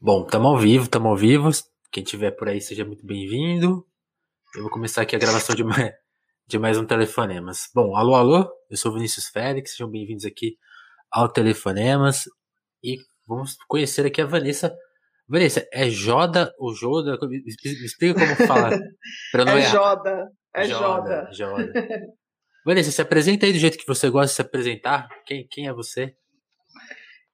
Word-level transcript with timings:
Bom, 0.00 0.22
estamos 0.24 0.46
ao 0.46 0.56
vivo, 0.56 0.84
estamos 0.84 1.10
ao 1.10 1.16
vivo. 1.16 1.50
Quem 1.90 2.04
tiver 2.04 2.30
por 2.30 2.48
aí, 2.48 2.60
seja 2.60 2.84
muito 2.84 3.04
bem-vindo. 3.04 3.84
Eu 4.54 4.62
vou 4.62 4.70
começar 4.70 5.02
aqui 5.02 5.16
a 5.16 5.18
gravação 5.18 5.56
de 5.56 5.64
mais, 5.64 5.92
de 6.46 6.56
mais 6.56 6.78
um 6.78 6.86
Telefonemas. 6.86 7.68
Bom, 7.74 7.96
alô, 7.96 8.14
alô, 8.14 8.48
eu 8.70 8.76
sou 8.76 8.92
Vinícius 8.92 9.26
Félix, 9.26 9.72
sejam 9.72 9.90
bem-vindos 9.90 10.24
aqui 10.24 10.56
ao 11.10 11.28
Telefonemas. 11.28 12.26
E 12.80 12.98
vamos 13.26 13.56
conhecer 13.66 14.06
aqui 14.06 14.22
a 14.22 14.24
Vanessa. 14.24 14.72
Vanessa, 15.28 15.66
é 15.72 15.90
Joda 15.90 16.54
ou 16.60 16.72
Joda? 16.76 17.18
Me, 17.22 17.42
me 17.42 17.84
explica 17.84 18.20
como 18.20 18.46
fala. 18.46 18.78
Pra 19.32 19.44
não 19.44 19.54
é 19.54 19.62
errar. 19.62 19.70
Joda, 19.72 20.30
é 20.54 20.64
Joda. 20.64 21.28
Joda. 21.32 21.32
Joda. 21.32 21.72
Vanessa, 22.64 22.92
se 22.92 23.02
apresenta 23.02 23.46
aí 23.46 23.52
do 23.52 23.58
jeito 23.58 23.76
que 23.76 23.86
você 23.86 24.08
gosta 24.08 24.28
de 24.28 24.34
se 24.34 24.42
apresentar. 24.42 25.08
Quem, 25.26 25.44
quem 25.50 25.66
é 25.66 25.72
você? 25.72 26.14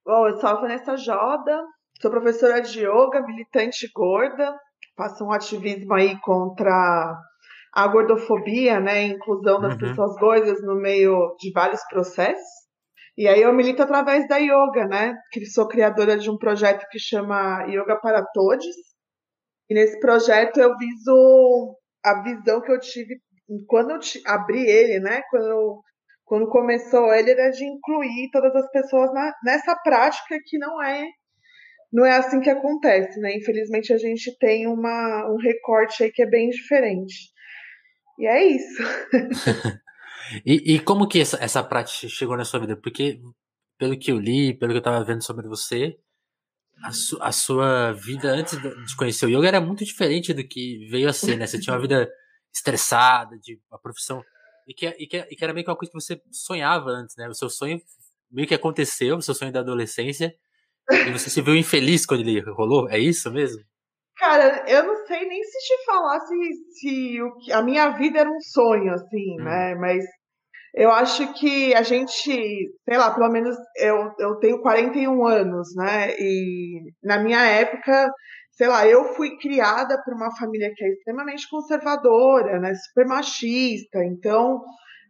Bom, 0.02 0.28
eu 0.28 0.40
sou 0.40 0.48
a 0.48 0.54
Vanessa 0.54 0.96
Joda, 0.96 1.62
sou 2.00 2.10
professora 2.10 2.60
de 2.60 2.80
yoga, 2.80 3.22
militante 3.26 3.88
gorda, 3.94 4.54
faço 4.96 5.24
um 5.24 5.32
ativismo 5.32 5.94
aí 5.94 6.18
contra 6.20 7.16
a 7.72 7.88
gordofobia, 7.88 8.78
né, 8.78 9.02
inclusão 9.04 9.60
das 9.60 9.72
uhum. 9.74 9.78
pessoas 9.78 10.16
gordas 10.16 10.62
no 10.62 10.76
meio 10.76 11.34
de 11.40 11.50
vários 11.52 11.82
processos. 11.88 12.64
E 13.16 13.28
aí 13.28 13.42
eu 13.42 13.52
milito 13.52 13.82
através 13.82 14.26
da 14.26 14.38
yoga, 14.38 14.86
né? 14.88 15.14
Que 15.30 15.46
sou 15.46 15.68
criadora 15.68 16.18
de 16.18 16.28
um 16.28 16.36
projeto 16.36 16.84
que 16.90 16.98
chama 16.98 17.64
Yoga 17.68 17.96
para 18.00 18.24
Todos. 18.32 18.74
E 19.70 19.74
nesse 19.74 20.00
projeto 20.00 20.58
eu 20.58 20.76
viso 20.76 21.76
a 22.04 22.22
visão 22.22 22.60
que 22.60 22.72
eu 22.72 22.80
tive 22.80 23.20
quando 23.68 23.90
eu 23.92 24.00
abri 24.26 24.68
ele, 24.68 24.98
né? 24.98 25.22
Quando 25.30 25.46
eu 25.46 25.80
quando 26.24 26.48
começou 26.48 27.12
ele 27.12 27.30
era 27.30 27.50
de 27.50 27.64
incluir 27.64 28.30
todas 28.32 28.54
as 28.56 28.68
pessoas 28.70 29.12
na, 29.12 29.30
nessa 29.44 29.76
prática 29.84 30.36
que 30.44 30.58
não 30.58 30.82
é 30.82 31.04
não 31.94 32.04
é 32.04 32.16
assim 32.16 32.40
que 32.40 32.50
acontece, 32.50 33.20
né? 33.20 33.36
Infelizmente 33.36 33.92
a 33.92 33.96
gente 33.96 34.36
tem 34.38 34.66
uma, 34.66 35.30
um 35.30 35.36
recorte 35.36 36.02
aí 36.02 36.10
que 36.10 36.22
é 36.22 36.26
bem 36.26 36.50
diferente. 36.50 37.32
E 38.18 38.26
é 38.26 38.48
isso. 38.48 38.82
e, 40.44 40.74
e, 40.74 40.80
como 40.80 41.06
que 41.06 41.20
essa, 41.20 41.38
essa 41.40 41.62
prática 41.62 42.08
chegou 42.08 42.36
na 42.36 42.44
sua 42.44 42.58
vida? 42.58 42.76
Porque, 42.76 43.20
pelo 43.78 43.96
que 43.96 44.10
eu 44.10 44.18
li, 44.18 44.52
pelo 44.58 44.72
que 44.72 44.78
eu 44.78 44.80
estava 44.80 45.04
vendo 45.04 45.22
sobre 45.22 45.46
você, 45.46 45.96
a, 46.82 46.90
su, 46.90 47.16
a, 47.22 47.30
sua 47.30 47.92
vida 47.92 48.28
antes 48.28 48.60
de 48.60 48.96
conhecer 48.96 49.26
o 49.26 49.28
yoga 49.28 49.46
era 49.46 49.60
muito 49.60 49.84
diferente 49.84 50.34
do 50.34 50.42
que 50.42 50.88
veio 50.90 51.08
a 51.08 51.12
ser, 51.12 51.36
né? 51.36 51.46
Você 51.46 51.60
tinha 51.60 51.74
uma 51.74 51.80
vida 51.80 52.10
estressada, 52.52 53.38
de 53.38 53.60
uma 53.70 53.78
profissão 53.78 54.20
e 54.66 54.74
que, 54.74 54.86
e, 54.98 55.06
que, 55.06 55.16
e 55.16 55.36
que 55.36 55.44
era 55.44 55.54
meio 55.54 55.64
que 55.64 55.70
uma 55.70 55.76
coisa 55.76 55.92
que 55.92 56.00
você 56.00 56.20
sonhava 56.32 56.90
antes, 56.90 57.14
né? 57.16 57.28
O 57.28 57.34
seu 57.34 57.48
sonho 57.48 57.80
meio 58.32 58.48
que 58.48 58.54
aconteceu, 58.54 59.16
o 59.16 59.22
seu 59.22 59.34
sonho 59.34 59.52
da 59.52 59.60
adolescência, 59.60 60.34
e 60.90 61.10
você 61.10 61.30
se 61.30 61.40
viu 61.40 61.54
infeliz 61.54 62.04
quando 62.06 62.20
ele 62.20 62.40
rolou? 62.40 62.88
É 62.88 62.98
isso 62.98 63.30
mesmo? 63.30 63.62
Cara, 64.16 64.64
eu 64.68 64.84
não 64.84 65.06
sei 65.06 65.26
nem 65.26 65.42
se 65.42 65.58
te 65.58 65.84
falar 65.84 66.20
se, 66.20 66.36
se 66.78 67.22
o, 67.22 67.32
a 67.52 67.62
minha 67.62 67.90
vida 67.90 68.20
era 68.20 68.30
um 68.30 68.40
sonho, 68.40 68.92
assim, 68.92 69.40
hum. 69.40 69.44
né? 69.44 69.74
Mas 69.74 70.04
eu 70.74 70.90
acho 70.90 71.32
que 71.34 71.74
a 71.74 71.82
gente, 71.82 72.12
sei 72.12 72.96
lá, 72.98 73.12
pelo 73.12 73.30
menos 73.30 73.56
eu, 73.76 74.12
eu 74.18 74.36
tenho 74.36 74.60
41 74.60 75.26
anos, 75.26 75.74
né? 75.76 76.14
E 76.18 76.80
na 77.02 77.18
minha 77.18 77.44
época 77.44 78.10
sei 78.56 78.68
lá, 78.68 78.86
eu 78.86 79.14
fui 79.14 79.36
criada 79.38 80.00
por 80.04 80.14
uma 80.14 80.34
família 80.36 80.72
que 80.74 80.84
é 80.84 80.88
extremamente 80.88 81.48
conservadora, 81.48 82.60
né, 82.60 82.72
super 82.74 83.06
machista, 83.06 84.04
então 84.04 84.62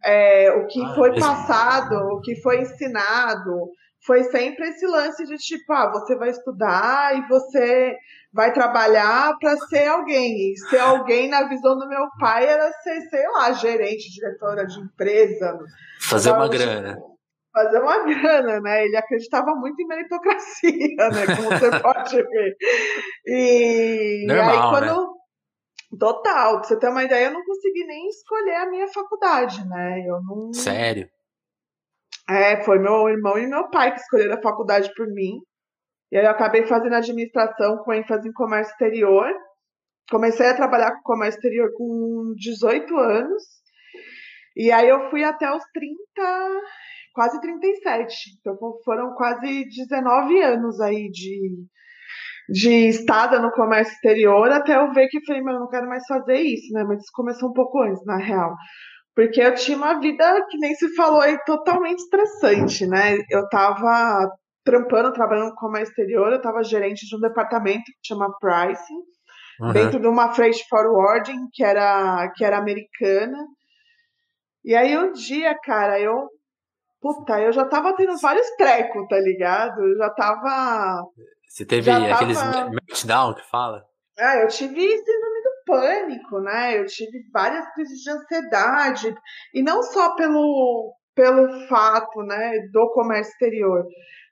é, 0.03 0.51
o 0.51 0.67
que 0.67 0.81
ah, 0.83 0.95
foi 0.95 1.19
passado, 1.19 1.95
o 2.13 2.21
que 2.21 2.35
foi 2.41 2.61
ensinado, 2.61 3.69
foi 4.05 4.23
sempre 4.25 4.69
esse 4.69 4.85
lance 4.85 5.25
de 5.25 5.35
tipo, 5.37 5.73
ah, 5.73 5.91
você 5.91 6.15
vai 6.15 6.29
estudar 6.29 7.17
e 7.17 7.27
você 7.27 7.95
vai 8.31 8.53
trabalhar 8.53 9.35
para 9.39 9.57
ser 9.57 9.87
alguém. 9.87 10.51
E 10.51 10.57
ser 10.69 10.79
alguém, 10.79 11.29
na 11.29 11.47
visão 11.47 11.77
do 11.77 11.87
meu 11.87 12.07
pai, 12.19 12.45
era 12.45 12.71
ser, 12.83 13.01
sei 13.09 13.27
lá, 13.29 13.51
gerente, 13.53 14.11
diretora 14.11 14.65
de 14.65 14.79
empresa. 14.79 15.57
Fazer 16.01 16.31
uma 16.31 16.47
grana 16.47 16.97
fazer 17.55 17.79
uma 17.79 18.03
grana, 18.03 18.59
né? 18.59 18.85
Ele 18.85 18.97
acreditava 18.97 19.55
muito 19.55 19.81
em 19.81 19.87
meritocracia, 19.87 20.71
né? 21.09 21.35
Como 21.37 21.49
você 21.49 21.71
pode 21.79 22.21
ver. 22.21 22.57
E, 23.25 24.25
Normal, 24.27 24.45
e 24.45 24.49
aí 24.49 24.69
quando. 24.69 25.01
Né? 25.01 25.15
Total, 25.97 26.59
pra 26.59 26.67
você 26.67 26.77
ter 26.77 26.89
uma 26.89 27.05
ideia, 27.05 27.27
eu 27.27 27.31
não 27.31 27.45
consegui 27.45 27.85
nem 27.85 28.09
escolher 28.09 28.55
a 28.55 28.69
minha 28.69 28.87
faculdade, 28.89 29.65
né? 29.69 30.03
Eu 30.05 30.21
não. 30.23 30.51
Sério? 30.51 31.07
É, 32.27 32.63
foi 32.63 32.79
meu 32.79 33.07
irmão 33.07 33.37
e 33.37 33.47
meu 33.47 33.69
pai 33.69 33.93
que 33.93 33.99
escolheram 33.99 34.35
a 34.35 34.41
faculdade 34.41 34.91
por 34.95 35.07
mim. 35.07 35.39
E 36.11 36.17
aí 36.17 36.25
eu 36.25 36.31
acabei 36.31 36.65
fazendo 36.65 36.95
administração 36.95 37.77
com 37.77 37.93
ênfase 37.93 38.27
em 38.27 38.33
comércio 38.33 38.71
exterior. 38.71 39.31
Comecei 40.09 40.47
a 40.47 40.55
trabalhar 40.55 40.91
com 40.95 41.01
comércio 41.03 41.37
exterior 41.37 41.71
com 41.75 42.33
18 42.37 42.97
anos. 42.97 43.43
E 44.55 44.71
aí 44.71 44.87
eu 44.87 45.09
fui 45.09 45.23
até 45.23 45.51
os 45.51 45.63
30, 45.73 46.61
quase 47.13 47.39
37. 47.41 48.15
Então 48.39 48.57
foram 48.83 49.13
quase 49.15 49.65
19 49.65 50.41
anos 50.41 50.79
aí 50.79 51.09
de, 51.09 51.51
de 52.49 52.87
estada 52.87 53.39
no 53.39 53.51
comércio 53.51 53.93
exterior 53.93 54.49
até 54.51 54.77
eu 54.77 54.93
ver 54.93 55.07
que 55.09 55.25
falei, 55.25 55.41
mas 55.41 55.55
eu 55.55 55.59
não 55.59 55.69
quero 55.69 55.87
mais 55.87 56.05
fazer 56.07 56.37
isso, 56.39 56.71
né? 56.73 56.83
Mas 56.83 57.01
isso 57.01 57.11
começou 57.13 57.49
um 57.49 57.53
pouco 57.53 57.81
antes, 57.81 58.03
na 58.05 58.17
real. 58.17 58.55
Porque 59.15 59.41
eu 59.41 59.55
tinha 59.55 59.77
uma 59.77 59.99
vida 59.99 60.45
que 60.49 60.57
nem 60.57 60.75
se 60.75 60.93
falou 60.95 61.21
aí 61.21 61.37
totalmente 61.45 61.99
estressante, 61.99 62.85
né? 62.85 63.17
Eu 63.29 63.47
tava 63.49 64.29
trampando, 64.63 65.13
trabalhando 65.13 65.49
no 65.49 65.55
comércio 65.55 65.91
exterior, 65.91 66.33
eu 66.33 66.41
tava 66.41 66.63
gerente 66.63 67.07
de 67.07 67.15
um 67.15 67.19
departamento 67.19 67.83
que 67.85 68.07
chama 68.07 68.35
Pricing, 68.39 68.99
uhum. 69.61 69.71
dentro 69.71 69.99
de 69.99 70.07
uma 70.07 70.33
freight 70.33 70.67
forwarding 70.67 71.47
que 71.53 71.63
era, 71.63 72.29
que 72.35 72.43
era 72.43 72.57
americana. 72.57 73.37
E 74.65 74.75
aí 74.75 74.97
um 74.97 75.11
dia, 75.11 75.55
cara, 75.63 75.99
eu 75.99 76.27
Puta, 77.05 77.39
eu 77.39 77.53
já 77.53 77.63
tava 77.65 77.95
tendo 77.95 78.17
vários 78.17 78.49
trecos, 78.57 79.07
tá 79.07 79.19
ligado? 79.19 79.79
Eu 79.79 79.95
já 79.95 80.09
tava. 80.09 81.03
Você 81.47 81.63
teve 81.63 81.91
aqueles 81.91 82.35
tava... 82.35 82.71
meltdown 82.71 83.35
que 83.35 83.47
fala? 83.47 83.85
Ah, 84.17 84.37
eu 84.37 84.47
tive 84.47 84.73
do 84.73 85.24
pânico, 85.65 86.39
né? 86.39 86.77
Eu 86.77 86.85
tive 86.85 87.23
várias 87.33 87.71
crises 87.73 87.99
de 87.99 88.09
ansiedade. 88.09 89.15
E 89.53 89.61
não 89.61 89.81
só 89.83 90.15
pelo, 90.15 90.93
pelo 91.15 91.67
fato, 91.67 92.21
né, 92.23 92.59
do 92.71 92.91
comércio 92.93 93.31
exterior. 93.31 93.85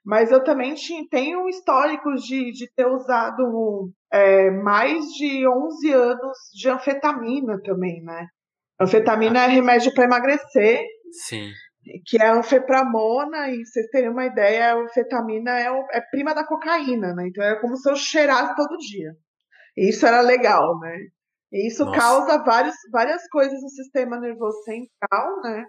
Mas 0.04 0.30
eu 0.30 0.44
também 0.44 0.74
tinha, 0.74 1.04
tenho 1.10 1.48
históricos 1.48 2.22
de, 2.22 2.52
de 2.52 2.70
ter 2.74 2.86
usado 2.86 3.90
é, 4.12 4.50
mais 4.50 5.04
de 5.14 5.48
11 5.48 5.92
anos 5.92 6.38
de 6.52 6.68
anfetamina 6.68 7.60
também, 7.62 8.02
né? 8.02 8.26
Anfetamina 8.80 9.40
ah. 9.40 9.44
é 9.44 9.48
remédio 9.48 9.94
para 9.94 10.04
emagrecer. 10.04 10.84
Sim 11.26 11.50
que 12.06 12.20
é 12.20 12.26
a 12.26 12.34
anfepramona, 12.34 13.50
e 13.50 13.64
vocês 13.64 13.86
terem 13.88 14.08
uma 14.08 14.24
ideia, 14.24 14.72
a 14.72 14.76
anfetamina 14.76 15.50
é, 15.50 15.68
é 15.92 16.00
prima 16.00 16.34
da 16.34 16.46
cocaína, 16.46 17.14
né? 17.14 17.28
Então 17.28 17.44
é 17.44 17.60
como 17.60 17.76
se 17.76 17.88
eu 17.90 17.96
cheirasse 17.96 18.54
todo 18.56 18.78
dia. 18.78 19.12
E 19.76 19.90
isso 19.90 20.06
era 20.06 20.20
legal, 20.20 20.78
né? 20.80 20.96
E 21.52 21.68
isso 21.68 21.84
Nossa. 21.84 21.98
causa 21.98 22.44
vários, 22.44 22.74
várias 22.90 23.26
coisas 23.28 23.60
no 23.62 23.68
sistema 23.68 24.18
nervoso 24.18 24.58
central, 24.64 25.40
né? 25.42 25.64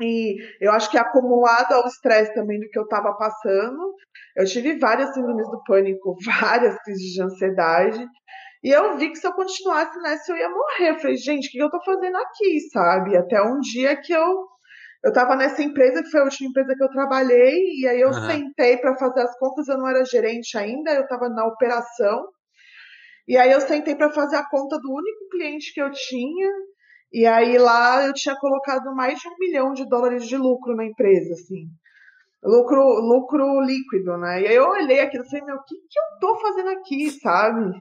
E 0.00 0.36
eu 0.60 0.70
acho 0.72 0.90
que 0.90 0.98
acumulado 0.98 1.72
ao 1.72 1.86
estresse 1.86 2.32
também 2.34 2.60
do 2.60 2.68
que 2.68 2.78
eu 2.78 2.84
estava 2.84 3.12
passando, 3.14 3.94
eu 4.36 4.44
tive 4.44 4.78
várias 4.78 5.12
síndromes 5.12 5.48
do 5.50 5.62
pânico, 5.64 6.16
várias 6.24 6.76
crises 6.82 7.12
de 7.12 7.22
ansiedade. 7.22 8.06
E 8.62 8.70
eu 8.70 8.96
vi 8.96 9.10
que 9.10 9.16
se 9.16 9.26
eu 9.26 9.32
continuasse 9.32 9.98
nessa, 10.00 10.32
eu 10.32 10.36
ia 10.36 10.48
morrer. 10.48 10.90
Eu 10.90 10.98
falei, 11.00 11.16
gente, 11.16 11.48
o 11.48 11.50
que 11.50 11.58
eu 11.58 11.70
tô 11.70 11.82
fazendo 11.84 12.16
aqui, 12.16 12.60
sabe? 12.72 13.16
Até 13.16 13.42
um 13.42 13.58
dia 13.58 13.96
que 14.00 14.12
eu 14.12 14.52
eu 15.04 15.08
estava 15.08 15.34
nessa 15.34 15.60
empresa, 15.62 16.00
que 16.00 16.10
foi 16.10 16.20
a 16.20 16.24
última 16.24 16.50
empresa 16.50 16.76
que 16.76 16.84
eu 16.84 16.90
trabalhei, 16.90 17.58
e 17.80 17.88
aí 17.88 18.00
eu 18.00 18.10
uhum. 18.10 18.26
sentei 18.30 18.76
para 18.76 18.96
fazer 18.96 19.22
as 19.22 19.36
contas, 19.36 19.66
eu 19.66 19.76
não 19.76 19.88
era 19.88 20.04
gerente 20.04 20.56
ainda, 20.56 20.92
eu 20.92 21.02
estava 21.02 21.28
na 21.28 21.44
operação. 21.44 22.24
E 23.26 23.36
aí 23.36 23.52
eu 23.52 23.60
sentei 23.60 23.94
para 23.94 24.12
fazer 24.12 24.36
a 24.36 24.48
conta 24.48 24.78
do 24.78 24.90
único 24.90 25.28
cliente 25.30 25.72
que 25.72 25.80
eu 25.80 25.90
tinha, 25.90 26.50
e 27.12 27.26
aí 27.26 27.58
lá 27.58 28.06
eu 28.06 28.12
tinha 28.12 28.34
colocado 28.36 28.94
mais 28.94 29.18
de 29.18 29.28
um 29.28 29.36
milhão 29.38 29.72
de 29.72 29.88
dólares 29.88 30.26
de 30.26 30.36
lucro 30.36 30.74
na 30.74 30.84
empresa, 30.84 31.34
assim. 31.34 31.66
Lucro, 32.42 32.82
lucro 32.82 33.60
líquido, 33.60 34.16
né? 34.18 34.42
E 34.42 34.48
aí 34.48 34.54
eu 34.54 34.68
olhei 34.68 35.00
aquilo 35.00 35.24
e 35.24 35.30
falei, 35.30 35.44
meu, 35.44 35.56
o 35.56 35.62
que, 35.62 35.76
que 35.76 35.98
eu 35.98 36.18
tô 36.20 36.40
fazendo 36.40 36.70
aqui, 36.70 37.10
sabe? 37.10 37.78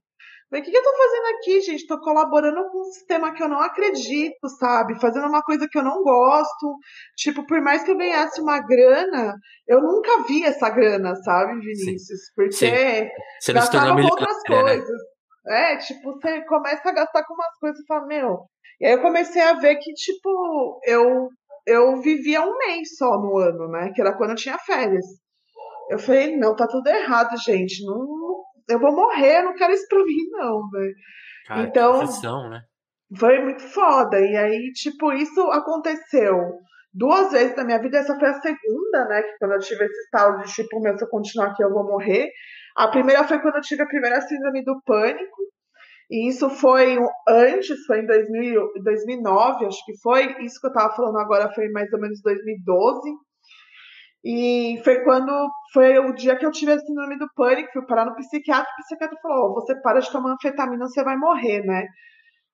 Falei, 0.51 0.61
o 0.61 0.65
que, 0.65 0.69
que 0.71 0.77
eu 0.77 0.83
tô 0.83 0.91
fazendo 0.97 1.37
aqui, 1.37 1.61
gente? 1.61 1.87
Tô 1.87 1.99
colaborando 2.01 2.69
com 2.69 2.81
um 2.81 2.91
sistema 2.91 3.33
que 3.33 3.41
eu 3.41 3.47
não 3.47 3.61
acredito, 3.61 4.47
sabe? 4.59 4.99
Fazendo 4.99 5.27
uma 5.27 5.41
coisa 5.41 5.65
que 5.67 5.79
eu 5.79 5.83
não 5.83 6.03
gosto. 6.03 6.77
Tipo, 7.15 7.47
por 7.47 7.61
mais 7.61 7.83
que 7.83 7.91
eu 7.91 7.97
ganhasse 7.97 8.41
uma 8.41 8.59
grana, 8.59 9.33
eu 9.65 9.81
nunca 9.81 10.23
vi 10.27 10.43
essa 10.43 10.69
grana, 10.69 11.15
sabe, 11.23 11.53
Vinícius? 11.53 12.05
Sim. 12.05 12.33
Porque 12.35 12.51
Sim. 12.51 13.09
Você 13.39 13.53
gastava 13.53 13.95
com 13.95 14.03
outras 14.03 14.37
né? 14.49 14.61
coisas. 14.61 15.10
É, 15.47 15.77
tipo, 15.77 16.13
você 16.13 16.45
começa 16.45 16.89
a 16.89 16.93
gastar 16.93 17.23
com 17.25 17.33
umas 17.33 17.57
coisas 17.59 17.79
e 17.79 17.85
fala, 17.87 18.05
meu. 18.05 18.45
E 18.79 18.85
aí 18.85 18.93
eu 18.93 19.01
comecei 19.01 19.41
a 19.41 19.53
ver 19.53 19.75
que, 19.77 19.93
tipo, 19.93 20.79
eu, 20.85 21.29
eu 21.65 22.01
vivia 22.01 22.41
um 22.41 22.57
mês 22.57 22.95
só 22.97 23.17
no 23.19 23.37
ano, 23.37 23.67
né? 23.69 23.91
Que 23.93 24.01
era 24.01 24.15
quando 24.15 24.31
eu 24.31 24.35
tinha 24.35 24.57
férias. 24.59 25.05
Eu 25.89 25.99
falei, 25.99 26.37
não, 26.37 26.55
tá 26.55 26.67
tudo 26.67 26.87
errado, 26.87 27.35
gente. 27.37 27.85
Não, 27.85 28.43
eu 28.69 28.79
vou 28.79 28.95
morrer, 28.95 29.39
eu 29.39 29.45
não 29.45 29.55
quero 29.55 29.73
isso 29.73 29.87
pra 29.87 29.99
mim, 29.99 30.29
não, 30.31 30.69
velho. 30.69 30.95
Então, 31.67 31.99
profissão, 31.99 32.49
né? 32.49 32.61
foi 33.17 33.39
muito 33.41 33.63
foda. 33.63 34.19
E 34.19 34.35
aí, 34.37 34.71
tipo, 34.73 35.11
isso 35.13 35.41
aconteceu 35.51 36.37
duas 36.93 37.31
vezes 37.31 37.55
na 37.55 37.65
minha 37.65 37.79
vida. 37.79 37.97
Essa 37.97 38.17
foi 38.17 38.29
a 38.29 38.41
segunda, 38.41 39.05
né? 39.09 39.21
Que 39.21 39.37
quando 39.39 39.53
eu 39.53 39.59
tive 39.59 39.85
esse 39.85 40.01
estado 40.03 40.43
de 40.43 40.53
tipo, 40.53 40.79
meu, 40.79 40.97
se 40.97 41.03
eu 41.03 41.09
continuar 41.09 41.47
aqui, 41.47 41.63
eu 41.63 41.71
vou 41.71 41.83
morrer. 41.83 42.29
A 42.75 42.87
primeira 42.87 43.23
foi 43.23 43.39
quando 43.39 43.55
eu 43.55 43.61
tive 43.61 43.83
a 43.83 43.87
primeira 43.87 44.21
síndrome 44.21 44.63
do 44.63 44.81
pânico. 44.85 45.37
E 46.09 46.27
isso 46.27 46.49
foi 46.49 46.97
antes, 47.27 47.85
foi 47.85 47.99
em 48.01 48.05
2000, 48.05 48.73
2009, 48.83 49.65
acho 49.65 49.85
que 49.85 49.97
foi. 50.01 50.43
Isso 50.43 50.59
que 50.59 50.67
eu 50.67 50.73
tava 50.73 50.93
falando 50.93 51.17
agora 51.19 51.51
foi 51.53 51.69
mais 51.69 51.91
ou 51.93 51.99
menos 51.99 52.21
2012. 52.21 52.99
E 54.23 54.79
foi 54.83 55.03
quando 55.03 55.31
foi 55.73 55.97
o 55.99 56.13
dia 56.13 56.35
que 56.35 56.45
eu 56.45 56.51
tive 56.51 56.73
a 56.73 56.79
síndrome 56.79 57.17
do 57.17 57.27
pânico, 57.35 57.71
fui 57.73 57.85
parar 57.87 58.05
no 58.05 58.15
psiquiatra, 58.15 58.69
o 58.71 58.83
psiquiatra 58.83 59.17
falou: 59.21 59.51
oh, 59.51 59.53
você 59.55 59.73
para 59.81 59.99
de 59.99 60.11
tomar 60.11 60.33
anfetamina, 60.33 60.85
você 60.85 61.03
vai 61.03 61.17
morrer, 61.17 61.63
né? 61.65 61.87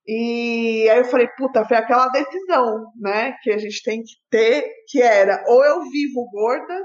E 0.07 0.87
aí 0.89 0.99
eu 0.99 1.05
falei, 1.05 1.27
puta, 1.37 1.65
foi 1.65 1.75
aquela 1.75 2.07
decisão, 2.07 2.93
né, 2.95 3.33
que 3.43 3.51
a 3.51 3.57
gente 3.57 3.83
tem 3.83 4.01
que 4.01 4.13
ter, 4.29 4.65
que 4.87 5.01
era 5.01 5.43
ou 5.47 5.65
eu 5.65 5.81
vivo 5.81 6.29
gorda, 6.31 6.81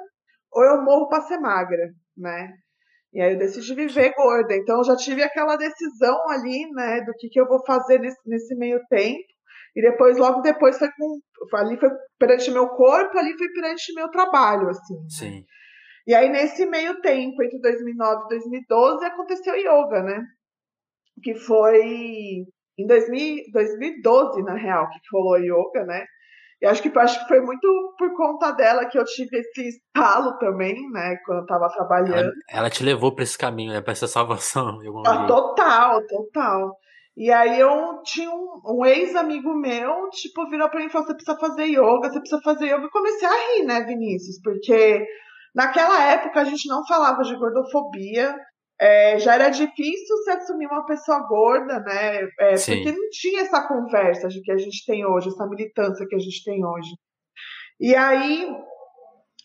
ou 0.53 0.65
eu 0.65 0.83
morro 0.83 1.09
para 1.09 1.23
ser 1.23 1.39
magra, 1.39 1.89
né? 2.17 2.51
E 3.13 3.21
aí 3.21 3.35
eu 3.35 3.39
decidi 3.39 3.75
viver 3.75 4.15
gorda. 4.17 4.57
Então 4.57 4.79
eu 4.79 4.85
já 4.85 4.97
tive 4.97 5.23
aquela 5.23 5.57
decisão 5.57 6.19
ali, 6.31 6.67
né, 6.73 7.03
do 7.03 7.13
que, 7.19 7.29
que 7.29 7.41
eu 7.41 7.47
vou 7.47 7.65
fazer 7.65 7.99
nesse, 7.99 8.19
nesse 8.27 8.55
meio 8.55 8.81
tempo. 8.89 9.33
E 9.75 9.81
depois, 9.81 10.19
logo 10.19 10.41
depois, 10.41 10.79
foi 10.79 10.89
com. 10.93 11.19
Ali 11.57 11.79
foi 11.79 11.91
perante 12.19 12.51
meu 12.51 12.69
corpo, 12.69 13.19
ali 13.19 13.37
foi 13.37 13.49
perante 13.49 13.93
meu 13.95 14.09
trabalho, 14.11 14.69
assim. 14.69 14.95
Né? 14.95 15.07
Sim. 15.09 15.45
E 16.07 16.15
aí, 16.15 16.29
nesse 16.29 16.67
meio 16.67 17.01
tempo, 17.01 17.43
entre 17.43 17.59
2009 17.61 18.25
e 18.25 18.29
2012, 18.29 19.05
aconteceu 19.05 19.55
yoga, 19.57 20.03
né? 20.03 20.23
Que 21.23 21.35
foi 21.35 22.45
em 22.79 22.87
2000, 22.87 23.45
2012, 23.53 24.43
na 24.43 24.55
real, 24.55 24.89
que 24.91 24.99
rolou 25.13 25.39
yoga, 25.39 25.85
né? 25.85 26.05
E 26.63 26.67
acho 26.67 26.81
que, 26.81 26.97
acho 26.97 27.19
que 27.21 27.27
foi 27.27 27.41
muito 27.41 27.67
por 27.99 28.15
conta 28.17 28.53
dela 28.53 28.87
que 28.87 28.97
eu 28.97 29.05
tive 29.05 29.37
esse 29.37 29.67
estalo 29.67 30.39
também, 30.39 30.77
né? 30.93 31.17
Quando 31.27 31.41
eu 31.41 31.47
tava 31.47 31.69
trabalhando. 31.69 32.15
Ela, 32.15 32.33
ela 32.49 32.71
te 32.71 32.85
levou 32.85 33.13
para 33.13 33.25
esse 33.25 33.37
caminho, 33.37 33.73
né? 33.73 33.81
Pra 33.81 33.91
essa 33.91 34.07
salvação. 34.07 34.79
Ah, 35.05 35.27
total, 35.27 36.07
total. 36.07 36.77
E 37.17 37.33
aí 37.33 37.59
eu 37.59 38.01
tinha 38.05 38.31
um, 38.31 38.61
um 38.65 38.87
ex-amigo 38.87 39.53
meu, 39.55 40.09
tipo, 40.11 40.49
virou 40.49 40.71
pra 40.71 40.79
mim 40.79 40.87
e 40.87 40.89
falou, 40.89 41.07
você 41.07 41.15
precisa 41.15 41.37
fazer 41.37 41.65
yoga, 41.65 42.09
você 42.09 42.21
precisa 42.21 42.41
fazer 42.43 42.67
yoga. 42.67 42.87
E 42.87 42.91
comecei 42.91 43.29
a 43.29 43.33
rir, 43.33 43.65
né, 43.65 43.81
Vinícius? 43.81 44.41
Porque 44.41 45.05
naquela 45.53 46.01
época 46.13 46.41
a 46.41 46.45
gente 46.45 46.69
não 46.69 46.87
falava 46.87 47.23
de 47.23 47.37
gordofobia, 47.37 48.37
é, 48.83 49.17
já 49.17 49.35
era 49.35 49.49
difícil 49.49 50.17
se 50.25 50.31
assumir 50.33 50.67
uma 50.67 50.85
pessoa 50.85 51.21
gorda, 51.29 51.79
né? 51.79 52.29
É, 52.41 52.55
porque 52.57 52.91
não 52.91 53.09
tinha 53.13 53.43
essa 53.43 53.69
conversa 53.69 54.27
que 54.43 54.51
a 54.51 54.59
gente 54.59 54.85
tem 54.85 55.07
hoje, 55.07 55.29
essa 55.29 55.47
militância 55.47 56.05
que 56.05 56.17
a 56.17 56.19
gente 56.19 56.43
tem 56.43 56.67
hoje. 56.67 56.91
E 57.79 57.95
aí 57.95 58.45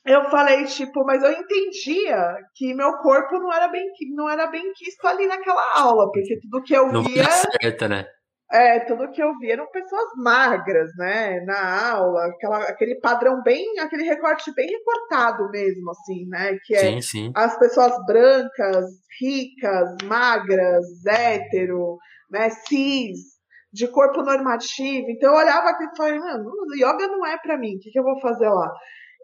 eu 0.07 0.23
falei, 0.31 0.65
tipo, 0.65 1.05
mas 1.05 1.21
eu 1.21 1.31
entendia 1.31 2.35
que 2.55 2.73
meu 2.73 2.97
corpo 2.97 3.37
não 3.37 3.53
era 3.53 3.67
bem, 3.67 3.85
não 4.15 4.27
era 4.27 4.47
bem 4.47 4.73
quisto 4.73 5.05
ali 5.05 5.27
naquela 5.27 5.79
aula, 5.81 6.11
porque 6.11 6.39
tudo 6.39 6.63
que 6.63 6.75
eu 6.75 6.87
não 6.91 7.03
via. 7.03 7.25
Certa, 7.61 7.87
né? 7.87 8.07
É, 8.51 8.79
tudo 8.81 9.11
que 9.11 9.21
eu 9.21 9.37
via 9.39 9.53
eram 9.53 9.69
pessoas 9.69 10.09
magras, 10.15 10.89
né, 10.97 11.41
na 11.41 11.91
aula, 11.91 12.27
aquela, 12.27 12.59
aquele 12.59 12.95
padrão 12.95 13.41
bem, 13.43 13.77
aquele 13.79 14.03
recorte 14.03 14.53
bem 14.55 14.69
recortado 14.69 15.49
mesmo, 15.49 15.91
assim, 15.91 16.25
né, 16.29 16.57
que 16.63 16.73
é 16.73 16.79
sim, 16.79 17.01
sim. 17.01 17.31
as 17.35 17.59
pessoas 17.59 17.93
brancas, 18.05 18.85
ricas, 19.19 19.97
magras, 20.05 20.85
hétero, 21.05 21.97
né, 22.31 22.49
cis, 22.49 23.19
de 23.73 23.85
corpo 23.89 24.21
normativo. 24.21 25.07
Então 25.09 25.33
eu 25.33 25.39
olhava 25.39 25.69
aqui 25.69 25.83
e 25.83 25.97
falei, 25.97 26.17
mano, 26.17 26.49
yoga 26.73 27.05
não 27.07 27.25
é 27.25 27.37
para 27.37 27.57
mim, 27.57 27.75
o 27.75 27.79
que, 27.79 27.91
que 27.91 27.99
eu 27.99 28.03
vou 28.03 28.17
fazer 28.21 28.47
lá? 28.47 28.71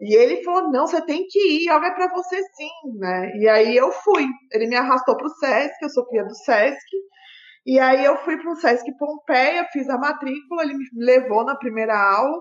E 0.00 0.14
ele 0.14 0.42
falou: 0.42 0.70
não, 0.70 0.86
você 0.86 1.00
tem 1.04 1.24
que 1.28 1.38
ir, 1.38 1.70
yoga 1.70 1.86
é 1.86 1.94
para 1.94 2.12
você 2.12 2.36
sim, 2.36 2.98
né? 2.98 3.30
E 3.36 3.48
aí 3.48 3.76
eu 3.76 3.92
fui. 3.92 4.26
Ele 4.52 4.66
me 4.66 4.76
arrastou 4.76 5.16
para 5.16 5.26
o 5.26 5.30
SESC, 5.30 5.82
eu 5.82 5.88
sou 5.88 6.06
cria 6.06 6.24
do 6.24 6.34
SESC. 6.34 6.96
E 7.66 7.78
aí 7.78 8.04
eu 8.04 8.16
fui 8.18 8.36
para 8.36 8.52
o 8.52 8.56
SESC 8.56 8.84
Pompeia, 8.98 9.66
fiz 9.72 9.88
a 9.88 9.96
matrícula, 9.96 10.62
ele 10.62 10.74
me 10.74 10.84
levou 10.96 11.44
na 11.44 11.56
primeira 11.56 11.96
aula. 11.96 12.38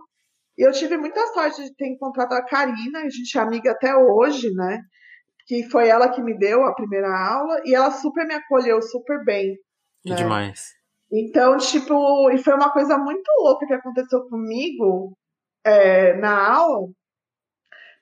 E 0.58 0.68
eu 0.68 0.72
tive 0.72 0.98
muita 0.98 1.25
sorte 1.28 1.64
de 1.64 1.74
ter 1.75 1.88
encontrado 1.88 2.34
a 2.34 2.44
Karina, 2.44 3.00
a 3.00 3.10
gente 3.10 3.38
é 3.38 3.42
amiga 3.42 3.72
até 3.72 3.96
hoje, 3.96 4.52
né? 4.54 4.80
Que 5.48 5.64
foi 5.70 5.88
ela 5.88 6.10
que 6.10 6.22
me 6.22 6.38
deu 6.38 6.66
a 6.66 6.75
primeira 6.75 7.10
aula 7.10 7.62
e 7.66 7.74
ela 7.74 7.92
super 7.92 8.25
me 8.28 8.36
acolheu 8.36 8.81
super 8.81 9.24
bem. 9.24 9.56
Né? 10.06 10.16
demais. 10.16 10.74
Então, 11.12 11.58
tipo, 11.58 12.30
e 12.31 12.38
foi 12.38 12.54
uma 12.54 12.72
coisa 12.72 12.98
muito 12.98 13.30
louca 13.40 13.66
que 13.66 13.74
aconteceu 13.74 14.28
comigo 14.28 15.16
é, 15.64 16.16
na 16.18 16.56
aula, 16.56 16.88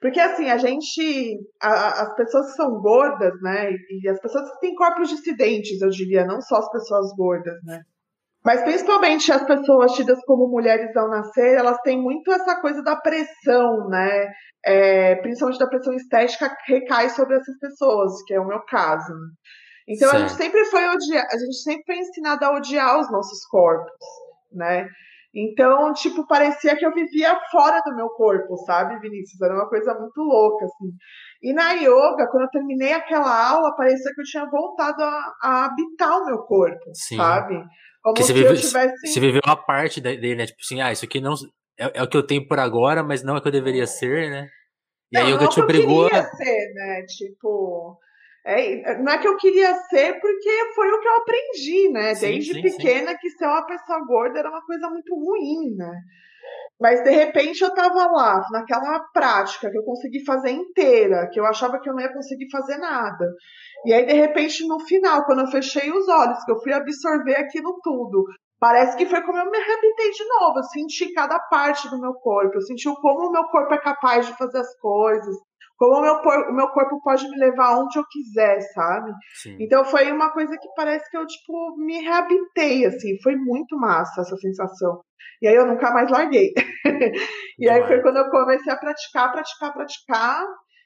porque 0.02 0.20
assim, 0.20 0.50
a 0.50 0.58
gente. 0.58 1.38
A, 1.62 2.02
as 2.02 2.16
pessoas 2.16 2.48
que 2.48 2.54
são 2.54 2.82
gordas, 2.82 3.34
né? 3.42 3.70
E 3.72 4.10
as 4.10 4.20
pessoas 4.20 4.52
que 4.52 4.60
têm 4.60 4.74
corpos 4.74 5.10
dissidentes, 5.10 5.80
eu 5.80 5.90
diria, 5.90 6.26
não 6.26 6.42
só 6.42 6.58
as 6.58 6.72
pessoas 6.72 7.16
gordas, 7.16 7.56
né? 7.64 7.82
Mas 8.44 8.64
principalmente 8.64 9.32
as 9.32 9.46
pessoas 9.46 9.92
tidas 9.92 10.20
como 10.26 10.50
mulheres 10.50 10.96
ao 10.98 11.08
nascer, 11.08 11.56
elas 11.56 11.78
têm 11.84 12.02
muito 12.02 12.32
essa 12.32 12.60
coisa 12.60 12.82
da 12.82 12.96
pressão, 12.96 13.88
né? 13.90 14.28
É, 14.66 15.16
principalmente 15.18 15.60
da 15.60 15.68
pressão 15.68 15.94
estética 15.94 16.50
que 16.66 16.74
recai 16.74 17.10
sobre 17.10 17.38
essas 17.38 17.58
pessoas, 17.60 18.24
que 18.26 18.34
é 18.34 18.40
o 18.40 18.48
meu 18.48 18.62
caso. 18.66 19.14
Então 19.88 20.10
a 20.10 20.18
gente 20.18 20.34
sempre 20.34 20.66
foi 20.66 20.88
odiar, 20.90 21.28
a 21.30 21.38
gente 21.38 21.62
sempre 21.62 21.84
foi 21.86 21.98
ensinada 21.98 22.48
a 22.48 22.54
odiar 22.54 23.00
os 23.00 23.12
nossos 23.12 23.46
corpos, 23.46 23.94
né? 24.52 24.88
Então, 25.34 25.94
tipo, 25.94 26.28
parecia 26.28 26.76
que 26.76 26.86
eu 26.86 26.94
vivia 26.94 27.40
fora 27.50 27.82
do 27.86 27.96
meu 27.96 28.10
corpo, 28.10 28.58
sabe, 28.66 29.00
Vinícius? 29.00 29.42
Era 29.42 29.54
uma 29.54 29.70
coisa 29.70 29.94
muito 29.94 30.20
louca, 30.22 30.66
assim. 30.66 30.92
E 31.42 31.54
na 31.54 31.72
yoga, 31.72 32.28
quando 32.30 32.44
eu 32.44 32.50
terminei 32.50 32.94
aquela 32.94 33.50
aula, 33.50 33.76
parecia 33.76 34.14
que 34.14 34.22
eu 34.22 34.26
tinha 34.26 34.46
voltado 34.50 35.02
a, 35.02 35.34
a 35.42 35.66
habitar 35.66 36.18
o 36.18 36.26
meu 36.26 36.40
corpo, 36.40 36.92
Sim. 36.94 37.16
sabe? 37.16 37.56
Como 38.02 38.16
Porque 38.16 38.24
se 38.24 38.34
viveu, 38.34 38.56
tivesse... 38.56 39.08
você 39.08 39.20
viveu 39.20 39.42
uma 39.46 39.56
parte 39.56 40.02
dele, 40.02 40.36
né? 40.36 40.46
Tipo 40.48 40.60
assim, 40.62 40.82
ah, 40.82 40.92
isso 40.92 41.06
aqui 41.06 41.22
não 41.22 41.34
é, 41.80 42.00
é, 42.00 42.04
o 42.04 42.08
que 42.08 42.18
eu 42.18 42.26
tenho 42.26 42.46
por 42.48 42.60
agora, 42.60 43.02
mas 43.04 43.24
não 43.24 43.36
é 43.36 43.40
o 43.40 43.42
que 43.42 43.48
eu 43.48 43.52
deveria 43.52 43.88
ser, 43.88 44.30
né? 44.30 44.50
E 45.12 45.18
não, 45.18 45.26
a 45.26 45.30
yoga 45.30 45.44
não 45.44 45.50
te 45.50 45.62
obrigou. 45.62 46.04
Eu 46.04 46.10
queria 46.10 46.24
ser, 46.24 46.74
né? 46.74 47.06
Tipo. 47.08 47.98
É, 48.44 48.98
não 48.98 49.14
é 49.14 49.18
que 49.20 49.28
eu 49.28 49.38
queria 49.38 49.74
ser 49.90 50.20
porque 50.20 50.74
foi 50.74 50.92
o 50.92 51.00
que 51.00 51.08
eu 51.08 51.16
aprendi, 51.18 51.90
né? 51.90 52.16
Sim, 52.16 52.28
Desde 52.28 52.54
sim, 52.54 52.62
pequena 52.62 53.12
sim. 53.12 53.18
que 53.20 53.30
ser 53.32 53.46
uma 53.46 53.66
pessoa 53.66 54.00
gorda 54.06 54.40
era 54.40 54.50
uma 54.50 54.66
coisa 54.66 54.90
muito 54.90 55.14
ruim, 55.14 55.76
né? 55.76 55.94
Mas 56.80 57.04
de 57.04 57.12
repente 57.12 57.62
eu 57.62 57.72
tava 57.76 58.08
lá, 58.12 58.42
naquela 58.52 59.00
prática 59.14 59.70
que 59.70 59.78
eu 59.78 59.84
consegui 59.84 60.26
fazer 60.26 60.50
inteira, 60.50 61.30
que 61.32 61.40
eu 61.40 61.46
achava 61.46 61.80
que 61.80 61.88
eu 61.88 61.94
não 61.94 62.02
ia 62.02 62.12
conseguir 62.12 62.50
fazer 62.50 62.78
nada. 62.78 63.26
E 63.86 63.94
aí, 63.94 64.06
de 64.06 64.14
repente, 64.14 64.68
no 64.68 64.80
final, 64.80 65.24
quando 65.26 65.42
eu 65.42 65.48
fechei 65.48 65.92
os 65.92 66.08
olhos, 66.08 66.44
que 66.44 66.52
eu 66.52 66.60
fui 66.60 66.74
absorver 66.74 67.36
aquilo 67.36 67.80
tudo, 67.84 68.26
parece 68.60 68.98
que 68.98 69.06
foi 69.06 69.22
como 69.22 69.38
eu 69.38 69.52
me 69.52 69.58
arrebentei 69.58 70.10
de 70.12 70.26
novo. 70.26 70.58
Eu 70.58 70.64
senti 70.64 71.14
cada 71.14 71.40
parte 71.40 71.88
do 71.90 72.00
meu 72.00 72.14
corpo, 72.16 72.56
eu 72.56 72.62
senti 72.62 72.86
como 72.96 73.28
o 73.28 73.32
meu 73.32 73.44
corpo 73.44 73.74
é 73.76 73.80
capaz 73.80 74.26
de 74.26 74.36
fazer 74.36 74.58
as 74.58 74.80
coisas, 74.80 75.36
como 75.82 75.98
o 75.98 76.02
meu, 76.02 76.14
o 76.14 76.54
meu 76.54 76.68
corpo 76.68 77.02
pode 77.02 77.28
me 77.28 77.38
levar 77.40 77.76
onde 77.76 77.98
eu 77.98 78.04
quiser, 78.08 78.62
sabe? 78.72 79.12
Sim. 79.34 79.58
Então 79.60 79.84
foi 79.84 80.12
uma 80.12 80.32
coisa 80.32 80.56
que 80.56 80.68
parece 80.76 81.10
que 81.10 81.18
eu, 81.18 81.26
tipo, 81.26 81.76
me 81.76 82.00
reabitei, 82.02 82.86
assim, 82.86 83.20
foi 83.24 83.36
muito 83.36 83.76
massa 83.80 84.22
essa 84.22 84.38
sensação. 84.38 85.02
E 85.42 85.48
aí 85.48 85.56
eu 85.56 85.66
nunca 85.66 85.90
mais 85.92 86.08
larguei. 86.12 86.54
e 87.58 87.68
aí 87.68 87.84
foi 87.88 88.00
quando 88.04 88.18
eu 88.18 88.30
comecei 88.30 88.72
a 88.72 88.78
praticar, 88.78 89.32
praticar, 89.32 89.74
praticar. 89.74 90.46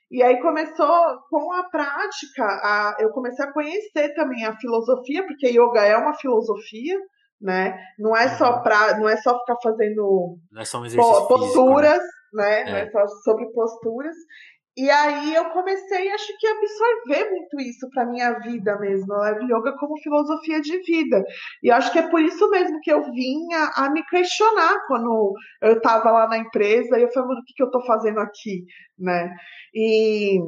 E 0.10 0.24
aí 0.24 0.40
começou 0.40 1.20
com 1.30 1.52
a 1.52 1.64
prática, 1.66 2.46
a, 2.46 2.96
eu 3.00 3.10
comecei 3.10 3.44
a 3.44 3.52
conhecer 3.52 4.14
também 4.14 4.46
a 4.46 4.56
filosofia, 4.56 5.28
porque 5.28 5.50
yoga 5.50 5.84
é 5.84 5.98
uma 5.98 6.14
filosofia, 6.14 6.98
né? 7.42 7.78
Não 8.00 8.16
é 8.16 8.30
só 8.38 8.62
pra, 8.62 8.98
não 8.98 9.10
é 9.10 9.18
só 9.18 9.38
ficar 9.40 9.58
fazendo 9.62 10.38
não 10.50 10.62
é 10.62 10.64
só 10.64 10.80
um 10.80 10.86
exercício 10.86 11.28
posturas, 11.28 11.92
físico, 11.92 12.16
né? 12.36 12.64
né? 12.64 12.70
É. 12.70 12.72
Não 12.72 12.78
é 12.78 12.92
só 12.92 13.08
sobre 13.26 13.52
posturas. 13.52 14.16
E 14.78 14.90
aí 14.90 15.34
eu 15.34 15.46
comecei, 15.52 16.12
acho 16.12 16.38
que, 16.38 16.46
a 16.46 16.52
absorver 16.52 17.32
muito 17.32 17.62
isso 17.62 17.90
para 17.92 18.06
minha 18.06 18.34
vida 18.40 18.78
mesmo. 18.78 19.14
Eu 19.14 19.22
levo 19.22 19.44
yoga 19.46 19.74
como 19.78 19.98
filosofia 20.02 20.60
de 20.60 20.78
vida. 20.82 21.24
E 21.64 21.72
acho 21.72 21.94
que 21.94 22.00
é 22.00 22.10
por 22.10 22.22
isso 22.22 22.50
mesmo 22.50 22.80
que 22.82 22.92
eu 22.92 23.02
vinha 23.04 23.72
a 23.74 23.90
me 23.90 24.04
questionar 24.06 24.76
quando 24.88 25.34
eu 25.62 25.78
estava 25.78 26.12
lá 26.12 26.28
na 26.28 26.40
empresa 26.40 27.00
e 27.00 27.04
eu 27.04 27.12
falei, 27.12 27.38
o 27.38 27.44
que, 27.46 27.54
que 27.56 27.64
eu 27.64 27.68
estou 27.68 27.86
fazendo 27.86 28.20
aqui, 28.20 28.66
né? 29.00 29.34
E 29.74 30.40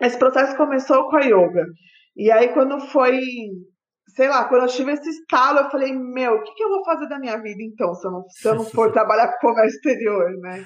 esse 0.00 0.18
processo 0.18 0.56
começou 0.56 1.10
com 1.10 1.16
a 1.16 1.20
yoga. 1.20 1.66
E 2.16 2.30
aí 2.30 2.54
quando 2.54 2.80
foi, 2.80 3.20
sei 4.16 4.28
lá, 4.28 4.48
quando 4.48 4.62
eu 4.62 4.68
tive 4.68 4.92
esse 4.92 5.10
estalo, 5.10 5.58
eu 5.58 5.70
falei, 5.70 5.92
meu, 5.92 6.36
o 6.36 6.42
que, 6.42 6.54
que 6.54 6.64
eu 6.64 6.70
vou 6.70 6.84
fazer 6.86 7.06
da 7.06 7.18
minha 7.18 7.36
vida 7.36 7.62
então, 7.62 7.92
se 7.94 8.06
eu 8.06 8.10
não, 8.12 8.24
se 8.30 8.48
eu 8.48 8.54
não 8.54 8.64
for 8.72 8.90
trabalhar 8.92 9.28
com 9.28 9.48
comércio 9.48 9.76
exterior, 9.76 10.30
né? 10.40 10.64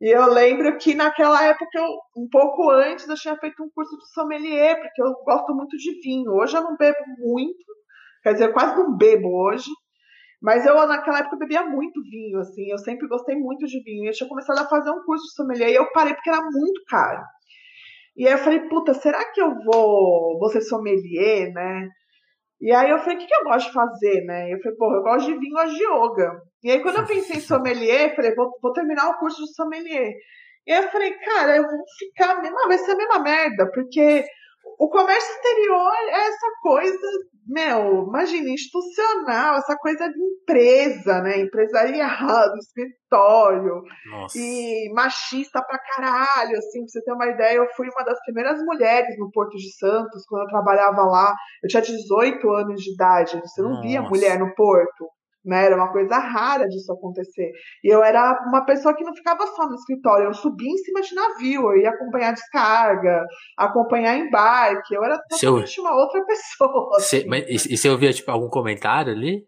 E 0.00 0.08
eu 0.08 0.26
lembro 0.32 0.78
que 0.78 0.94
naquela 0.94 1.44
época, 1.44 1.66
eu, 1.74 1.86
um 2.16 2.28
pouco 2.30 2.70
antes, 2.70 3.08
eu 3.08 3.16
tinha 3.16 3.36
feito 3.36 3.62
um 3.62 3.70
curso 3.74 3.96
de 3.96 4.12
sommelier, 4.12 4.80
porque 4.80 5.02
eu 5.02 5.12
gosto 5.24 5.54
muito 5.54 5.76
de 5.76 6.00
vinho. 6.00 6.30
Hoje 6.32 6.56
eu 6.56 6.62
não 6.62 6.76
bebo 6.76 6.98
muito, 7.18 7.64
quer 8.22 8.32
dizer, 8.34 8.46
eu 8.48 8.52
quase 8.52 8.76
não 8.76 8.96
bebo 8.96 9.28
hoje. 9.28 9.70
Mas 10.40 10.64
eu, 10.64 10.74
naquela 10.86 11.18
época, 11.18 11.36
bebia 11.36 11.64
muito 11.66 12.00
vinho, 12.02 12.38
assim. 12.38 12.70
Eu 12.70 12.78
sempre 12.78 13.08
gostei 13.08 13.36
muito 13.36 13.66
de 13.66 13.82
vinho. 13.82 14.04
E 14.04 14.08
eu 14.08 14.12
tinha 14.12 14.28
começado 14.28 14.58
a 14.60 14.68
fazer 14.68 14.90
um 14.90 15.02
curso 15.04 15.24
de 15.24 15.34
sommelier 15.34 15.70
e 15.70 15.74
eu 15.74 15.90
parei 15.92 16.14
porque 16.14 16.30
era 16.30 16.42
muito 16.42 16.80
caro. 16.88 17.22
E 18.16 18.26
aí 18.26 18.34
eu 18.34 18.38
falei, 18.38 18.60
puta, 18.68 18.94
será 18.94 19.24
que 19.32 19.40
eu 19.40 19.54
vou, 19.64 20.38
vou 20.38 20.48
ser 20.50 20.60
sommelier, 20.62 21.52
né? 21.52 21.88
E 22.60 22.72
aí 22.72 22.90
eu 22.90 22.98
falei, 22.98 23.16
o 23.16 23.18
que, 23.20 23.26
que 23.26 23.34
eu 23.34 23.44
gosto 23.44 23.68
de 23.68 23.72
fazer, 23.74 24.24
né? 24.24 24.52
Eu 24.52 24.60
falei, 24.60 24.76
porra, 24.76 24.96
eu 24.96 25.02
gosto 25.02 25.26
de 25.26 25.38
vinho, 25.38 25.58
eu 25.58 25.62
gosto 25.64 25.76
de 25.76 25.84
yoga. 25.84 26.42
E 26.62 26.70
aí 26.70 26.82
quando 26.82 26.98
eu 26.98 27.06
pensei 27.06 27.36
em 27.36 27.40
sommelier, 27.40 28.10
eu 28.10 28.16
falei, 28.16 28.34
vou, 28.34 28.50
vou 28.60 28.72
terminar 28.72 29.08
o 29.10 29.18
curso 29.18 29.44
de 29.44 29.54
sommelier. 29.54 30.12
E 30.66 30.72
aí 30.72 30.84
eu 30.84 30.90
falei, 30.90 31.12
cara, 31.14 31.56
eu 31.56 31.62
vou 31.62 31.82
ficar, 31.98 32.42
mesma, 32.42 32.66
vai 32.66 32.78
ser 32.78 32.92
a 32.92 32.96
mesma 32.96 33.20
merda, 33.20 33.70
porque 33.72 34.24
o 34.78 34.88
comércio 34.88 35.34
exterior 35.34 35.92
é 36.08 36.26
essa 36.28 36.46
coisa, 36.62 37.08
meu, 37.46 38.06
imagina, 38.06 38.50
institucional, 38.50 39.56
essa 39.56 39.76
coisa 39.76 40.08
de 40.08 40.20
empresa, 40.20 41.20
né? 41.22 41.40
Empresariado, 41.40 42.56
escritório, 42.58 43.82
Nossa. 44.10 44.38
e 44.38 44.92
machista 44.92 45.62
pra 45.62 45.78
caralho, 45.78 46.58
assim, 46.58 46.80
pra 46.80 46.88
você 46.88 47.02
ter 47.02 47.12
uma 47.12 47.26
ideia, 47.26 47.56
eu 47.56 47.68
fui 47.74 47.88
uma 47.88 48.04
das 48.04 48.20
primeiras 48.24 48.62
mulheres 48.62 49.18
no 49.18 49.30
Porto 49.30 49.56
de 49.56 49.76
Santos, 49.76 50.24
quando 50.28 50.42
eu 50.42 50.48
trabalhava 50.48 51.02
lá. 51.02 51.34
Eu 51.62 51.68
tinha 51.68 51.82
18 51.82 52.50
anos 52.52 52.82
de 52.82 52.92
idade, 52.92 53.40
você 53.40 53.62
não 53.62 53.70
Nossa. 53.70 53.82
via 53.82 54.02
mulher 54.02 54.38
no 54.38 54.54
Porto 54.54 55.08
né? 55.48 55.64
Era 55.64 55.76
uma 55.76 55.90
coisa 55.90 56.18
rara 56.18 56.68
disso 56.68 56.92
acontecer. 56.92 57.50
E 57.82 57.92
eu 57.92 58.04
era 58.04 58.38
uma 58.48 58.64
pessoa 58.64 58.94
que 58.94 59.02
não 59.02 59.14
ficava 59.14 59.46
só 59.46 59.66
no 59.66 59.74
escritório, 59.74 60.26
eu 60.26 60.34
subia 60.34 60.70
em 60.70 60.76
cima 60.76 61.00
de 61.00 61.14
navio, 61.14 61.62
eu 61.72 61.78
ia 61.78 61.90
acompanhar 61.90 62.32
descarga, 62.32 63.24
acompanhar 63.56 64.18
embarque, 64.18 64.94
eu 64.94 65.02
era 65.02 65.18
totalmente 65.28 65.78
eu... 65.78 65.84
uma 65.84 65.94
outra 65.94 66.22
pessoa. 66.26 66.96
Assim. 66.96 67.26
mas, 67.26 67.44
e, 67.48 67.74
e 67.74 67.76
você 67.76 67.88
ouvia 67.88 68.12
tipo, 68.12 68.30
algum 68.30 68.48
comentário 68.48 69.12
ali? 69.12 69.42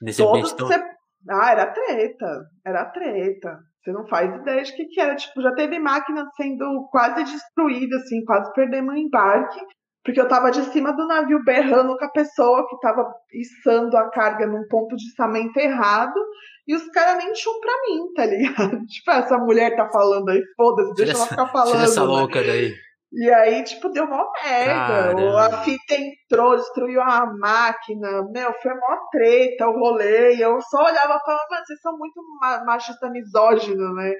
Nesse 0.00 0.22
Todos 0.22 0.52
ambiente? 0.52 0.60
Você... 0.60 0.90
Ah, 1.28 1.52
era 1.52 1.66
treta, 1.66 2.40
era 2.64 2.84
treta. 2.86 3.58
Você 3.82 3.92
não 3.92 4.06
faz 4.06 4.34
ideia 4.34 4.62
de 4.62 4.74
que, 4.74 4.86
que 4.86 5.00
era. 5.00 5.14
Tipo, 5.16 5.42
já 5.42 5.52
teve 5.54 5.78
máquina 5.78 6.24
sendo 6.36 6.88
quase 6.90 7.24
destruída, 7.24 7.96
assim, 7.96 8.24
quase 8.24 8.52
perdendo 8.54 8.90
um 8.90 8.96
embarque 8.96 9.60
porque 10.04 10.20
eu 10.20 10.28
tava 10.28 10.50
de 10.50 10.62
cima 10.72 10.92
do 10.92 11.06
navio 11.06 11.42
berrando 11.44 11.96
com 11.96 12.04
a 12.04 12.10
pessoa 12.10 12.66
que 12.68 12.78
tava 12.80 13.04
içando 13.32 13.96
a 13.96 14.10
carga 14.10 14.46
num 14.46 14.66
ponto 14.68 14.96
de 14.96 15.04
içamento 15.10 15.58
errado, 15.58 16.18
e 16.66 16.74
os 16.74 16.86
caras 16.90 17.22
nem 17.22 17.32
tinham 17.32 17.60
pra 17.60 17.72
mim, 17.86 18.12
tá 18.14 18.26
ligado? 18.26 18.84
tipo, 18.86 19.10
essa 19.10 19.38
mulher 19.38 19.76
tá 19.76 19.88
falando 19.90 20.28
aí, 20.28 20.40
foda-se, 20.56 20.94
deixa 20.94 21.12
ela 21.16 21.26
ficar 21.26 21.46
falando. 21.48 21.72
Tira 21.72 21.84
essa 21.84 22.00
né? 22.00 22.06
louca 22.06 22.42
daí. 22.42 22.74
E 23.12 23.28
aí, 23.28 23.64
tipo, 23.64 23.88
deu 23.88 24.04
uma 24.04 24.24
merda. 24.44 25.46
A 25.46 25.64
fita 25.64 25.96
entrou, 25.96 26.56
destruiu 26.56 27.02
a 27.02 27.26
máquina. 27.26 28.22
Meu, 28.30 28.54
foi 28.62 28.72
mó 28.72 28.96
treta 29.10 29.66
o 29.66 29.72
rolê. 29.72 30.36
E 30.36 30.40
eu 30.40 30.60
só 30.60 30.84
olhava 30.84 31.16
e 31.16 31.24
falava, 31.24 31.46
mas 31.50 31.66
vocês 31.66 31.80
são 31.80 31.98
muito 31.98 32.22
machista 32.64 33.10
misógino, 33.10 33.94
né? 33.94 34.12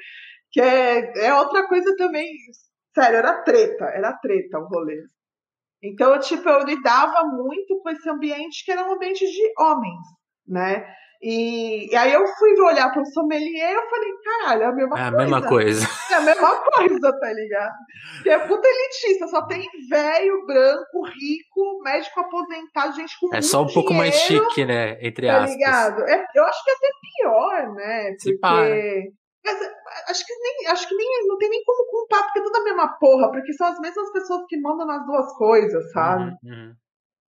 Que 0.50 0.60
é, 0.60 1.26
é 1.26 1.34
outra 1.34 1.68
coisa 1.68 1.94
também. 1.96 2.26
Sério, 2.92 3.18
era 3.18 3.44
treta, 3.44 3.84
era 3.94 4.12
treta 4.14 4.58
o 4.58 4.66
rolê. 4.66 4.96
Então, 5.82 6.18
tipo, 6.18 6.48
eu 6.48 6.64
lidava 6.64 7.24
muito 7.24 7.80
com 7.82 7.90
esse 7.90 8.08
ambiente 8.08 8.64
que 8.64 8.72
era 8.72 8.86
um 8.86 8.92
ambiente 8.92 9.24
de 9.24 9.52
homens, 9.58 9.98
né? 10.46 10.84
E, 11.22 11.92
e 11.92 11.96
aí 11.96 12.14
eu 12.14 12.26
fui 12.26 12.58
olhar 12.62 12.90
para 12.90 13.02
o 13.02 13.06
sommelier 13.06 13.70
e 13.70 13.74
eu 13.74 13.90
falei, 13.90 14.10
caralho, 14.24 14.62
é 14.62 14.66
a 14.66 14.72
mesma 14.72 14.96
é 14.96 15.00
coisa. 15.00 15.04
É 15.04 15.08
a 15.08 15.10
mesma 15.10 15.48
coisa. 15.48 15.86
É 16.10 16.14
a 16.14 16.20
mesma 16.22 16.62
coisa, 16.62 17.20
tá 17.20 17.32
ligado? 17.32 17.74
Que 18.22 18.30
é 18.30 18.38
puta 18.40 18.66
elitista, 18.66 19.28
só 19.28 19.46
tem 19.46 19.64
velho, 19.88 20.44
branco, 20.44 21.02
rico, 21.04 21.82
médico 21.84 22.20
aposentado, 22.20 22.96
gente 22.96 23.14
com 23.20 23.34
É 23.34 23.40
só 23.40 23.62
um 23.62 23.72
pouco 23.72 23.94
mais 23.94 24.14
chique, 24.14 24.64
né? 24.64 24.98
Entre 25.00 25.28
tá 25.28 25.36
aspas. 25.36 25.52
ligado? 25.52 26.02
É, 26.02 26.24
eu 26.34 26.44
acho 26.44 26.64
que 26.64 26.70
é 26.70 26.74
até 26.74 26.88
pior, 27.22 27.74
né? 27.74 28.02
Porque... 28.10 28.20
Se 28.20 28.38
para. 28.40 28.74
Mas 29.44 29.58
acho 30.08 30.26
que 30.26 30.34
nem, 30.34 30.66
acho 30.68 30.88
que 30.88 30.94
nem 30.94 31.26
não 31.26 31.38
tem 31.38 31.48
nem 31.48 31.64
como 31.64 31.90
culpar, 31.90 32.24
porque 32.24 32.40
é 32.40 32.42
tudo 32.42 32.56
a 32.56 32.64
mesma 32.64 32.98
porra, 32.98 33.30
porque 33.30 33.52
são 33.54 33.68
as 33.68 33.78
mesmas 33.80 34.12
pessoas 34.12 34.44
que 34.48 34.60
mandam 34.60 34.86
nas 34.86 35.04
duas 35.06 35.32
coisas, 35.36 35.90
sabe? 35.92 36.24
Uhum, 36.42 36.50
uhum. 36.50 36.74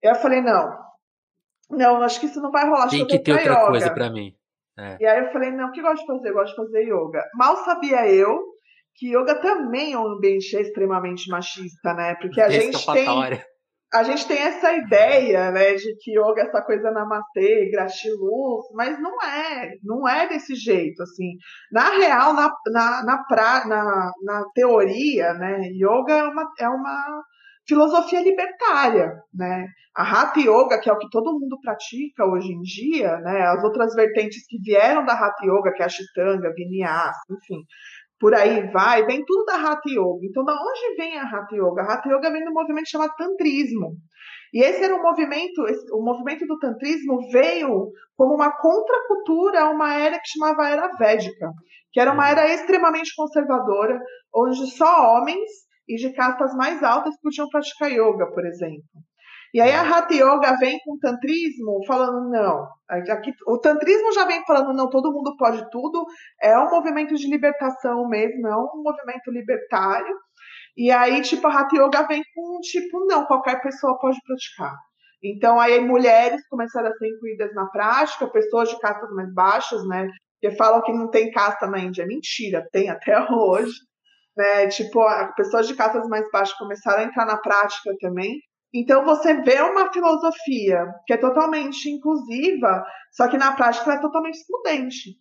Eu 0.02 0.14
falei, 0.16 0.40
não. 0.40 0.76
Não, 1.70 2.02
acho 2.02 2.20
que 2.20 2.26
isso 2.26 2.40
não 2.40 2.50
vai 2.50 2.68
rolar. 2.68 2.88
Tem 2.88 3.06
que, 3.06 3.18
ter 3.18 3.32
outra 3.32 3.52
yoga. 3.52 3.66
coisa 3.66 3.94
pra 3.94 4.10
mim. 4.10 4.34
É. 4.78 4.96
E 5.00 5.06
aí 5.06 5.24
eu 5.24 5.32
falei, 5.32 5.50
não, 5.50 5.68
o 5.68 5.72
que 5.72 5.80
eu 5.80 5.84
gosto 5.84 6.00
de 6.00 6.06
fazer? 6.06 6.28
Eu 6.28 6.34
gosto 6.34 6.50
de 6.50 6.56
fazer 6.56 6.82
yoga. 6.84 7.24
Mal 7.34 7.56
sabia 7.64 8.08
eu 8.08 8.52
que 8.94 9.08
yoga 9.16 9.40
também 9.40 9.94
é 9.94 9.98
um 9.98 10.06
ambiente 10.06 10.54
extremamente 10.54 11.30
machista, 11.30 11.94
né? 11.94 12.14
Porque 12.20 12.40
a 12.40 12.50
gente 12.50 12.84
tem 12.92 13.06
a 13.92 14.02
gente 14.02 14.26
tem 14.26 14.38
essa 14.38 14.72
ideia, 14.72 15.50
né, 15.50 15.74
de 15.74 15.96
que 16.00 16.12
yoga 16.18 16.42
é 16.42 16.46
essa 16.46 16.62
coisa 16.62 16.90
namastê, 16.90 17.70
gratiluz, 17.70 18.66
mas 18.74 18.98
não 19.00 19.22
é, 19.22 19.74
não 19.82 20.08
é 20.08 20.28
desse 20.28 20.54
jeito, 20.54 21.02
assim. 21.02 21.36
Na 21.70 21.90
real, 21.90 22.32
na, 22.32 22.50
na, 22.68 23.04
na, 23.04 23.24
pra, 23.24 23.66
na, 23.66 24.12
na 24.22 24.44
teoria, 24.54 25.34
né, 25.34 25.68
yoga 25.72 26.14
é 26.14 26.22
uma, 26.24 26.52
é 26.58 26.68
uma 26.68 27.22
filosofia 27.66 28.22
libertária, 28.22 29.12
né? 29.32 29.66
A 29.94 30.02
Hatha 30.02 30.40
Yoga, 30.40 30.80
que 30.80 30.88
é 30.88 30.92
o 30.92 30.98
que 30.98 31.08
todo 31.10 31.38
mundo 31.38 31.60
pratica 31.60 32.24
hoje 32.24 32.50
em 32.50 32.60
dia, 32.60 33.18
né? 33.18 33.42
As 33.42 33.62
outras 33.62 33.94
vertentes 33.94 34.46
que 34.46 34.58
vieram 34.58 35.04
da 35.04 35.12
Hatha 35.12 35.44
Yoga, 35.44 35.72
que 35.72 35.82
é 35.82 35.84
a 35.84 35.86
Ashtanga, 35.86 36.52
Vinyasa, 36.54 37.20
enfim, 37.30 37.62
por 38.22 38.36
aí 38.36 38.70
vai, 38.70 39.04
vem 39.04 39.24
tudo 39.24 39.44
da 39.46 39.56
Hatha 39.56 39.90
Yoga. 39.90 40.20
Então, 40.22 40.44
da 40.44 40.54
onde 40.54 40.96
vem 40.96 41.18
a 41.18 41.24
Hatha 41.24 41.56
Yoga? 41.56 41.82
A 41.82 41.94
Hatha 41.94 42.08
Yoga 42.08 42.30
vem 42.30 42.44
do 42.44 42.52
movimento 42.52 42.88
chamado 42.88 43.12
Tantrismo. 43.18 43.96
E 44.54 44.62
esse 44.62 44.84
era 44.84 44.94
um 44.94 45.02
movimento, 45.02 45.66
esse, 45.66 45.92
o 45.92 46.00
movimento 46.00 46.46
do 46.46 46.56
Tantrismo 46.56 47.18
veio 47.32 47.90
como 48.16 48.36
uma 48.36 48.52
contracultura 48.52 49.62
a 49.62 49.70
uma 49.70 49.92
era 49.94 50.20
que 50.20 50.28
chamava 50.38 50.68
Era 50.68 50.96
Védica, 50.96 51.50
que 51.92 51.98
era 51.98 52.12
uma 52.12 52.30
era 52.30 52.46
extremamente 52.54 53.12
conservadora, 53.16 53.98
onde 54.32 54.70
só 54.70 55.16
homens 55.16 55.50
e 55.88 55.96
de 55.96 56.12
castas 56.12 56.54
mais 56.54 56.80
altas 56.80 57.16
podiam 57.20 57.48
praticar 57.48 57.90
yoga, 57.90 58.30
por 58.30 58.46
exemplo. 58.46 58.84
E 59.54 59.60
aí 59.60 59.70
a 59.70 59.82
Hatha 59.82 60.14
Yoga 60.14 60.56
vem 60.58 60.78
com 60.82 60.94
o 60.94 60.98
tantrismo 60.98 61.84
falando 61.86 62.30
não. 62.30 62.66
Aqui, 62.88 63.32
o 63.46 63.58
tantrismo 63.58 64.12
já 64.12 64.24
vem 64.24 64.42
falando 64.46 64.72
não, 64.72 64.88
todo 64.88 65.12
mundo 65.12 65.36
pode 65.36 65.68
tudo. 65.70 66.06
É 66.40 66.58
um 66.58 66.70
movimento 66.70 67.14
de 67.14 67.28
libertação 67.28 68.08
mesmo, 68.08 68.46
é 68.48 68.56
um 68.56 68.82
movimento 68.82 69.30
libertário. 69.30 70.16
E 70.76 70.90
aí, 70.90 71.20
tipo, 71.20 71.46
a 71.46 71.60
Hatha 71.60 71.76
Yoga 71.76 72.06
vem 72.06 72.22
com 72.34 72.60
tipo, 72.60 73.04
não, 73.06 73.26
qualquer 73.26 73.60
pessoa 73.60 73.98
pode 73.98 74.18
praticar. 74.26 74.74
Então 75.22 75.60
aí 75.60 75.78
mulheres 75.80 76.46
começaram 76.48 76.88
a 76.88 76.94
ser 76.94 77.08
incluídas 77.08 77.54
na 77.54 77.66
prática, 77.66 78.26
pessoas 78.28 78.70
de 78.70 78.78
castas 78.80 79.10
mais 79.10 79.32
baixas, 79.32 79.86
né? 79.86 80.08
Que 80.40 80.50
falam 80.52 80.82
que 80.82 80.92
não 80.92 81.10
tem 81.10 81.30
casta 81.30 81.66
na 81.66 81.78
Índia. 81.78 82.06
Mentira, 82.06 82.66
tem 82.72 82.88
até 82.88 83.14
hoje. 83.30 83.72
Né? 84.36 84.68
Tipo, 84.68 85.04
pessoas 85.36 85.68
de 85.68 85.76
castas 85.76 86.08
mais 86.08 86.28
baixas 86.32 86.56
começaram 86.56 87.02
a 87.02 87.04
entrar 87.04 87.26
na 87.26 87.36
prática 87.36 87.94
também. 88.00 88.40
Então 88.74 89.04
você 89.04 89.34
vê 89.42 89.60
uma 89.60 89.92
filosofia 89.92 90.86
que 91.06 91.12
é 91.12 91.16
totalmente 91.16 91.90
inclusiva, 91.90 92.84
só 93.10 93.28
que 93.28 93.36
na 93.36 93.52
prática 93.52 93.90
ela 93.90 93.98
é 93.98 94.00
totalmente 94.00 94.36
excludente. 94.36 95.20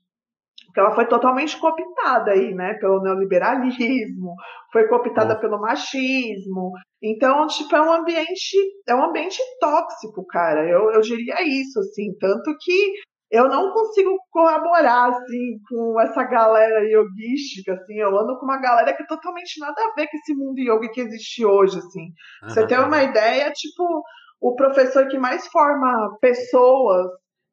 Porque 0.66 0.80
ela 0.80 0.96
foi 0.96 1.06
totalmente 1.06 1.60
cooptada 1.60 2.32
aí, 2.32 2.54
né, 2.54 2.76
pelo 2.76 3.02
neoliberalismo, 3.02 4.36
foi 4.72 4.88
cooptada 4.88 5.38
pelo 5.38 5.60
machismo. 5.60 6.72
Então, 7.02 7.46
tipo, 7.48 7.76
é 7.76 7.82
um 7.82 7.92
ambiente, 7.92 8.56
é 8.88 8.96
um 8.96 9.04
ambiente 9.04 9.40
tóxico, 9.60 10.26
cara. 10.28 10.66
Eu, 10.70 10.92
eu 10.92 11.02
diria 11.02 11.42
isso, 11.42 11.78
assim, 11.80 12.16
tanto 12.20 12.56
que 12.62 12.94
eu 13.32 13.48
não 13.48 13.72
consigo 13.72 14.12
colaborar 14.30 15.08
assim 15.08 15.58
com 15.70 16.00
essa 16.02 16.22
galera 16.24 16.84
yogística, 16.84 17.74
assim, 17.74 17.96
eu 17.96 18.10
ando 18.20 18.38
com 18.38 18.46
uma 18.46 18.60
galera 18.60 18.94
que 18.94 19.04
é 19.04 19.08
totalmente 19.08 19.58
nada 19.58 19.82
a 19.82 19.94
ver 19.96 20.08
com 20.08 20.18
esse 20.18 20.36
mundo 20.36 20.60
yoga 20.60 20.90
que 20.92 21.00
existe 21.00 21.46
hoje, 21.46 21.78
assim. 21.78 22.08
Uhum. 22.44 22.50
Você 22.50 22.68
tem 22.68 22.78
uma 22.78 23.02
ideia, 23.02 23.50
tipo, 23.54 24.04
o 24.42 24.54
professor 24.56 25.08
que 25.08 25.18
mais 25.18 25.48
forma 25.48 26.18
pessoas 26.20 27.08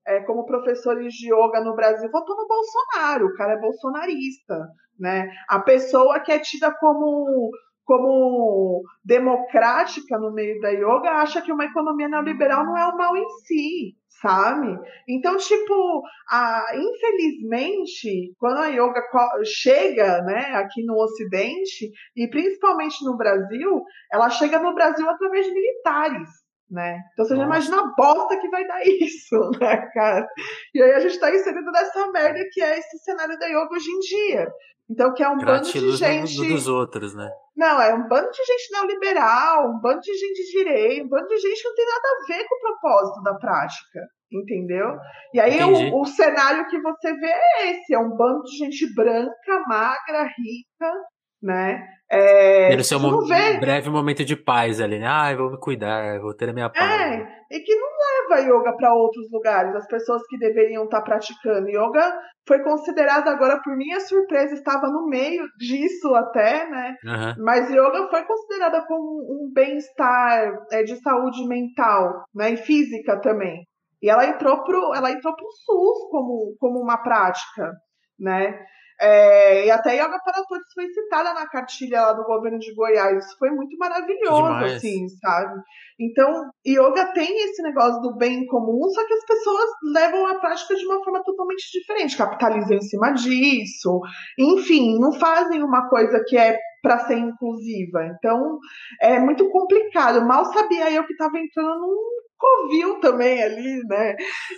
é, 0.04 0.20
como 0.24 0.46
professores 0.46 1.14
de 1.14 1.32
yoga 1.32 1.60
no 1.60 1.76
Brasil 1.76 2.10
votou 2.10 2.36
no 2.36 2.48
Bolsonaro, 2.48 3.26
o 3.26 3.34
cara 3.34 3.52
é 3.52 3.60
bolsonarista, 3.60 4.66
né? 4.98 5.30
A 5.48 5.60
pessoa 5.60 6.18
que 6.18 6.32
é 6.32 6.40
tida 6.40 6.74
como 6.80 7.50
como 7.88 8.82
democrática 9.02 10.18
no 10.18 10.30
meio 10.30 10.60
da 10.60 10.68
yoga 10.68 11.22
acha 11.22 11.40
que 11.40 11.50
uma 11.50 11.64
economia 11.64 12.06
neoliberal 12.06 12.62
não 12.66 12.76
é 12.76 12.86
o 12.86 12.94
mal 12.94 13.16
em 13.16 13.26
si, 13.46 13.96
sabe? 14.20 14.78
Então, 15.08 15.38
tipo, 15.38 16.02
a, 16.30 16.66
infelizmente, 16.76 18.34
quando 18.38 18.58
a 18.58 18.66
yoga 18.66 19.00
chega 19.42 20.20
né, 20.20 20.52
aqui 20.56 20.84
no 20.84 21.02
Ocidente, 21.02 21.90
e 22.14 22.28
principalmente 22.28 23.02
no 23.06 23.16
Brasil, 23.16 23.82
ela 24.12 24.28
chega 24.28 24.58
no 24.58 24.74
Brasil 24.74 25.08
através 25.08 25.46
de 25.46 25.54
militares. 25.54 26.28
Né? 26.70 27.00
Então 27.12 27.24
você 27.24 27.34
Nossa. 27.34 27.46
já 27.46 27.54
imagina 27.54 27.80
a 27.80 27.94
bosta 27.96 28.38
que 28.38 28.48
vai 28.48 28.66
dar 28.66 28.80
isso, 28.86 29.50
né, 29.60 29.76
cara? 29.92 30.26
E 30.74 30.82
aí 30.82 30.92
a 30.92 31.00
gente 31.00 31.18
tá 31.18 31.34
inserido 31.34 31.70
nessa 31.70 32.10
merda 32.10 32.38
que 32.52 32.62
é 32.62 32.78
esse 32.78 32.98
cenário 32.98 33.38
da 33.38 33.46
yoga 33.46 33.74
hoje 33.74 33.90
em 33.90 33.98
dia. 34.00 34.48
Então, 34.90 35.12
que 35.12 35.22
é 35.22 35.28
um 35.28 35.36
bando 35.36 35.70
de 35.70 35.90
gente. 35.92 36.48
Dos 36.48 36.66
outros, 36.66 37.14
né? 37.14 37.30
Não, 37.54 37.80
é 37.80 37.92
um 37.92 38.08
bando 38.08 38.30
de 38.30 38.42
gente 38.42 38.72
neoliberal, 38.72 39.68
um 39.68 39.78
bando 39.80 40.00
de 40.00 40.14
gente 40.14 40.42
de 40.42 40.50
direita, 40.50 41.04
um 41.04 41.08
bando 41.08 41.26
de 41.26 41.38
gente 41.38 41.60
que 41.60 41.68
não 41.68 41.74
tem 41.74 41.86
nada 41.86 42.08
a 42.08 42.26
ver 42.26 42.48
com 42.48 42.54
o 42.54 42.60
propósito 42.60 43.22
da 43.22 43.34
prática. 43.34 44.00
Entendeu? 44.30 44.94
E 45.32 45.40
aí 45.40 45.58
o, 45.62 46.00
o, 46.00 46.04
cenário 46.04 46.66
que 46.68 46.78
você 46.80 47.14
vê 47.14 47.26
é 47.26 47.70
esse: 47.70 47.94
é 47.94 47.98
um 47.98 48.14
bando 48.14 48.42
de 48.42 48.58
gente 48.58 48.94
branca, 48.94 49.64
magra, 49.66 50.24
rica, 50.24 50.92
né? 51.42 51.86
É, 52.10 52.82
ser 52.82 52.96
um 52.96 53.26
breve 53.60 53.90
momento 53.90 54.24
de 54.24 54.34
paz 54.34 54.80
ali, 54.80 54.98
né? 54.98 55.06
Ah, 55.06 55.30
eu 55.30 55.38
vou 55.38 55.50
me 55.50 55.60
cuidar, 55.60 56.18
vou 56.20 56.34
ter 56.34 56.48
a 56.48 56.52
minha 56.54 56.70
paz. 56.70 56.90
É, 56.90 57.28
e 57.50 57.60
que 57.60 57.74
não 57.74 57.88
leva 58.30 58.48
yoga 58.48 58.74
para 58.76 58.94
outros 58.94 59.30
lugares. 59.30 59.74
As 59.74 59.86
pessoas 59.86 60.22
que 60.26 60.38
deveriam 60.38 60.84
estar 60.84 61.00
tá 61.00 61.04
praticando 61.04 61.68
yoga 61.68 62.18
foi 62.46 62.62
considerada 62.62 63.30
agora, 63.30 63.60
por 63.62 63.76
minha 63.76 64.00
surpresa, 64.00 64.54
estava 64.54 64.88
no 64.88 65.06
meio 65.06 65.44
disso 65.58 66.14
até, 66.14 66.66
né? 66.70 66.96
Uhum. 67.04 67.44
Mas 67.44 67.68
yoga 67.68 68.08
foi 68.08 68.24
considerada 68.24 68.86
como 68.86 69.02
um 69.30 69.52
bem-estar 69.52 70.50
é, 70.72 70.82
de 70.82 70.96
saúde 71.02 71.46
mental, 71.46 72.24
né? 72.34 72.52
E 72.52 72.56
física 72.56 73.20
também. 73.20 73.66
E 74.00 74.08
ela 74.08 74.24
entrou 74.26 74.64
pro, 74.64 74.94
ela 74.94 75.10
entrou 75.10 75.34
pro 75.36 75.50
SUS 75.50 76.10
como, 76.10 76.56
como 76.58 76.80
uma 76.80 76.96
prática, 77.02 77.72
né? 78.18 78.58
É, 79.00 79.66
e 79.66 79.70
até 79.70 79.94
Yoga 79.94 80.18
para 80.24 80.42
Todos 80.48 80.72
foi 80.74 80.88
citada 80.88 81.32
na 81.32 81.46
cartilha 81.48 82.02
lá 82.02 82.12
do 82.12 82.24
governo 82.24 82.58
de 82.58 82.74
Goiás. 82.74 83.24
Isso 83.24 83.38
foi 83.38 83.50
muito 83.50 83.76
maravilhoso, 83.78 84.42
Demais. 84.42 84.76
assim, 84.76 85.08
sabe? 85.20 85.60
Então, 86.00 86.50
yoga 86.66 87.12
tem 87.12 87.44
esse 87.44 87.60
negócio 87.62 88.00
do 88.00 88.16
bem 88.16 88.46
comum, 88.46 88.88
só 88.88 89.04
que 89.04 89.14
as 89.14 89.24
pessoas 89.24 89.70
levam 89.92 90.26
a 90.26 90.38
prática 90.38 90.74
de 90.76 90.86
uma 90.86 91.02
forma 91.02 91.22
totalmente 91.24 91.64
diferente, 91.72 92.16
capitalizam 92.16 92.76
em 92.76 92.82
cima 92.82 93.10
disso, 93.12 94.00
enfim, 94.38 94.98
não 95.00 95.12
fazem 95.12 95.62
uma 95.62 95.88
coisa 95.88 96.22
que 96.26 96.36
é 96.36 96.56
para 96.82 97.00
ser 97.00 97.18
inclusiva. 97.18 98.04
Então, 98.16 98.58
é 99.00 99.18
muito 99.18 99.48
complicado. 99.50 100.24
Mal 100.24 100.44
sabia 100.46 100.90
eu 100.92 101.04
que 101.04 101.12
estava 101.12 101.36
entrando 101.38 101.80
num 101.80 102.18
covil 102.38 103.00
também 103.00 103.42
ali, 103.42 103.82
né? 103.86 104.14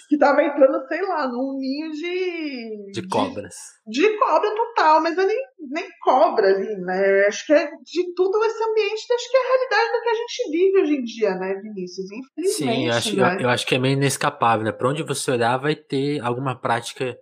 Que 0.09 0.19
tava 0.19 0.43
entrando, 0.43 0.87
sei 0.87 1.03
lá, 1.03 1.27
num 1.27 1.57
ninho 1.59 1.91
de. 1.91 2.93
De 2.93 3.09
cobras. 3.09 3.55
De, 3.87 4.03
de 4.03 4.19
cobra 4.19 4.55
total, 4.55 5.03
mas 5.03 5.17
eu 5.17 5.27
nem, 5.27 5.39
nem 5.71 5.89
cobra 6.03 6.49
ali, 6.49 6.77
né? 6.77 7.27
Acho 7.27 7.47
que 7.47 7.53
é 7.53 7.67
de 7.67 8.15
tudo 8.15 8.45
esse 8.45 8.63
ambiente, 8.63 9.13
acho 9.13 9.31
que 9.31 9.37
é 9.37 9.41
a 9.41 9.49
realidade 9.49 9.93
do 9.93 10.03
que 10.03 10.09
a 10.09 10.15
gente 10.15 10.51
vive 10.51 10.81
hoje 10.81 10.95
em 10.95 11.03
dia, 11.03 11.35
né, 11.37 11.55
Vinícius? 11.55 12.07
Infelizmente. 12.13 12.77
Sim, 12.77 12.87
eu 12.87 12.95
acho, 12.95 13.17
né? 13.17 13.37
eu, 13.37 13.41
eu 13.41 13.49
acho 13.49 13.67
que 13.67 13.75
é 13.75 13.79
meio 13.79 13.95
inescapável, 13.95 14.65
né? 14.65 14.73
Pra 14.73 14.89
onde 14.89 15.03
você 15.03 15.31
olhar, 15.31 15.57
vai 15.57 15.75
ter 15.75 16.21
alguma 16.21 16.55
prática. 16.55 17.17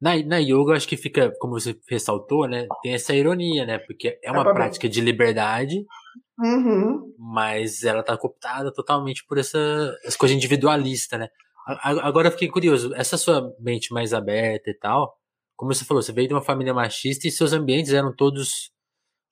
Na, 0.00 0.16
na 0.22 0.38
yoga, 0.38 0.72
eu 0.72 0.76
acho 0.76 0.88
que 0.88 0.98
fica, 0.98 1.32
como 1.38 1.58
você 1.58 1.74
ressaltou, 1.88 2.46
né? 2.46 2.66
Tem 2.82 2.92
essa 2.92 3.14
ironia, 3.14 3.64
né? 3.64 3.78
Porque 3.78 4.18
é 4.22 4.30
uma 4.30 4.50
é 4.50 4.52
prática 4.52 4.86
de 4.86 5.00
liberdade, 5.00 5.82
Uhum. 6.38 7.14
Mas 7.18 7.84
ela 7.84 8.02
tá 8.02 8.16
cooptada 8.16 8.72
totalmente 8.72 9.24
por 9.26 9.38
essa, 9.38 9.58
essa 10.04 10.18
coisa 10.18 10.34
individualista, 10.34 11.16
né? 11.18 11.28
Agora 11.82 12.28
eu 12.28 12.32
fiquei 12.32 12.48
curioso, 12.48 12.94
essa 12.94 13.16
sua 13.16 13.54
mente 13.58 13.92
mais 13.92 14.12
aberta 14.12 14.68
e 14.68 14.74
tal, 14.74 15.16
como 15.56 15.72
você 15.72 15.84
falou, 15.84 16.02
você 16.02 16.12
veio 16.12 16.28
de 16.28 16.34
uma 16.34 16.42
família 16.42 16.74
machista 16.74 17.26
e 17.26 17.30
seus 17.30 17.52
ambientes 17.52 17.92
eram 17.92 18.14
todos 18.14 18.70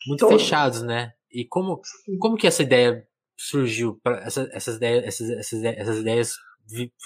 muito 0.07 0.21
todos. 0.21 0.41
fechados, 0.43 0.83
né? 0.83 1.13
E 1.31 1.45
como, 1.45 1.81
como 2.19 2.37
que 2.37 2.47
essa 2.47 2.63
ideia 2.63 3.07
surgiu? 3.37 3.99
Pra 4.03 4.19
essa, 4.23 4.49
essas, 4.53 4.77
ideias, 4.77 5.05
essas, 5.05 5.31
essas, 5.31 5.65
essas 5.65 5.99
ideias. 5.99 6.33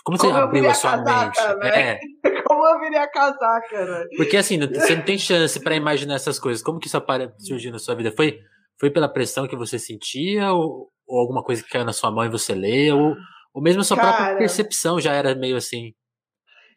Como 0.05 0.19
você 0.19 0.27
como 0.27 0.39
abriu 0.39 0.69
a 0.69 0.75
sua 0.75 0.97
mente? 0.99 1.41
Né? 1.59 1.93
É. 1.93 2.01
Como 2.47 2.65
eu 2.65 2.79
viria 2.79 3.11
casar, 3.11 3.61
cara. 3.69 4.07
Porque 4.17 4.37
assim, 4.37 4.57
você 4.61 4.95
não 4.95 5.03
tem 5.03 5.19
chance 5.19 5.59
para 5.59 5.75
imaginar 5.75 6.15
essas 6.15 6.39
coisas. 6.39 6.63
Como 6.63 6.79
que 6.79 6.87
isso 6.87 7.03
surgiu 7.41 7.73
na 7.73 7.79
sua 7.79 7.97
vida? 7.97 8.13
Foi 8.13 8.39
foi 8.79 8.91
pela 8.91 9.13
pressão 9.13 9.49
que 9.49 9.57
você 9.57 9.79
sentia 9.79 10.53
ou, 10.53 10.91
ou 11.07 11.21
alguma 11.21 11.43
coisa 11.43 11.63
que 11.63 11.71
caiu 11.71 11.85
na 11.85 11.93
sua 11.93 12.11
mão 12.11 12.25
e 12.25 12.31
você 12.31 12.55
leu? 12.55 12.99
Ou, 12.99 13.17
ou 13.55 13.63
mesmo 13.63 13.81
a 13.81 13.85
sua 13.85 13.97
Cara, 13.97 14.17
própria 14.17 14.39
percepção 14.39 15.01
já 15.01 15.13
era 15.13 15.35
meio 15.35 15.57
assim? 15.57 15.93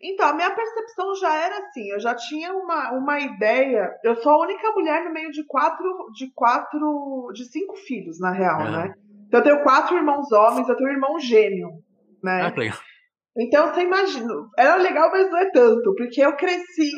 Então, 0.02 0.30
a 0.30 0.34
minha 0.34 0.50
percepção 0.50 1.14
já 1.16 1.36
era 1.36 1.58
assim, 1.58 1.92
eu 1.92 2.00
já 2.00 2.16
tinha 2.16 2.54
uma, 2.54 2.94
uma 2.94 3.20
ideia. 3.20 3.92
Eu 4.02 4.16
sou 4.16 4.32
a 4.32 4.42
única 4.44 4.72
mulher 4.72 5.04
no 5.04 5.12
meio 5.12 5.30
de 5.30 5.46
quatro, 5.46 5.86
de 6.14 6.32
quatro, 6.34 7.32
de 7.34 7.44
cinco 7.52 7.76
filhos, 7.76 8.18
na 8.20 8.32
real, 8.32 8.62
é. 8.62 8.72
né? 8.72 8.94
Então 9.28 9.42
eu 9.42 9.44
tenho 9.44 9.64
quatro 9.64 9.98
irmãos 9.98 10.32
homens, 10.32 10.70
eu 10.70 10.76
tenho 10.78 10.90
um 10.90 10.94
irmão 10.94 11.20
gêmeo, 11.20 11.70
né? 12.24 12.44
Ah, 12.44 12.52
que 12.52 12.60
legal. 12.60 12.78
Então 13.38 13.74
você 13.74 13.82
imagina, 13.82 14.34
era 14.58 14.76
legal, 14.78 15.12
mas 15.12 15.30
não 15.30 15.38
é 15.38 15.52
tanto, 15.52 15.94
porque 15.96 16.22
eu 16.22 16.36
cresci 16.36 16.92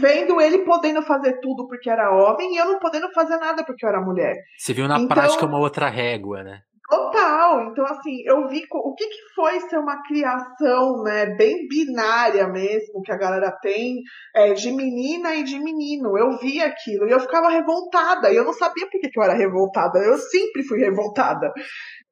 vendo 0.00 0.40
ele 0.40 0.58
podendo 0.58 1.02
fazer 1.02 1.40
tudo 1.40 1.66
porque 1.66 1.90
era 1.90 2.10
homem 2.10 2.54
e 2.54 2.58
eu 2.58 2.66
não 2.66 2.78
podendo 2.78 3.10
fazer 3.12 3.36
nada 3.38 3.64
porque 3.64 3.84
eu 3.84 3.88
era 3.88 4.00
mulher. 4.00 4.36
Você 4.58 4.72
viu 4.72 4.86
na 4.86 4.96
então, 4.96 5.08
prática 5.08 5.46
uma 5.46 5.58
outra 5.58 5.88
régua, 5.88 6.42
né? 6.42 6.60
Total. 6.90 7.70
Então, 7.70 7.84
assim, 7.84 8.20
eu 8.24 8.48
vi 8.48 8.64
o 8.68 8.94
que, 8.96 9.06
que 9.06 9.34
foi 9.36 9.60
ser 9.60 9.78
uma 9.78 10.02
criação, 10.02 11.04
né, 11.04 11.26
bem 11.36 11.68
binária 11.68 12.48
mesmo, 12.48 13.00
que 13.02 13.12
a 13.12 13.16
galera 13.16 13.52
tem, 13.62 14.02
é, 14.34 14.52
de 14.54 14.72
menina 14.72 15.36
e 15.36 15.44
de 15.44 15.56
menino. 15.60 16.18
Eu 16.18 16.36
vi 16.38 16.60
aquilo 16.60 17.06
e 17.06 17.12
eu 17.12 17.20
ficava 17.20 17.48
revoltada. 17.48 18.32
E 18.32 18.36
eu 18.36 18.44
não 18.44 18.52
sabia 18.52 18.88
por 18.90 19.00
que, 19.00 19.08
que 19.08 19.20
eu 19.20 19.22
era 19.22 19.34
revoltada. 19.34 20.00
Eu 20.00 20.18
sempre 20.18 20.64
fui 20.64 20.80
revoltada. 20.80 21.52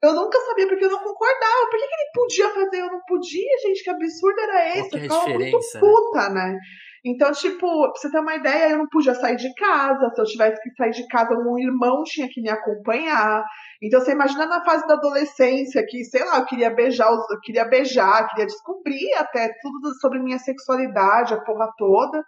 Eu 0.01 0.15
nunca 0.15 0.39
sabia 0.43 0.69
porque 0.69 0.85
eu 0.85 0.91
não 0.91 1.03
concordava. 1.03 1.67
Por 1.69 1.81
que, 1.81 1.87
que 1.87 1.95
ele 1.95 2.11
podia 2.15 2.49
fazer? 2.51 2.81
Eu 2.81 2.93
não 2.93 3.01
podia, 3.05 3.59
gente. 3.67 3.83
Que 3.83 3.91
absurdo 3.91 4.41
era 4.41 4.79
esse? 4.79 4.91
Qual 4.91 5.01
eu 5.01 5.03
ficava 5.03 5.29
muito 5.29 5.59
né? 5.59 5.81
puta, 5.81 6.29
né? 6.29 6.53
né? 6.53 6.59
Então, 7.05 7.31
tipo, 7.33 7.61
pra 7.61 7.93
você 7.95 8.11
ter 8.11 8.19
uma 8.19 8.35
ideia, 8.35 8.73
eu 8.73 8.79
não 8.79 8.89
podia 8.89 9.15
sair 9.15 9.37
de 9.37 9.53
casa. 9.55 10.11
Se 10.15 10.21
eu 10.21 10.25
tivesse 10.25 10.61
que 10.63 10.71
sair 10.77 10.91
de 10.91 11.07
casa, 11.09 11.35
um 11.35 11.59
irmão 11.59 12.03
tinha 12.05 12.29
que 12.29 12.41
me 12.41 12.49
acompanhar. 12.49 13.45
Então, 13.83 14.01
você 14.01 14.13
imagina 14.13 14.47
na 14.47 14.65
fase 14.65 14.87
da 14.87 14.95
adolescência 14.95 15.85
que, 15.87 16.05
sei 16.05 16.25
lá, 16.25 16.39
eu 16.39 16.47
queria 16.47 16.71
beijar, 16.71 17.11
eu 17.11 17.41
queria 17.43 17.65
beijar, 17.65 18.29
queria 18.29 18.47
descobrir 18.47 19.13
até 19.15 19.49
tudo 19.63 19.95
sobre 20.01 20.19
minha 20.19 20.39
sexualidade, 20.39 21.35
a 21.35 21.41
porra 21.41 21.69
toda. 21.77 22.23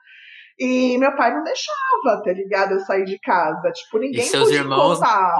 E 0.59 0.98
meu 0.98 1.14
pai 1.16 1.35
não 1.35 1.42
deixava, 1.42 2.22
tá 2.22 2.33
ligado? 2.33 2.72
Eu 2.72 2.80
sair 2.80 3.04
de 3.04 3.18
casa. 3.18 3.70
Tipo, 3.72 3.98
ninguém 3.98 4.20
e 4.20 4.26
seus 4.26 4.44
podia 4.44 4.59
irmãos... 4.61 4.98
contar. 4.98 5.35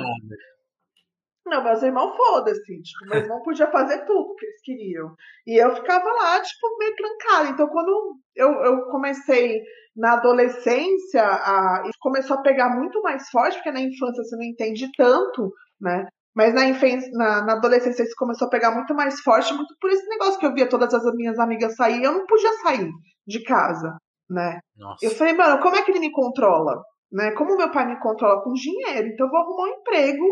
Não, 1.47 1.65
meus 1.65 1.83
irmãos 1.83 2.17
foda-se, 2.17 2.83
tipo, 2.83 3.07
meu 3.09 3.19
irmão 3.19 3.43
podia 3.43 3.71
fazer 3.71 4.05
tudo 4.05 4.35
que 4.37 4.47
eles 4.47 4.61
queriam. 4.63 5.15
E 5.47 5.57
eu 5.63 5.75
ficava 5.75 6.05
lá, 6.05 6.41
tipo, 6.41 6.79
meio 6.79 6.95
trancada. 6.95 7.49
Então, 7.49 7.69
quando 7.69 8.17
eu, 8.37 8.51
eu 8.63 8.83
comecei 8.87 9.61
na 9.97 10.15
adolescência, 10.15 11.23
a, 11.23 11.83
isso 11.87 11.99
começou 12.01 12.37
a 12.37 12.43
pegar 12.43 12.71
muito 12.77 13.03
mais 13.03 13.29
forte, 13.31 13.57
porque 13.57 13.73
na 13.73 13.81
infância 13.81 14.23
você 14.23 14.37
não 14.37 14.45
entende 14.45 14.89
tanto, 14.97 15.53
né? 15.81 16.07
Mas 16.35 16.55
na, 16.55 16.65
infância, 16.67 17.11
na, 17.13 17.45
na, 17.45 17.53
adolescência 17.55 18.05
isso 18.05 18.15
começou 18.17 18.47
a 18.47 18.51
pegar 18.51 18.71
muito 18.71 18.95
mais 18.95 19.21
forte, 19.21 19.53
muito 19.53 19.75
por 19.81 19.91
esse 19.91 20.07
negócio 20.09 20.39
que 20.39 20.47
eu 20.47 20.55
via 20.55 20.69
todas 20.69 20.95
as 20.95 21.15
minhas 21.15 21.39
amigas 21.39 21.75
sair, 21.75 22.03
eu 22.03 22.13
não 22.13 22.27
podia 22.27 22.53
sair 22.63 22.89
de 23.27 23.43
casa, 23.43 23.97
né? 24.29 24.61
Nossa. 24.77 25.05
Eu 25.05 25.11
falei, 25.11 25.35
mano, 25.35 25.61
como 25.61 25.75
é 25.75 25.83
que 25.83 25.91
ele 25.91 25.99
me 25.99 26.13
controla? 26.13 26.81
Né? 27.13 27.33
Como 27.33 27.57
meu 27.57 27.73
pai 27.73 27.87
me 27.87 27.99
controla 28.01 28.41
com 28.43 28.53
dinheiro, 28.53 29.09
então 29.09 29.27
eu 29.27 29.31
vou 29.31 29.41
arrumar 29.41 29.65
um 29.65 29.81
emprego 29.81 30.25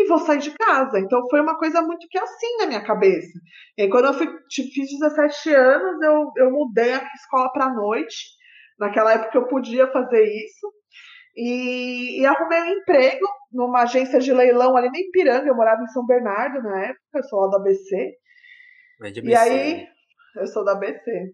e 0.00 0.08
vou 0.08 0.18
sair 0.18 0.38
de 0.38 0.52
casa. 0.52 0.98
Então 0.98 1.20
foi 1.28 1.40
uma 1.40 1.56
coisa 1.58 1.82
muito 1.82 2.06
que 2.08 2.18
assim 2.18 2.56
na 2.58 2.66
minha 2.66 2.84
cabeça. 2.84 3.38
E 3.76 3.82
aí, 3.82 3.90
quando 3.90 4.06
eu 4.06 4.14
fui, 4.14 4.26
fiz 4.50 4.98
17 4.98 5.54
anos, 5.54 6.02
eu, 6.02 6.30
eu 6.36 6.50
mudei 6.50 6.92
a 6.94 7.02
escola 7.14 7.52
para 7.52 7.72
noite. 7.72 8.16
Naquela 8.78 9.12
época 9.12 9.36
eu 9.38 9.46
podia 9.46 9.86
fazer 9.92 10.24
isso. 10.24 10.72
E, 11.36 12.20
e, 12.20 12.26
arrumei 12.26 12.60
um 12.60 12.78
emprego 12.80 13.26
numa 13.52 13.82
agência 13.82 14.18
de 14.18 14.32
leilão 14.32 14.76
ali 14.76 14.88
em 14.88 15.08
Ipiranga. 15.08 15.46
Eu 15.46 15.56
morava 15.56 15.82
em 15.82 15.88
São 15.88 16.04
Bernardo 16.04 16.62
na 16.62 16.86
época, 16.86 17.00
eu 17.14 17.22
sou 17.24 17.40
lá 17.40 17.48
do 17.48 17.56
ABC. 17.56 18.14
ABC. 19.00 19.26
E 19.26 19.34
aí, 19.34 19.86
eu 20.36 20.46
sou 20.46 20.64
da 20.64 20.72
ABC. 20.72 21.32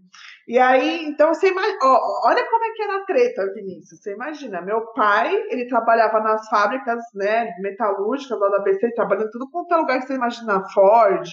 E 0.49 0.59
aí, 0.59 1.05
então 1.07 1.35
você 1.35 1.49
imagina, 1.49 1.77
ó, 1.83 2.29
olha 2.29 2.49
como 2.49 2.65
é 2.65 2.71
que 2.71 2.83
era 2.83 2.97
a 2.99 3.05
treta, 3.05 3.53
Vinícius. 3.53 4.01
Você 4.01 4.13
imagina, 4.15 4.63
meu 4.63 4.93
pai, 4.93 5.35
ele 5.51 5.67
trabalhava 5.67 6.21
nas 6.21 6.49
fábricas, 6.49 7.03
né, 7.15 7.51
metalúrgicas 7.61 8.39
lá 8.39 8.49
da 8.51 8.59
ABC, 8.59 8.95
trabalhando 8.95 9.31
tudo 9.33 9.51
quanto 9.51 9.75
é 9.75 9.77
lugar 9.77 9.99
que 9.99 10.07
você 10.07 10.15
imagina, 10.15 10.63
Ford, 10.73 11.29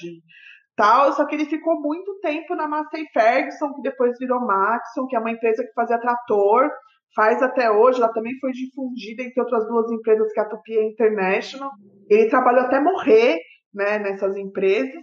tal, 0.75 1.13
só 1.13 1.27
que 1.27 1.35
ele 1.35 1.45
ficou 1.45 1.79
muito 1.79 2.19
tempo 2.21 2.55
na 2.55 2.67
Massey 2.67 3.05
Ferguson, 3.13 3.73
que 3.75 3.81
depois 3.83 4.17
virou 4.17 4.39
Maxon, 4.47 5.05
que 5.07 5.15
é 5.15 5.19
uma 5.19 5.31
empresa 5.31 5.63
que 5.63 5.73
fazia 5.73 5.99
trator, 5.99 6.71
faz 7.15 7.39
até 7.43 7.69
hoje, 7.69 8.01
ela 8.01 8.11
também 8.11 8.33
foi 8.39 8.51
difundida 8.51 9.21
entre 9.21 9.39
outras 9.39 9.67
duas 9.67 9.91
empresas, 9.91 10.31
que 10.33 10.39
é 10.39 10.43
a 10.43 10.49
Tupi 10.49 10.73
International. 10.79 11.69
Ele 12.09 12.29
trabalhou 12.29 12.63
até 12.63 12.79
morrer, 12.79 13.37
né, 13.73 13.99
nessas 13.99 14.35
empresas. 14.35 15.01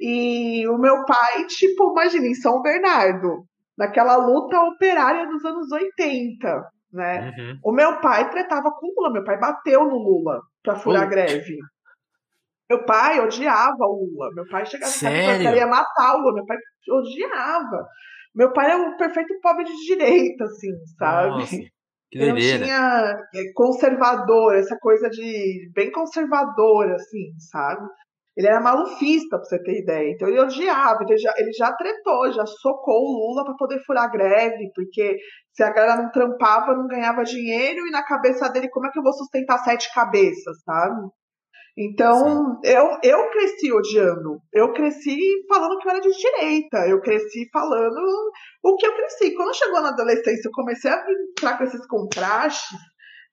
E 0.00 0.66
o 0.68 0.78
meu 0.78 1.04
pai, 1.04 1.44
tipo, 1.46 1.92
imagina, 1.92 2.26
em 2.26 2.34
São 2.34 2.62
Bernardo, 2.62 3.44
naquela 3.80 4.14
luta 4.14 4.60
operária 4.64 5.26
dos 5.26 5.42
anos 5.42 5.72
80, 5.72 6.70
né? 6.92 7.32
Uhum. 7.38 7.58
O 7.64 7.72
meu 7.72 7.98
pai 7.98 8.28
tretava 8.28 8.70
com 8.72 8.86
o 8.86 8.94
Lula, 8.94 9.10
meu 9.10 9.24
pai 9.24 9.38
bateu 9.38 9.86
no 9.86 9.96
Lula 9.96 10.42
para 10.62 10.76
furar 10.76 11.04
a 11.04 11.06
greve. 11.06 11.56
Meu 12.68 12.84
pai 12.84 13.18
odiava 13.20 13.86
o 13.86 14.04
Lula. 14.04 14.28
Meu 14.34 14.46
pai 14.50 14.66
chegava 14.66 14.92
em 14.92 15.00
casa 15.00 15.42
e 15.42 15.56
ia 15.56 15.66
matar 15.66 16.14
o 16.14 16.18
Lula. 16.18 16.34
Meu 16.34 16.44
pai 16.44 16.58
odiava. 16.90 17.88
Meu 18.34 18.52
pai 18.52 18.66
era 18.66 18.76
o 18.76 18.96
perfeito 18.98 19.40
pobre 19.40 19.64
de 19.64 19.74
direita, 19.86 20.44
assim, 20.44 20.68
sabe? 20.98 21.30
Nossa, 21.30 21.56
que 21.56 21.70
Ele 22.12 22.32
não 22.32 22.36
tinha 22.36 23.16
é, 23.34 23.52
conservador, 23.54 24.56
essa 24.56 24.76
coisa 24.78 25.08
de 25.08 25.70
bem 25.74 25.90
conservador, 25.90 26.90
assim, 26.92 27.32
sabe? 27.38 27.88
Ele 28.40 28.48
era 28.48 28.58
malufista, 28.58 29.36
pra 29.36 29.44
você 29.44 29.62
ter 29.62 29.82
ideia. 29.82 30.12
Então 30.12 30.26
ele 30.26 30.40
odiava, 30.40 30.98
ele 31.06 31.18
já, 31.18 31.34
ele 31.36 31.52
já 31.52 31.70
tretou, 31.74 32.32
já 32.32 32.46
socou 32.46 32.94
o 32.94 33.28
Lula 33.28 33.44
para 33.44 33.54
poder 33.54 33.78
furar 33.84 34.10
greve, 34.10 34.70
porque 34.74 35.18
se 35.52 35.62
a 35.62 35.70
galera 35.70 36.02
não 36.02 36.10
trampava, 36.10 36.74
não 36.74 36.86
ganhava 36.86 37.22
dinheiro, 37.22 37.86
e 37.86 37.90
na 37.90 38.02
cabeça 38.02 38.48
dele, 38.48 38.70
como 38.70 38.86
é 38.86 38.90
que 38.90 38.98
eu 38.98 39.02
vou 39.02 39.12
sustentar 39.12 39.58
sete 39.58 39.92
cabeças, 39.92 40.56
sabe? 40.64 41.02
Então, 41.76 42.58
eu, 42.64 42.98
eu 43.02 43.30
cresci 43.30 43.70
odiando. 43.72 44.40
Eu 44.52 44.72
cresci 44.72 45.18
falando 45.46 45.78
que 45.78 45.86
eu 45.86 45.92
era 45.92 46.00
de 46.00 46.10
direita. 46.10 46.78
Eu 46.88 47.00
cresci 47.00 47.48
falando 47.52 48.00
o 48.64 48.76
que 48.76 48.86
eu 48.86 48.94
cresci. 48.96 49.34
Quando 49.34 49.54
chegou 49.54 49.80
na 49.82 49.90
adolescência, 49.90 50.48
eu 50.48 50.52
comecei 50.52 50.90
a 50.90 51.04
entrar 51.30 51.58
com 51.58 51.64
esses 51.64 51.86
contrastes, 51.86 52.78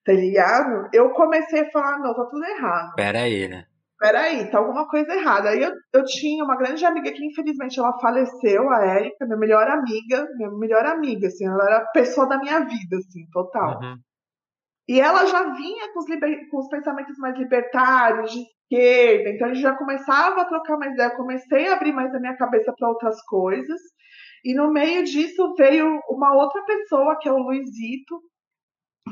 tá 0.04 0.12
ligado? 0.12 0.88
Eu 0.92 1.10
comecei 1.10 1.60
a 1.60 1.70
falar, 1.70 1.98
não, 1.98 2.14
tá 2.14 2.24
tudo 2.30 2.44
errado. 2.44 2.94
Pera 2.94 3.22
aí, 3.22 3.48
né? 3.48 3.64
Peraí, 3.98 4.48
tá 4.50 4.58
alguma 4.58 4.86
coisa 4.86 5.12
errada. 5.12 5.50
Aí 5.50 5.62
eu, 5.62 5.72
eu 5.92 6.04
tinha 6.04 6.44
uma 6.44 6.56
grande 6.56 6.84
amiga 6.84 7.10
que, 7.10 7.24
infelizmente, 7.24 7.78
ela 7.80 7.98
faleceu, 7.98 8.70
a 8.70 8.84
Érica, 8.84 9.26
minha 9.26 9.36
melhor 9.36 9.68
amiga, 9.68 10.28
minha 10.36 10.50
melhor 10.52 10.86
amiga, 10.86 11.26
assim, 11.26 11.46
ela 11.46 11.64
era 11.64 11.76
a 11.78 11.90
pessoa 11.90 12.28
da 12.28 12.38
minha 12.38 12.60
vida, 12.60 12.96
assim, 12.96 13.26
total. 13.32 13.80
Uhum. 13.80 13.96
E 14.88 15.00
ela 15.00 15.26
já 15.26 15.50
vinha 15.52 15.92
com 15.92 15.98
os, 15.98 16.08
liber... 16.08 16.48
com 16.48 16.58
os 16.58 16.68
pensamentos 16.68 17.18
mais 17.18 17.36
libertários, 17.36 18.30
de 18.30 18.40
esquerda, 18.40 19.30
então 19.30 19.48
a 19.48 19.54
gente 19.54 19.62
já 19.62 19.74
começava 19.74 20.42
a 20.42 20.44
trocar 20.44 20.78
mais 20.78 20.92
ideia, 20.92 21.08
eu 21.08 21.16
comecei 21.16 21.68
a 21.68 21.74
abrir 21.74 21.92
mais 21.92 22.14
a 22.14 22.20
minha 22.20 22.36
cabeça 22.36 22.72
para 22.78 22.88
outras 22.88 23.20
coisas. 23.24 23.80
E 24.44 24.54
no 24.54 24.72
meio 24.72 25.02
disso 25.04 25.54
veio 25.56 26.00
uma 26.08 26.34
outra 26.34 26.62
pessoa, 26.64 27.18
que 27.18 27.28
é 27.28 27.32
o 27.32 27.38
Luizito, 27.38 28.20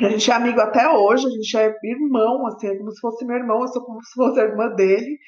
a 0.04 0.08
gente 0.10 0.30
é 0.30 0.34
amigo 0.34 0.60
até 0.60 0.88
hoje, 0.88 1.26
a 1.26 1.30
gente 1.30 1.56
é 1.56 1.74
irmão, 1.84 2.46
assim, 2.46 2.68
é 2.68 2.76
como 2.76 2.90
se 2.90 3.00
fosse 3.00 3.24
meu 3.24 3.36
irmão, 3.36 3.60
eu 3.60 3.68
sou 3.68 3.84
como 3.84 4.02
se 4.02 4.14
fosse 4.14 4.40
a 4.40 4.44
irmã 4.44 4.68
dele. 4.74 5.18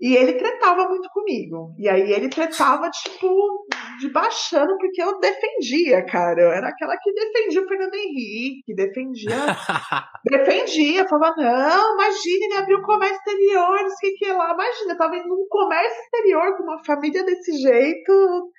E 0.00 0.16
ele 0.16 0.32
tretava 0.32 0.88
muito 0.88 1.08
comigo. 1.10 1.76
E 1.78 1.88
aí 1.88 2.10
ele 2.10 2.28
tretava, 2.28 2.90
tipo, 2.90 3.64
de 4.00 4.10
baixando, 4.10 4.76
porque 4.76 5.00
eu 5.00 5.20
defendia, 5.20 6.04
cara. 6.04 6.42
Eu 6.42 6.50
era 6.50 6.70
aquela 6.70 6.96
que 6.96 7.12
defendia 7.12 7.62
o 7.62 7.68
Fernando 7.68 7.94
Henrique, 7.94 8.74
defendia. 8.74 9.30
defendia, 10.26 11.06
falava, 11.06 11.36
não, 11.36 11.94
imagine, 11.94 12.46
ele 12.46 12.58
abriu 12.58 12.82
comércio 12.82 13.16
exterior, 13.16 13.80
não 13.80 13.90
sei 13.90 14.10
o 14.10 14.14
que 14.14 14.32
lá. 14.32 14.52
Imagina, 14.52 14.92
eu 14.92 14.98
tava 14.98 15.16
indo 15.16 15.28
num 15.28 15.46
comércio 15.48 16.02
exterior 16.02 16.56
com 16.56 16.64
uma 16.64 16.84
família 16.84 17.24
desse 17.24 17.52
jeito 17.58 18.50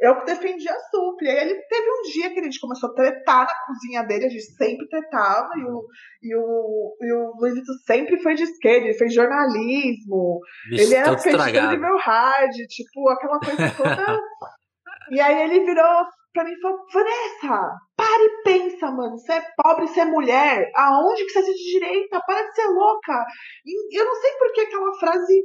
eu 0.00 0.18
que 0.18 0.26
defendi 0.26 0.68
a 0.68 0.78
supli. 0.90 1.28
Aí 1.28 1.36
ele 1.38 1.60
teve 1.68 1.88
um 1.88 2.02
dia 2.12 2.32
que 2.32 2.40
a 2.40 2.42
gente 2.42 2.60
começou 2.60 2.90
a 2.90 2.94
tretar 2.94 3.46
na 3.46 3.66
cozinha 3.66 4.02
dele, 4.02 4.26
a 4.26 4.28
gente 4.28 4.52
sempre 4.56 4.88
tretava, 4.88 5.48
e 5.56 5.64
o, 5.64 5.84
e 6.22 6.36
o, 6.36 6.96
e 7.00 7.12
o 7.12 7.32
Luizito 7.38 7.72
sempre 7.86 8.20
foi 8.20 8.34
de 8.34 8.42
esquerda, 8.42 8.86
ele 8.86 8.98
fez 8.98 9.14
jornalismo, 9.14 10.40
Bicho, 10.68 10.82
ele 10.82 10.94
era 10.94 11.10
petista 11.10 11.70
nível 11.70 11.96
hard, 11.98 12.52
tipo, 12.68 13.08
aquela 13.08 13.38
coisa 13.38 13.70
toda. 13.76 14.20
e 15.10 15.20
aí 15.20 15.42
ele 15.42 15.64
virou 15.64 16.04
pra 16.32 16.44
mim 16.44 16.52
e 16.52 16.60
falou, 16.60 16.78
Vanessa, 16.92 17.70
para 17.96 18.24
e 18.24 18.42
pensa, 18.42 18.90
mano, 18.90 19.16
você 19.16 19.34
é 19.34 19.46
pobre, 19.56 19.86
você 19.86 20.00
é 20.00 20.04
mulher, 20.04 20.70
aonde 20.74 21.24
que 21.24 21.30
você 21.30 21.38
é 21.38 21.42
de 21.42 21.72
direita? 21.72 22.20
Para 22.26 22.42
de 22.42 22.54
ser 22.54 22.66
louca. 22.66 23.24
E 23.64 23.98
eu 23.98 24.04
não 24.04 24.14
sei 24.16 24.32
por 24.32 24.52
que 24.52 24.60
aquela 24.62 24.92
frase 24.98 25.44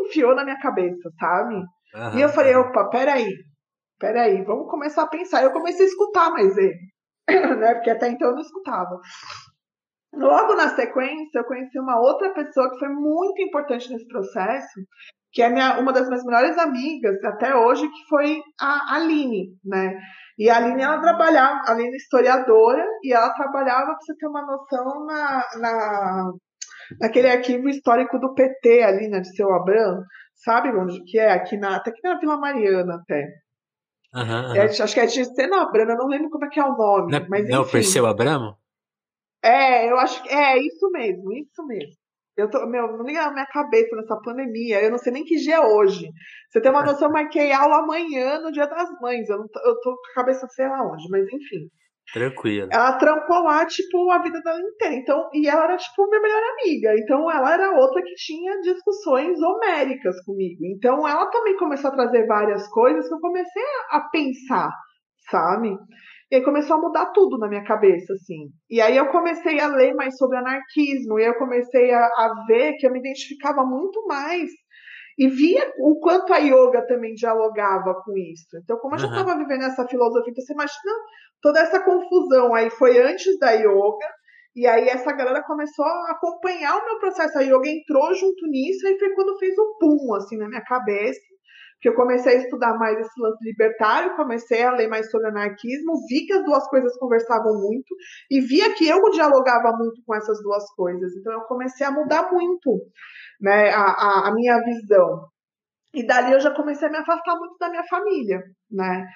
enfiou 0.00 0.34
na 0.34 0.44
minha 0.44 0.58
cabeça, 0.58 1.10
sabe? 1.20 1.62
Uhum. 1.94 2.18
E 2.18 2.22
eu 2.22 2.28
falei, 2.28 2.54
opa, 2.56 2.88
peraí, 2.88 3.28
peraí, 3.98 4.42
vamos 4.44 4.70
começar 4.70 5.02
a 5.02 5.08
pensar. 5.08 5.42
Eu 5.42 5.52
comecei 5.52 5.84
a 5.84 5.88
escutar 5.88 6.30
mais 6.30 6.56
ele, 6.56 6.78
né? 7.58 7.74
Porque 7.74 7.90
até 7.90 8.08
então 8.08 8.28
eu 8.28 8.34
não 8.34 8.42
escutava. 8.42 9.00
Logo 10.14 10.54
na 10.54 10.68
sequência, 10.68 11.38
eu 11.38 11.44
conheci 11.44 11.78
uma 11.78 11.98
outra 11.98 12.34
pessoa 12.34 12.70
que 12.70 12.78
foi 12.78 12.88
muito 12.88 13.40
importante 13.40 13.90
nesse 13.90 14.06
processo, 14.06 14.80
que 15.32 15.40
é 15.40 15.48
minha, 15.48 15.78
uma 15.80 15.92
das 15.92 16.06
minhas 16.06 16.24
melhores 16.24 16.58
amigas 16.58 17.22
até 17.24 17.56
hoje, 17.56 17.88
que 17.88 18.08
foi 18.08 18.42
a 18.60 18.96
Aline, 18.96 19.56
né? 19.64 19.98
E 20.38 20.50
a 20.50 20.56
Aline, 20.56 20.82
ela 20.82 21.00
trabalhava, 21.00 21.62
a 21.66 21.72
Aline 21.72 21.94
é 21.94 21.96
historiadora, 21.96 22.84
e 23.02 23.12
ela 23.12 23.32
trabalhava, 23.34 23.86
para 23.86 23.96
você 24.00 24.14
ter 24.16 24.26
uma 24.26 24.44
noção, 24.44 25.06
na, 25.06 25.44
na, 25.58 26.32
naquele 27.00 27.30
arquivo 27.30 27.68
histórico 27.68 28.18
do 28.18 28.34
PT 28.34 28.82
ali, 28.82 29.08
né, 29.08 29.20
de 29.20 29.34
seu 29.34 29.50
Abrão, 29.54 30.02
sabe 30.44 30.68
onde 30.70 31.02
que 31.04 31.18
é? 31.18 31.32
Aqui 31.32 31.56
na, 31.56 31.76
até 31.76 31.90
aqui 31.90 32.00
na 32.02 32.18
Vila 32.18 32.36
Mariana, 32.36 32.96
até. 32.96 33.26
Uhum, 34.14 34.22
uhum. 34.22 34.56
É, 34.56 34.64
acho 34.64 34.94
que 34.94 35.00
é 35.00 35.06
de 35.06 35.20
eu 35.20 35.96
não 35.96 36.06
lembro 36.06 36.30
como 36.30 36.44
é 36.44 36.48
que 36.48 36.60
é 36.60 36.64
o 36.64 36.76
nome. 36.76 37.12
Não, 37.12 37.26
mas, 37.28 37.48
não 37.48 37.66
Perseu 37.66 38.06
Abramo? 38.06 38.56
É, 39.42 39.90
eu 39.90 39.98
acho 39.98 40.22
que 40.22 40.28
é 40.28 40.58
isso 40.58 40.90
mesmo, 40.90 41.32
isso 41.32 41.66
mesmo. 41.66 41.94
Eu 42.36 42.48
tô, 42.48 42.66
meu, 42.66 42.96
não 42.96 43.04
liga 43.04 43.22
na 43.22 43.32
minha 43.32 43.46
cabeça 43.46 43.94
nessa 43.94 44.16
pandemia, 44.16 44.82
eu 44.82 44.90
não 44.90 44.98
sei 44.98 45.12
nem 45.12 45.24
que 45.24 45.36
dia 45.36 45.56
é 45.56 45.60
hoje. 45.60 46.08
Você 46.48 46.60
tem 46.60 46.70
uma 46.70 46.82
noção, 46.84 47.08
eu 47.08 47.12
marquei 47.12 47.52
aula 47.52 47.78
amanhã 47.78 48.40
no 48.40 48.52
dia 48.52 48.66
das 48.66 48.88
mães. 49.00 49.28
Eu, 49.28 49.38
não, 49.38 49.46
eu 49.64 49.80
tô 49.80 49.96
com 49.96 50.10
a 50.12 50.14
cabeça 50.14 50.46
sei 50.48 50.68
lá 50.68 50.82
onde, 50.82 51.08
mas 51.10 51.26
enfim. 51.26 51.68
Tranquilo. 52.12 52.68
Ela 52.70 52.98
trampou 52.98 53.42
lá, 53.42 53.64
tipo, 53.64 54.10
a 54.10 54.18
vida 54.18 54.38
dela 54.42 54.60
inteira. 54.60 54.94
Então, 54.96 55.30
e 55.32 55.48
ela 55.48 55.64
era, 55.64 55.76
tipo, 55.78 56.06
minha 56.08 56.20
melhor 56.20 56.42
amiga. 56.52 56.94
Então, 56.98 57.30
ela 57.30 57.54
era 57.54 57.70
outra 57.72 58.02
que 58.02 58.14
tinha 58.16 58.60
discussões 58.60 59.40
homéricas 59.40 60.22
comigo. 60.24 60.60
Então, 60.66 61.08
ela 61.08 61.30
também 61.30 61.56
começou 61.56 61.90
a 61.90 61.94
trazer 61.94 62.26
várias 62.26 62.68
coisas 62.68 63.08
que 63.08 63.14
eu 63.14 63.20
comecei 63.20 63.62
a 63.90 64.00
pensar, 64.10 64.70
sabe? 65.30 65.74
E 66.30 66.36
aí 66.36 66.42
começou 66.42 66.76
a 66.76 66.80
mudar 66.80 67.06
tudo 67.12 67.38
na 67.38 67.48
minha 67.48 67.64
cabeça, 67.64 68.12
assim. 68.12 68.48
E 68.70 68.80
aí 68.80 68.96
eu 68.96 69.08
comecei 69.08 69.58
a 69.60 69.66
ler 69.68 69.94
mais 69.94 70.16
sobre 70.16 70.36
anarquismo, 70.36 71.18
e 71.18 71.24
eu 71.26 71.34
comecei 71.34 71.92
a, 71.92 72.04
a 72.04 72.44
ver 72.46 72.74
que 72.78 72.86
eu 72.86 72.92
me 72.92 72.98
identificava 72.98 73.64
muito 73.64 74.06
mais 74.06 74.50
e 75.18 75.28
via 75.28 75.72
o 75.78 75.98
quanto 76.00 76.32
a 76.32 76.38
yoga 76.38 76.86
também 76.86 77.14
dialogava 77.14 77.94
com 78.04 78.16
isso. 78.16 78.56
Então, 78.62 78.78
como 78.78 78.94
eu 78.94 78.98
já 78.98 79.08
estava 79.08 79.36
vivendo 79.36 79.64
essa 79.64 79.86
filosofia, 79.86 80.30
então 80.30 80.44
você 80.44 80.52
imagina 80.52 80.92
toda 81.40 81.60
essa 81.60 81.80
confusão 81.80 82.54
aí 82.54 82.70
foi 82.70 82.98
antes 82.98 83.38
da 83.38 83.52
yoga, 83.52 84.08
e 84.54 84.66
aí 84.66 84.88
essa 84.88 85.12
galera 85.12 85.42
começou 85.42 85.84
a 85.84 86.12
acompanhar 86.12 86.76
o 86.76 86.84
meu 86.84 86.98
processo. 86.98 87.38
A 87.38 87.42
yoga 87.42 87.68
entrou 87.68 88.14
junto 88.14 88.46
nisso, 88.48 88.86
e 88.86 88.98
foi 88.98 89.14
quando 89.14 89.38
fez 89.38 89.56
o 89.58 89.76
pum, 89.78 90.14
assim, 90.14 90.36
na 90.36 90.48
minha 90.48 90.62
cabeça. 90.62 91.20
Que 91.82 91.88
eu 91.88 91.94
comecei 91.94 92.36
a 92.36 92.38
estudar 92.38 92.78
mais 92.78 92.96
esse 92.98 93.20
lance 93.20 93.44
libertário, 93.44 94.16
comecei 94.16 94.62
a 94.62 94.72
ler 94.72 94.88
mais 94.88 95.10
sobre 95.10 95.28
anarquismo, 95.28 96.06
vi 96.08 96.24
que 96.24 96.32
as 96.32 96.44
duas 96.44 96.66
coisas 96.68 96.96
conversavam 96.96 97.60
muito, 97.60 97.94
e 98.30 98.40
via 98.40 98.72
que 98.74 98.88
eu 98.88 99.02
dialogava 99.10 99.76
muito 99.76 100.00
com 100.06 100.14
essas 100.14 100.40
duas 100.42 100.64
coisas. 100.74 101.12
Então 101.16 101.32
eu 101.32 101.40
comecei 101.42 101.84
a 101.84 101.90
mudar 101.90 102.30
muito 102.30 102.80
né, 103.40 103.70
a, 103.70 103.82
a, 103.82 104.28
a 104.28 104.34
minha 104.34 104.58
visão. 104.62 105.26
E 105.92 106.06
dali 106.06 106.32
eu 106.32 106.40
já 106.40 106.52
comecei 106.52 106.88
a 106.88 106.90
me 106.90 106.98
afastar 106.98 107.36
muito 107.36 107.56
da 107.58 107.68
minha 107.68 107.84
família, 107.84 108.42
né? 108.70 109.06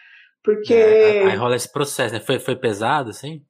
Porque. 0.42 0.74
É, 0.74 1.24
aí 1.24 1.37
rola 1.37 1.57
esse 1.57 1.72
processo, 1.72 2.14
né? 2.14 2.20
Foi, 2.20 2.38
foi 2.38 2.57
pesado, 2.57 3.11
assim? 3.11 3.42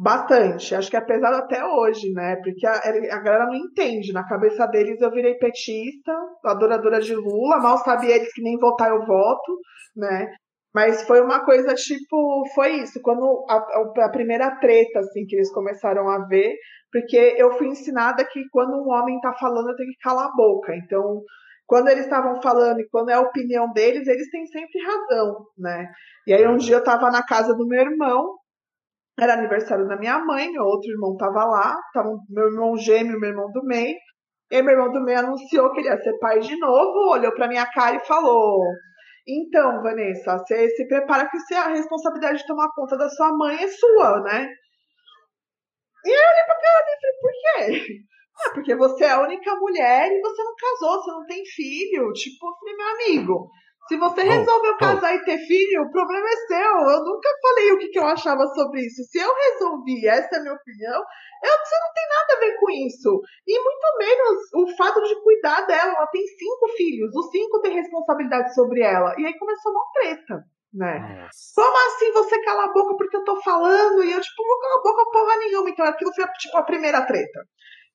Bastante. 0.00 0.76
Acho 0.76 0.88
que 0.88 0.96
é 0.96 1.00
pesado 1.00 1.36
até 1.38 1.64
hoje, 1.64 2.12
né? 2.12 2.36
Porque 2.36 2.64
a, 2.64 2.74
a 2.74 3.20
galera 3.20 3.46
não 3.46 3.56
entende. 3.56 4.12
Na 4.12 4.24
cabeça 4.24 4.64
deles 4.66 5.00
eu 5.00 5.10
virei 5.10 5.34
petista, 5.34 6.12
adoradora 6.44 7.00
de 7.00 7.16
Lula, 7.16 7.58
mal 7.58 7.78
sabe 7.78 8.06
eles 8.06 8.32
que 8.32 8.40
nem 8.40 8.56
votar 8.58 8.90
eu 8.90 9.04
voto, 9.04 9.58
né? 9.96 10.30
Mas 10.72 11.02
foi 11.02 11.20
uma 11.20 11.44
coisa 11.44 11.74
tipo, 11.74 12.44
foi 12.54 12.74
isso, 12.82 13.00
quando 13.02 13.44
a, 13.48 14.04
a, 14.04 14.10
primeira 14.10 14.54
treta, 14.60 15.00
assim, 15.00 15.24
que 15.26 15.34
eles 15.34 15.50
começaram 15.52 16.08
a 16.08 16.24
ver, 16.26 16.54
porque 16.92 17.34
eu 17.36 17.52
fui 17.58 17.66
ensinada 17.66 18.24
que 18.24 18.40
quando 18.52 18.74
um 18.74 18.92
homem 18.92 19.18
tá 19.20 19.32
falando, 19.34 19.70
eu 19.70 19.76
tenho 19.76 19.90
que 19.90 19.98
calar 19.98 20.26
a 20.26 20.36
boca. 20.36 20.76
Então, 20.76 21.22
quando 21.66 21.88
eles 21.88 22.04
estavam 22.04 22.40
falando 22.40 22.80
e 22.80 22.88
quando 22.88 23.10
é 23.10 23.14
a 23.14 23.20
opinião 23.20 23.72
deles, 23.72 24.06
eles 24.06 24.30
têm 24.30 24.46
sempre 24.46 24.80
razão, 24.84 25.46
né? 25.58 25.88
E 26.26 26.32
aí 26.32 26.46
um 26.46 26.56
dia 26.56 26.76
eu 26.76 26.80
estava 26.80 27.10
na 27.10 27.24
casa 27.26 27.54
do 27.54 27.66
meu 27.66 27.80
irmão, 27.80 28.36
era 29.18 29.34
aniversário 29.34 29.86
da 29.88 29.96
minha 29.96 30.18
mãe, 30.24 30.56
outro 30.58 30.90
irmão 30.90 31.12
estava 31.12 31.44
lá, 31.44 31.76
tava 31.92 32.08
meu 32.28 32.46
irmão 32.46 32.76
gêmeo, 32.76 33.18
meu 33.18 33.30
irmão 33.30 33.50
do 33.50 33.64
meio, 33.64 33.96
e 34.50 34.62
meu 34.62 34.72
irmão 34.72 34.92
do 34.92 35.02
meio 35.02 35.18
anunciou 35.18 35.72
que 35.72 35.80
ele 35.80 35.88
ia 35.88 35.98
ser 35.98 36.16
pai 36.18 36.38
de 36.40 36.56
novo, 36.58 37.10
olhou 37.10 37.32
para 37.34 37.48
minha 37.48 37.66
cara 37.66 37.96
e 37.96 38.06
falou: 38.06 38.60
Então, 39.26 39.82
Vanessa, 39.82 40.38
você 40.38 40.68
se 40.70 40.86
prepara 40.86 41.28
que 41.28 41.54
a 41.54 41.68
responsabilidade 41.68 42.38
de 42.38 42.46
tomar 42.46 42.70
conta 42.74 42.96
da 42.96 43.08
sua 43.08 43.32
mãe 43.36 43.62
é 43.62 43.68
sua, 43.68 44.20
né? 44.22 44.48
E 46.04 46.08
eu 46.08 46.30
olhei 46.30 46.44
pra 46.46 46.60
cara 46.60 46.84
dele 46.84 46.96
e 46.96 47.00
falei: 47.00 47.18
Por 47.20 47.32
quê? 47.42 48.08
Ah, 48.40 48.50
porque 48.54 48.76
você 48.76 49.04
é 49.04 49.10
a 49.10 49.20
única 49.20 49.52
mulher 49.56 50.12
e 50.12 50.20
você 50.20 50.44
não 50.44 50.54
casou, 50.54 51.02
você 51.02 51.10
não 51.10 51.26
tem 51.26 51.44
filho. 51.44 52.12
Tipo, 52.12 52.46
eu 52.46 52.54
falei, 52.56 52.76
meu 52.76 52.88
amigo, 52.88 53.50
Se 53.88 53.96
você 53.96 54.22
resolveu 54.22 54.72
oh, 54.74 54.76
casar 54.76 55.12
oh. 55.12 55.16
e 55.16 55.24
ter 55.24 55.38
filho, 55.38 55.82
o 55.82 55.90
problema 55.90 56.26
é 56.28 56.36
seu. 56.46 56.76
Eu 56.92 57.04
nunca 57.04 57.28
falei 57.40 57.72
o 57.72 57.78
que, 57.78 57.88
que 57.88 57.98
eu 57.98 58.04
achava 58.04 58.46
sobre 58.48 58.82
isso. 58.82 59.02
Se 59.04 59.18
eu 59.18 59.34
resolvi, 59.34 60.06
essa 60.06 60.36
é 60.36 60.38
a 60.38 60.42
minha 60.42 60.54
opinião, 60.54 61.02
eu, 61.42 61.50
você 61.50 61.74
não 61.80 61.92
tem 61.94 62.08
nada 62.08 62.34
a 62.36 62.40
ver 62.40 62.56
com 62.60 62.70
isso. 62.70 63.20
E 63.46 63.58
muito 63.58 63.98
menos 63.98 64.38
o 64.54 64.76
fato 64.76 65.00
de 65.02 65.22
cuidar 65.22 65.62
dela. 65.62 65.94
Ela 65.96 66.06
tem 66.08 66.22
cinco 66.22 66.68
filhos, 66.76 67.14
os 67.16 67.30
cinco 67.30 67.60
têm 67.62 67.74
responsabilidade 67.74 68.54
sobre 68.54 68.82
ela. 68.82 69.14
E 69.16 69.24
aí 69.24 69.38
começou 69.38 69.72
uma 69.72 69.84
treta. 69.94 70.44
Né? 70.74 70.98
Nossa. 70.98 71.52
Como 71.54 71.76
assim 71.88 72.12
você 72.12 72.42
cala 72.42 72.64
a 72.64 72.72
boca 72.72 72.94
porque 72.94 73.16
eu 73.16 73.24
tô 73.24 73.40
falando? 73.40 74.04
E 74.04 74.12
eu, 74.12 74.20
tipo, 74.20 74.46
vou 74.46 74.58
calar 74.58 74.78
a 74.78 74.82
boca 74.82 75.10
porra 75.10 75.36
nenhuma. 75.38 75.70
Então 75.70 75.86
aquilo 75.86 76.12
foi, 76.14 76.26
tipo, 76.38 76.56
a 76.58 76.62
primeira 76.62 77.06
treta. 77.06 77.40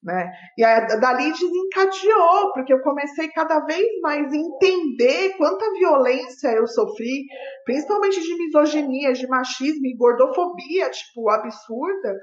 Né? 0.04 0.30
E 0.58 0.64
a, 0.64 0.82
dali 0.98 1.32
desencadeou, 1.32 2.52
porque 2.54 2.74
eu 2.74 2.82
comecei 2.82 3.30
cada 3.30 3.62
vez 3.62 3.88
mais 4.02 4.34
a 4.34 4.36
entender 4.36 5.38
quanta 5.38 5.72
violência 5.72 6.50
eu 6.50 6.68
sofri, 6.68 7.24
principalmente 7.64 8.22
de 8.22 8.38
misoginia, 8.38 9.14
de 9.14 9.26
machismo 9.28 9.86
e 9.86 9.96
gordofobia, 9.96 10.90
tipo, 10.90 11.30
absurda. 11.30 12.18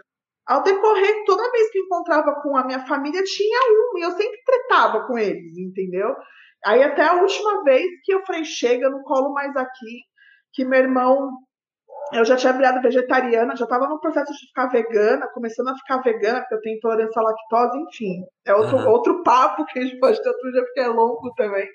Ao 0.46 0.62
decorrer, 0.62 1.24
toda 1.24 1.50
vez 1.52 1.70
que 1.70 1.78
encontrava 1.78 2.34
com 2.42 2.56
a 2.56 2.66
minha 2.66 2.84
família, 2.86 3.22
tinha 3.22 3.60
um, 3.70 3.98
e 3.98 4.02
eu 4.02 4.10
sempre 4.10 4.38
tretava 4.44 5.06
com 5.06 5.16
eles, 5.16 5.56
entendeu? 5.56 6.14
Aí 6.64 6.82
até 6.82 7.02
a 7.02 7.22
última 7.22 7.62
vez 7.62 7.86
que 8.04 8.12
eu 8.12 8.24
falei, 8.26 8.44
chega, 8.44 8.90
não 8.90 9.02
colo 9.02 9.32
mais 9.32 9.56
aqui, 9.56 10.02
que 10.52 10.64
meu 10.64 10.80
irmão 10.80 11.30
eu 12.12 12.24
já 12.24 12.36
tinha 12.36 12.52
virado 12.52 12.80
vegetariana, 12.80 13.56
já 13.56 13.64
estava 13.64 13.88
no 13.88 14.00
processo 14.00 14.32
de 14.32 14.46
ficar 14.48 14.68
vegana, 14.68 15.28
começando 15.32 15.68
a 15.68 15.74
ficar 15.74 15.98
vegana, 16.02 16.40
porque 16.40 16.54
eu 16.54 16.60
tenho 16.60 16.76
intolerância 16.76 17.20
à 17.20 17.24
lactose, 17.24 17.78
enfim. 17.78 18.22
É 18.46 18.54
outro, 18.54 18.76
uhum. 18.76 18.88
outro 18.88 19.22
papo 19.22 19.64
que 19.66 19.78
a 19.78 19.82
gente 19.82 19.98
pode 19.98 20.22
ter 20.22 20.28
outro 20.28 20.52
dia, 20.52 20.62
porque 20.62 20.80
é 20.80 20.88
longo 20.88 21.32
também. 21.34 21.68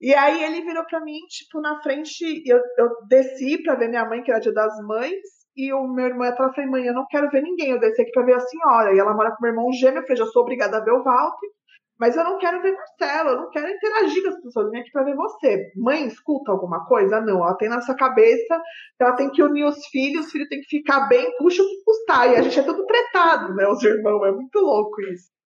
E 0.00 0.14
aí 0.14 0.44
ele 0.44 0.62
virou 0.62 0.84
para 0.84 1.00
mim, 1.00 1.18
tipo, 1.28 1.60
na 1.60 1.80
frente, 1.82 2.42
eu, 2.46 2.58
eu 2.78 2.88
desci 3.08 3.62
para 3.62 3.74
ver 3.74 3.88
minha 3.88 4.04
mãe, 4.04 4.22
que 4.22 4.30
era 4.30 4.40
dia 4.40 4.52
das 4.52 4.72
mães, 4.86 5.20
e 5.56 5.72
o 5.72 5.88
meu 5.88 6.06
irmão 6.06 6.28
atrás 6.28 6.54
falei, 6.54 6.70
mãe, 6.70 6.86
eu 6.86 6.94
não 6.94 7.04
quero 7.10 7.28
ver 7.30 7.42
ninguém, 7.42 7.70
eu 7.70 7.80
desci 7.80 8.02
aqui 8.02 8.12
para 8.12 8.24
ver 8.24 8.34
a 8.34 8.40
senhora. 8.40 8.94
E 8.94 8.98
ela 8.98 9.12
mora 9.12 9.30
com 9.30 9.42
meu 9.42 9.50
irmão 9.50 9.72
gêmeo, 9.72 9.98
eu 9.98 10.02
falei, 10.02 10.16
já 10.16 10.26
sou 10.26 10.42
obrigada 10.42 10.76
a 10.76 10.84
ver 10.84 10.92
o 10.92 11.02
Walter. 11.02 11.48
Mas 11.98 12.16
eu 12.16 12.24
não 12.24 12.38
quero 12.38 12.62
ver 12.62 12.72
Marcelo, 12.72 13.30
eu 13.30 13.36
não 13.36 13.50
quero 13.50 13.68
interagir 13.68 14.22
com 14.22 14.28
as 14.28 14.40
pessoas, 14.40 14.66
eu 14.66 14.70
vim 14.70 14.78
aqui 14.78 14.90
para 14.92 15.04
ver 15.04 15.16
você. 15.16 15.72
Mãe, 15.76 16.06
escuta 16.06 16.52
alguma 16.52 16.86
coisa? 16.86 17.20
Não, 17.20 17.42
ela 17.42 17.56
tem 17.56 17.68
nessa 17.68 17.94
cabeça 17.94 18.60
que 18.96 19.04
ela 19.04 19.16
tem 19.16 19.30
que 19.30 19.42
unir 19.42 19.64
os 19.64 19.84
filhos, 19.86 20.26
os 20.26 20.32
filhos 20.32 20.48
têm 20.48 20.60
que 20.60 20.78
ficar 20.78 21.08
bem, 21.08 21.36
puxa 21.38 21.62
o 21.62 21.66
que 21.66 21.82
custar. 21.84 22.30
E 22.30 22.36
a 22.36 22.42
gente 22.42 22.58
é 22.58 22.62
tudo 22.62 22.86
tretado, 22.86 23.54
né, 23.54 23.66
os 23.66 23.82
irmãos, 23.82 24.24
é 24.26 24.32
muito 24.32 24.58
louco 24.60 25.00
isso. 25.02 25.38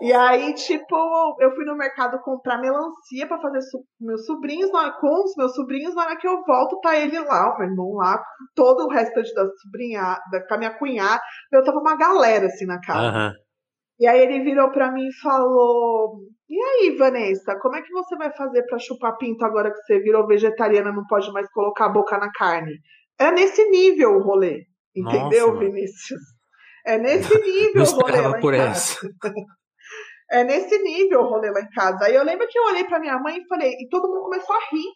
E 0.00 0.12
aí, 0.12 0.54
tipo, 0.54 1.36
eu 1.40 1.50
fui 1.56 1.64
no 1.64 1.76
mercado 1.76 2.20
comprar 2.20 2.58
melancia 2.58 3.26
para 3.26 3.40
fazer 3.40 3.60
su 3.62 3.84
meus 4.00 4.24
sobrinhos, 4.26 4.70
com 4.70 5.24
os 5.24 5.34
meus 5.36 5.54
sobrinhos, 5.56 5.94
na 5.94 6.04
hora 6.04 6.16
que 6.16 6.28
eu 6.28 6.40
volto, 6.44 6.80
tá 6.80 6.96
ele 6.96 7.18
lá, 7.18 7.52
o 7.52 7.58
meu 7.58 7.68
irmão 7.68 7.94
lá, 7.94 8.22
todo 8.54 8.84
o 8.84 8.88
resto 8.88 9.14
da 9.34 9.48
sobrinha, 9.56 10.16
da, 10.30 10.46
com 10.46 10.54
a 10.54 10.58
minha 10.58 10.78
cunhada. 10.78 11.20
Eu 11.50 11.64
tava 11.64 11.78
uma 11.78 11.96
galera 11.96 12.46
assim 12.46 12.64
na 12.64 12.80
casa. 12.80 13.18
Uhum. 13.18 13.47
E 13.98 14.06
aí 14.06 14.20
ele 14.20 14.44
virou 14.44 14.70
para 14.70 14.92
mim 14.92 15.08
e 15.08 15.20
falou: 15.20 16.20
E 16.48 16.60
aí, 16.60 16.96
Vanessa, 16.96 17.58
como 17.60 17.76
é 17.76 17.82
que 17.82 17.92
você 17.92 18.16
vai 18.16 18.32
fazer 18.34 18.62
para 18.64 18.78
chupar 18.78 19.16
pinto 19.16 19.44
agora 19.44 19.72
que 19.72 19.80
você 19.82 19.98
virou 19.98 20.26
vegetariana, 20.26 20.92
não 20.92 21.06
pode 21.06 21.30
mais 21.32 21.50
colocar 21.50 21.86
a 21.86 21.92
boca 21.92 22.16
na 22.18 22.30
carne? 22.32 22.78
É 23.18 23.30
nesse 23.30 23.68
nível 23.68 24.16
o 24.16 24.22
rolê. 24.22 24.66
Entendeu, 24.94 25.48
Nossa, 25.48 25.58
Vinícius? 25.58 26.20
É 26.86 26.98
nesse 26.98 27.34
nível 27.40 27.82
o 27.82 28.00
rolê 28.00 28.20
lá 28.20 28.40
por 28.40 28.54
essa. 28.54 29.08
é 30.30 30.44
nesse 30.44 30.78
nível 30.78 31.20
o 31.20 31.28
rolê 31.28 31.50
lá 31.50 31.60
em 31.60 31.68
casa. 31.70 32.04
Aí 32.04 32.14
eu 32.14 32.24
lembro 32.24 32.46
que 32.48 32.58
eu 32.58 32.64
olhei 32.64 32.84
para 32.84 33.00
minha 33.00 33.18
mãe 33.18 33.38
e 33.38 33.46
falei, 33.48 33.72
e 33.72 33.88
todo 33.88 34.08
mundo 34.08 34.22
começou 34.22 34.54
a 34.54 34.60
rir. 34.70 34.92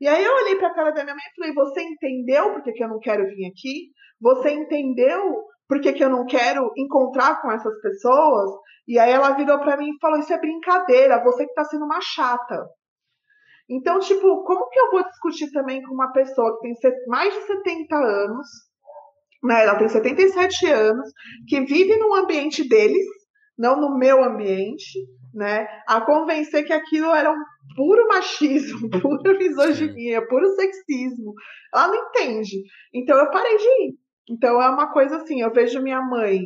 E 0.00 0.08
aí 0.08 0.24
eu 0.24 0.34
olhei 0.34 0.56
para 0.56 0.68
a 0.68 0.74
cara 0.74 0.90
da 0.92 1.04
minha 1.04 1.14
mãe 1.14 1.24
e 1.24 1.34
falei: 1.36 1.54
Você 1.54 1.82
entendeu 1.82 2.52
porque 2.52 2.72
que 2.72 2.82
eu 2.82 2.88
não 2.88 2.98
quero 2.98 3.26
vir 3.26 3.46
aqui? 3.46 3.90
Você 4.20 4.50
entendeu 4.50 5.44
por 5.70 5.80
que, 5.80 5.92
que 5.92 6.02
eu 6.02 6.10
não 6.10 6.26
quero 6.26 6.72
encontrar 6.76 7.40
com 7.40 7.52
essas 7.52 7.80
pessoas? 7.80 8.50
E 8.88 8.98
aí 8.98 9.12
ela 9.12 9.36
virou 9.36 9.56
para 9.60 9.76
mim 9.76 9.90
e 9.90 9.98
falou: 10.00 10.18
Isso 10.18 10.32
é 10.32 10.40
brincadeira, 10.40 11.22
você 11.22 11.46
que 11.46 11.54
tá 11.54 11.62
sendo 11.62 11.84
uma 11.84 12.00
chata. 12.00 12.66
Então, 13.70 14.00
tipo, 14.00 14.42
como 14.42 14.68
que 14.68 14.80
eu 14.80 14.90
vou 14.90 15.04
discutir 15.04 15.52
também 15.52 15.80
com 15.80 15.94
uma 15.94 16.12
pessoa 16.12 16.58
que 16.58 16.74
tem 16.80 16.92
mais 17.06 17.32
de 17.32 17.40
70 17.42 17.96
anos, 17.96 18.48
né? 19.44 19.62
Ela 19.62 19.78
tem 19.78 19.88
77 19.88 20.66
anos, 20.66 21.08
que 21.46 21.60
vive 21.60 21.96
num 21.96 22.16
ambiente 22.16 22.68
deles, 22.68 23.06
não 23.56 23.80
no 23.80 23.96
meu 23.96 24.24
ambiente, 24.24 24.98
né? 25.32 25.68
A 25.86 26.00
convencer 26.00 26.64
que 26.64 26.72
aquilo 26.72 27.14
era 27.14 27.30
um 27.30 27.44
puro 27.76 28.08
machismo, 28.08 28.90
pura 29.00 29.38
misoginia, 29.38 30.26
puro 30.26 30.48
sexismo. 30.56 31.32
Ela 31.72 31.86
não 31.86 32.08
entende. 32.08 32.56
Então 32.92 33.16
eu 33.16 33.30
parei 33.30 33.56
de 33.56 33.62
ir. 33.62 33.99
Então 34.30 34.62
é 34.62 34.68
uma 34.68 34.92
coisa 34.92 35.16
assim, 35.16 35.40
eu 35.40 35.52
vejo 35.52 35.82
minha 35.82 36.00
mãe 36.00 36.38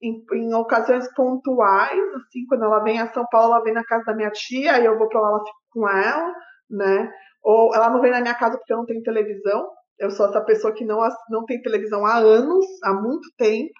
em, 0.00 0.24
em, 0.34 0.54
ocasiões 0.54 1.12
pontuais, 1.14 2.00
assim, 2.14 2.46
quando 2.48 2.64
ela 2.64 2.82
vem 2.82 3.00
a 3.00 3.12
São 3.12 3.24
Paulo, 3.30 3.54
ela 3.54 3.64
vem 3.64 3.74
na 3.74 3.84
casa 3.84 4.04
da 4.04 4.14
minha 4.14 4.30
tia, 4.30 4.74
aí 4.74 4.84
eu 4.84 4.96
vou 4.96 5.08
para 5.08 5.20
lá, 5.20 5.28
ela 5.28 5.38
fico 5.40 5.58
com 5.70 5.88
ela, 5.88 6.32
né? 6.70 7.10
Ou 7.42 7.74
ela 7.74 7.90
não 7.90 8.00
vem 8.00 8.12
na 8.12 8.20
minha 8.20 8.34
casa 8.34 8.56
porque 8.56 8.72
eu 8.72 8.78
não 8.78 8.86
tenho 8.86 9.02
televisão. 9.02 9.68
Eu 9.98 10.10
sou 10.10 10.26
essa 10.26 10.40
pessoa 10.44 10.72
que 10.72 10.84
não, 10.84 10.98
não 11.30 11.44
tem 11.44 11.60
televisão 11.60 12.06
há 12.06 12.16
anos, 12.18 12.64
há 12.84 12.92
muito 12.94 13.28
tempo. 13.36 13.72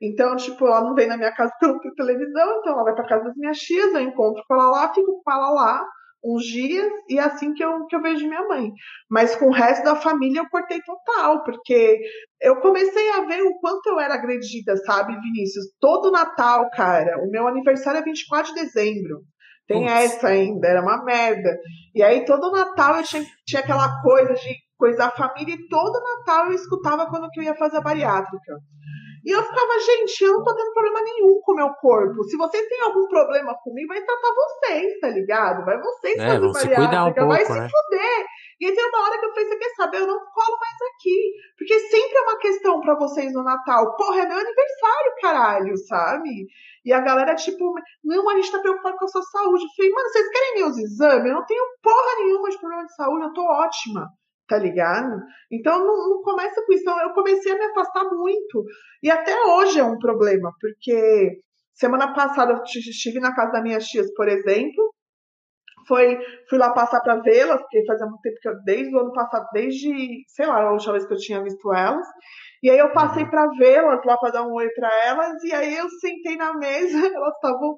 Então, 0.00 0.36
tipo, 0.36 0.66
ela 0.66 0.82
não 0.82 0.94
vem 0.94 1.08
na 1.08 1.16
minha 1.16 1.34
casa 1.34 1.50
porque 1.52 1.66
eu 1.66 1.72
não 1.72 1.80
tenho 1.80 1.94
televisão, 1.94 2.58
então 2.58 2.72
ela 2.72 2.84
vai 2.84 2.94
para 2.94 3.08
casa 3.08 3.24
das 3.24 3.34
minminhas 3.34 3.58
tias, 3.58 3.92
eu 3.92 4.00
encontro 4.00 4.42
com 4.46 4.54
ela 4.54 4.70
lá, 4.70 4.94
fico 4.94 5.20
com 5.24 5.32
ela 5.32 5.50
lá, 5.50 5.84
uns 6.24 6.44
dias 6.44 6.90
e 7.08 7.18
é 7.18 7.22
assim 7.22 7.54
que 7.54 7.64
eu, 7.64 7.86
que 7.86 7.94
eu 7.94 8.02
vejo 8.02 8.26
minha 8.26 8.46
mãe. 8.46 8.70
Mas 9.08 9.36
com 9.36 9.46
o 9.46 9.52
resto 9.52 9.84
da 9.84 9.96
família 9.96 10.40
eu 10.40 10.48
cortei 10.50 10.80
total, 10.82 11.42
porque 11.44 12.00
eu 12.40 12.56
comecei 12.60 13.10
a 13.10 13.24
ver 13.24 13.42
o 13.42 13.58
quanto 13.60 13.88
eu 13.88 14.00
era 14.00 14.14
agredida, 14.14 14.76
sabe, 14.78 15.18
Vinícius? 15.20 15.66
Todo 15.80 16.10
Natal, 16.10 16.68
cara, 16.70 17.18
o 17.22 17.30
meu 17.30 17.46
aniversário 17.46 18.00
é 18.00 18.04
24 18.04 18.54
de 18.54 18.62
dezembro. 18.62 19.22
Tem 19.66 19.86
essa 19.86 20.28
ainda, 20.28 20.66
era 20.66 20.80
uma 20.80 21.04
merda. 21.04 21.58
E 21.94 22.02
aí 22.02 22.24
todo 22.24 22.50
Natal 22.50 22.96
eu 22.96 23.02
tinha, 23.02 23.22
tinha 23.46 23.60
aquela 23.60 24.00
coisa 24.00 24.32
de 24.32 24.56
coisa 24.78 24.96
da 24.96 25.10
família 25.10 25.54
e 25.54 25.68
todo 25.68 26.00
Natal 26.00 26.46
eu 26.46 26.52
escutava 26.52 27.06
quando 27.10 27.28
que 27.30 27.40
eu 27.40 27.44
ia 27.44 27.54
fazer 27.54 27.76
a 27.76 27.82
bariátrica. 27.82 28.54
E 29.24 29.30
eu 29.30 29.42
ficava, 29.42 29.78
gente, 29.80 30.24
eu 30.24 30.34
não 30.34 30.44
tô 30.44 30.54
tendo 30.54 30.72
problema 30.72 31.02
nenhum 31.02 31.40
com 31.42 31.52
o 31.52 31.56
meu 31.56 31.70
corpo. 31.74 32.24
Se 32.24 32.36
vocês 32.36 32.68
têm 32.68 32.82
algum 32.82 33.06
problema 33.08 33.54
comigo, 33.62 33.88
vai 33.88 34.02
tratar 34.02 34.34
vocês, 34.34 35.00
tá 35.00 35.08
ligado? 35.08 35.64
Vai 35.64 35.78
vocês 35.80 36.16
é, 36.18 36.40
fazer 36.40 36.74
bariátrica, 36.74 37.24
um 37.24 37.28
vai 37.28 37.38
pouco, 37.38 37.52
se 37.52 37.60
né? 37.60 37.68
fuder. 37.68 38.26
E 38.60 38.66
aí 38.66 38.74
tem 38.74 38.88
uma 38.88 39.04
hora 39.04 39.18
que 39.18 39.26
eu 39.26 39.30
falei, 39.30 39.48
você 39.48 39.56
quer 39.56 39.70
saber? 39.76 40.00
Eu 40.00 40.06
não 40.06 40.18
colo 40.18 40.58
mais 40.58 40.94
aqui. 40.94 41.32
Porque 41.56 41.78
sempre 41.80 42.18
é 42.18 42.22
uma 42.22 42.38
questão 42.38 42.80
para 42.80 42.98
vocês 42.98 43.32
no 43.32 43.42
Natal. 43.42 43.96
Porra, 43.96 44.22
é 44.22 44.26
meu 44.26 44.38
aniversário, 44.38 45.14
caralho, 45.20 45.76
sabe? 45.86 46.30
E 46.84 46.92
a 46.92 47.00
galera, 47.00 47.34
tipo, 47.34 47.74
não, 48.04 48.28
a 48.28 48.34
gente 48.36 48.52
tá 48.52 48.58
preocupado 48.58 48.96
com 48.96 49.04
a 49.04 49.08
sua 49.08 49.22
saúde. 49.22 49.64
Eu 49.64 49.70
falei, 49.76 49.92
mano, 49.92 50.08
vocês 50.08 50.28
querem 50.30 50.54
meus 50.54 50.78
exames? 50.78 51.26
Eu 51.26 51.34
não 51.34 51.46
tenho 51.46 51.64
porra 51.82 52.16
nenhuma 52.18 52.50
de 52.50 52.58
problema 52.58 52.84
de 52.84 52.94
saúde, 52.94 53.24
eu 53.24 53.32
tô 53.32 53.42
ótima 53.42 54.08
tá 54.48 54.58
ligado? 54.58 55.22
Então 55.52 55.78
não, 55.78 56.08
não, 56.08 56.22
começa 56.22 56.64
com 56.66 56.72
isso. 56.72 56.82
Então, 56.82 57.00
eu 57.00 57.12
comecei 57.12 57.52
a 57.52 57.58
me 57.58 57.64
afastar 57.66 58.04
muito. 58.04 58.64
E 59.02 59.10
até 59.10 59.32
hoje 59.44 59.78
é 59.78 59.84
um 59.84 59.98
problema, 59.98 60.52
porque 60.60 61.40
semana 61.74 62.12
passada 62.12 62.52
eu 62.52 62.62
estive 62.64 63.20
na 63.20 63.34
casa 63.34 63.52
das 63.52 63.62
minhas 63.62 63.86
tias, 63.86 64.12
por 64.14 64.26
exemplo. 64.28 64.92
Foi, 65.88 66.18
fui 66.48 66.58
lá 66.58 66.70
passar 66.72 67.00
para 67.00 67.16
vê-las, 67.22 67.60
porque 67.62 67.84
fazia 67.86 68.06
muito 68.06 68.20
tempo 68.20 68.36
que 68.40 68.48
eu, 68.48 68.62
desde 68.62 68.94
o 68.94 69.00
ano 69.00 69.12
passado, 69.12 69.46
desde, 69.52 70.22
sei 70.28 70.46
lá, 70.46 70.62
a 70.62 70.72
última 70.72 70.92
vez 70.92 71.06
que 71.06 71.14
eu 71.14 71.18
tinha 71.18 71.42
visto 71.42 71.72
elas. 71.72 72.06
E 72.62 72.70
aí 72.70 72.78
eu 72.78 72.92
passei 72.92 73.22
uhum. 73.22 73.30
para 73.30 73.48
vê-las 73.58 74.04
lá 74.04 74.16
para 74.18 74.32
dar 74.32 74.42
um 74.42 74.52
oi 74.52 74.68
para 74.70 74.90
elas, 75.06 75.42
e 75.44 75.52
aí 75.54 75.76
eu 75.76 75.88
sentei 75.88 76.36
na 76.36 76.52
mesa, 76.54 76.98
elas 77.14 77.34
estavam 77.34 77.76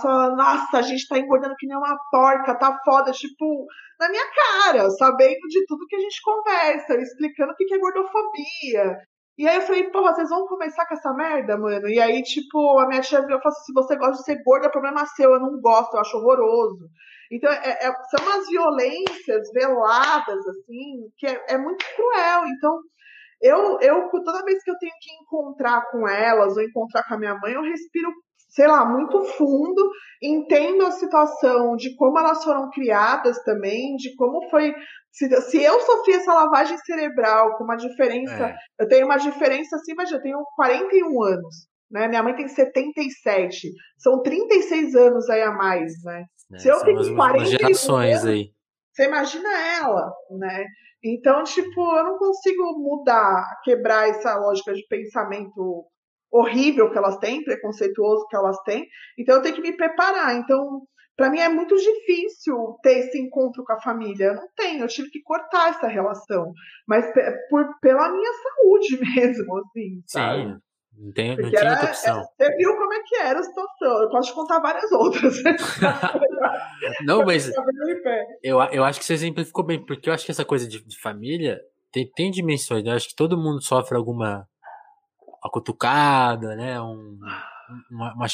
falando, 0.00 0.36
nossa, 0.36 0.78
a 0.78 0.82
gente 0.82 1.06
tá 1.06 1.18
engordando 1.18 1.54
que 1.56 1.66
nem 1.66 1.76
uma 1.76 1.96
porca, 2.10 2.54
tá 2.58 2.76
foda, 2.84 3.12
tipo, 3.12 3.66
na 4.00 4.08
minha 4.08 4.24
cara, 4.34 4.90
sabendo 4.90 5.46
de 5.48 5.64
tudo 5.66 5.86
que 5.86 5.96
a 5.96 6.00
gente 6.00 6.20
conversa, 6.22 6.94
explicando 6.96 7.52
o 7.52 7.54
que 7.54 7.72
é 7.72 7.78
gordofobia. 7.78 8.98
E 9.38 9.48
aí 9.48 9.56
eu 9.56 9.62
falei, 9.62 9.90
porra, 9.90 10.14
vocês 10.14 10.28
vão 10.28 10.46
começar 10.46 10.86
com 10.86 10.94
essa 10.94 11.12
merda, 11.14 11.56
mano? 11.56 11.88
E 11.88 12.00
aí, 12.00 12.22
tipo, 12.22 12.78
a 12.78 12.86
minha 12.86 13.00
tia 13.00 13.20
virou 13.22 13.38
e 13.38 13.42
falou 13.42 13.56
assim, 13.56 13.64
se 13.64 13.72
você 13.72 13.96
gosta 13.96 14.16
de 14.16 14.24
ser 14.24 14.42
gorda, 14.44 14.66
é 14.66 14.70
problema 14.70 15.06
seu, 15.06 15.32
eu 15.32 15.40
não 15.40 15.58
gosto, 15.60 15.94
eu 15.94 16.00
acho 16.00 16.16
horroroso. 16.18 16.88
Então, 17.32 17.50
é, 17.50 17.86
é, 17.86 17.92
são 18.10 18.26
umas 18.26 18.46
violências 18.46 19.50
veladas, 19.54 20.46
assim, 20.48 21.08
que 21.16 21.26
é, 21.26 21.42
é 21.48 21.56
muito 21.58 21.82
cruel. 21.96 22.46
Então, 22.46 22.78
eu, 23.40 23.80
eu, 23.80 24.08
toda 24.10 24.44
vez 24.44 24.62
que 24.62 24.70
eu 24.70 24.76
tenho 24.78 24.92
que 25.00 25.14
encontrar 25.14 25.90
com 25.90 26.06
elas 26.06 26.54
ou 26.54 26.62
encontrar 26.62 27.08
com 27.08 27.14
a 27.14 27.18
minha 27.18 27.34
mãe, 27.38 27.54
eu 27.54 27.62
respiro, 27.62 28.12
sei 28.50 28.66
lá, 28.66 28.84
muito 28.84 29.24
fundo, 29.24 29.90
entendo 30.22 30.84
a 30.84 30.90
situação 30.90 31.74
de 31.74 31.96
como 31.96 32.18
elas 32.18 32.44
foram 32.44 32.68
criadas 32.68 33.42
também, 33.44 33.96
de 33.96 34.14
como 34.14 34.50
foi. 34.50 34.74
Se, 35.10 35.28
se 35.40 35.62
eu 35.62 35.80
sofri 35.80 36.12
essa 36.14 36.34
lavagem 36.34 36.76
cerebral 36.78 37.56
com 37.56 37.64
uma 37.64 37.76
diferença, 37.76 38.48
é. 38.48 38.56
eu 38.78 38.86
tenho 38.88 39.06
uma 39.06 39.16
diferença 39.16 39.76
assim, 39.76 39.94
mas 39.96 40.12
eu 40.12 40.20
tenho 40.20 40.38
41 40.54 41.22
anos. 41.22 41.71
Né? 41.92 42.08
Minha 42.08 42.22
mãe 42.22 42.34
tem 42.34 42.48
77. 42.48 43.70
São 43.98 44.22
36 44.22 44.94
anos 44.94 45.28
aí 45.28 45.42
a 45.42 45.52
mais, 45.52 45.92
né? 46.02 46.24
É, 46.54 46.58
Se 46.58 46.68
eu 46.68 46.80
tenho 46.80 47.14
41 47.14 47.44
gerações 47.44 48.16
anos, 48.16 48.26
aí. 48.26 48.50
Você 48.92 49.04
imagina 49.04 49.48
ela, 49.78 50.12
né? 50.30 50.64
Então, 51.04 51.42
tipo, 51.44 51.80
eu 51.96 52.04
não 52.04 52.18
consigo 52.18 52.78
mudar, 52.78 53.44
quebrar 53.62 54.08
essa 54.08 54.34
lógica 54.36 54.72
de 54.72 54.86
pensamento 54.88 55.84
horrível 56.30 56.90
que 56.90 56.96
elas 56.96 57.18
têm, 57.18 57.44
preconceituoso 57.44 58.26
que 58.28 58.36
elas 58.36 58.56
têm. 58.62 58.86
Então, 59.18 59.36
eu 59.36 59.42
tenho 59.42 59.56
que 59.56 59.62
me 59.62 59.76
preparar. 59.76 60.34
Então, 60.36 60.82
para 61.16 61.28
mim 61.28 61.40
é 61.40 61.48
muito 61.48 61.74
difícil 61.76 62.78
ter 62.82 63.00
esse 63.00 63.18
encontro 63.20 63.62
com 63.64 63.72
a 63.72 63.80
família. 63.80 64.26
Eu 64.26 64.34
não 64.36 64.48
tenho, 64.56 64.84
eu 64.84 64.88
tive 64.88 65.10
que 65.10 65.22
cortar 65.22 65.70
essa 65.70 65.88
relação. 65.88 66.52
Mas 66.86 67.04
por, 67.50 67.66
pela 67.80 68.10
minha 68.10 68.32
saúde 68.32 68.98
mesmo, 69.14 69.58
assim, 69.58 70.02
sabe? 70.06 70.56
Não, 70.96 71.12
tem, 71.12 71.36
não 71.36 71.48
tinha 71.48 71.60
era, 71.60 71.70
outra 71.72 71.88
opção. 71.88 72.20
É, 72.38 72.44
você 72.44 72.56
viu 72.56 72.76
como 72.76 72.92
é 72.92 73.02
que 73.02 73.16
era 73.16 73.40
a 73.40 73.42
situação. 73.42 74.02
Eu 74.02 74.10
posso 74.10 74.28
te 74.28 74.34
contar 74.34 74.60
várias 74.60 74.92
outras. 74.92 75.34
não, 77.04 77.24
mas 77.24 77.50
eu, 78.42 78.60
eu 78.62 78.84
acho 78.84 79.00
que 79.00 79.04
você 79.04 79.14
exemplificou 79.14 79.64
bem, 79.64 79.84
porque 79.84 80.08
eu 80.08 80.14
acho 80.14 80.24
que 80.24 80.30
essa 80.30 80.44
coisa 80.44 80.68
de, 80.68 80.84
de 80.84 81.00
família 81.00 81.60
tem, 81.90 82.10
tem 82.14 82.30
dimensões. 82.30 82.84
Né? 82.84 82.90
Eu 82.90 82.96
acho 82.96 83.08
que 83.08 83.16
todo 83.16 83.38
mundo 83.38 83.62
sofre 83.62 83.96
alguma 83.96 84.46
uma 85.42 85.50
cutucada, 85.50 86.54
né? 86.54 86.80
Um, 86.80 87.18
uma, 87.90 88.14
uma, 88.14 88.26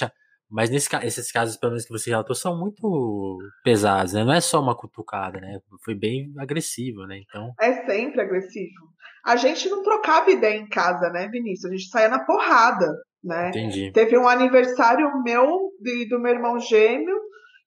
mas 0.51 0.71
nesse, 0.71 0.89
esses 1.03 1.33
casos, 1.33 1.57
pelo 1.57 1.73
menos 1.73 1.85
que 1.85 1.93
você 1.93 2.11
relatou, 2.11 2.35
são 2.35 2.59
muito 2.59 3.39
pesados, 3.65 4.13
né? 4.13 4.25
Não 4.25 4.33
é 4.33 4.41
só 4.41 4.61
uma 4.61 4.77
cutucada, 4.77 5.41
né? 5.41 5.59
Foi 5.85 5.95
bem 5.95 6.33
agressivo, 6.39 7.07
né? 7.07 7.19
Então. 7.19 7.53
É 7.61 7.87
sempre 7.87 8.21
agressivo. 8.21 8.88
A 9.29 9.37
gente 9.37 9.69
não 9.69 9.83
trocava 9.83 10.31
ideia 10.31 10.57
em 10.57 10.67
casa, 10.69 11.11
né, 11.11 11.29
Vinícius? 11.29 11.71
A 11.71 11.77
gente 11.77 11.91
saía 11.91 12.09
na 12.09 12.25
porrada, 12.25 12.91
né? 13.23 13.51
Entendi. 13.51 13.93
Teve 13.93 14.17
um 14.17 14.27
aniversário 14.27 15.23
meu 15.23 15.71
e 15.85 16.09
do 16.09 16.19
meu 16.19 16.33
irmão 16.33 16.59
gêmeo, 16.59 17.15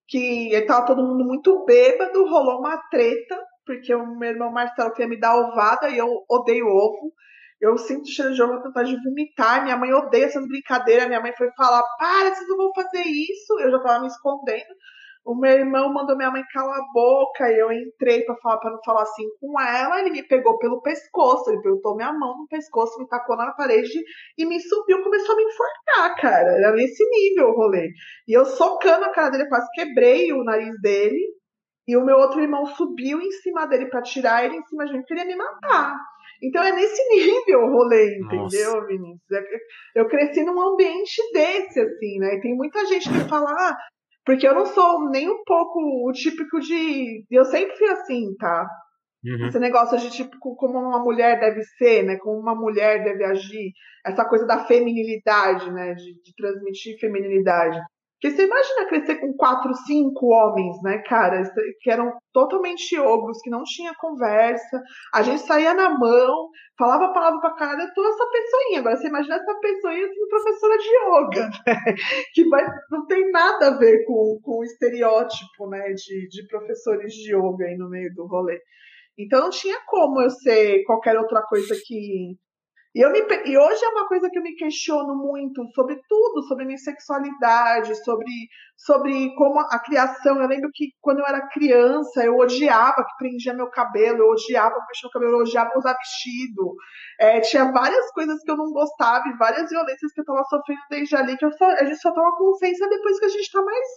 que 0.08 0.50
estava 0.56 0.88
todo 0.88 1.06
mundo 1.06 1.24
muito 1.24 1.64
bêbado, 1.64 2.26
rolou 2.26 2.60
uma 2.62 2.78
treta, 2.90 3.38
porque 3.64 3.94
o 3.94 4.18
meu 4.18 4.32
irmão 4.32 4.52
Marcelo 4.52 4.92
queria 4.92 5.08
me 5.08 5.20
dar 5.20 5.36
ovada 5.36 5.88
e 5.88 6.00
eu 6.00 6.08
odeio 6.28 6.66
ovo. 6.66 7.14
Eu 7.62 7.78
sinto 7.78 8.10
cheiro 8.10 8.34
de 8.34 8.42
ovo, 8.42 8.60
vontade 8.64 8.96
de 8.96 9.04
vomitar. 9.04 9.64
Minha 9.64 9.78
mãe 9.78 9.94
odeia 9.94 10.26
essas 10.26 10.48
brincadeiras. 10.48 11.08
Minha 11.08 11.22
mãe 11.22 11.32
foi 11.38 11.52
falar: 11.56 11.84
para, 12.00 12.34
vocês 12.34 12.50
não 12.50 12.58
vão 12.58 12.72
fazer 12.74 13.04
isso. 13.04 13.60
Eu 13.60 13.70
já 13.70 13.80
tava 13.84 14.02
me 14.02 14.08
escondendo. 14.08 14.74
O 15.24 15.36
meu 15.36 15.52
irmão 15.52 15.94
mandou 15.94 16.18
minha 16.18 16.32
mãe 16.32 16.42
calar 16.52 16.80
a 16.80 16.92
boca 16.92 17.48
e 17.52 17.60
eu 17.60 17.72
entrei 17.72 18.24
para 18.24 18.36
falar 18.38 18.58
para 18.58 18.72
não 18.72 18.80
falar 18.84 19.04
assim 19.04 19.24
com 19.40 19.60
ela. 19.62 20.00
Ele 20.00 20.10
me 20.10 20.28
pegou 20.28 20.58
pelo 20.58 20.82
pescoço, 20.82 21.52
ele 21.52 21.62
botou 21.62 21.96
minha 21.96 22.12
mão 22.12 22.40
no 22.40 22.48
pescoço, 22.48 23.00
me 23.00 23.08
tacou 23.08 23.38
na 23.38 23.52
parede 23.52 24.04
e 24.38 24.46
me 24.46 24.60
subiu, 24.60 25.04
começou 25.04 25.34
a 25.34 25.38
me 25.38 25.44
enforcar, 25.44 26.16
cara. 26.20 26.58
Era 26.58 26.72
nesse 26.74 27.04
nível 27.08 27.50
o 27.50 27.56
rolê. 27.56 27.90
E 28.28 28.36
eu 28.36 28.46
socando 28.46 29.06
a 29.06 29.12
cara 29.12 29.30
dele, 29.30 29.48
quase 29.48 29.68
quebrei 29.74 30.34
o 30.34 30.44
nariz 30.44 30.74
dele. 30.82 31.20
E 31.88 31.98
o 31.98 32.06
meu 32.06 32.18
outro 32.18 32.42
irmão 32.42 32.66
subiu 32.66 33.20
em 33.20 33.32
cima 33.32 33.66
dele 33.68 33.88
para 33.88 34.02
tirar 34.02 34.46
ele 34.46 34.56
em 34.56 34.66
cima 34.66 34.86
de 34.86 34.94
mim, 34.94 35.04
queria 35.04 35.26
me 35.26 35.36
matar. 35.36 35.96
Então 36.42 36.64
é 36.64 36.72
nesse 36.72 37.02
nível 37.14 37.60
o 37.60 37.72
rolê, 37.72 38.18
entendeu, 38.18 38.74
Nossa. 38.74 38.88
Vinícius? 38.88 39.32
É 39.32 40.00
eu 40.00 40.08
cresci 40.08 40.44
num 40.44 40.60
ambiente 40.60 41.22
desse, 41.34 41.80
assim, 41.80 42.18
né? 42.20 42.36
E 42.36 42.42
tem 42.42 42.56
muita 42.56 42.86
gente 42.86 43.10
que 43.10 43.30
fala, 43.30 43.52
ah, 43.52 43.78
porque 44.26 44.48
eu 44.48 44.54
não 44.54 44.66
sou 44.66 45.10
nem 45.10 45.30
um 45.30 45.44
pouco 45.46 45.80
o 46.08 46.12
típico 46.12 46.60
de. 46.60 47.26
Eu 47.30 47.46
sempre 47.46 47.76
fui 47.76 47.88
assim, 47.90 48.36
tá? 48.38 48.68
Uhum. 49.24 49.48
Esse 49.48 49.60
negócio 49.60 49.98
de 50.00 50.10
tipo 50.10 50.38
como 50.40 50.80
uma 50.80 51.00
mulher 51.00 51.40
deve 51.40 51.64
ser, 51.78 52.04
né? 52.04 52.18
Como 52.18 52.40
uma 52.40 52.56
mulher 52.56 53.04
deve 53.04 53.24
agir, 53.24 53.72
essa 54.06 54.26
coisa 54.26 54.46
da 54.46 54.66
feminilidade, 54.66 55.72
né? 55.72 55.94
De, 55.94 56.14
de 56.22 56.34
transmitir 56.36 57.00
feminilidade. 57.00 57.80
Porque 58.22 58.36
você 58.36 58.46
imagina 58.46 58.88
crescer 58.88 59.16
com 59.16 59.34
quatro, 59.34 59.74
cinco 59.74 60.28
homens, 60.28 60.80
né, 60.84 61.00
cara, 61.08 61.42
que 61.82 61.90
eram 61.90 62.14
totalmente 62.32 62.96
ogros, 63.00 63.42
que 63.42 63.50
não 63.50 63.64
tinha 63.64 63.96
conversa, 63.96 64.80
a 65.12 65.24
gente 65.24 65.42
saía 65.42 65.74
na 65.74 65.90
mão, 65.98 66.50
falava 66.78 67.06
a 67.06 67.14
palavra 67.14 67.40
pra 67.40 67.56
cara, 67.56 67.82
eu 67.82 67.94
tô 67.96 68.08
essa 68.08 68.30
pessoinha. 68.32 68.80
Agora 68.80 68.96
você 68.96 69.08
imagina 69.08 69.36
essa 69.38 69.60
pessoinha 69.60 70.08
sendo 70.08 70.28
professora 70.28 70.78
de 70.78 70.90
yoga, 70.90 71.50
né? 71.66 71.96
Que 72.32 72.48
vai, 72.48 72.64
não 72.92 73.08
tem 73.08 73.32
nada 73.32 73.70
a 73.70 73.78
ver 73.80 74.06
com, 74.06 74.40
com 74.44 74.60
o 74.60 74.64
estereótipo, 74.64 75.68
né, 75.68 75.92
de, 75.94 76.28
de 76.28 76.48
professores 76.48 77.12
de 77.14 77.36
yoga 77.36 77.66
aí 77.66 77.76
no 77.76 77.90
meio 77.90 78.14
do 78.14 78.28
rolê. 78.28 78.62
Então 79.18 79.42
não 79.42 79.50
tinha 79.50 79.80
como 79.88 80.22
eu 80.22 80.30
ser 80.30 80.84
qualquer 80.84 81.18
outra 81.18 81.42
coisa 81.42 81.76
que 81.84 82.38
e, 82.94 83.00
eu 83.00 83.12
me, 83.12 83.20
e 83.20 83.58
hoje 83.58 83.86
é 83.86 83.90
uma 83.90 84.08
coisa 84.08 84.30
que 84.30 84.38
eu 84.38 84.44
me 84.44 84.56
questiono 84.56 85.16
muito 85.16 85.66
sobre 85.74 86.00
tudo, 86.10 86.44
sobre 86.44 86.66
minha 86.66 86.78
sexualidade, 86.78 87.96
sobre, 88.04 88.32
sobre 88.76 89.34
como 89.36 89.60
a 89.60 89.80
criação. 89.80 90.42
Eu 90.42 90.48
lembro 90.48 90.70
que 90.74 90.90
quando 91.00 91.20
eu 91.20 91.26
era 91.26 91.48
criança, 91.48 92.24
eu 92.24 92.36
odiava 92.36 93.04
que 93.06 93.18
prendia 93.18 93.54
meu 93.54 93.70
cabelo, 93.70 94.20
eu 94.20 94.30
odiava 94.30 94.76
mexer 94.88 95.08
o 95.08 95.12
cabelo, 95.12 95.34
eu 95.34 95.40
odiava 95.40 95.78
usar 95.78 95.94
vestido. 95.94 96.76
É, 97.20 97.40
tinha 97.40 97.72
várias 97.72 98.12
coisas 98.12 98.42
que 98.44 98.52
eu 98.52 98.58
não 98.58 98.72
gostava 98.72 99.28
e 99.30 99.38
várias 99.38 99.70
violências 99.70 100.12
que 100.12 100.20
eu 100.20 100.24
estava 100.24 100.44
sofrendo 100.44 100.82
desde 100.90 101.16
ali, 101.16 101.38
que 101.38 101.52
só, 101.52 101.66
a 101.66 101.86
gente 101.86 102.02
só 102.02 102.12
toma 102.12 102.36
consciência 102.38 102.90
depois 102.90 103.20
que 103.20 103.26
a 103.26 103.30
gente 103.30 103.42
está 103.42 103.62
mais 103.62 103.88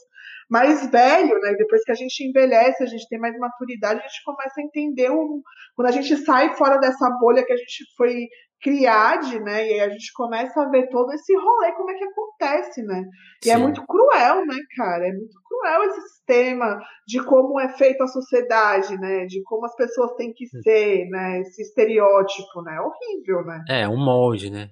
mais 0.48 0.90
velho, 0.90 1.38
né? 1.40 1.54
Depois 1.54 1.82
que 1.84 1.92
a 1.92 1.94
gente 1.94 2.22
envelhece, 2.28 2.82
a 2.82 2.86
gente 2.86 3.08
tem 3.08 3.18
mais 3.18 3.36
maturidade, 3.38 4.00
a 4.00 4.06
gente 4.06 4.22
começa 4.24 4.60
a 4.60 4.62
entender 4.62 5.10
um, 5.10 5.40
quando 5.74 5.88
a 5.88 5.90
gente 5.90 6.16
sai 6.18 6.54
fora 6.54 6.78
dessa 6.78 7.08
bolha 7.18 7.44
que 7.44 7.52
a 7.52 7.56
gente 7.56 7.84
foi 7.96 8.26
criade, 8.64 9.38
né? 9.40 9.68
E 9.68 9.74
aí 9.74 9.80
a 9.80 9.90
gente 9.90 10.10
começa 10.14 10.62
a 10.62 10.70
ver 10.70 10.88
todo 10.88 11.12
esse 11.12 11.36
rolê, 11.36 11.72
como 11.72 11.90
é 11.90 11.94
que 11.94 12.04
acontece, 12.04 12.82
né? 12.82 13.04
E 13.44 13.50
é 13.50 13.54
Sim. 13.54 13.60
é 13.60 13.62
muito 13.62 13.86
cruel, 13.86 14.46
né, 14.46 14.56
cara? 14.74 15.06
É 15.06 15.12
muito 15.12 15.38
cruel 15.46 15.82
esse 15.84 16.00
sistema 16.08 16.80
de 17.06 17.22
como 17.22 17.60
é 17.60 17.68
feita 17.76 18.04
a 18.04 18.08
sociedade, 18.08 18.96
né? 18.96 19.26
De 19.26 19.42
como 19.42 19.66
as 19.66 19.76
pessoas 19.76 20.14
têm 20.14 20.32
que 20.32 20.46
ser, 20.46 21.06
né? 21.10 21.40
Esse 21.40 21.60
estereótipo, 21.60 22.62
né? 22.62 22.76
É 22.76 22.80
horrível, 22.80 23.44
né? 23.44 23.64
É, 23.68 23.88
um 23.88 24.02
molde, 24.02 24.50
né? 24.50 24.70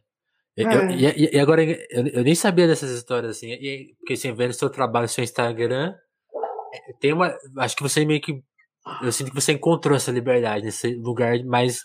Eu, 0.56 0.70
é. 0.70 0.74
eu, 0.76 0.90
e, 0.90 1.36
e, 1.36 1.38
agora, 1.38 1.62
eu, 1.62 2.06
eu, 2.14 2.24
nem 2.24 2.34
sabia 2.34 2.66
dessas 2.66 2.90
histórias, 2.90 3.36
assim, 3.36 3.50
e, 3.50 3.94
porque 3.98 4.14
assim, 4.14 4.32
vendo 4.32 4.54
seu 4.54 4.70
trabalho, 4.70 5.08
seu 5.08 5.22
Instagram, 5.22 5.94
é, 6.72 6.92
tem 6.98 7.12
uma. 7.12 7.36
Acho 7.58 7.76
que 7.76 7.82
você 7.82 8.06
meio 8.06 8.22
que. 8.22 8.42
Eu 9.02 9.12
sinto 9.12 9.28
que 9.30 9.40
você 9.40 9.52
encontrou 9.52 9.96
essa 9.96 10.10
liberdade 10.10 10.64
nesse 10.64 10.94
lugar 10.94 11.38
mais. 11.44 11.82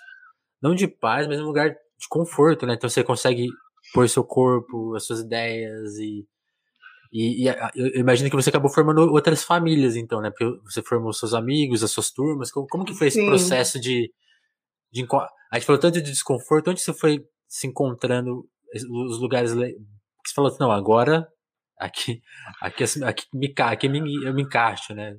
Não 0.61 0.73
de 0.73 0.87
paz, 0.87 1.27
mas 1.27 1.39
um 1.39 1.45
lugar 1.45 1.75
de 1.97 2.07
conforto, 2.07 2.65
né? 2.65 2.73
Então 2.73 2.89
você 2.89 3.03
consegue 3.03 3.49
pôr 3.93 4.07
seu 4.09 4.23
corpo, 4.23 4.95
as 4.95 5.05
suas 5.05 5.19
ideias 5.19 5.97
e. 5.97 6.25
E, 7.09 7.45
e 7.45 7.47
eu 7.47 8.01
imagino 8.01 8.29
que 8.29 8.35
você 8.35 8.49
acabou 8.49 8.69
formando 8.69 8.99
outras 8.99 9.41
famílias, 9.41 9.95
então, 9.95 10.19
né? 10.19 10.29
Porque 10.29 10.59
você 10.65 10.81
formou 10.83 11.13
seus 11.13 11.33
amigos, 11.33 11.81
as 11.81 11.91
suas 11.91 12.11
turmas. 12.11 12.51
Como, 12.51 12.67
como 12.67 12.83
que 12.83 12.93
foi 12.93 13.07
esse 13.07 13.21
Sim. 13.21 13.27
processo 13.27 13.79
de, 13.79 14.11
de. 14.91 15.07
A 15.51 15.55
gente 15.55 15.65
falou 15.65 15.79
tanto 15.79 16.01
de 16.01 16.11
desconforto, 16.11 16.69
onde 16.69 16.81
você 16.81 16.93
foi 16.93 17.23
se 17.47 17.65
encontrando 17.65 18.43
os 18.73 19.19
lugares 19.21 19.53
que 19.53 20.29
você 20.29 20.35
falou 20.35 20.51
assim, 20.51 20.59
não, 20.59 20.71
agora 20.71 21.25
aqui, 21.79 22.21
aqui, 22.61 22.83
aqui, 23.03 23.25
me, 23.33 23.53
aqui 23.57 23.89
me, 23.89 24.25
eu 24.25 24.33
me 24.33 24.43
encaixo, 24.43 24.93
né? 24.93 25.15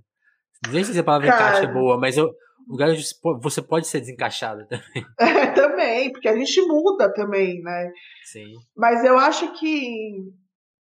Nem 0.70 0.84
sei 0.84 0.94
se 0.94 1.00
a 1.00 1.04
palavra 1.04 1.28
Cara, 1.28 1.50
encaixe 1.50 1.66
é 1.66 1.72
boa, 1.72 1.98
mas 1.98 2.16
eu, 2.16 2.30
lugar 2.68 2.90
onde 2.90 3.02
você 3.42 3.62
pode 3.62 3.87
ser 3.87 4.00
desencaixada 4.00 4.66
também. 4.68 5.07
É, 5.18 5.46
também, 5.52 6.12
porque 6.12 6.28
a 6.28 6.37
gente 6.37 6.61
muda 6.62 7.12
também, 7.12 7.61
né? 7.62 7.90
Sim. 8.24 8.52
Mas 8.76 9.04
eu 9.04 9.18
acho 9.18 9.52
que 9.59 10.11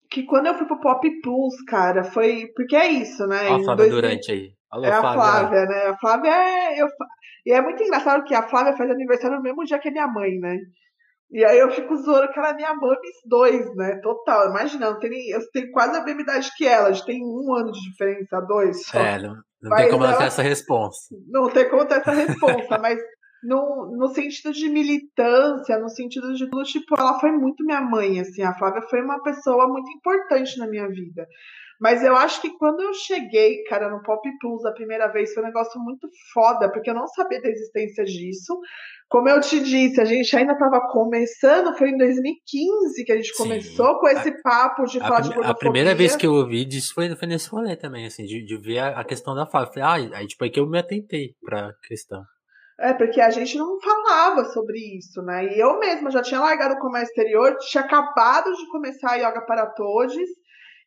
que 0.10 0.24
quando 0.24 0.48
eu 0.48 0.56
fui 0.56 0.66
pro 0.66 0.80
Pop 0.80 1.22
Plus, 1.22 1.62
cara, 1.68 2.04
foi. 2.04 2.48
Porque 2.56 2.76
é 2.76 2.88
isso, 2.88 3.26
né? 3.28 3.42
a 3.42 3.60
Flávia 3.60 3.76
2000... 3.76 3.90
Durante 3.90 4.32
aí. 4.32 4.52
Alô, 4.72 4.86
é 4.86 4.92
a 4.92 5.02
Flávia, 5.02 5.22
Flávia 5.22 5.66
né? 5.66 5.86
A 5.88 5.98
Flávia 5.98 6.32
é. 6.32 6.82
Eu... 6.82 6.88
E 7.46 7.52
é 7.52 7.62
muito 7.62 7.82
engraçado 7.82 8.24
que 8.24 8.36
a 8.36 8.48
Flávia 8.48 8.76
faz 8.76 8.90
aniversário 8.90 9.38
no 9.38 9.44
mesmo 9.44 9.64
dia 9.64 9.80
que 9.80 9.90
a 9.90 9.92
minha 9.92 10.08
mãe, 10.08 10.38
né? 10.40 10.58
E 11.30 11.44
aí 11.44 11.60
eu 11.60 11.70
fico 11.72 11.96
zoando 11.96 12.32
que 12.32 12.40
ela 12.40 12.50
é 12.50 12.54
minha 12.54 12.74
mames 12.74 13.16
dois, 13.26 13.76
né? 13.76 14.00
Total. 14.02 14.50
Imagina, 14.50 14.86
eu 14.88 15.00
tenho, 15.00 15.14
eu 15.36 15.42
tenho 15.52 15.72
quase 15.72 15.98
a 15.98 16.04
mesma 16.04 16.22
idade 16.22 16.50
que 16.56 16.66
ela. 16.66 16.88
A 16.88 16.92
gente 16.92 17.06
tem 17.06 17.22
um 17.22 17.54
ano 17.54 17.72
de 17.72 17.80
diferença, 17.90 18.40
dois. 18.42 18.86
Só. 18.86 19.00
É, 19.00 19.20
não, 19.22 19.36
não 19.62 19.76
tem 19.76 19.90
como 19.90 20.06
ela 20.06 20.18
ter 20.18 20.24
essa 20.26 20.42
resposta. 20.42 21.16
Não 21.28 21.50
tem 21.50 21.70
como 21.70 21.86
ter 21.86 21.96
essa 21.96 22.12
resposta, 22.12 22.78
mas 22.80 23.00
no, 23.44 23.96
no 23.98 24.08
sentido 24.10 24.52
de 24.52 24.70
militância, 24.70 25.78
no 25.78 25.90
sentido 25.90 26.34
de 26.34 26.48
tipo, 26.64 26.96
ela 26.98 27.20
foi 27.20 27.32
muito 27.32 27.64
minha 27.64 27.82
mãe, 27.82 28.20
assim. 28.20 28.44
A 28.44 28.54
Flávia 28.54 28.82
foi 28.90 29.02
uma 29.02 29.22
pessoa 29.22 29.68
muito 29.68 29.90
importante 29.92 30.58
na 30.58 30.68
minha 30.68 30.88
vida. 30.88 31.28
Mas 31.80 32.04
eu 32.04 32.16
acho 32.16 32.42
que 32.42 32.58
quando 32.58 32.82
eu 32.82 32.94
cheguei, 32.94 33.64
cara, 33.66 33.90
no 33.90 34.02
Pop 34.02 34.28
Plus 34.40 34.66
a 34.66 34.72
primeira 34.72 35.08
vez, 35.12 35.34
foi 35.34 35.44
um 35.44 35.46
negócio 35.46 35.80
muito 35.80 36.10
foda, 36.34 36.72
porque 36.72 36.90
eu 36.90 36.96
não 36.96 37.08
sabia 37.08 37.40
da 37.40 37.50
existência 37.50 38.04
disso. 38.04 38.60
Como 39.10 39.30
eu 39.30 39.40
te 39.40 39.62
disse, 39.62 40.02
a 40.02 40.06
gente 40.06 40.36
ainda 40.36 40.52
estava 40.52 40.82
começando, 40.92 41.74
foi 41.78 41.92
em 41.92 41.98
2015 41.98 43.06
que 43.06 43.12
a 43.12 43.16
gente 43.16 43.34
Sim. 43.34 43.44
começou 43.44 44.00
com 44.00 44.08
esse 44.10 44.30
a, 44.30 44.42
papo 44.42 44.84
de 44.84 45.00
falar 45.00 45.22
de 45.22 45.34
A 45.44 45.54
primeira 45.54 45.96
vez 45.96 46.16
que 46.16 46.28
eu 46.28 46.34
ouvi 46.34 46.66
disso 46.66 46.94
foi, 46.94 47.16
foi 47.16 47.28
nesse 47.28 47.50
rolê 47.50 47.78
também, 47.78 48.06
assim, 48.06 48.26
de, 48.26 48.44
de 48.44 48.58
ver 48.58 48.80
a, 48.80 49.00
a 49.00 49.06
questão 49.06 49.34
da 49.34 49.46
fala. 49.46 49.68
Falei, 49.68 50.12
ah, 50.12 50.18
aí 50.18 50.28
tipo, 50.28 50.44
aí 50.44 50.50
que 50.50 50.60
eu 50.60 50.68
me 50.68 50.78
atentei 50.78 51.36
pra 51.42 51.72
questão. 51.88 52.22
É, 52.80 52.94
porque 52.94 53.20
a 53.20 53.30
gente 53.32 53.58
não 53.58 53.80
falava 53.80 54.44
sobre 54.46 54.78
isso, 54.98 55.22
né? 55.24 55.46
E 55.46 55.60
eu 55.60 55.80
mesma 55.80 56.12
já 56.12 56.22
tinha 56.22 56.40
largado 56.40 56.76
o 56.76 56.80
comércio 56.80 57.10
exterior, 57.10 57.58
tinha 57.58 57.84
acabado 57.84 58.52
de 58.54 58.70
começar 58.70 59.14
a 59.14 59.16
Yoga 59.16 59.42
para 59.46 59.66
Todos, 59.68 60.16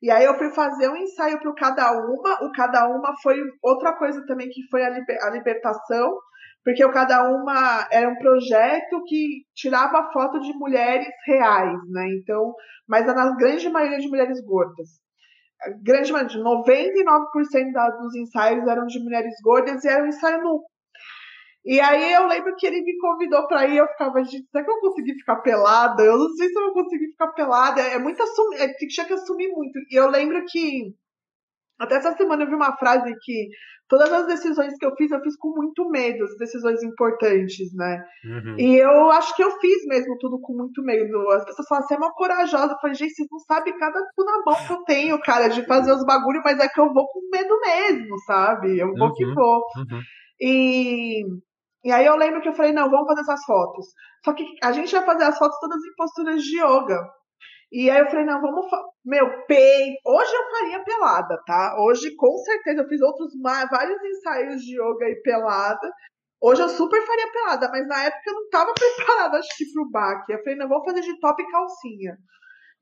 E 0.02 0.10
aí 0.10 0.24
eu 0.24 0.36
fui 0.38 0.50
fazer 0.50 0.88
um 0.88 0.96
ensaio 0.96 1.40
para 1.40 1.50
o 1.50 1.54
Cada 1.54 1.90
Uma. 1.92 2.44
O 2.44 2.52
Cada 2.52 2.86
Uma 2.86 3.12
foi 3.22 3.36
outra 3.62 3.96
coisa 3.96 4.24
também 4.26 4.48
que 4.48 4.62
foi 4.70 4.84
a, 4.84 4.90
liber, 4.90 5.18
a 5.22 5.30
libertação, 5.30 6.16
porque 6.64 6.84
o 6.84 6.92
Cada 6.92 7.28
Uma 7.30 7.88
era 7.90 8.08
um 8.08 8.16
projeto 8.16 9.02
que 9.06 9.44
tirava 9.54 10.10
foto 10.12 10.38
de 10.40 10.52
mulheres 10.54 11.08
reais, 11.26 11.78
né? 11.88 12.08
Então, 12.20 12.54
mas 12.86 13.06
na 13.06 13.34
grande 13.36 13.68
maioria 13.68 13.98
de 13.98 14.08
mulheres 14.08 14.40
gordas. 14.44 14.88
A 15.62 15.70
grande 15.82 16.12
maioria, 16.12 16.38
99% 16.38 17.72
da, 17.72 17.90
dos 17.90 18.14
ensaios 18.14 18.66
eram 18.66 18.86
de 18.86 18.98
mulheres 19.00 19.34
gordas 19.42 19.84
e 19.84 19.88
era 19.88 20.02
um 20.04 20.08
ensaio 20.08 20.42
nu. 20.42 20.62
E 21.64 21.78
aí 21.78 22.12
eu 22.14 22.26
lembro 22.26 22.54
que 22.56 22.66
ele 22.66 22.82
me 22.82 22.96
convidou 22.98 23.46
para 23.46 23.66
ir, 23.66 23.76
eu 23.76 23.86
ficava, 23.88 24.22
gente, 24.24 24.48
será 24.50 24.64
que 24.64 24.70
eu 24.70 24.80
vou 24.80 24.90
conseguir 24.90 25.14
ficar 25.14 25.36
pelada? 25.36 26.02
Eu 26.02 26.16
não 26.16 26.28
sei 26.30 26.48
se 26.48 26.58
eu 26.58 26.64
vou 26.64 26.72
conseguir 26.72 27.08
ficar 27.08 27.28
pelada. 27.32 27.82
É 27.82 27.98
muito 27.98 28.22
assumir, 28.22 28.60
é, 28.62 28.72
tinha 28.74 29.06
que 29.06 29.12
assumir 29.12 29.48
muito. 29.48 29.78
E 29.90 29.94
eu 29.94 30.08
lembro 30.08 30.42
que 30.48 30.94
até 31.80 31.96
essa 31.96 32.12
semana 32.12 32.44
eu 32.44 32.48
vi 32.48 32.54
uma 32.54 32.76
frase 32.76 33.12
que 33.22 33.48
todas 33.88 34.12
as 34.12 34.26
decisões 34.26 34.74
que 34.78 34.84
eu 34.84 34.94
fiz, 34.96 35.10
eu 35.10 35.20
fiz 35.20 35.36
com 35.36 35.48
muito 35.56 35.88
medo, 35.88 36.22
as 36.24 36.36
decisões 36.36 36.82
importantes, 36.82 37.74
né? 37.74 38.04
Uhum. 38.24 38.56
E 38.58 38.76
eu 38.76 39.10
acho 39.10 39.34
que 39.34 39.42
eu 39.42 39.50
fiz 39.58 39.86
mesmo 39.86 40.16
tudo 40.18 40.40
com 40.40 40.52
muito 40.52 40.82
medo. 40.82 41.28
As 41.30 41.44
pessoas 41.44 41.66
falam, 41.68 41.84
você 41.84 41.94
é 41.94 41.96
uma 41.96 42.12
corajosa. 42.12 42.72
Eu 42.72 42.78
falei, 42.78 42.94
gente, 42.94 43.14
vocês 43.14 43.28
não 43.30 43.38
sabem 43.40 43.76
cada 43.78 43.98
cu 44.14 44.24
na 44.24 44.42
mão 44.44 44.66
que 44.66 44.72
eu 44.72 44.84
tenho, 44.84 45.20
cara, 45.20 45.48
de 45.48 45.66
fazer 45.66 45.92
os 45.92 46.04
bagulhos, 46.04 46.42
mas 46.44 46.58
é 46.60 46.68
que 46.68 46.80
eu 46.80 46.92
vou 46.92 47.08
com 47.08 47.20
medo 47.32 47.58
mesmo, 47.60 48.18
sabe? 48.26 48.78
Eu 48.78 48.92
vou 48.94 49.08
uhum. 49.08 49.14
que 49.14 49.24
vou. 49.34 49.56
Uhum. 49.76 50.00
E 50.40 51.24
e 51.82 51.90
aí 51.90 52.04
eu 52.04 52.16
lembro 52.16 52.42
que 52.42 52.48
eu 52.48 52.52
falei, 52.52 52.72
não, 52.72 52.90
vamos 52.90 53.06
fazer 53.06 53.22
essas 53.22 53.44
fotos. 53.44 53.86
Só 54.24 54.34
que 54.34 54.44
a 54.62 54.72
gente 54.72 54.92
vai 54.92 55.04
fazer 55.04 55.24
as 55.24 55.38
fotos 55.38 55.58
todas 55.60 55.82
em 55.82 55.94
posturas 55.96 56.42
de 56.42 56.58
yoga. 56.58 57.10
E 57.72 57.88
aí 57.88 58.00
eu 58.00 58.06
falei, 58.06 58.24
não, 58.24 58.40
vamos. 58.40 58.66
Meu, 59.04 59.46
peito. 59.46 60.00
Hoje 60.04 60.32
eu 60.34 60.50
faria 60.50 60.84
pelada, 60.84 61.40
tá? 61.46 61.76
Hoje, 61.78 62.14
com 62.16 62.36
certeza, 62.38 62.82
eu 62.82 62.88
fiz 62.88 63.00
outros 63.00 63.32
vários 63.42 64.02
ensaios 64.02 64.60
de 64.62 64.74
yoga 64.74 65.08
e 65.08 65.22
pelada. 65.22 65.88
Hoje 66.42 66.62
eu 66.62 66.68
super 66.68 67.00
faria 67.06 67.30
pelada, 67.30 67.68
mas 67.70 67.86
na 67.86 68.04
época 68.04 68.22
eu 68.26 68.34
não 68.34 68.48
tava 68.50 68.72
preparada, 68.74 69.38
acho 69.38 69.56
que, 69.56 69.72
pro 69.72 69.90
baque. 69.90 70.32
Eu 70.32 70.38
falei, 70.42 70.56
não, 70.56 70.68
vou 70.68 70.84
fazer 70.84 71.02
de 71.02 71.18
top 71.20 71.40
e 71.42 71.50
calcinha. 71.50 72.16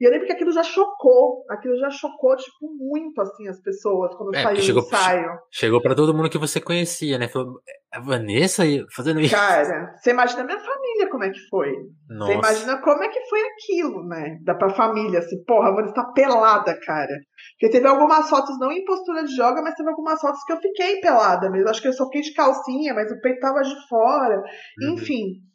E 0.00 0.06
eu 0.06 0.12
lembro 0.12 0.26
que 0.26 0.32
aquilo 0.32 0.52
já 0.52 0.62
chocou, 0.62 1.44
aquilo 1.50 1.76
já 1.76 1.90
chocou, 1.90 2.36
tipo, 2.36 2.72
muito, 2.78 3.20
assim, 3.20 3.48
as 3.48 3.60
pessoas 3.60 4.14
quando 4.14 4.34
é, 4.34 4.42
saiu 4.42 4.60
chegou, 4.60 4.82
o 4.82 4.86
ensaio. 4.86 5.28
Chegou 5.50 5.82
para 5.82 5.94
todo 5.94 6.14
mundo 6.14 6.30
que 6.30 6.38
você 6.38 6.60
conhecia, 6.60 7.18
né? 7.18 7.26
Falou, 7.26 7.60
é 7.66 7.96
a 7.96 8.00
Vanessa 8.00 8.62
fazendo 8.94 9.20
isso. 9.20 9.34
Cara, 9.34 9.96
você 9.96 10.10
imagina 10.10 10.42
a 10.42 10.46
minha 10.46 10.60
família 10.60 11.10
como 11.10 11.24
é 11.24 11.30
que 11.30 11.40
foi. 11.50 11.72
Nossa. 12.08 12.32
Você 12.32 12.38
imagina 12.38 12.80
como 12.80 13.02
é 13.02 13.08
que 13.08 13.28
foi 13.28 13.40
aquilo, 13.40 14.06
né? 14.06 14.38
Dá 14.44 14.54
pra 14.54 14.70
família, 14.70 15.18
assim, 15.18 15.42
porra, 15.44 15.70
a 15.70 15.74
Vanessa 15.74 15.94
tá 15.94 16.04
pelada, 16.12 16.78
cara. 16.86 17.14
Porque 17.58 17.72
teve 17.72 17.88
algumas 17.88 18.30
fotos, 18.30 18.56
não 18.60 18.70
em 18.70 18.84
postura 18.84 19.24
de 19.24 19.34
joga, 19.34 19.60
mas 19.62 19.74
teve 19.74 19.88
algumas 19.88 20.20
fotos 20.20 20.44
que 20.44 20.52
eu 20.52 20.60
fiquei 20.60 21.00
pelada 21.00 21.50
mesmo. 21.50 21.68
Acho 21.68 21.82
que 21.82 21.88
eu 21.88 21.92
só 21.92 22.04
fiquei 22.04 22.20
de 22.20 22.34
calcinha, 22.34 22.94
mas 22.94 23.10
o 23.10 23.20
peito 23.20 23.40
tava 23.40 23.62
de 23.62 23.74
fora. 23.88 24.36
Uhum. 24.80 24.94
Enfim. 24.94 25.48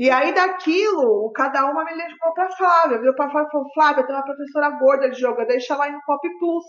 E 0.00 0.08
aí 0.10 0.32
daquilo, 0.32 1.30
cada 1.32 1.70
uma 1.70 1.84
me 1.84 1.92
levou 1.92 2.32
pra 2.32 2.50
Flávia. 2.56 3.02
Viu 3.02 3.14
pra 3.14 3.30
Flávia 3.30 3.50
falou: 3.52 3.66
Flávia, 3.74 4.06
tem 4.06 4.16
uma 4.16 4.24
professora 4.24 4.70
gorda 4.78 5.10
de 5.10 5.22
yoga, 5.22 5.44
deixa 5.44 5.76
lá 5.76 5.90
no 5.90 6.00
Pop 6.06 6.26
Plus. 6.38 6.64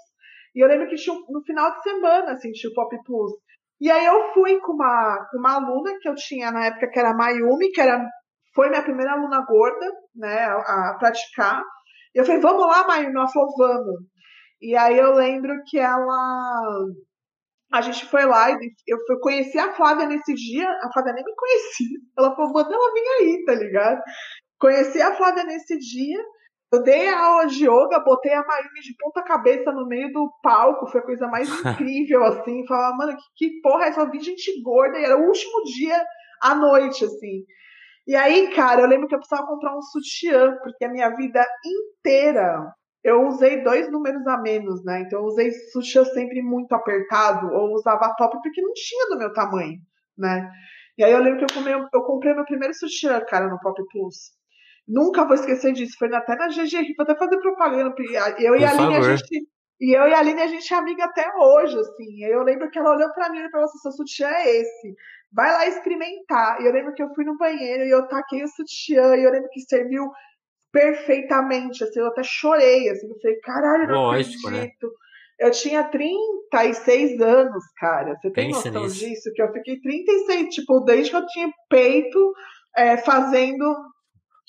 E 0.54 0.60
eu 0.62 0.68
lembro 0.68 0.90
que 0.90 0.98
tinha, 0.98 1.16
no 1.30 1.42
final 1.46 1.72
de 1.72 1.82
semana, 1.82 2.34
assim, 2.34 2.52
tinha 2.52 2.70
o 2.70 2.74
Pop 2.74 2.94
Plus. 3.06 3.32
E 3.80 3.90
aí 3.90 4.06
eu 4.06 4.34
fui 4.34 4.60
com 4.60 4.74
uma, 4.74 5.26
com 5.32 5.38
uma 5.38 5.56
aluna 5.56 5.98
que 6.02 6.10
eu 6.10 6.16
tinha 6.16 6.52
na 6.52 6.66
época, 6.66 6.90
que 6.90 7.00
era 7.00 7.12
a 7.12 7.16
Mayumi, 7.16 7.72
que 7.72 7.80
era, 7.80 8.06
foi 8.54 8.70
minha 8.70 8.84
primeira 8.84 9.14
aluna 9.14 9.46
gorda, 9.48 9.88
né, 10.14 10.44
a, 10.44 10.90
a 10.90 10.98
praticar. 11.00 11.64
E 12.14 12.20
eu 12.20 12.26
falei, 12.26 12.42
vamos 12.42 12.68
lá, 12.68 12.86
Mayumi? 12.86 13.16
Ela 13.16 13.30
falou, 13.30 13.50
vamos. 13.58 14.02
E 14.62 14.76
aí 14.76 14.98
eu 14.98 15.14
lembro 15.14 15.54
que 15.68 15.80
ela 15.80 16.68
a 17.72 17.82
gente 17.82 18.06
foi 18.06 18.26
lá 18.26 18.52
e 18.52 18.58
eu 18.88 18.98
fui 19.08 19.18
conhecer 19.20 19.60
a 19.60 19.74
Flávia 19.74 20.06
nesse 20.06 20.34
dia. 20.34 20.70
A 20.84 20.92
Flávia 20.92 21.14
nem 21.14 21.24
me 21.24 21.36
conhecia. 21.36 22.00
Ela 22.18 22.36
falou, 22.36 22.52
manda 22.52 22.74
ela 22.74 22.94
vir 22.94 23.08
aí, 23.20 23.46
tá 23.46 23.54
ligado? 23.56 24.02
Conheci 24.60 25.02
a 25.02 25.16
Flávia 25.16 25.46
nesse 25.46 25.78
dia. 25.80 26.22
Eu 26.74 26.84
dei 26.84 27.08
a 27.08 27.20
aula 27.20 27.48
de 27.48 27.66
yoga, 27.66 28.00
botei 28.00 28.34
a 28.34 28.46
Mayumi 28.46 28.80
de 28.82 28.96
ponta 28.98 29.22
cabeça 29.24 29.72
no 29.72 29.86
meio 29.88 30.12
do 30.14 30.32
palco, 30.42 30.88
foi 30.88 31.02
a 31.02 31.04
coisa 31.04 31.28
mais 31.28 31.50
incrível, 31.60 32.24
assim. 32.24 32.66
Falava, 32.66 32.96
mano, 32.96 33.18
que, 33.36 33.50
que 33.50 33.62
porra 33.62 33.86
é 33.86 33.88
essa? 33.90 34.02
Eu 34.02 34.12
vi 34.12 34.20
gente 34.20 34.62
gorda 34.62 34.98
e 34.98 35.04
era 35.04 35.18
o 35.18 35.26
último 35.26 35.64
dia 35.64 36.02
à 36.42 36.56
noite, 36.56 37.04
assim. 37.04 37.44
E 38.08 38.16
aí, 38.16 38.54
cara, 38.54 38.82
eu 38.82 38.88
lembro 38.88 39.08
que 39.08 39.16
eu 39.16 39.20
precisava 39.20 39.48
comprar 39.48 39.76
um 39.78 39.82
sutiã, 39.82 40.58
porque 40.64 40.86
a 40.86 40.90
minha 40.90 41.10
vida 41.16 41.46
inteira 41.66 42.74
eu 43.04 43.28
usei 43.28 43.64
dois 43.64 43.92
números 43.92 44.26
a 44.28 44.38
menos, 44.38 44.84
né? 44.84 45.02
Então 45.02 45.20
eu 45.20 45.26
usei 45.26 45.52
sutiã 45.72 46.04
sempre 46.06 46.42
muito 46.42 46.74
apertado, 46.74 47.48
ou 47.52 47.74
usava 47.74 48.14
top 48.16 48.38
porque 48.42 48.62
não 48.62 48.74
tinha 48.74 49.10
do 49.10 49.18
meu 49.18 49.34
tamanho, 49.34 49.80
né? 50.18 50.50
E 50.98 51.04
aí 51.04 51.12
eu 51.12 51.20
lembro 51.20 51.40
que 51.40 51.46
eu, 51.46 51.58
comei, 51.58 51.74
eu 51.74 52.02
comprei 52.04 52.34
meu 52.34 52.46
primeiro 52.46 52.74
sutiã, 52.74 53.20
cara, 53.22 53.48
no 53.48 53.60
Pop 53.60 53.82
Plus. 53.92 54.32
Nunca 54.88 55.26
vou 55.26 55.36
esquecer 55.36 55.74
disso. 55.74 55.96
Foi 55.98 56.14
até 56.14 56.36
na 56.36 56.48
GG, 56.48 56.96
vou 56.96 57.04
até 57.04 57.16
fazer 57.16 57.40
propaganda. 57.40 57.96
Eu 58.38 58.56
e 58.56 58.64
a 58.64 58.70
Aline, 58.70 58.96
a 58.96 59.02
gente. 59.02 59.48
E 59.80 59.98
eu 59.98 60.08
e 60.08 60.14
a 60.14 60.20
Aline, 60.20 60.42
a 60.42 60.48
gente 60.48 60.72
é 60.72 60.78
amiga 60.78 61.06
até 61.06 61.26
hoje, 61.38 61.80
assim. 61.80 62.24
Eu 62.26 62.44
lembro 62.44 62.70
que 62.70 62.78
ela 62.78 62.92
olhou 62.92 63.12
pra 63.14 63.30
mim 63.30 63.40
e 63.40 63.50
falou 63.50 63.66
assim: 63.66 63.80
seu 63.80 63.92
sutiã 63.92 64.28
é 64.28 64.58
esse. 64.58 64.94
Vai 65.32 65.52
lá 65.52 65.66
experimentar. 65.66 66.62
E 66.62 66.66
eu 66.66 66.74
lembro 66.74 66.94
que 66.94 67.02
eu 67.02 67.14
fui 67.16 67.24
no 67.24 67.38
banheiro 67.38 67.84
e 67.84 67.90
eu 67.90 68.08
taquei 68.08 68.44
o 68.44 68.48
sutiã. 68.48 69.16
E 69.16 69.24
eu 69.24 69.32
lembro 69.32 69.50
que 69.50 69.62
serviu 69.62 70.12
perfeitamente, 70.72 71.84
assim, 71.84 72.00
eu 72.00 72.08
até 72.08 72.24
chorei, 72.24 72.90
assim, 72.90 73.08
eu 73.08 73.20
falei, 73.20 73.38
caralho, 73.40 73.88
não 73.88 74.04
Lógico, 74.04 74.50
né? 74.50 74.58
acredito. 74.58 74.88
Né? 74.88 74.94
Eu 75.40 75.50
tinha 75.50 75.84
36 75.84 77.20
anos, 77.20 77.64
cara. 77.78 78.16
Você 78.16 78.30
tem 78.30 78.52
Pense 78.52 78.70
noção 78.70 78.84
nisso. 78.84 79.00
disso? 79.00 79.32
Que 79.34 79.42
eu 79.42 79.52
fiquei 79.52 79.82
36, 79.82 80.54
tipo, 80.54 80.82
desde 80.82 81.10
que 81.10 81.18
eu 81.18 81.26
tinha 81.26 81.50
peito, 81.68 82.34
é, 82.78 82.98
fazendo. 82.98 83.76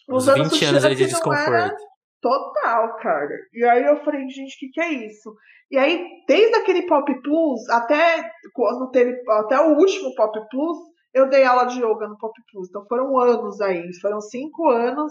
Uns 0.07 0.27
20 0.27 0.65
anos 0.67 0.85
aí 0.85 0.95
de 0.95 1.07
desconforto. 1.07 1.77
Total, 2.21 2.97
cara. 2.99 3.35
E 3.55 3.65
aí 3.65 3.85
eu 3.85 4.05
falei, 4.05 4.29
gente, 4.29 4.55
o 4.55 4.59
que, 4.59 4.69
que 4.69 4.81
é 4.81 4.93
isso? 5.07 5.35
E 5.71 5.79
aí, 5.79 6.07
desde 6.29 6.55
aquele 6.57 6.83
Pop 6.83 7.11
Plus, 7.23 7.69
até 7.71 8.31
quando 8.53 8.91
teve, 8.91 9.19
até 9.31 9.59
o 9.61 9.79
último 9.79 10.15
Pop 10.15 10.39
Plus, 10.51 10.77
eu 11.15 11.29
dei 11.31 11.45
aula 11.45 11.65
de 11.65 11.79
yoga 11.79 12.07
no 12.07 12.19
Pop 12.19 12.35
Plus. 12.53 12.69
Então 12.69 12.85
foram 12.87 13.19
anos 13.19 13.61
aí, 13.63 13.83
foram 14.01 14.21
cinco 14.21 14.69
anos 14.69 15.11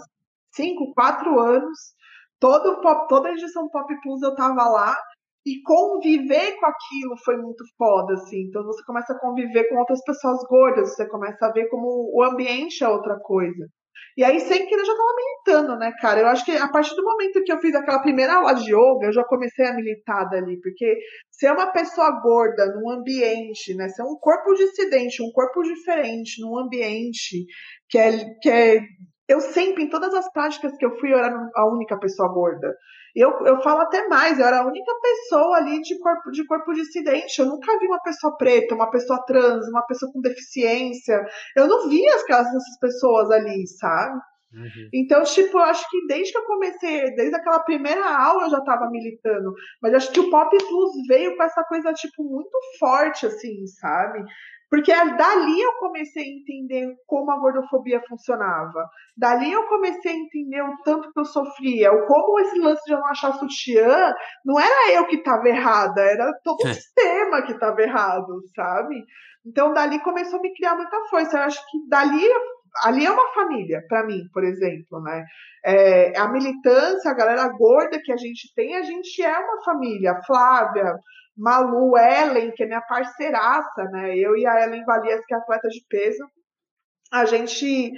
cinco, 0.54 0.92
quatro 0.94 1.38
anos. 1.40 1.78
Todo 2.40 2.80
pop, 2.80 3.08
toda 3.08 3.28
a 3.28 3.32
edição 3.32 3.68
Pop 3.68 3.92
Plus 4.02 4.22
eu 4.22 4.34
tava 4.34 4.64
lá. 4.68 4.96
E 5.44 5.60
conviver 5.62 6.56
com 6.58 6.66
aquilo 6.66 7.16
foi 7.24 7.36
muito 7.36 7.64
foda, 7.76 8.14
assim. 8.14 8.42
Então 8.48 8.64
você 8.64 8.82
começa 8.84 9.12
a 9.12 9.18
conviver 9.18 9.68
com 9.68 9.76
outras 9.76 10.00
pessoas 10.04 10.38
gordas, 10.48 10.94
você 10.94 11.08
começa 11.08 11.46
a 11.46 11.52
ver 11.52 11.68
como 11.68 12.10
o 12.14 12.22
ambiente 12.22 12.84
é 12.84 12.88
outra 12.88 13.18
coisa. 13.18 13.66
E 14.16 14.22
aí, 14.22 14.38
sem 14.40 14.66
querer, 14.66 14.82
eu 14.82 14.86
já 14.86 14.92
tava 14.92 15.14
militando, 15.16 15.78
né, 15.78 15.92
cara? 16.00 16.20
Eu 16.20 16.26
acho 16.26 16.44
que 16.44 16.52
a 16.52 16.68
partir 16.68 16.94
do 16.94 17.02
momento 17.02 17.42
que 17.42 17.52
eu 17.52 17.58
fiz 17.60 17.74
aquela 17.74 18.02
primeira 18.02 18.34
aula 18.34 18.54
de 18.54 18.70
yoga, 18.70 19.06
eu 19.06 19.12
já 19.12 19.24
comecei 19.24 19.66
a 19.66 19.74
militar 19.74 20.28
dali, 20.28 20.60
porque 20.60 20.98
ser 21.30 21.50
uma 21.50 21.72
pessoa 21.72 22.20
gorda 22.20 22.66
num 22.74 22.90
ambiente, 22.90 23.74
né, 23.74 23.88
ser 23.88 24.02
um 24.02 24.16
corpo 24.20 24.52
dissidente, 24.54 25.22
um 25.22 25.32
corpo 25.32 25.62
diferente 25.62 26.40
num 26.42 26.58
ambiente 26.58 27.46
que 27.88 27.98
é, 27.98 28.12
que 28.40 28.50
é 28.50 28.80
eu 29.32 29.40
sempre, 29.40 29.84
em 29.84 29.88
todas 29.88 30.12
as 30.14 30.30
práticas 30.32 30.76
que 30.76 30.84
eu 30.84 30.96
fui, 30.98 31.12
eu 31.12 31.18
era 31.18 31.34
a 31.54 31.66
única 31.66 31.98
pessoa 31.98 32.28
gorda. 32.32 32.74
Eu, 33.14 33.30
eu 33.44 33.60
falo 33.62 33.80
até 33.80 34.08
mais, 34.08 34.38
eu 34.38 34.46
era 34.46 34.60
a 34.60 34.66
única 34.66 34.92
pessoa 35.00 35.56
ali 35.56 35.80
de 35.82 35.98
corpo, 35.98 36.30
de 36.30 36.46
corpo 36.46 36.72
dissidente. 36.72 37.38
Eu 37.38 37.46
nunca 37.46 37.78
vi 37.78 37.86
uma 37.86 38.00
pessoa 38.00 38.36
preta, 38.36 38.74
uma 38.74 38.90
pessoa 38.90 39.22
trans, 39.26 39.68
uma 39.68 39.84
pessoa 39.86 40.10
com 40.12 40.20
deficiência. 40.20 41.22
Eu 41.56 41.66
não 41.66 41.88
vi 41.88 42.06
aquelas, 42.08 42.48
essas 42.48 42.78
pessoas 42.80 43.30
ali, 43.30 43.66
sabe? 43.66 44.18
Uhum. 44.54 44.88
Então, 44.92 45.22
tipo, 45.22 45.58
eu 45.58 45.62
acho 45.62 45.88
que 45.88 46.06
desde 46.06 46.32
que 46.32 46.38
eu 46.38 46.44
comecei, 46.44 47.14
desde 47.14 47.34
aquela 47.34 47.60
primeira 47.60 48.04
aula 48.04 48.44
eu 48.44 48.50
já 48.50 48.60
tava 48.62 48.90
militando. 48.90 49.52
Mas 49.80 49.94
acho 49.94 50.12
que 50.12 50.20
o 50.20 50.30
Pop 50.30 50.56
Plus 50.56 50.90
veio 51.08 51.36
com 51.36 51.42
essa 51.42 51.64
coisa, 51.64 51.92
tipo, 51.92 52.22
muito 52.22 52.58
forte, 52.78 53.26
assim, 53.26 53.66
sabe? 53.80 54.22
Porque 54.72 54.90
dali 54.90 55.60
eu 55.60 55.72
comecei 55.74 56.22
a 56.22 56.34
entender 56.34 56.94
como 57.06 57.30
a 57.30 57.38
gordofobia 57.38 58.02
funcionava. 58.08 58.88
Dali 59.14 59.52
eu 59.52 59.64
comecei 59.68 60.12
a 60.12 60.16
entender 60.16 60.62
o 60.62 60.74
tanto 60.82 61.12
que 61.12 61.20
eu 61.20 61.26
sofria, 61.26 61.92
o 61.92 62.06
como 62.06 62.40
esse 62.40 62.58
lance 62.58 62.82
de 62.86 62.94
eu 62.94 62.98
não 62.98 63.06
achar 63.08 63.34
sutiã, 63.34 64.14
não 64.42 64.58
era 64.58 64.92
eu 64.92 65.06
que 65.08 65.16
estava 65.16 65.46
errada, 65.46 66.00
era 66.00 66.32
todo 66.42 66.64
o 66.64 66.68
é. 66.68 66.72
sistema 66.72 67.42
que 67.42 67.52
estava 67.52 67.82
errado, 67.82 68.40
sabe? 68.56 69.04
Então 69.44 69.74
dali 69.74 70.02
começou 70.02 70.38
a 70.38 70.42
me 70.42 70.54
criar 70.54 70.74
muita 70.74 70.96
força. 71.10 71.36
Eu 71.36 71.42
acho 71.42 71.60
que 71.70 71.86
dali 71.90 72.26
ali 72.82 73.04
é 73.04 73.10
uma 73.10 73.28
família, 73.34 73.84
para 73.86 74.06
mim, 74.06 74.22
por 74.32 74.42
exemplo, 74.42 75.02
né? 75.02 75.22
É, 75.62 76.18
a 76.18 76.28
militância, 76.28 77.10
a 77.10 77.14
galera 77.14 77.46
gorda 77.58 78.00
que 78.02 78.10
a 78.10 78.16
gente 78.16 78.50
tem, 78.54 78.74
a 78.74 78.82
gente 78.82 79.22
é 79.22 79.38
uma 79.38 79.62
família. 79.62 80.18
Flávia, 80.26 80.94
Malu, 81.36 81.96
Ellen, 81.96 82.52
que 82.52 82.62
é 82.62 82.66
minha 82.66 82.82
parceiraça, 82.82 83.84
né? 83.90 84.16
Eu 84.16 84.36
e 84.36 84.46
a 84.46 84.64
Ellen 84.64 84.84
Valias, 84.84 85.24
que 85.26 85.34
é 85.34 85.38
atleta 85.38 85.68
de 85.68 85.80
peso, 85.88 86.24
a 87.12 87.24
gente 87.24 87.90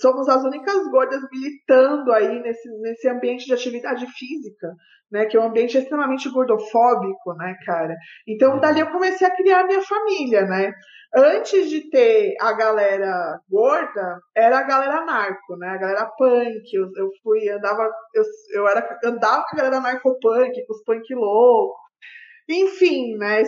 somos 0.00 0.28
as 0.28 0.42
únicas 0.44 0.86
gordas 0.90 1.20
militando 1.32 2.12
aí 2.12 2.40
nesse, 2.40 2.68
nesse 2.80 3.08
ambiente 3.08 3.46
de 3.46 3.54
atividade 3.54 4.06
física, 4.06 4.74
né? 5.10 5.26
Que 5.26 5.36
é 5.36 5.40
um 5.40 5.46
ambiente 5.46 5.78
extremamente 5.78 6.30
gordofóbico, 6.30 7.34
né, 7.34 7.54
cara? 7.64 7.94
Então, 8.26 8.58
dali 8.58 8.80
eu 8.80 8.90
comecei 8.90 9.26
a 9.26 9.34
criar 9.34 9.60
a 9.60 9.66
minha 9.66 9.82
família, 9.82 10.42
né? 10.46 10.72
Antes 11.14 11.70
de 11.70 11.88
ter 11.88 12.34
a 12.38 12.52
galera 12.52 13.40
gorda, 13.48 14.20
era 14.36 14.58
a 14.58 14.62
galera 14.62 15.06
narco, 15.06 15.56
né? 15.56 15.68
A 15.68 15.78
galera 15.78 16.10
punk. 16.18 16.70
Eu, 16.74 16.90
eu 16.96 17.08
fui, 17.22 17.48
andava, 17.48 17.88
eu, 18.14 18.24
eu 18.54 18.68
era, 18.68 18.98
andava 19.04 19.44
com 19.44 19.56
a 19.56 19.58
galera 19.58 19.80
narco-punk, 19.80 20.66
com 20.66 20.74
os 20.74 20.84
punk 20.84 21.14
loucos 21.14 21.87
enfim, 22.48 23.16
né? 23.16 23.42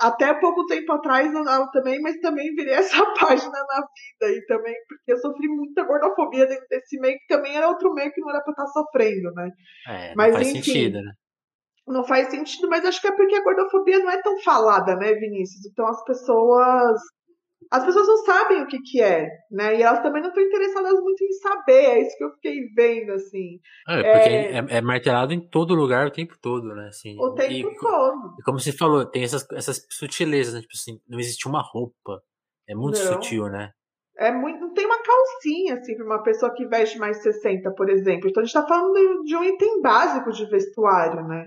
Até 0.00 0.34
pouco 0.40 0.66
tempo 0.66 0.92
atrás 0.92 1.32
não 1.32 1.44
dava 1.44 1.70
também, 1.70 2.00
mas 2.00 2.18
também 2.20 2.54
virei 2.54 2.74
essa 2.74 2.96
página 3.14 3.52
na 3.52 3.80
vida. 3.80 4.36
E 4.36 4.44
também 4.46 4.74
porque 4.88 5.12
eu 5.12 5.18
sofri 5.18 5.48
muita 5.48 5.84
gordofobia 5.84 6.46
dentro 6.46 6.66
desse 6.68 6.98
meio, 6.98 7.16
que 7.18 7.26
também 7.28 7.56
era 7.56 7.68
outro 7.68 7.92
meio 7.94 8.12
que 8.12 8.20
não 8.20 8.30
era 8.30 8.42
pra 8.42 8.50
estar 8.50 8.66
sofrendo, 8.66 9.32
né? 9.34 9.50
É, 9.88 10.14
mas, 10.16 10.34
faz 10.34 10.48
enfim, 10.48 10.62
sentido, 10.62 11.00
né? 11.00 11.12
Não 11.86 12.04
faz 12.04 12.28
sentido, 12.28 12.68
mas 12.68 12.84
acho 12.84 13.00
que 13.00 13.06
é 13.08 13.12
porque 13.12 13.36
a 13.36 13.44
gordofobia 13.44 13.98
não 13.98 14.10
é 14.10 14.20
tão 14.20 14.40
falada, 14.40 14.96
né, 14.96 15.12
Vinícius? 15.14 15.66
Então 15.66 15.86
as 15.86 16.02
pessoas 16.04 17.00
as 17.70 17.84
pessoas 17.84 18.06
não 18.06 18.16
sabem 18.18 18.62
o 18.62 18.66
que, 18.66 18.78
que 18.80 19.00
é, 19.00 19.28
né? 19.50 19.76
E 19.76 19.82
elas 19.82 20.02
também 20.02 20.22
não 20.22 20.28
estão 20.28 20.42
interessadas 20.42 21.00
muito 21.00 21.22
em 21.24 21.32
saber. 21.32 21.72
É 21.72 22.00
isso 22.02 22.16
que 22.16 22.24
eu 22.24 22.32
fiquei 22.32 22.60
vendo, 22.74 23.12
assim. 23.12 23.60
É, 23.88 23.96
porque 23.96 24.28
é, 24.28 24.58
é, 24.58 24.66
é 24.78 24.80
martelado 24.80 25.32
em 25.32 25.40
todo 25.40 25.74
lugar 25.74 26.06
o 26.06 26.12
tempo 26.12 26.34
todo, 26.40 26.74
né? 26.74 26.88
Assim, 26.88 27.16
o 27.18 27.34
tempo 27.34 27.70
e, 27.70 27.76
todo. 27.76 28.34
E 28.38 28.42
como 28.42 28.58
você 28.58 28.72
falou, 28.72 29.04
tem 29.04 29.24
essas, 29.24 29.46
essas 29.52 29.86
sutilezas, 29.90 30.54
né? 30.54 30.60
Tipo 30.60 30.74
assim, 30.74 31.00
não 31.08 31.18
existe 31.18 31.48
uma 31.48 31.62
roupa. 31.62 32.22
É 32.68 32.74
muito 32.74 32.98
não. 32.98 33.12
sutil, 33.12 33.48
né? 33.48 33.70
É 34.16 34.30
muito, 34.30 34.60
não 34.60 34.72
tem 34.72 34.86
uma 34.86 35.02
calcinha, 35.02 35.74
assim, 35.74 35.96
para 35.96 36.06
uma 36.06 36.22
pessoa 36.22 36.54
que 36.54 36.64
veste 36.66 36.98
mais 36.98 37.20
60, 37.20 37.72
por 37.72 37.90
exemplo. 37.90 38.28
Então 38.28 38.42
a 38.42 38.46
gente 38.46 38.56
está 38.56 38.66
falando 38.66 39.24
de 39.24 39.36
um 39.36 39.42
item 39.42 39.82
básico 39.82 40.30
de 40.30 40.46
vestuário, 40.46 41.26
né? 41.26 41.46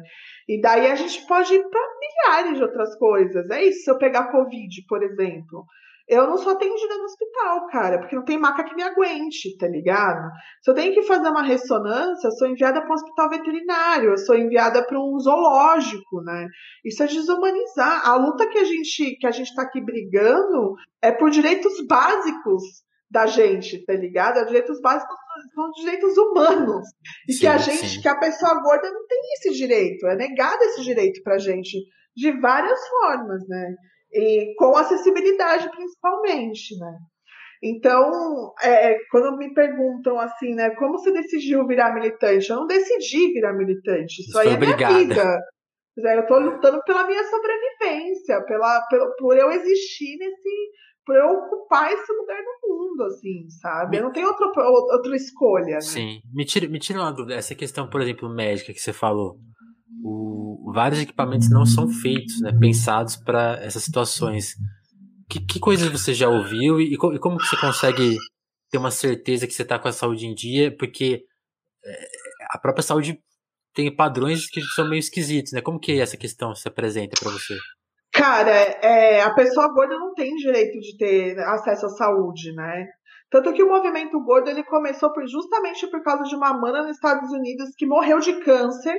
E 0.49 0.59
daí 0.59 0.91
a 0.91 0.95
gente 0.95 1.25
pode 1.27 1.53
ir 1.53 1.63
para 1.69 1.81
milhares 1.99 2.57
de 2.57 2.63
outras 2.63 2.93
coisas. 2.97 3.49
É 3.49 3.63
isso, 3.63 3.85
se 3.85 3.91
eu 3.91 3.97
pegar 3.97 4.31
Covid, 4.31 4.85
por 4.87 5.01
exemplo. 5.01 5.65
Eu 6.07 6.25
não 6.25 6.37
sou 6.37 6.53
atendida 6.53 6.97
no 6.97 7.03
hospital, 7.03 7.67
cara, 7.67 7.99
porque 7.99 8.15
não 8.15 8.23
tem 8.23 8.37
maca 8.37 8.63
que 8.63 8.73
me 8.73 8.81
aguente, 8.81 9.57
tá 9.57 9.67
ligado? 9.67 10.29
Se 10.63 10.71
eu 10.71 10.73
tenho 10.73 10.93
que 10.93 11.03
fazer 11.03 11.27
uma 11.27 11.43
ressonância, 11.43 12.27
eu 12.27 12.31
sou 12.31 12.47
enviada 12.47 12.79
para 12.79 12.89
um 12.89 12.93
hospital 12.93 13.29
veterinário, 13.29 14.11
eu 14.11 14.17
sou 14.17 14.35
enviada 14.35 14.85
para 14.85 14.97
um 14.97 15.19
zoológico, 15.19 16.21
né? 16.23 16.47
Isso 16.85 17.03
é 17.03 17.07
desumanizar. 17.07 18.07
A 18.07 18.15
luta 18.15 18.47
que 18.47 18.57
a 18.57 18.63
gente 18.63 19.17
que 19.17 19.27
a 19.27 19.31
gente 19.31 19.53
tá 19.53 19.63
aqui 19.63 19.81
brigando 19.81 20.75
é 21.01 21.11
por 21.11 21.29
direitos 21.29 21.73
básicos 21.85 22.63
da 23.11 23.25
gente, 23.25 23.85
tá 23.85 23.93
ligado? 23.93 24.39
Os 24.39 24.47
direitos 24.47 24.79
básicos 24.79 25.15
são 25.53 25.71
direitos 25.71 26.17
humanos. 26.17 26.87
E 27.27 27.33
sim, 27.33 27.39
que 27.41 27.47
a 27.47 27.57
gente, 27.57 27.85
sim. 27.85 28.01
que 28.01 28.07
a 28.07 28.17
pessoa 28.17 28.61
gorda 28.61 28.89
não 28.89 29.05
tem 29.07 29.19
esse 29.37 29.51
direito, 29.51 30.07
é 30.07 30.15
negado 30.15 30.63
esse 30.63 30.83
direito 30.83 31.21
pra 31.23 31.37
gente 31.37 31.77
de 32.15 32.31
várias 32.39 32.79
formas, 32.87 33.47
né? 33.47 33.75
E 34.11 34.53
com 34.57 34.75
acessibilidade 34.75 35.69
principalmente, 35.69 36.77
né? 36.79 36.97
Então, 37.61 38.53
é, 38.61 38.97
quando 39.09 39.35
me 39.37 39.53
perguntam 39.53 40.19
assim, 40.19 40.53
né, 40.53 40.69
como 40.75 40.99
você 40.99 41.11
decidiu 41.11 41.65
virar 41.65 41.93
militante? 41.93 42.49
Eu 42.49 42.57
não 42.57 42.67
decidi 42.67 43.33
virar 43.33 43.53
militante, 43.53 44.21
isso 44.21 44.37
aí 44.37 44.49
é 44.49 44.53
obrigada. 44.53 44.93
minha 44.93 45.07
vida. 45.07 45.39
Eu 45.97 46.21
estou 46.21 46.39
lutando 46.39 46.79
pela 46.83 47.07
minha 47.07 47.23
sobrevivência, 47.23 48.43
pela, 48.43 48.81
pela, 48.87 49.11
por 49.17 49.35
eu 49.35 49.49
existir 49.49 50.15
nesse, 50.19 50.71
por 51.03 51.15
eu 51.15 51.25
ocupar 51.25 51.91
esse 51.91 52.13
lugar 52.13 52.37
no 52.37 52.69
mundo, 52.69 53.03
assim, 53.05 53.49
sabe? 53.59 53.97
Eu 53.97 54.03
não 54.03 54.11
tenho 54.11 54.27
outra, 54.27 54.45
outra 54.69 55.15
escolha, 55.15 55.73
né? 55.75 55.81
Sim. 55.81 56.19
Me 56.31 56.45
tira, 56.45 56.67
me 56.67 56.77
tira 56.77 56.99
uma 56.99 57.11
dúvida, 57.11 57.33
essa 57.33 57.55
questão, 57.55 57.89
por 57.89 57.99
exemplo, 57.99 58.29
médica 58.29 58.71
que 58.71 58.79
você 58.79 58.93
falou 58.93 59.39
o, 60.03 60.46
vários 60.71 61.01
equipamentos 61.01 61.49
não 61.49 61.65
são 61.65 61.87
feitos, 61.87 62.41
né, 62.41 62.51
pensados 62.57 63.15
para 63.15 63.57
essas 63.61 63.83
situações. 63.83 64.55
Que, 65.29 65.39
que 65.39 65.59
coisas 65.59 65.89
você 65.89 66.13
já 66.13 66.29
ouviu 66.29 66.79
e, 66.79 66.93
e, 66.93 66.97
como 66.97 67.39
você 67.39 67.57
consegue 67.57 68.15
ter 68.69 68.77
uma 68.77 68.91
certeza 68.91 69.45
que 69.45 69.53
você 69.53 69.63
está 69.63 69.77
com 69.77 69.87
a 69.87 69.93
saúde 69.93 70.25
em 70.25 70.33
dia? 70.33 70.75
Porque 70.75 71.23
é, 71.85 72.07
a 72.49 72.57
própria 72.57 72.83
saúde 72.83 73.19
tem 73.73 73.93
padrões 73.93 74.49
que 74.49 74.61
são 74.61 74.89
meio 74.89 74.99
esquisitos, 74.99 75.51
né? 75.51 75.61
Como 75.61 75.79
que 75.79 75.99
essa 75.99 76.17
questão 76.17 76.55
se 76.55 76.67
apresenta 76.67 77.19
para 77.19 77.31
você? 77.31 77.55
Cara, 78.11 78.51
é, 78.51 79.21
a 79.21 79.33
pessoa 79.33 79.71
gorda 79.73 79.97
não 79.97 80.13
tem 80.13 80.33
direito 80.35 80.79
de 80.79 80.97
ter 80.97 81.39
acesso 81.39 81.85
à 81.85 81.89
saúde, 81.89 82.53
né? 82.53 82.87
Tanto 83.29 83.53
que 83.53 83.61
o 83.61 83.67
movimento 83.67 84.19
gordo 84.23 84.49
ele 84.49 84.63
começou 84.63 85.11
por, 85.11 85.27
justamente 85.27 85.85
por 85.87 86.01
causa 86.01 86.23
de 86.23 86.35
uma 86.35 86.53
mana 86.53 86.83
nos 86.83 86.95
Estados 86.95 87.29
Unidos 87.31 87.69
que 87.77 87.85
morreu 87.85 88.19
de 88.19 88.39
câncer 88.39 88.97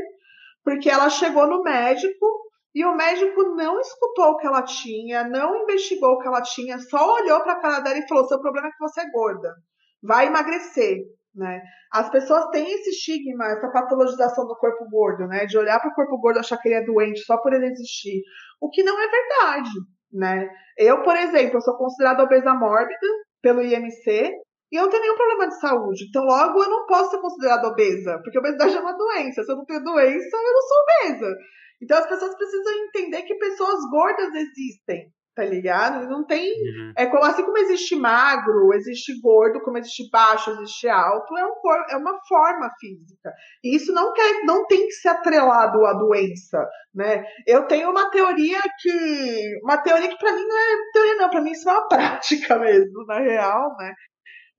porque 0.65 0.91
ela 0.91 1.09
chegou 1.09 1.47
no 1.47 1.63
médico 1.63 2.27
e 2.75 2.85
o 2.85 2.95
médico 2.95 3.43
não 3.55 3.81
escutou 3.81 4.31
o 4.31 4.37
que 4.37 4.47
ela 4.47 4.63
tinha, 4.63 5.25
não 5.25 5.63
investigou 5.63 6.13
o 6.13 6.19
que 6.19 6.29
ela 6.29 6.43
tinha, 6.43 6.79
só 6.79 7.15
olhou 7.15 7.41
para 7.43 7.55
a 7.55 7.61
cara 7.61 7.81
dela 7.81 7.99
e 7.99 8.07
falou: 8.07 8.27
seu 8.27 8.41
problema 8.41 8.69
é 8.69 8.71
que 8.71 8.79
você 8.79 9.01
é 9.01 9.11
gorda, 9.11 9.55
vai 10.03 10.27
emagrecer. 10.27 10.99
Né? 11.35 11.63
As 11.93 12.11
pessoas 12.11 12.49
têm 12.51 12.67
esse 12.69 12.91
estigma, 12.91 13.47
essa 13.47 13.71
patologização 13.71 14.47
do 14.47 14.57
corpo 14.57 14.89
gordo, 14.91 15.27
né? 15.29 15.47
De 15.47 15.57
olhar 15.57 15.79
para 15.79 15.91
o 15.91 15.95
corpo 15.95 16.19
gordo 16.19 16.39
e 16.39 16.41
achar 16.41 16.59
que 16.59 16.69
ele 16.69 16.77
é 16.77 16.85
doente 16.85 17.21
só 17.21 17.37
por 17.39 17.53
ele 17.53 17.67
existir. 17.67 18.23
O 18.61 18.69
que 18.69 18.83
não 18.83 19.01
é 19.01 19.09
verdade, 19.09 19.71
né? 20.13 20.49
Eu, 20.77 21.03
por 21.03 21.17
exemplo, 21.17 21.61
sou 21.61 21.77
considerada 21.77 22.25
obesa 22.25 22.55
mórbida 22.55 23.07
pelo 23.41 23.63
IMC, 23.63 24.33
e 24.71 24.77
eu 24.77 24.83
não 24.83 24.91
tenho 24.91 25.03
nenhum 25.03 25.17
problema 25.17 25.49
de 25.49 25.61
saúde. 25.61 26.05
Então, 26.09 26.25
logo, 26.25 26.63
eu 26.63 26.69
não 26.69 26.87
posso 26.87 27.11
ser 27.11 27.21
considerada 27.21 27.69
obesa, 27.69 28.21
porque 28.23 28.39
obesidade 28.39 28.77
é 28.77 28.81
uma 28.81 28.97
doença. 28.97 29.43
Se 29.43 29.51
eu 29.51 29.57
não 29.57 29.65
tenho 29.65 29.83
doença, 29.83 30.37
eu 30.37 30.53
não 30.53 30.63
sou 30.63 30.79
obesa. 30.83 31.37
Então, 31.81 31.99
as 31.99 32.07
pessoas 32.07 32.35
precisam 32.37 32.73
entender 32.85 33.23
que 33.23 33.35
pessoas 33.37 33.79
gordas 33.91 34.29
existem, 34.35 35.11
tá 35.35 35.45
ligado? 35.45 36.09
Não 36.09 36.27
tem. 36.27 36.51
Uhum. 36.51 36.93
É 36.97 37.05
assim 37.05 37.45
como 37.45 37.57
existe 37.59 37.95
magro, 37.95 38.75
existe 38.75 39.19
gordo, 39.21 39.61
como 39.61 39.79
existe 39.79 40.11
baixo, 40.11 40.51
existe 40.51 40.89
alto, 40.89 41.37
é, 41.37 41.47
um, 41.47 41.53
é 41.91 41.97
uma 41.97 42.19
forma 42.29 42.69
física. 42.81 43.33
E 43.63 43.77
isso 43.77 43.93
não, 43.93 44.13
quer, 44.13 44.45
não 44.45 44.67
tem 44.67 44.87
que 44.87 44.93
ser 44.95 45.11
atrelado 45.11 45.87
à 45.87 45.93
doença, 45.93 46.69
né? 46.93 47.25
Eu 47.47 47.67
tenho 47.69 47.91
uma 47.91 48.11
teoria 48.11 48.61
que. 48.81 49.61
Uma 49.63 49.79
teoria 49.79 50.09
que 50.09 50.19
para 50.19 50.33
mim 50.33 50.45
não 50.45 50.59
é 50.59 50.91
teoria, 50.93 51.15
não, 51.15 51.31
para 51.31 51.41
mim 51.41 51.53
isso 51.53 51.71
é 51.71 51.73
uma 51.73 51.87
prática 51.89 52.59
mesmo, 52.59 53.05
na 53.07 53.21
real, 53.21 53.77
né? 53.79 53.95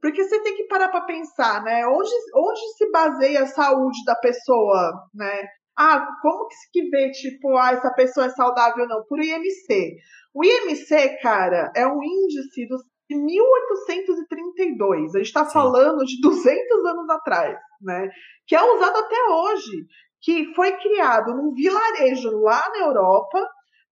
Porque 0.02 0.24
você 0.24 0.42
tem 0.42 0.56
que 0.56 0.68
parar 0.68 0.90
para 0.90 1.02
pensar, 1.02 1.64
né? 1.64 1.86
Onde, 1.88 2.10
onde 2.36 2.60
se 2.78 2.90
baseia 2.92 3.44
a 3.44 3.48
saúde 3.48 4.04
da 4.06 4.16
pessoa, 4.16 4.94
né? 5.14 5.46
Ah, 5.78 6.06
como 6.22 6.48
que 6.48 6.56
se 6.56 6.90
vê, 6.90 7.12
tipo, 7.12 7.56
ah, 7.58 7.72
essa 7.72 7.94
pessoa 7.94 8.26
é 8.26 8.30
saudável 8.30 8.84
ou 8.84 8.90
não? 8.90 9.04
Por 9.06 9.20
IMC. 9.20 9.96
O 10.34 10.44
IMC, 10.44 11.20
cara, 11.22 11.72
é 11.76 11.88
um 11.88 12.04
índice 12.04 12.68
dos 12.68 12.82
de 13.10 13.18
1832. 13.18 15.16
A 15.16 15.18
gente 15.18 15.28
está 15.28 15.44
falando 15.46 16.06
de 16.06 16.22
200 16.22 16.86
anos 16.86 17.10
atrás, 17.10 17.58
né? 17.82 18.08
Que 18.46 18.56
é 18.56 18.62
usado 18.62 18.98
até 18.98 19.16
hoje. 19.32 19.88
Que 20.22 20.54
foi 20.54 20.74
criado 20.78 21.34
num 21.34 21.54
vilarejo 21.54 22.30
lá 22.42 22.62
na 22.70 22.86
Europa 22.86 23.44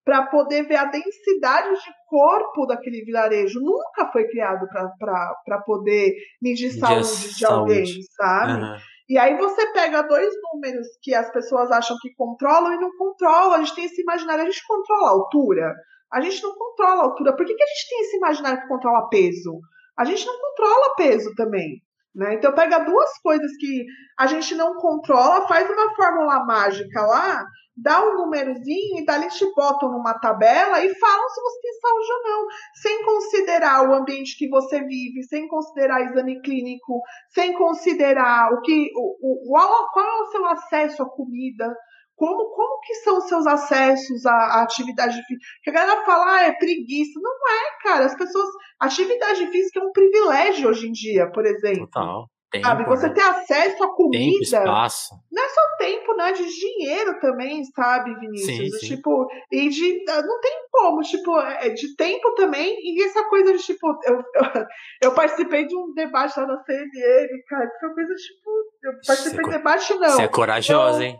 para 0.08 0.26
poder 0.28 0.66
ver 0.66 0.78
a 0.78 0.86
densidade 0.86 1.68
de 1.68 1.92
corpo 2.08 2.66
daquele 2.66 3.04
vilarejo. 3.04 3.60
Nunca 3.60 4.10
foi 4.10 4.26
criado 4.30 4.66
para 4.98 5.62
poder 5.66 6.14
medir 6.42 6.72
saúde 6.72 7.36
de, 7.36 7.46
alguém, 7.46 7.86
sabe? 8.16 8.54
Uhum. 8.54 8.78
E 9.10 9.18
aí 9.18 9.38
você 9.38 9.70
pega 9.74 10.04
dois 10.04 10.34
números 10.44 10.88
que 11.02 11.14
as 11.14 11.30
pessoas 11.30 11.70
acham 11.72 11.98
que 12.02 12.16
controlam 12.16 12.74
e 12.74 12.80
não 12.80 12.90
controlam. 12.98 13.56
A 13.56 13.58
gente 13.58 13.76
tem 13.76 13.84
esse 13.84 14.02
imaginário, 14.02 14.44
a 14.44 14.50
gente 14.50 14.66
controla 14.66 15.10
a 15.10 15.12
altura. 15.12 15.76
A 16.14 16.22
gente 16.22 16.42
não 16.42 16.56
controla 16.56 17.02
a 17.02 17.06
altura. 17.08 17.36
Por 17.36 17.46
que, 17.46 17.54
que 17.54 17.64
a 17.64 17.68
gente 17.68 17.90
tem 17.90 18.00
esse 18.00 18.16
imaginário 18.16 18.62
que 18.62 18.68
controla 18.70 19.10
peso? 19.10 19.60
A 20.00 20.06
gente 20.06 20.26
não 20.26 20.40
controla 20.40 20.96
peso 20.96 21.36
também. 21.36 21.82
Né? 22.16 22.36
Então 22.36 22.54
pega 22.54 22.80
duas 22.80 23.18
coisas 23.20 23.52
que 23.58 23.86
a 24.18 24.28
gente 24.28 24.56
não 24.56 24.76
controla, 24.76 25.48
faz 25.48 25.70
uma 25.70 25.96
fórmula 25.96 26.46
mágica 26.46 27.02
lá 27.02 27.46
dá 27.78 28.04
um 28.04 28.16
númerozinho 28.16 29.00
e 29.00 29.06
dali 29.06 29.28
te 29.28 29.46
botam 29.54 29.92
numa 29.92 30.16
tabela 30.16 30.84
e 30.84 30.96
falam 30.96 31.30
se 31.30 31.42
você 31.42 31.62
tem 31.62 31.74
saúde 31.74 32.12
ou 32.12 32.24
não, 32.24 32.48
sem 32.82 33.06
considerar 33.06 33.88
o 33.88 33.94
ambiente 33.94 34.36
que 34.36 34.50
você 34.50 34.80
vive, 34.84 35.24
sem 35.24 35.48
considerar 35.48 36.02
exame 36.02 36.42
clínico, 36.42 37.02
sem 37.30 37.54
considerar 37.54 38.52
o 38.52 38.62
que, 38.62 38.90
o, 38.96 39.46
o, 39.46 39.52
qual 39.52 40.06
é 40.06 40.22
o 40.22 40.32
seu 40.32 40.46
acesso 40.48 41.04
à 41.04 41.10
comida, 41.10 41.72
como, 42.18 42.50
como 42.50 42.82
que 42.82 42.96
são 42.96 43.20
os 43.20 43.28
seus 43.28 43.46
acessos 43.46 44.26
à, 44.26 44.34
à 44.34 44.64
atividade 44.64 45.22
física? 45.24 45.46
Que 45.62 45.70
a 45.70 45.74
galera 45.74 46.04
fala, 46.04 46.38
ah, 46.38 46.44
é 46.46 46.52
preguiça. 46.52 47.20
Não 47.22 47.32
é, 47.32 47.84
cara. 47.84 48.06
As 48.06 48.18
pessoas. 48.18 48.50
Atividade 48.80 49.46
física 49.48 49.80
é 49.80 49.84
um 49.84 49.92
privilégio 49.92 50.70
hoje 50.70 50.88
em 50.88 50.92
dia, 50.92 51.32
por 51.32 51.46
exemplo. 51.46 51.86
Total. 51.86 52.28
Tempo, 52.50 52.66
sabe? 52.66 52.86
Você 52.86 53.08
né? 53.10 53.14
ter 53.14 53.22
acesso 53.22 53.84
à 53.84 53.94
comida. 53.94 54.24
Tempo, 54.24 54.42
espaço. 54.42 55.16
Não 55.32 55.44
é 55.44 55.50
só 55.50 55.62
tempo, 55.78 56.16
né? 56.16 56.32
De 56.32 56.44
dinheiro 56.44 57.20
também, 57.20 57.64
sabe, 57.66 58.16
Vinícius? 58.20 58.58
Sim, 58.58 58.80
sim. 58.80 58.96
Tipo, 58.96 59.28
e 59.52 59.70
de. 59.70 60.06
Não 60.06 60.40
tem 60.40 60.60
como, 60.72 61.02
tipo, 61.02 61.40
é 61.40 61.70
de 61.70 61.96
tempo 61.96 62.34
também. 62.36 62.78
E 62.82 63.04
essa 63.04 63.26
coisa 63.26 63.52
de, 63.52 63.60
tipo, 63.60 63.88
eu, 64.06 64.16
eu, 64.16 64.24
eu 65.04 65.14
participei 65.14 65.68
de 65.68 65.76
um 65.76 65.94
debate 65.94 66.40
lá 66.40 66.48
na 66.48 66.64
CNN, 66.64 67.28
cara, 67.48 67.68
que 67.68 67.80
foi 67.80 67.94
coisa, 67.94 68.14
tipo. 68.16 68.50
Eu 68.84 68.92
participei 69.06 69.44
de 69.44 69.52
debate, 69.52 69.94
não. 69.96 70.10
Você 70.10 70.22
é 70.24 70.28
corajosa, 70.28 71.04
hein? 71.04 71.20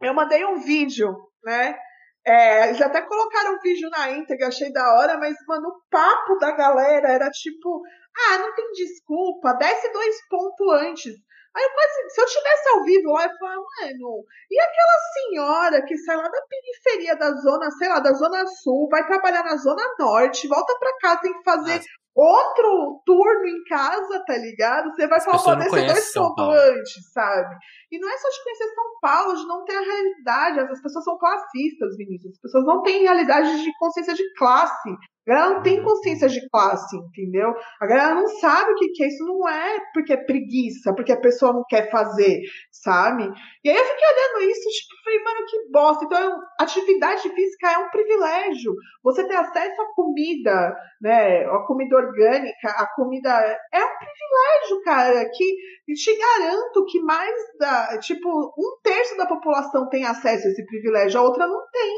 Eu 0.00 0.14
mandei 0.14 0.44
um 0.44 0.60
vídeo, 0.60 1.14
né? 1.44 1.76
É, 2.24 2.68
eles 2.68 2.80
até 2.80 3.00
colocaram 3.02 3.54
um 3.54 3.60
vídeo 3.60 3.88
na 3.90 4.10
íntegra, 4.10 4.48
achei 4.48 4.72
da 4.72 4.94
hora, 4.94 5.16
mas, 5.16 5.34
mano, 5.46 5.68
o 5.68 5.80
papo 5.90 6.36
da 6.38 6.52
galera 6.52 7.08
era 7.08 7.30
tipo, 7.30 7.82
ah, 8.26 8.38
não 8.38 8.54
tem 8.54 8.70
desculpa, 8.72 9.54
desce 9.54 9.92
dois 9.92 10.28
pontos 10.28 10.72
antes. 10.82 11.14
Aí 11.56 11.64
eu 11.64 11.70
quase, 11.70 12.10
se 12.10 12.20
eu 12.20 12.26
tivesse 12.26 12.68
ao 12.68 12.84
vivo 12.84 13.12
lá, 13.12 13.24
eu 13.24 13.38
falava, 13.38 13.60
mano, 13.80 14.24
e 14.50 14.60
aquela 14.60 14.98
senhora 15.14 15.84
que 15.84 15.96
sai 15.96 16.16
lá 16.16 16.28
da 16.28 16.42
periferia 16.42 17.16
da 17.16 17.32
zona, 17.32 17.70
sei 17.70 17.88
lá, 17.88 17.98
da 18.00 18.12
zona 18.12 18.46
sul, 18.46 18.88
vai 18.90 19.06
trabalhar 19.06 19.42
na 19.42 19.56
zona 19.56 19.82
norte, 19.98 20.46
volta 20.46 20.76
pra 20.78 20.98
casa, 20.98 21.22
tem 21.22 21.32
que 21.32 21.42
fazer 21.42 21.82
outro 22.14 23.02
turno 23.06 23.46
em 23.46 23.64
casa, 23.64 24.24
tá 24.26 24.36
ligado? 24.36 24.90
Você 24.90 25.06
vai 25.06 25.20
falar, 25.20 25.38
pode 25.42 25.64
descer 25.64 25.86
dois 25.86 26.12
pontos 26.12 26.44
antes, 26.48 27.12
sabe? 27.12 27.56
E 27.92 27.98
não 27.98 28.08
é 28.08 28.18
só 28.18 28.28
de 28.28 28.42
conhecer 28.42 28.74
São 28.74 29.00
Paulo, 29.00 29.36
de 29.36 29.46
não 29.46 29.64
ter 29.64 29.76
a 29.76 29.80
realidade. 29.80 30.60
As 30.60 30.82
pessoas 30.82 31.04
são 31.04 31.18
classistas, 31.18 31.96
Vinícius. 31.96 32.34
As 32.34 32.40
pessoas 32.40 32.64
não 32.64 32.82
têm 32.82 33.02
realidade 33.02 33.62
de 33.62 33.72
consciência 33.78 34.14
de 34.14 34.34
classe. 34.34 34.90
A 35.28 35.34
galera 35.34 35.54
não 35.56 35.62
tem 35.62 35.82
consciência 35.82 36.26
de 36.26 36.48
classe, 36.48 36.96
entendeu? 36.96 37.52
A 37.78 37.86
galera 37.86 38.14
não 38.14 38.26
sabe 38.26 38.72
o 38.72 38.74
que, 38.76 38.88
que 38.88 39.04
é. 39.04 39.08
Isso 39.08 39.22
não 39.26 39.46
é 39.46 39.78
porque 39.92 40.14
é 40.14 40.24
preguiça, 40.24 40.94
porque 40.94 41.12
a 41.12 41.20
pessoa 41.20 41.52
não 41.52 41.64
quer 41.68 41.90
fazer, 41.90 42.40
sabe? 42.72 43.30
E 43.62 43.68
aí 43.68 43.76
eu 43.76 43.84
fiquei 43.84 44.06
olhando 44.08 44.50
isso, 44.50 44.70
tipo, 44.70 45.04
falei, 45.04 45.22
mano, 45.22 45.46
que 45.46 45.70
bosta. 45.70 46.04
Então, 46.06 46.40
atividade 46.58 47.28
física 47.28 47.72
é 47.72 47.76
um 47.76 47.90
privilégio. 47.90 48.72
Você 49.04 49.28
ter 49.28 49.36
acesso 49.36 49.82
à 49.82 49.94
comida, 49.94 50.74
né? 51.02 51.44
A 51.44 51.58
comida 51.66 51.96
orgânica, 51.96 52.70
a 52.70 52.86
comida. 52.94 53.28
É 53.70 53.84
um 53.84 53.98
privilégio, 53.98 54.82
cara, 54.82 55.28
que 55.30 55.94
te 55.94 56.16
garanto 56.16 56.86
que 56.86 57.00
mais 57.02 57.34
da. 57.58 57.98
Tipo, 57.98 58.30
um 58.30 58.80
terço 58.82 59.14
da 59.18 59.26
população 59.26 59.90
tem 59.90 60.06
acesso 60.06 60.46
a 60.46 60.50
esse 60.50 60.64
privilégio, 60.64 61.20
a 61.20 61.24
outra 61.24 61.46
não 61.46 61.60
tem. 61.70 61.96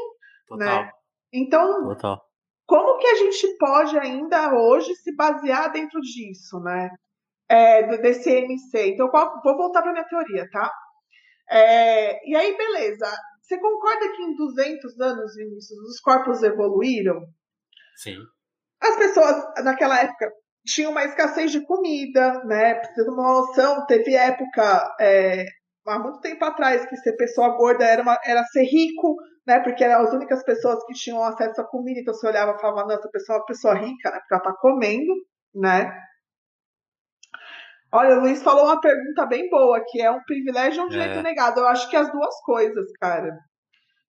Total. 0.49 0.83
Né? 0.83 0.91
Então. 1.31 1.87
Total 1.87 2.30
como 2.65 2.97
que 2.97 3.07
a 3.07 3.15
gente 3.15 3.57
pode 3.57 3.97
ainda 3.97 4.53
hoje 4.53 4.95
se 4.95 5.15
basear 5.15 5.71
dentro 5.71 5.99
disso, 6.01 6.59
né? 6.59 6.89
É, 7.49 7.97
desse 7.97 8.29
MC. 8.29 8.91
Então, 8.91 9.09
vou 9.11 9.57
voltar 9.57 9.81
para 9.81 9.91
minha 9.91 10.07
teoria, 10.07 10.49
tá? 10.49 10.71
É, 11.49 12.29
e 12.29 12.35
aí, 12.35 12.55
beleza. 12.55 13.11
Você 13.41 13.59
concorda 13.59 14.11
que 14.15 14.21
em 14.21 14.35
200 14.35 14.99
anos, 15.01 15.35
Vinícius, 15.35 15.79
os 15.79 15.99
corpos 15.99 16.41
evoluíram? 16.41 17.19
Sim. 17.97 18.17
As 18.81 18.95
pessoas, 18.95 19.63
naquela 19.63 19.99
época, 19.99 20.31
tinham 20.65 20.91
uma 20.91 21.03
escassez 21.03 21.51
de 21.51 21.65
comida, 21.65 22.43
né? 22.45 22.81
Você 22.81 23.03
ter 23.03 23.09
uma 23.09 23.33
noção, 23.33 23.85
teve 23.85 24.15
época, 24.15 24.95
é, 24.99 25.45
há 25.85 25.99
muito 25.99 26.19
tempo 26.21 26.43
atrás, 26.45 26.85
que 26.85 26.95
ser 26.97 27.17
pessoa 27.17 27.57
gorda 27.57 27.83
era, 27.83 28.01
uma, 28.01 28.17
era 28.23 28.43
ser 28.45 28.63
rico, 28.63 29.15
né? 29.45 29.59
Porque 29.59 29.83
eram 29.83 30.03
as 30.03 30.13
únicas 30.13 30.43
pessoas 30.43 30.83
que 30.85 30.93
tinham 30.93 31.23
acesso 31.23 31.61
à 31.61 31.63
comida, 31.63 31.99
então 31.99 32.13
você 32.13 32.27
olhava 32.27 32.51
e 32.51 32.61
falava, 32.61 32.87
nossa, 32.87 33.07
a 33.07 33.11
pessoa 33.11 33.37
é 33.37 33.39
uma 33.39 33.45
pessoa 33.45 33.73
rica, 33.75 34.11
né? 34.11 34.19
Porque 34.19 34.33
ela 34.33 34.43
tá 34.43 34.53
comendo, 34.59 35.13
né? 35.55 35.91
Olha, 37.93 38.17
o 38.17 38.21
Luiz 38.21 38.41
falou 38.41 38.65
uma 38.65 38.79
pergunta 38.79 39.25
bem 39.25 39.49
boa, 39.49 39.83
que 39.85 40.01
é 40.01 40.09
um 40.09 40.23
privilégio 40.23 40.81
ou 40.81 40.85
um 40.85 40.89
direito 40.89 41.19
é. 41.19 41.23
negado. 41.23 41.59
Eu 41.59 41.67
acho 41.67 41.89
que 41.89 41.95
as 41.97 42.09
duas 42.09 42.33
coisas, 42.45 42.85
cara. 42.99 43.37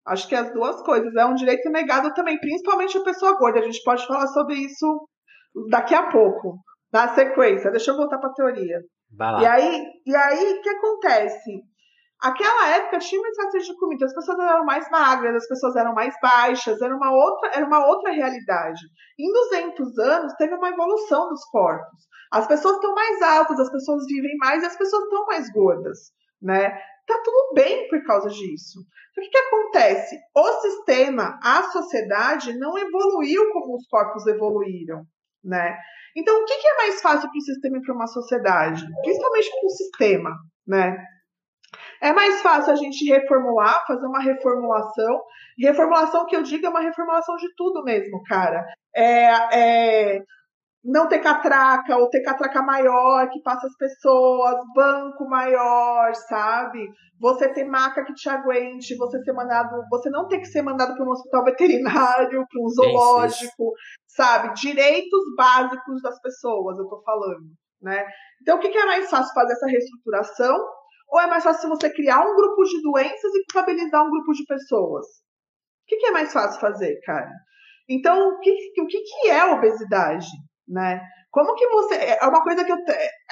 Acho 0.05 0.27
que 0.27 0.35
as 0.35 0.53
duas 0.53 0.81
coisas. 0.83 1.15
É 1.15 1.25
um 1.25 1.33
direito 1.33 1.67
negado 1.69 2.13
também, 2.13 2.39
principalmente 2.39 2.97
a 2.97 3.03
pessoa 3.03 3.37
gorda. 3.37 3.59
A 3.59 3.63
gente 3.63 3.81
pode 3.83 4.05
falar 4.05 4.27
sobre 4.27 4.55
isso 4.55 5.07
daqui 5.69 5.95
a 5.95 6.11
pouco, 6.11 6.59
na 6.93 7.15
sequência. 7.15 7.71
Deixa 7.71 7.89
eu 7.89 7.97
voltar 7.97 8.19
para 8.19 8.29
a 8.29 8.33
teoria. 8.33 8.81
E 9.41 9.45
aí, 9.45 9.83
e 10.05 10.15
aí, 10.15 10.53
o 10.53 10.61
que 10.61 10.69
acontece? 10.69 11.61
Aquela 12.21 12.69
época 12.75 12.99
tinha 12.99 13.19
uma 13.19 13.29
escassez 13.29 13.65
de 13.65 13.75
comida, 13.77 14.05
as 14.05 14.13
pessoas 14.13 14.37
eram 14.37 14.63
mais 14.63 14.87
magras, 14.91 15.35
as 15.35 15.47
pessoas 15.47 15.75
eram 15.75 15.93
mais 15.95 16.13
baixas, 16.21 16.79
era 16.79 16.95
uma 16.95 17.11
outra, 17.11 17.49
era 17.51 17.65
uma 17.65 17.87
outra 17.87 18.11
realidade. 18.11 18.79
Em 19.19 19.31
200 19.31 19.97
anos 19.97 20.33
teve 20.35 20.53
uma 20.53 20.69
evolução 20.69 21.29
dos 21.29 21.43
corpos. 21.45 21.99
As 22.31 22.45
pessoas 22.45 22.75
estão 22.75 22.93
mais 22.93 23.21
altas, 23.23 23.59
as 23.59 23.71
pessoas 23.71 24.05
vivem 24.05 24.37
mais 24.37 24.61
e 24.61 24.67
as 24.67 24.77
pessoas 24.77 25.03
estão 25.03 25.25
mais 25.25 25.51
gordas, 25.51 25.97
né? 26.39 26.69
Tá 27.07 27.19
tudo 27.23 27.53
bem 27.55 27.87
por 27.89 28.03
causa 28.03 28.29
disso. 28.29 28.79
O 28.79 29.21
que, 29.21 29.27
que 29.27 29.37
acontece? 29.37 30.15
O 30.35 30.51
sistema, 30.61 31.39
a 31.43 31.63
sociedade 31.71 32.57
não 32.57 32.77
evoluiu 32.77 33.51
como 33.51 33.75
os 33.75 33.87
corpos 33.87 34.27
evoluíram, 34.27 35.03
né? 35.43 35.75
Então, 36.15 36.39
o 36.39 36.45
que, 36.45 36.55
que 36.55 36.67
é 36.67 36.77
mais 36.77 37.01
fácil 37.01 37.29
para 37.29 37.37
o 37.37 37.41
sistema 37.41 37.77
e 37.77 37.81
para 37.81 37.95
uma 37.95 38.07
sociedade? 38.07 38.85
Principalmente 39.01 39.49
para 39.49 39.65
o 39.65 39.69
sistema, 39.69 40.35
né? 40.67 40.97
É 42.01 42.11
mais 42.11 42.41
fácil 42.41 42.73
a 42.73 42.75
gente 42.75 43.05
reformular, 43.05 43.85
fazer 43.85 44.07
uma 44.07 44.21
reformulação. 44.21 45.21
Reformulação 45.59 46.25
que 46.25 46.35
eu 46.35 46.41
digo 46.41 46.65
é 46.65 46.69
uma 46.69 46.81
reformulação 46.81 47.35
de 47.35 47.47
tudo 47.55 47.83
mesmo, 47.83 48.21
cara. 48.23 48.65
É, 48.95 50.15
é 50.15 50.21
não 50.83 51.07
ter 51.07 51.19
catraca, 51.19 51.95
ou 51.95 52.09
ter 52.09 52.23
catraca 52.23 52.61
maior 52.63 53.29
que 53.29 53.41
passa 53.41 53.67
as 53.67 53.77
pessoas, 53.77 54.55
banco 54.73 55.29
maior, 55.29 56.13
sabe? 56.15 56.89
Você 57.19 57.47
ter 57.53 57.65
maca 57.65 58.03
que 58.03 58.13
te 58.13 58.27
aguente, 58.27 58.97
você 58.97 59.21
ser 59.23 59.33
mandado, 59.33 59.69
você 59.91 60.09
não 60.09 60.27
ter 60.27 60.39
que 60.39 60.45
ser 60.45 60.63
mandado 60.63 60.95
para 60.95 61.05
um 61.05 61.11
hospital 61.11 61.43
veterinário, 61.43 62.45
para 62.49 62.61
um 62.61 62.69
zoológico, 62.69 63.73
sabe? 64.07 64.53
Direitos 64.55 65.21
básicos 65.37 66.01
das 66.01 66.19
pessoas, 66.19 66.79
eu 66.79 66.87
tô 66.87 66.99
falando, 67.03 67.45
né? 67.79 68.03
Então, 68.41 68.57
o 68.57 68.59
que, 68.59 68.69
que 68.69 68.77
é 68.77 68.85
mais 68.85 69.07
fácil 69.07 69.31
fazer 69.35 69.53
essa 69.53 69.67
reestruturação? 69.67 70.57
Ou 71.11 71.19
é 71.19 71.27
mais 71.27 71.43
fácil 71.43 71.69
você 71.69 71.89
criar 71.89 72.21
um 72.21 72.35
grupo 72.35 72.63
de 72.63 72.81
doenças 72.81 73.35
e 73.35 73.43
culpabilizar 73.51 74.05
um 74.05 74.09
grupo 74.09 74.31
de 74.31 74.45
pessoas? 74.45 75.05
O 75.05 75.87
que, 75.87 75.97
que 75.97 76.05
é 76.05 76.11
mais 76.11 76.31
fácil 76.31 76.61
fazer, 76.61 77.01
cara? 77.01 77.31
Então, 77.89 78.29
o 78.29 78.39
que, 78.39 78.51
o 78.79 78.87
que, 78.87 79.01
que 79.01 79.29
é 79.29 79.43
obesidade, 79.45 80.27
né? 80.65 81.01
Como 81.29 81.53
que 81.55 81.67
você... 81.67 81.95
É 81.95 82.25
uma 82.25 82.41
coisa 82.41 82.63
que 82.63 82.71
eu... 82.71 82.77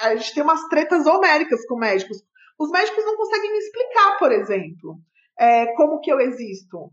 A 0.00 0.14
gente 0.14 0.34
tem 0.34 0.42
umas 0.42 0.62
tretas 0.68 1.06
homéricas 1.06 1.64
com 1.66 1.78
médicos. 1.78 2.18
Os 2.58 2.70
médicos 2.70 3.04
não 3.06 3.16
conseguem 3.16 3.50
me 3.50 3.58
explicar, 3.58 4.18
por 4.18 4.30
exemplo, 4.32 4.98
é, 5.38 5.74
como 5.74 6.00
que 6.00 6.12
eu 6.12 6.20
existo. 6.20 6.90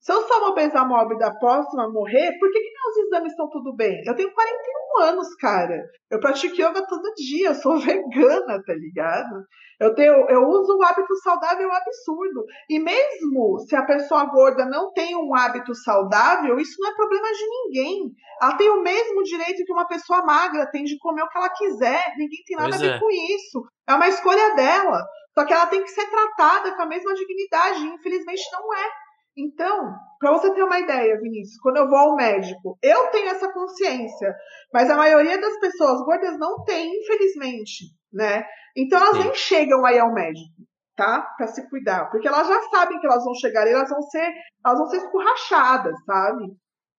Se 0.00 0.12
eu 0.12 0.26
sou 0.26 0.38
uma 0.38 0.48
obesa 0.48 0.82
mórbida 0.82 1.30
próxima 1.38 1.84
a 1.84 1.90
morrer, 1.90 2.32
por 2.38 2.50
que, 2.50 2.58
que 2.58 2.72
meus 2.72 2.96
exames 3.06 3.32
estão 3.32 3.50
tudo 3.50 3.76
bem? 3.76 4.02
Eu 4.06 4.16
tenho 4.16 4.32
41 4.32 5.02
anos, 5.02 5.34
cara. 5.34 5.84
Eu 6.10 6.18
pratico 6.18 6.54
yoga 6.54 6.86
todo 6.86 7.14
dia, 7.14 7.48
eu 7.48 7.54
sou 7.54 7.76
vegana, 7.78 8.62
tá 8.64 8.72
ligado? 8.72 9.44
Eu, 9.78 9.94
tenho, 9.94 10.12
eu 10.30 10.42
uso 10.48 10.78
um 10.78 10.82
hábito 10.82 11.14
saudável 11.16 11.70
absurdo. 11.70 12.44
E 12.68 12.78
mesmo 12.78 13.58
se 13.60 13.76
a 13.76 13.84
pessoa 13.84 14.24
gorda 14.24 14.64
não 14.64 14.90
tem 14.92 15.14
um 15.14 15.34
hábito 15.34 15.74
saudável, 15.74 16.58
isso 16.58 16.76
não 16.80 16.90
é 16.90 16.94
problema 16.94 17.28
de 17.32 17.46
ninguém. 17.46 18.10
Ela 18.40 18.56
tem 18.56 18.70
o 18.70 18.82
mesmo 18.82 19.22
direito 19.22 19.64
que 19.64 19.72
uma 19.72 19.86
pessoa 19.86 20.24
magra 20.24 20.70
tem 20.70 20.82
de 20.82 20.98
comer 20.98 21.22
o 21.22 21.28
que 21.28 21.36
ela 21.36 21.50
quiser. 21.50 22.14
Ninguém 22.16 22.42
tem 22.46 22.56
nada 22.56 22.70
pois 22.70 22.82
a 22.82 22.86
ver 22.86 22.94
é. 22.96 22.98
com 22.98 23.10
isso. 23.10 23.62
É 23.86 23.94
uma 23.94 24.08
escolha 24.08 24.54
dela. 24.54 25.04
Só 25.38 25.44
que 25.44 25.52
ela 25.52 25.66
tem 25.66 25.82
que 25.82 25.90
ser 25.90 26.06
tratada 26.10 26.74
com 26.74 26.82
a 26.82 26.86
mesma 26.86 27.12
dignidade. 27.14 27.80
E 27.80 27.94
infelizmente 27.94 28.42
não 28.52 28.74
é. 28.74 28.90
Então, 29.36 29.94
para 30.18 30.32
você 30.32 30.52
ter 30.52 30.62
uma 30.62 30.78
ideia, 30.78 31.18
Vinícius, 31.20 31.58
quando 31.60 31.78
eu 31.78 31.88
vou 31.88 31.98
ao 31.98 32.16
médico, 32.16 32.78
eu 32.82 33.06
tenho 33.08 33.28
essa 33.28 33.52
consciência, 33.52 34.34
mas 34.72 34.90
a 34.90 34.96
maioria 34.96 35.40
das 35.40 35.58
pessoas 35.60 36.04
gordas 36.04 36.38
não 36.38 36.62
tem, 36.64 36.90
infelizmente, 37.00 37.84
né? 38.12 38.44
Então 38.76 38.98
elas 38.98 39.16
Sim. 39.16 39.24
nem 39.24 39.34
chegam 39.34 39.84
aí 39.86 39.98
ao 39.98 40.12
médico, 40.12 40.62
tá? 40.96 41.22
Para 41.36 41.46
se 41.46 41.68
cuidar, 41.70 42.10
porque 42.10 42.28
elas 42.28 42.46
já 42.46 42.60
sabem 42.70 42.98
que 43.00 43.06
elas 43.06 43.24
vão 43.24 43.34
chegar 43.34 43.66
e 43.66 43.72
elas 43.72 43.88
vão 43.88 44.02
ser, 44.02 44.30
elas 44.64 44.78
vão 44.78 44.88
ser 44.88 44.96
escorrachadas, 44.98 45.94
sabe? 46.04 46.44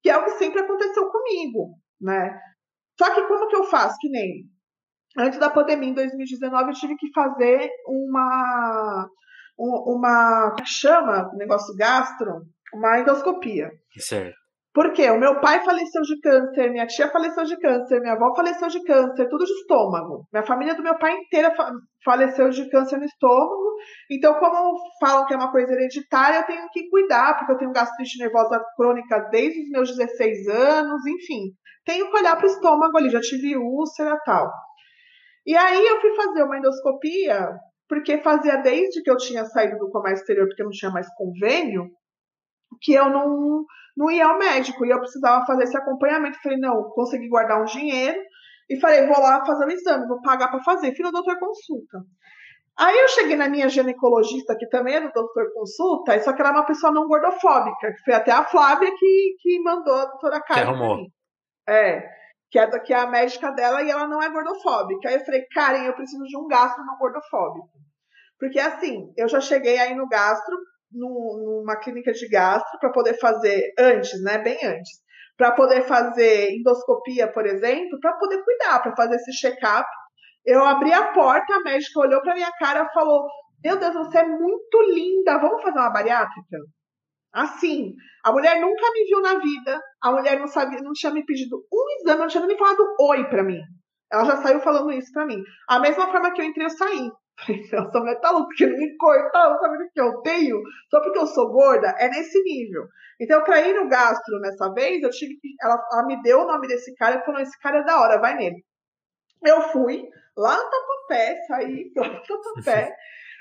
Que 0.02 0.10
é 0.10 0.18
o 0.18 0.24
que 0.24 0.32
sempre 0.32 0.62
aconteceu 0.62 1.10
comigo, 1.12 1.76
né? 2.00 2.40
Só 2.98 3.14
que 3.14 3.22
como 3.28 3.48
que 3.48 3.56
eu 3.56 3.64
faço? 3.66 3.98
Que 4.00 4.10
nem 4.10 4.46
antes 5.18 5.40
da 5.40 5.50
pandemia, 5.50 5.90
em 5.90 5.94
2019, 5.94 6.70
eu 6.70 6.74
tive 6.74 6.96
que 6.96 7.12
fazer 7.14 7.70
uma 7.86 9.08
uma 9.62 10.56
é 10.60 10.66
chama, 10.66 11.30
negócio 11.34 11.76
gastro, 11.76 12.42
uma 12.74 13.00
endoscopia. 13.00 13.70
Certo. 13.98 14.42
Porque 14.74 15.10
o 15.10 15.20
meu 15.20 15.42
pai 15.42 15.62
faleceu 15.66 16.02
de 16.02 16.18
câncer, 16.22 16.72
minha 16.72 16.88
tia 16.88 17.10
faleceu 17.10 17.44
de 17.44 17.58
câncer, 17.58 18.00
minha 18.00 18.14
avó 18.14 18.34
faleceu 18.34 18.70
de 18.70 18.82
câncer, 18.84 19.28
tudo 19.28 19.44
de 19.44 19.52
estômago. 19.52 20.26
Minha 20.32 20.46
família 20.46 20.74
do 20.74 20.82
meu 20.82 20.98
pai 20.98 21.12
inteira 21.12 21.54
faleceu 22.06 22.50
de 22.50 22.70
câncer 22.70 22.98
no 22.98 23.04
estômago. 23.04 23.76
Então, 24.10 24.34
como 24.36 24.78
falam 25.02 25.26
que 25.26 25.34
é 25.34 25.38
uma 25.38 25.52
coisa 25.52 25.74
hereditária, 25.74 26.38
eu 26.38 26.46
tenho 26.46 26.70
que 26.72 26.90
cuidar, 26.90 27.38
porque 27.38 27.52
eu 27.52 27.58
tenho 27.58 27.74
gastrite 27.74 28.18
nervosa 28.18 28.64
crônica 28.78 29.20
desde 29.30 29.62
os 29.62 29.70
meus 29.72 29.98
16 29.98 30.48
anos, 30.48 31.06
enfim. 31.06 31.52
Tenho 31.86 32.10
que 32.10 32.18
olhar 32.18 32.38
para 32.38 32.46
o 32.48 32.50
estômago 32.50 32.98
ali, 32.98 33.10
já 33.10 33.20
tive 33.20 33.58
úlcera 33.58 34.16
e 34.16 34.24
tal. 34.24 34.50
E 35.46 35.58
aí 35.58 35.86
eu 35.86 36.00
fui 36.00 36.16
fazer 36.16 36.44
uma 36.44 36.58
endoscopia, 36.58 37.50
porque 37.92 38.20
fazia 38.20 38.56
desde 38.56 39.04
que 39.04 39.12
eu 39.12 39.18
tinha 39.18 39.44
saído 39.44 39.78
do 39.78 39.92
comércio 39.92 40.22
exterior, 40.22 40.48
porque 40.48 40.64
não 40.64 40.72
tinha 40.72 40.90
mais 40.90 41.14
convênio, 41.14 41.90
que 42.82 42.94
eu 42.94 43.10
não, 43.10 43.66
não 43.98 44.10
ia 44.10 44.28
ao 44.28 44.38
médico. 44.38 44.86
E 44.86 44.90
eu 44.90 44.98
precisava 44.98 45.46
fazer 45.46 45.64
esse 45.64 45.76
acompanhamento. 45.76 46.40
Falei, 46.42 46.58
não, 46.58 46.84
consegui 46.92 47.28
guardar 47.28 47.62
um 47.62 47.66
dinheiro. 47.66 48.18
E 48.70 48.80
falei, 48.80 49.06
vou 49.06 49.20
lá 49.20 49.46
fazer 49.46 49.66
o 49.66 49.70
exame, 49.70 50.08
vou 50.08 50.22
pagar 50.22 50.48
para 50.48 50.64
fazer. 50.64 50.96
Fui 50.96 51.04
no 51.04 51.12
doutor 51.12 51.38
consulta. 51.38 51.98
Aí 52.80 52.98
eu 52.98 53.10
cheguei 53.10 53.36
na 53.36 53.50
minha 53.50 53.68
ginecologista, 53.68 54.56
que 54.58 54.70
também 54.70 54.96
é 54.96 55.02
do 55.02 55.12
doutor 55.12 55.52
consulta, 55.54 56.18
só 56.22 56.32
que 56.32 56.42
ela 56.42 56.52
é 56.52 56.54
uma 56.54 56.66
pessoa 56.66 56.94
não 56.94 57.10
gordofóbica, 57.10 57.92
que 57.92 58.04
foi 58.06 58.14
até 58.14 58.32
a 58.32 58.46
Flávia 58.46 58.90
que, 58.98 59.36
que 59.38 59.62
mandou 59.62 59.96
a 59.96 60.06
doutora 60.06 60.40
Karen. 60.40 60.62
Que 60.62 60.68
arrumou. 60.70 60.98
É, 61.68 62.08
que 62.52 62.60
é, 62.60 62.80
que 62.80 62.94
é 62.94 62.98
a 62.98 63.08
médica 63.08 63.52
dela 63.52 63.82
e 63.82 63.90
ela 63.90 64.08
não 64.08 64.22
é 64.22 64.30
gordofóbica. 64.30 65.10
Aí 65.10 65.16
eu 65.16 65.26
falei, 65.26 65.46
Karen, 65.54 65.86
eu 65.86 65.94
preciso 65.94 66.24
de 66.24 66.38
um 66.38 66.48
gastro 66.48 66.86
não 66.86 66.98
gordofóbico. 66.98 67.70
Porque 68.40 68.60
assim, 68.60 69.12
eu 69.18 69.28
já 69.28 69.40
cheguei 69.40 69.80
aí 69.80 69.96
no 69.96 70.08
gastro, 70.08 70.56
numa 70.92 71.78
clínica 71.78 72.12
de 72.12 72.28
gastro, 72.28 72.80
para 72.80 72.92
poder 72.92 73.18
fazer 73.20 73.74
antes, 73.80 74.22
né? 74.24 74.38
Bem 74.40 74.58
antes. 74.66 75.00
Para 75.38 75.54
poder 75.54 75.84
fazer 75.84 76.52
endoscopia, 76.52 77.32
por 77.32 77.46
exemplo, 77.46 78.00
para 78.00 78.14
poder 78.14 78.44
cuidar, 78.44 78.80
para 78.82 78.96
fazer 78.96 79.16
esse 79.16 79.32
check-up 79.32 79.88
eu 80.46 80.64
abri 80.66 80.92
a 80.92 81.12
porta, 81.14 81.56
a 81.56 81.60
médica 81.62 82.00
olhou 82.00 82.22
pra 82.22 82.34
minha 82.34 82.52
cara 82.54 82.84
e 82.84 82.94
falou: 82.94 83.28
Meu 83.64 83.78
Deus, 83.78 83.94
você 83.94 84.20
é 84.20 84.28
muito 84.28 84.82
linda, 84.94 85.38
vamos 85.38 85.62
fazer 85.62 85.78
uma 85.78 85.92
bariátrica? 85.92 86.58
Assim, 87.34 87.94
a 88.24 88.32
mulher 88.32 88.60
nunca 88.60 88.92
me 88.92 89.06
viu 89.06 89.22
na 89.22 89.40
vida, 89.40 89.82
a 90.02 90.12
mulher 90.12 90.40
não 90.40 90.48
sabia, 90.48 90.82
não 90.82 90.92
tinha 90.92 91.14
me 91.14 91.26
pedido 91.26 91.66
um 91.72 91.86
exame, 92.00 92.20
não 92.20 92.28
tinha 92.28 92.46
nem 92.46 92.58
falado 92.58 92.96
oi 93.00 93.30
pra 93.30 93.44
mim. 93.44 93.62
Ela 94.12 94.26
já 94.26 94.38
saiu 94.38 94.60
falando 94.60 94.92
isso 94.92 95.12
pra 95.14 95.26
mim. 95.26 95.42
A 95.70 95.80
mesma 95.80 96.12
forma 96.12 96.34
que 96.34 96.42
eu 96.42 96.46
entrei, 96.46 96.66
eu 96.66 96.70
saí. 96.70 97.10
Essa 97.74 98.00
mulher 98.00 98.20
tá 98.20 98.34
porque 98.34 98.68
não 98.68 98.78
me 98.78 98.98
cortar, 98.98 99.58
sabe 99.58 99.78
o 99.78 99.90
que 99.90 100.02
eu 100.02 100.22
tenho? 100.22 100.62
Só 100.90 101.02
porque 101.02 101.18
eu 101.18 101.28
sou 101.28 101.52
gorda, 101.52 101.96
é 101.98 102.10
nesse 102.10 102.42
nível. 102.44 102.84
Então, 103.20 103.44
pra 103.44 103.62
ir 103.62 103.74
no 103.74 103.88
gastro 103.88 104.40
nessa 104.40 104.72
vez, 104.74 105.02
eu 105.02 105.10
tive 105.10 105.36
que. 105.40 105.56
Ela, 105.62 105.82
ela 105.92 106.06
me 106.06 106.22
deu 106.22 106.42
o 106.42 106.48
nome 106.48 106.68
desse 106.68 106.94
cara 106.96 107.18
e 107.18 107.26
falou: 107.26 107.40
esse 107.40 107.58
cara 107.60 107.80
é 107.80 107.84
da 107.84 108.02
hora, 108.02 108.20
vai 108.20 108.36
nele. 108.36 108.64
Eu 109.44 109.62
fui, 109.70 110.04
lá 110.38 110.58
no 110.58 110.70
Tatuapé, 110.70 111.38
saí 111.48 111.92
lá 111.96 112.08
no 112.10 112.22
Tatuapé, 112.22 112.94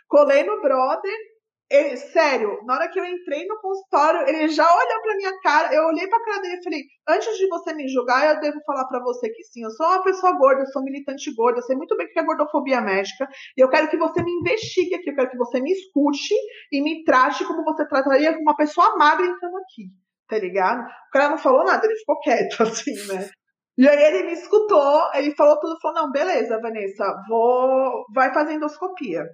colei 0.08 0.44
no 0.44 0.60
brother. 0.60 1.29
Ele, 1.70 1.96
sério, 1.96 2.58
na 2.64 2.74
hora 2.74 2.90
que 2.90 2.98
eu 2.98 3.04
entrei 3.04 3.46
no 3.46 3.60
consultório, 3.60 4.28
ele 4.28 4.48
já 4.48 4.64
olhou 4.64 5.02
pra 5.02 5.16
minha 5.16 5.40
cara. 5.40 5.72
Eu 5.72 5.84
olhei 5.84 6.08
pra 6.08 6.24
cara 6.24 6.40
dele 6.40 6.56
e 6.56 6.64
falei: 6.64 6.80
Antes 7.08 7.38
de 7.38 7.46
você 7.48 7.72
me 7.72 7.86
julgar, 7.88 8.34
eu 8.34 8.40
devo 8.40 8.58
falar 8.66 8.86
para 8.86 9.00
você 9.00 9.30
que 9.30 9.44
sim, 9.44 9.62
eu 9.62 9.70
sou 9.70 9.86
uma 9.86 10.02
pessoa 10.02 10.36
gorda, 10.36 10.62
eu 10.62 10.66
sou 10.66 10.82
militante 10.82 11.32
gorda, 11.32 11.60
eu 11.60 11.62
sei 11.62 11.76
muito 11.76 11.96
bem 11.96 12.06
o 12.06 12.10
que 12.10 12.18
é 12.18 12.24
gordofobia 12.24 12.80
médica. 12.80 13.28
E 13.56 13.62
eu 13.62 13.68
quero 13.68 13.88
que 13.88 13.96
você 13.96 14.20
me 14.22 14.32
investigue 14.32 14.96
aqui, 14.96 15.10
eu 15.10 15.14
quero 15.14 15.30
que 15.30 15.38
você 15.38 15.60
me 15.60 15.70
escute 15.70 16.34
e 16.72 16.82
me 16.82 17.04
trate 17.04 17.44
como 17.44 17.62
você 17.62 17.86
trataria 17.86 18.36
uma 18.40 18.56
pessoa 18.56 18.96
magra 18.96 19.26
entrando 19.26 19.56
aqui 19.58 19.90
tá 20.30 20.38
ligado? 20.38 20.80
O 20.80 21.10
cara 21.12 21.30
não 21.30 21.38
falou 21.38 21.64
nada, 21.64 21.84
ele 21.84 21.98
ficou 21.98 22.20
quieto, 22.20 22.62
assim, 22.62 22.94
né? 23.08 23.28
E 23.76 23.88
aí 23.88 24.02
ele 24.04 24.26
me 24.26 24.32
escutou, 24.32 25.10
ele 25.14 25.34
falou 25.34 25.58
tudo, 25.58 25.80
falou, 25.80 26.02
não, 26.02 26.12
beleza, 26.12 26.60
Vanessa, 26.60 27.04
vou, 27.28 28.04
vai 28.14 28.32
fazer 28.32 28.54
endoscopia. 28.54 29.24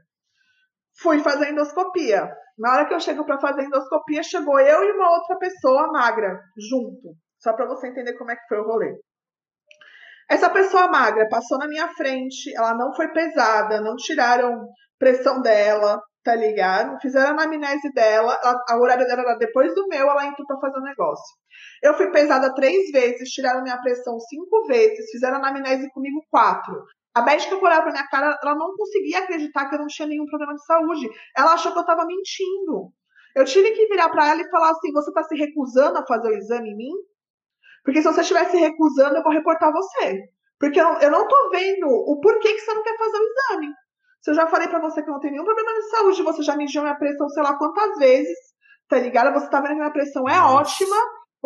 Fui 1.00 1.20
fazer 1.20 1.50
endoscopia. 1.50 2.28
Na 2.58 2.72
hora 2.72 2.86
que 2.86 2.94
eu 2.94 3.00
chego 3.00 3.24
para 3.24 3.38
fazer 3.38 3.64
endoscopia, 3.64 4.22
chegou 4.22 4.58
eu 4.58 4.84
e 4.84 4.92
uma 4.92 5.10
outra 5.10 5.36
pessoa 5.38 5.92
magra 5.92 6.40
junto. 6.56 7.14
Só 7.38 7.52
para 7.52 7.66
você 7.66 7.88
entender 7.88 8.16
como 8.16 8.30
é 8.30 8.36
que 8.36 8.46
foi 8.48 8.58
o 8.58 8.66
rolê. 8.66 8.94
Essa 10.28 10.50
pessoa 10.50 10.88
magra 10.88 11.28
passou 11.28 11.58
na 11.58 11.68
minha 11.68 11.88
frente, 11.94 12.52
ela 12.56 12.74
não 12.74 12.92
foi 12.94 13.08
pesada, 13.12 13.80
não 13.80 13.94
tiraram 13.94 14.66
pressão 14.98 15.40
dela, 15.40 16.02
tá 16.24 16.34
ligado? 16.34 16.98
Fizeram 17.00 17.38
a 17.38 17.42
anamnese 17.42 17.92
dela, 17.92 18.32
a, 18.42 18.72
a 18.72 18.78
horário 18.78 19.06
dela 19.06 19.22
era 19.22 19.36
depois 19.36 19.72
do 19.74 19.86
meu, 19.86 20.10
ela 20.10 20.26
entrou 20.26 20.44
pra 20.46 20.58
fazer 20.58 20.78
o 20.78 20.80
um 20.80 20.84
negócio. 20.84 21.36
Eu 21.80 21.94
fui 21.94 22.10
pesada 22.10 22.52
três 22.54 22.90
vezes, 22.90 23.30
tiraram 23.30 23.62
minha 23.62 23.80
pressão 23.80 24.18
cinco 24.18 24.66
vezes, 24.66 25.10
fizeram 25.12 25.36
a 25.36 25.38
anamnese 25.38 25.88
comigo 25.92 26.20
quatro. 26.28 26.74
A 27.16 27.22
médica 27.22 27.56
que 27.56 27.64
olhava 27.64 27.84
pra 27.84 27.92
minha 27.92 28.06
cara, 28.08 28.38
ela 28.42 28.54
não 28.54 28.76
conseguia 28.76 29.20
acreditar 29.20 29.70
que 29.70 29.74
eu 29.74 29.78
não 29.78 29.86
tinha 29.86 30.06
nenhum 30.06 30.26
problema 30.26 30.52
de 30.52 30.62
saúde. 30.66 31.08
Ela 31.34 31.54
achou 31.54 31.72
que 31.72 31.78
eu 31.78 31.86
tava 31.86 32.04
mentindo. 32.04 32.92
Eu 33.34 33.42
tive 33.46 33.70
que 33.70 33.86
virar 33.86 34.10
para 34.10 34.28
ela 34.28 34.42
e 34.42 34.50
falar 34.50 34.70
assim: 34.72 34.92
você 34.92 35.10
tá 35.14 35.22
se 35.22 35.34
recusando 35.34 35.96
a 35.96 36.06
fazer 36.06 36.28
o 36.28 36.36
exame 36.36 36.72
em 36.72 36.76
mim? 36.76 36.92
Porque 37.82 38.02
se 38.02 38.08
você 38.12 38.20
estiver 38.20 38.44
se 38.50 38.58
recusando, 38.58 39.16
eu 39.16 39.22
vou 39.22 39.32
reportar 39.32 39.72
você. 39.72 40.28
Porque 40.60 40.78
eu, 40.78 40.86
eu 41.00 41.10
não 41.10 41.26
tô 41.26 41.50
vendo 41.50 41.86
o 41.88 42.20
porquê 42.20 42.52
que 42.52 42.60
você 42.60 42.74
não 42.74 42.82
quer 42.82 42.98
fazer 42.98 43.16
o 43.16 43.22
exame. 43.22 43.72
Se 44.20 44.30
eu 44.32 44.34
já 44.34 44.46
falei 44.48 44.68
para 44.68 44.80
você 44.80 45.02
que 45.02 45.08
eu 45.08 45.14
não 45.14 45.20
tenho 45.20 45.32
nenhum 45.32 45.44
problema 45.46 45.72
de 45.72 45.88
saúde, 45.88 46.22
você 46.22 46.42
já 46.42 46.54
mediu 46.54 46.82
minha 46.82 46.98
pressão 46.98 47.30
sei 47.30 47.42
lá 47.42 47.56
quantas 47.56 47.96
vezes, 47.96 48.36
tá 48.90 48.98
ligado? 48.98 49.32
Você 49.32 49.48
tá 49.48 49.62
vendo 49.62 49.70
que 49.70 49.76
minha 49.76 49.90
pressão 49.90 50.28
é 50.28 50.36
Nossa. 50.36 50.54
ótima, 50.54 50.96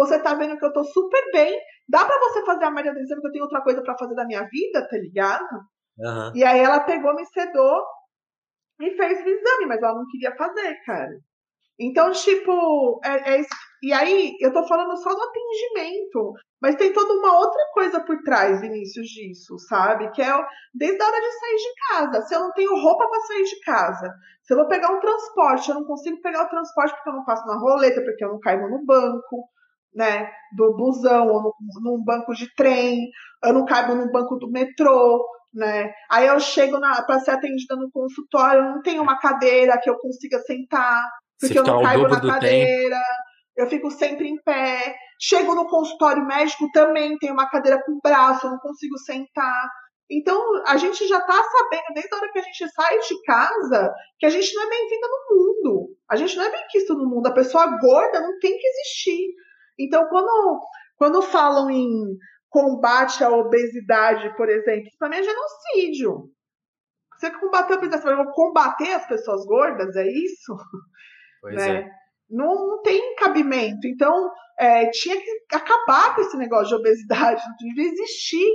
você 0.00 0.18
tá 0.18 0.32
vendo 0.34 0.56
que 0.56 0.64
eu 0.64 0.72
tô 0.72 0.82
super 0.82 1.22
bem. 1.30 1.54
Dá 1.86 2.04
para 2.06 2.18
você 2.20 2.42
fazer 2.46 2.64
a 2.64 2.70
média 2.70 2.92
do 2.92 3.00
exame 3.00 3.20
que 3.20 3.26
eu 3.26 3.32
tenho 3.32 3.44
outra 3.44 3.60
coisa 3.60 3.82
para 3.82 3.98
fazer 3.98 4.14
da 4.14 4.24
minha 4.24 4.42
vida, 4.44 4.88
tá 4.88 4.96
ligado? 4.96 5.54
Uhum. 5.98 6.32
E 6.34 6.42
aí 6.42 6.58
ela 6.58 6.80
pegou, 6.80 7.14
me 7.14 7.26
sedou 7.26 7.84
e 8.80 8.90
fez 8.96 9.18
o 9.18 9.28
exame, 9.28 9.66
mas 9.66 9.82
ela 9.82 9.94
não 9.94 10.06
queria 10.10 10.34
fazer, 10.36 10.74
cara. 10.86 11.12
Então, 11.78 12.10
tipo, 12.12 13.00
é, 13.04 13.36
é, 13.36 13.42
e 13.82 13.92
aí 13.92 14.36
eu 14.40 14.52
tô 14.52 14.66
falando 14.66 14.96
só 14.96 15.10
do 15.10 15.22
atendimento, 15.22 16.32
mas 16.62 16.76
tem 16.76 16.92
toda 16.92 17.12
uma 17.12 17.38
outra 17.38 17.62
coisa 17.74 18.00
por 18.00 18.22
trás, 18.22 18.60
Vinícius, 18.60 19.06
disso, 19.06 19.58
sabe? 19.68 20.10
Que 20.12 20.22
é 20.22 20.32
desde 20.74 21.02
a 21.02 21.06
hora 21.06 21.20
de 21.20 21.32
sair 21.32 21.56
de 21.56 21.74
casa. 21.88 22.22
Se 22.22 22.34
eu 22.34 22.40
não 22.40 22.52
tenho 22.52 22.80
roupa 22.80 23.06
para 23.06 23.20
sair 23.20 23.44
de 23.44 23.60
casa, 23.60 24.14
se 24.42 24.54
eu 24.54 24.58
vou 24.58 24.68
pegar 24.68 24.90
um 24.92 25.00
transporte, 25.00 25.68
eu 25.68 25.74
não 25.74 25.84
consigo 25.84 26.20
pegar 26.22 26.44
o 26.44 26.48
transporte 26.48 26.94
porque 26.94 27.08
eu 27.10 27.14
não 27.14 27.24
passo 27.24 27.46
na 27.46 27.58
roleta, 27.58 28.02
porque 28.02 28.24
eu 28.24 28.28
não 28.28 28.40
caigo 28.40 28.68
no 28.68 28.84
banco, 28.84 29.48
né? 29.94 30.30
Do 30.56 30.76
busão, 30.76 31.26
ou 31.28 31.42
no, 31.42 31.54
num 31.82 32.04
banco 32.04 32.34
de 32.34 32.52
trem, 32.54 33.08
eu 33.44 33.52
não 33.52 33.64
caibo 33.64 33.94
no 33.94 34.10
banco 34.10 34.36
do 34.36 34.50
metrô, 34.50 35.24
né? 35.52 35.92
Aí 36.10 36.26
eu 36.26 36.38
chego 36.40 36.78
para 36.80 37.20
ser 37.20 37.32
atendida 37.32 37.76
no 37.76 37.90
consultório, 37.90 38.62
eu 38.62 38.70
não 38.70 38.82
tenho 38.82 39.02
uma 39.02 39.18
cadeira 39.18 39.78
que 39.82 39.90
eu 39.90 39.98
consiga 39.98 40.38
sentar, 40.40 41.02
porque 41.40 41.58
eu 41.58 41.64
não 41.64 41.82
caibo 41.82 42.08
na 42.08 42.20
cadeira. 42.20 42.96
Tempo 42.96 43.30
eu 43.60 43.66
fico 43.68 43.90
sempre 43.90 44.28
em 44.28 44.40
pé. 44.42 44.94
Chego 45.20 45.54
no 45.54 45.68
consultório 45.68 46.24
médico 46.24 46.70
também, 46.72 47.18
tem 47.18 47.30
uma 47.30 47.48
cadeira 47.48 47.82
com 47.84 48.00
braço, 48.02 48.46
eu 48.46 48.52
não 48.52 48.58
consigo 48.58 48.96
sentar. 48.98 49.68
Então, 50.10 50.42
a 50.66 50.76
gente 50.76 51.06
já 51.06 51.18
está 51.18 51.34
sabendo, 51.34 51.94
desde 51.94 52.12
a 52.12 52.16
hora 52.16 52.32
que 52.32 52.38
a 52.38 52.42
gente 52.42 52.68
sai 52.70 52.98
de 52.98 53.22
casa, 53.22 53.92
que 54.18 54.26
a 54.26 54.30
gente 54.30 54.52
não 54.54 54.64
é 54.64 54.68
bem-vinda 54.68 55.06
no 55.06 55.36
mundo. 55.36 55.88
A 56.10 56.16
gente 56.16 56.36
não 56.36 56.44
é 56.44 56.50
bem 56.50 56.64
quisto 56.68 56.94
no 56.94 57.08
mundo. 57.08 57.26
A 57.26 57.34
pessoa 57.34 57.78
gorda 57.78 58.20
não 58.20 58.38
tem 58.40 58.56
que 58.58 58.66
existir. 58.66 59.28
Então, 59.84 60.06
quando, 60.08 60.60
quando 60.96 61.22
falam 61.22 61.70
em 61.70 62.16
combate 62.48 63.22
à 63.22 63.30
obesidade, 63.30 64.34
por 64.36 64.48
exemplo, 64.48 64.86
isso 64.86 64.98
para 64.98 65.08
mim 65.08 65.16
é 65.16 65.22
genocídio. 65.22 66.30
Você 67.18 67.30
combater 67.38 67.74
a 67.74 67.76
obesidade, 67.76 68.02
você 68.02 68.14
vai 68.16 68.26
combater 68.32 68.92
as 68.92 69.06
pessoas 69.06 69.44
gordas, 69.44 69.94
é 69.96 70.06
isso? 70.06 70.56
Pois 71.42 71.54
né? 71.54 71.76
é 71.76 72.00
não, 72.30 72.54
não 72.68 72.82
tem 72.82 73.14
cabimento. 73.16 73.86
Então, 73.86 74.30
é, 74.58 74.88
tinha 74.90 75.16
que 75.20 75.56
acabar 75.56 76.14
com 76.14 76.20
esse 76.20 76.36
negócio 76.36 76.68
de 76.68 76.74
obesidade, 76.76 77.42
não 77.42 77.56
devia 77.56 77.90
existir, 77.90 78.48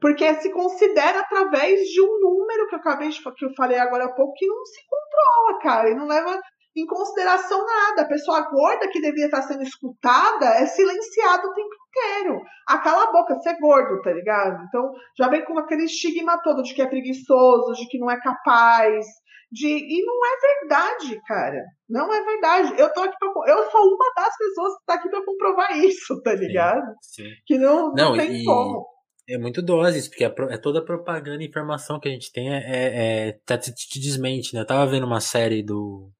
porque 0.00 0.34
se 0.34 0.52
considera 0.52 1.20
através 1.20 1.80
de 1.88 2.02
um 2.02 2.20
número 2.20 2.68
que 2.68 2.74
eu 2.74 2.78
acabei 2.78 3.08
de 3.08 3.22
que 3.22 3.44
eu 3.44 3.54
falei 3.54 3.78
agora 3.78 4.04
há 4.04 4.12
pouco, 4.12 4.34
que 4.34 4.46
não 4.46 4.64
se 4.66 4.80
controla, 4.86 5.60
cara, 5.60 5.90
e 5.90 5.94
não 5.94 6.06
leva 6.06 6.38
em 6.76 6.86
consideração 6.86 7.64
nada. 7.64 8.02
A 8.02 8.08
pessoa 8.08 8.48
gorda 8.50 8.88
que 8.88 9.00
devia 9.00 9.26
estar 9.26 9.42
sendo 9.42 9.62
escutada 9.62 10.46
é 10.46 10.66
silenciada 10.66 11.46
o 11.46 11.54
tempo 11.54 11.74
inteiro. 11.88 12.40
Ah, 12.68 12.78
cala 12.78 13.04
a 13.04 13.12
boca, 13.12 13.34
você 13.34 13.50
é 13.50 13.58
gordo, 13.58 14.00
tá 14.02 14.12
ligado? 14.12 14.64
Então 14.66 14.92
já 15.16 15.28
vem 15.28 15.44
com 15.44 15.58
aquele 15.58 15.84
estigma 15.84 16.40
todo 16.42 16.62
de 16.62 16.74
que 16.74 16.82
é 16.82 16.86
preguiçoso, 16.86 17.72
de 17.74 17.86
que 17.88 17.98
não 17.98 18.10
é 18.10 18.20
capaz, 18.20 19.06
de 19.52 19.68
e 19.68 20.04
não 20.04 20.18
é 20.24 20.60
verdade, 20.60 21.20
cara. 21.26 21.62
Não 21.88 22.12
é 22.12 22.24
verdade. 22.24 22.80
Eu 22.80 22.90
tô 22.92 23.00
aqui 23.00 23.16
pra, 23.18 23.28
eu 23.52 23.70
sou 23.70 23.82
uma 23.82 24.12
das 24.16 24.36
pessoas 24.36 24.78
que 24.78 24.84
tá 24.86 24.94
aqui 24.94 25.10
para 25.10 25.24
comprovar 25.24 25.78
isso, 25.78 26.20
tá 26.22 26.34
ligado? 26.34 26.86
Sim, 27.02 27.24
sim. 27.24 27.30
Que 27.46 27.58
não, 27.58 27.92
não, 27.92 28.10
não 28.10 28.16
tem 28.16 28.40
e... 28.40 28.44
como. 28.44 28.92
É 29.28 29.38
muito 29.38 29.62
doses, 29.62 30.08
porque 30.08 30.24
é, 30.24 30.34
é 30.50 30.58
toda 30.58 30.80
a 30.80 30.84
propaganda 30.84 31.42
e 31.42 31.46
informação 31.46 32.00
que 32.00 32.08
a 32.08 32.10
gente 32.10 32.32
tem 32.32 32.52
é, 32.52 32.58
é, 32.58 33.28
é 33.28 33.56
te, 33.56 33.72
te, 33.72 34.00
desmente, 34.00 34.52
né? 34.52 34.62
Eu 34.62 34.66
tava 34.66 34.90
vendo 34.90 35.06
uma 35.06 35.20
série 35.20 35.62
do. 35.62 36.10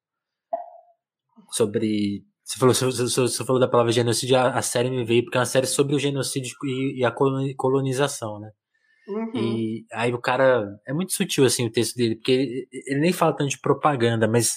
Sobre. 1.53 2.24
Você 2.44 2.59
falou, 2.59 2.74
você, 2.74 3.07
você 3.07 3.44
falou 3.44 3.61
da 3.61 3.68
palavra 3.68 3.92
genocídio, 3.92 4.36
a, 4.36 4.50
a, 4.50 4.62
série 4.62 4.90
me 4.90 5.05
veio 5.05 5.24
porque 5.24 5.38
é 5.38 5.40
uma 5.40 5.46
série 5.46 5.66
sobre 5.66 5.94
o 5.94 5.98
genocídio 5.98 6.55
e, 6.64 7.00
e 7.00 7.05
a 7.05 7.12
colonização, 7.57 8.40
né? 8.40 8.50
Uhum. 9.09 9.32
E 9.36 9.86
aí 9.92 10.12
o 10.12 10.20
cara. 10.20 10.66
É 10.86 10.92
muito 10.92 11.12
sutil 11.12 11.44
assim 11.44 11.66
o 11.66 11.72
texto 11.72 11.96
dele, 11.96 12.16
porque 12.16 12.32
ele, 12.32 12.68
ele, 12.86 13.00
nem 13.00 13.12
fala 13.12 13.36
tanto 13.36 13.50
de 13.50 13.61
propaganda, 13.61 14.28
mas 14.28 14.57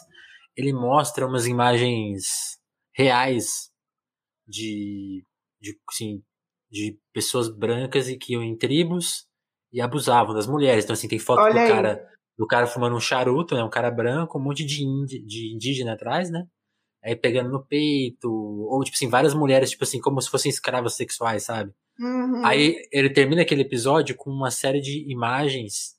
ele 0.55 0.73
mostra 0.73 1.27
umas 1.27 1.47
imagens 1.47 2.25
reais 2.93 3.69
de. 4.47 5.23
de 5.61 5.77
assim, 5.89 6.23
de 6.71 6.99
pessoas 7.13 7.49
brancas 7.49 8.09
e 8.09 8.17
que 8.17 8.33
iam 8.33 8.43
em 8.43 8.57
tribos 8.57 9.25
e 9.71 9.81
abusavam 9.81 10.33
das 10.33 10.47
mulheres. 10.47 10.83
Então, 10.83 10.93
assim, 10.93 11.07
tem 11.07 11.19
foto 11.19 11.41
Olha 11.41 11.53
do 11.53 11.59
aí. 11.59 11.69
cara, 11.69 12.07
do 12.37 12.45
cara 12.45 12.67
fumando 12.67 12.95
um 12.95 12.99
charuto, 12.99 13.55
né? 13.55 13.63
Um 13.63 13.69
cara 13.69 13.91
branco, 13.91 14.37
um 14.37 14.43
monte 14.43 14.65
de, 14.65 14.83
indi, 14.83 15.25
de 15.25 15.53
indígena 15.53 15.93
atrás, 15.93 16.29
né? 16.29 16.45
Aí 17.05 17.15
pegando 17.15 17.51
no 17.51 17.63
peito, 17.63 18.31
ou, 18.31 18.83
tipo 18.83 18.95
assim, 18.95 19.07
várias 19.07 19.35
mulheres, 19.35 19.69
tipo 19.69 19.83
assim, 19.83 19.99
como 19.99 20.19
se 20.19 20.29
fossem 20.29 20.49
escravas 20.49 20.95
sexuais, 20.95 21.43
sabe? 21.43 21.71
Uhum. 21.99 22.43
Aí 22.43 22.81
ele 22.91 23.09
termina 23.11 23.43
aquele 23.43 23.61
episódio 23.61 24.15
com 24.15 24.31
uma 24.31 24.49
série 24.49 24.81
de 24.81 25.09
imagens, 25.11 25.95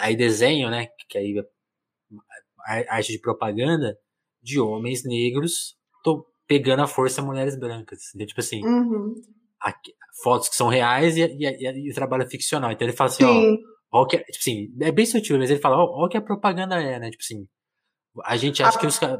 aí 0.00 0.16
desenho, 0.16 0.70
né? 0.70 0.88
Que 1.08 1.18
aí 1.18 1.34
é 2.68 2.86
arte 2.88 3.12
de 3.12 3.20
propaganda 3.20 3.96
de 4.42 4.58
homens 4.58 5.04
negros 5.04 5.76
pegando 6.46 6.82
a 6.82 6.86
força 6.86 7.22
mulheres 7.22 7.58
brancas. 7.58 8.14
Então, 8.14 8.26
tipo 8.26 8.40
assim, 8.40 8.64
uhum. 8.64 9.14
aqui, 9.60 9.92
fotos 10.22 10.48
que 10.48 10.56
são 10.56 10.68
reais 10.68 11.16
e, 11.16 11.22
e, 11.22 11.88
e, 11.88 11.90
o 11.90 11.94
trabalho 11.94 12.22
é 12.22 12.30
ficcional. 12.30 12.70
Então 12.70 12.86
ele 12.86 12.96
fala 12.96 13.10
assim, 13.10 13.24
Sim. 13.24 13.58
ó, 13.90 14.02
ó 14.02 14.06
que, 14.06 14.16
é, 14.16 14.20
tipo 14.20 14.38
assim, 14.38 14.68
é 14.80 14.92
bem 14.92 15.06
sutil, 15.06 15.38
mas 15.38 15.50
ele 15.50 15.60
fala, 15.60 15.76
ó, 15.76 16.04
ó 16.04 16.08
que 16.08 16.16
a 16.16 16.22
propaganda 16.22 16.80
é, 16.80 16.98
né? 16.98 17.10
Tipo 17.10 17.22
assim, 17.22 17.46
a 18.24 18.36
gente 18.36 18.62
acha 18.62 18.78
a... 18.78 18.80
que 18.80 18.86
os 18.86 18.98
caras 18.98 19.18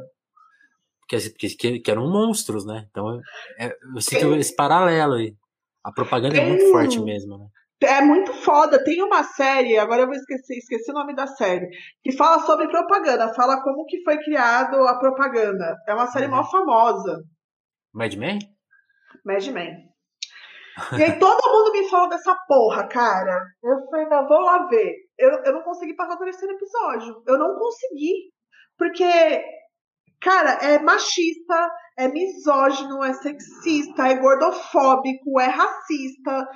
que, 1.07 1.49
que, 1.55 1.79
que, 1.79 1.91
eram 1.91 2.09
monstros, 2.09 2.65
né? 2.65 2.85
Então 2.89 3.19
é, 3.59 3.75
eu 3.95 4.01
sinto 4.01 4.35
esse 4.35 4.55
paralelo 4.55 5.13
aí. 5.13 5.33
A 5.83 5.91
propaganda 5.91 6.35
Tem... 6.35 6.43
é 6.43 6.49
muito 6.49 6.69
forte 6.69 6.99
mesmo, 6.99 7.37
né? 7.37 7.45
É 7.81 8.01
muito 8.01 8.33
foda. 8.33 8.83
Tem 8.83 9.01
uma 9.03 9.23
série, 9.23 9.77
agora 9.77 10.01
eu 10.01 10.07
vou 10.07 10.15
esquecer, 10.15 10.57
esqueci 10.57 10.91
o 10.91 10.95
nome 10.95 11.15
da 11.15 11.27
série, 11.27 11.67
que 12.01 12.11
fala 12.11 12.39
sobre 12.39 12.67
propaganda, 12.67 13.33
fala 13.35 13.61
como 13.61 13.85
que 13.85 14.01
foi 14.03 14.17
criado 14.17 14.75
a 14.87 14.97
propaganda. 14.97 15.75
É 15.87 15.93
uma 15.93 16.07
série 16.07 16.25
uhum. 16.25 16.31
mal 16.31 16.49
famosa. 16.49 17.23
Mad 17.93 18.13
Men? 18.15 18.39
Mad 19.23 19.47
Men. 19.47 19.87
E 20.97 21.03
aí 21.03 21.17
todo 21.17 21.51
mundo 21.51 21.71
me 21.71 21.89
fala 21.89 22.09
dessa 22.09 22.35
porra, 22.47 22.87
cara. 22.87 23.45
Eu 23.63 23.85
falei, 23.89 24.05
não, 24.07 24.27
vou 24.27 24.41
lá 24.41 24.67
ver. 24.67 24.93
Eu, 25.17 25.29
eu 25.43 25.53
não 25.53 25.63
consegui 25.63 25.95
passar 25.95 26.15
o 26.15 26.19
terceiro 26.19 26.53
episódio. 26.53 27.23
Eu 27.25 27.37
não 27.37 27.55
consegui. 27.55 28.31
Porque, 28.77 29.43
cara, 30.21 30.51
é 30.61 30.79
machista, 30.79 31.71
é 31.97 32.07
misógino, 32.07 33.03
é 33.03 33.13
sexista, 33.13 34.07
é 34.07 34.15
gordofóbico, 34.15 35.39
é 35.39 35.47
racista, 35.47 36.47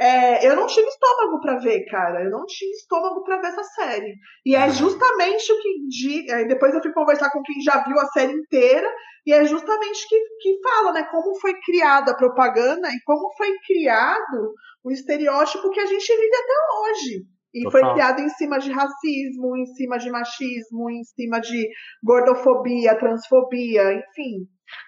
é, 0.00 0.46
eu 0.48 0.54
não 0.54 0.68
tive 0.68 0.86
estômago 0.86 1.40
para 1.40 1.58
ver, 1.58 1.84
cara. 1.86 2.22
Eu 2.22 2.30
não 2.30 2.44
tive 2.46 2.70
estômago 2.70 3.24
para 3.24 3.40
ver 3.40 3.48
essa 3.48 3.64
série. 3.64 4.14
E 4.46 4.54
é 4.54 4.70
justamente 4.70 5.52
o 5.52 5.60
que. 5.60 6.46
Depois 6.46 6.72
eu 6.72 6.80
fui 6.80 6.92
conversar 6.92 7.30
com 7.30 7.42
quem 7.42 7.60
já 7.60 7.82
viu 7.82 7.98
a 7.98 8.06
série 8.06 8.32
inteira. 8.32 8.88
E 9.26 9.32
é 9.32 9.44
justamente 9.44 10.08
que, 10.08 10.18
que 10.40 10.60
fala, 10.62 10.92
né? 10.92 11.02
Como 11.10 11.38
foi 11.40 11.52
criada 11.62 12.12
a 12.12 12.16
propaganda 12.16 12.88
e 12.88 13.02
como 13.04 13.34
foi 13.36 13.52
criado 13.66 14.54
o 14.84 14.92
estereótipo 14.92 15.70
que 15.70 15.80
a 15.80 15.86
gente 15.86 16.16
vive 16.16 16.36
até 16.36 16.54
hoje. 16.80 17.37
E 17.54 17.62
Total. 17.62 17.80
foi 17.80 17.92
criado 17.92 18.20
em 18.20 18.28
cima 18.30 18.58
de 18.58 18.70
racismo, 18.70 19.56
em 19.56 19.66
cima 19.66 19.98
de 19.98 20.10
machismo, 20.10 20.90
em 20.90 21.02
cima 21.04 21.40
de 21.40 21.68
gordofobia, 22.02 22.98
transfobia, 22.98 23.94
enfim 23.94 24.46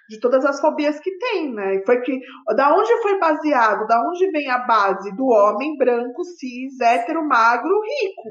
de 0.08 0.20
todas 0.20 0.44
as 0.44 0.60
fobias 0.60 0.98
que 1.00 1.16
tem, 1.18 1.52
né? 1.52 1.80
Foi 1.84 2.00
que 2.00 2.18
da 2.54 2.74
onde 2.74 3.00
foi 3.02 3.18
baseado, 3.18 3.86
da 3.86 4.00
onde 4.00 4.30
vem 4.30 4.48
a 4.50 4.58
base 4.58 5.14
do 5.16 5.26
homem 5.26 5.76
branco, 5.76 6.24
cis, 6.24 6.80
hétero, 6.80 7.26
magro, 7.26 7.80
rico. 7.80 8.28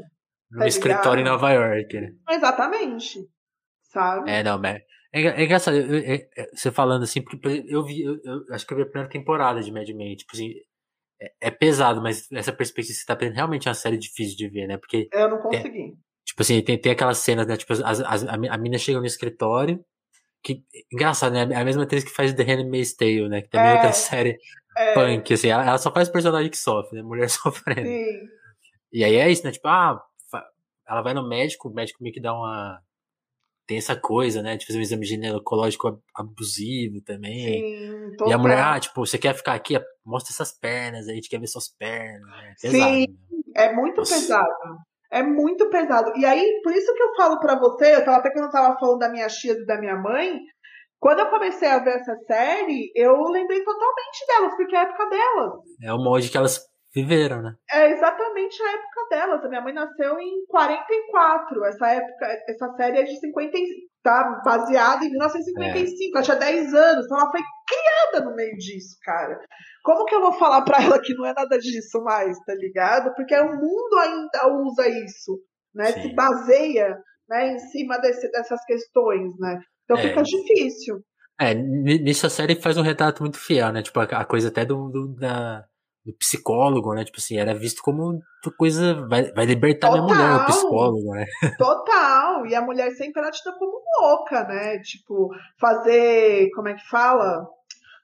No 0.51 0.59
tá 0.59 0.67
escritório 0.67 1.21
em 1.21 1.25
Nova 1.25 1.51
York, 1.51 1.99
né? 1.99 2.11
Exatamente. 2.31 3.19
Sabe? 3.83 4.29
É, 4.29 4.43
não, 4.43 4.61
é, 4.63 4.83
é 5.11 5.43
engraçado, 5.43 5.77
eu, 5.77 5.99
eu, 5.99 6.19
você 6.53 6.71
falando 6.71 7.03
assim, 7.03 7.21
porque 7.21 7.65
eu 7.67 7.83
vi, 7.83 8.03
eu, 8.03 8.19
eu, 8.23 8.53
acho 8.53 8.65
que 8.65 8.73
eu 8.73 8.77
vi 8.77 8.83
a 8.83 8.87
primeira 8.87 9.09
temporada 9.09 9.61
de 9.61 9.71
Mad 9.71 9.89
Men, 9.89 10.15
tipo 10.15 10.31
assim, 10.33 10.53
é, 11.21 11.31
é 11.41 11.51
pesado, 11.51 12.01
mas 12.01 12.31
essa 12.31 12.51
perspectiva 12.53 12.97
você 12.97 13.05
tá 13.05 13.15
vendo 13.15 13.33
realmente 13.33 13.67
é 13.67 13.71
uma 13.71 13.75
série 13.75 13.97
difícil 13.97 14.37
de 14.37 14.47
ver, 14.47 14.67
né? 14.67 14.77
Porque. 14.77 15.09
Eu 15.11 15.29
não 15.29 15.39
consegui. 15.39 15.97
tipo 16.25 16.41
assim, 16.41 16.61
tem, 16.61 16.77
tem 16.77 16.91
aquelas 16.91 17.17
cenas, 17.19 17.47
né? 17.47 17.57
Tipo, 17.57 17.73
as, 17.73 17.81
as, 17.81 18.23
a, 18.23 18.33
a 18.33 18.57
mina 18.57 18.77
chega 18.77 18.99
no 18.99 19.05
escritório, 19.05 19.83
que, 20.41 20.63
engraçado, 20.91 21.33
né? 21.33 21.47
É 21.51 21.57
a 21.57 21.65
mesma 21.65 21.83
atriz 21.83 22.03
que 22.03 22.11
faz 22.11 22.33
The 22.33 22.43
Handmaid's 22.43 22.95
Tale, 22.95 23.29
né? 23.29 23.41
Que 23.41 23.49
também 23.49 23.67
é, 23.67 23.71
é 23.71 23.75
outra 23.75 23.93
série 23.93 24.37
é. 24.77 24.93
punk, 24.93 25.33
assim. 25.33 25.49
Ela, 25.49 25.65
ela, 25.65 25.77
só 25.77 25.91
faz 25.91 26.09
personagem 26.09 26.49
que 26.49 26.57
sofre, 26.57 26.97
né? 26.97 27.03
Mulher 27.03 27.29
sofrendo. 27.29 27.87
Sim. 27.87 28.27
E 28.91 29.03
aí 29.03 29.15
é 29.15 29.29
isso, 29.29 29.45
né? 29.45 29.51
Tipo, 29.51 29.67
ah, 29.67 30.01
ela 30.87 31.01
vai 31.01 31.13
no 31.13 31.27
médico, 31.27 31.69
o 31.69 31.73
médico 31.73 32.01
meio 32.01 32.13
que 32.13 32.21
dá 32.21 32.33
uma. 32.33 32.81
Tem 33.69 33.77
essa 33.77 33.95
coisa, 33.95 34.41
né? 34.41 34.57
De 34.57 34.65
fazer 34.65 34.79
um 34.79 34.81
exame 34.81 35.05
ginecológico 35.05 36.01
abusivo 36.15 37.03
também. 37.05 37.61
Sim, 37.61 38.27
e 38.27 38.33
a 38.33 38.37
mulher, 38.39 38.57
ah, 38.57 38.79
tipo, 38.79 39.05
você 39.05 39.15
quer 39.15 39.35
ficar 39.35 39.53
aqui? 39.53 39.79
Mostra 40.03 40.33
essas 40.33 40.51
pernas 40.51 41.05
aí, 41.05 41.11
a 41.11 41.15
gente 41.17 41.29
quer 41.29 41.39
ver 41.39 41.45
suas 41.45 41.69
pernas. 41.77 42.19
Né? 42.19 42.55
Pesado, 42.59 42.93
Sim, 42.95 43.05
né? 43.07 43.41
é 43.55 43.71
muito 43.71 43.97
Nossa. 43.97 44.15
pesado. 44.15 44.49
É 45.11 45.21
muito 45.21 45.69
pesado. 45.69 46.11
E 46.15 46.25
aí, 46.25 46.61
por 46.63 46.73
isso 46.73 46.91
que 46.95 47.03
eu 47.03 47.13
falo 47.15 47.39
para 47.39 47.59
você, 47.59 47.93
eu 47.93 48.03
tava 48.03 48.17
até 48.17 48.31
quando 48.31 48.45
eu 48.45 48.51
tava 48.51 48.75
falando 48.79 48.97
da 48.97 49.09
minha 49.09 49.27
tia 49.27 49.53
e 49.53 49.65
da 49.67 49.79
minha 49.79 49.97
mãe, 49.97 50.39
quando 50.99 51.19
eu 51.19 51.29
comecei 51.29 51.69
a 51.69 51.77
ver 51.77 51.97
essa 51.97 52.15
série, 52.25 52.91
eu 52.95 53.21
lembrei 53.25 53.63
totalmente 53.63 54.25
delas, 54.27 54.55
porque 54.55 54.75
é 54.75 54.79
a 54.79 54.81
época 54.81 55.09
delas. 55.11 55.53
É 55.83 55.93
o 55.93 55.99
molde 55.99 56.29
que 56.29 56.37
elas 56.37 56.59
viveram, 56.93 57.41
né? 57.41 57.53
É 57.71 57.91
exatamente 57.91 58.61
a 58.61 58.71
época 58.71 59.07
delas. 59.09 59.45
A 59.45 59.49
minha 59.49 59.61
mãe 59.61 59.73
nasceu 59.73 60.19
em 60.19 60.45
44. 60.47 61.65
Essa 61.65 61.87
época, 61.89 62.25
essa 62.47 62.73
série 62.75 62.99
é 62.99 63.03
de 63.03 63.19
55 63.19 63.89
tá 64.03 64.41
baseada 64.43 65.05
em 65.05 65.09
1955, 65.09 66.15
é. 66.15 66.17
ela 66.17 66.23
tinha 66.23 66.35
10 66.37 66.73
anos, 66.73 67.05
então 67.05 67.19
ela 67.19 67.31
foi 67.31 67.41
criada 67.67 68.25
no 68.25 68.35
meio 68.35 68.55
disso, 68.57 68.97
cara. 69.03 69.39
Como 69.83 70.05
que 70.05 70.15
eu 70.15 70.21
vou 70.21 70.33
falar 70.33 70.61
para 70.61 70.81
ela 70.83 71.01
que 71.01 71.13
não 71.13 71.25
é 71.25 71.33
nada 71.33 71.57
disso 71.59 72.01
mais, 72.03 72.37
tá 72.45 72.53
ligado? 72.55 73.13
Porque 73.15 73.35
o 73.35 73.53
mundo 73.53 73.97
ainda 74.01 74.47
usa 74.63 74.87
isso, 74.87 75.39
né? 75.73 75.91
Sim. 75.91 76.01
Se 76.01 76.15
baseia 76.15 76.97
né, 77.27 77.53
em 77.53 77.59
cima 77.59 77.97
desse, 77.99 78.29
dessas 78.31 78.63
questões, 78.65 79.37
né? 79.39 79.59
Então 79.83 79.97
é. 79.97 80.01
fica 80.09 80.23
difícil. 80.23 81.01
É, 81.39 81.53
nisso 81.53 82.25
a 82.25 82.29
série 82.29 82.55
faz 82.55 82.77
um 82.77 82.81
retrato 82.81 83.21
muito 83.21 83.37
fiel, 83.37 83.71
né? 83.71 83.81
Tipo, 83.81 83.99
a, 83.99 84.03
a 84.03 84.25
coisa 84.25 84.49
até 84.49 84.65
do, 84.65 84.89
do 84.89 85.15
da, 85.15 85.63
do 86.09 86.17
psicólogo, 86.17 86.93
né? 86.93 87.03
Tipo 87.03 87.17
assim, 87.17 87.37
era 87.37 87.53
visto 87.53 87.81
como 87.81 88.21
coisa. 88.57 89.05
Vai, 89.07 89.31
vai 89.31 89.45
libertar 89.45 89.89
Total. 89.89 90.05
minha 90.05 90.15
mulher, 90.15 90.35
o 90.35 90.45
psicólogo, 90.45 91.11
né? 91.13 91.25
Total! 91.57 92.45
E 92.45 92.55
a 92.55 92.61
mulher 92.61 92.91
sempre 92.91 93.21
era 93.21 93.31
tida 93.31 93.51
como 93.57 93.81
louca, 94.01 94.43
né? 94.43 94.79
Tipo, 94.79 95.29
fazer. 95.59 96.49
Como 96.55 96.67
é 96.67 96.73
que 96.73 96.87
fala? 96.89 97.47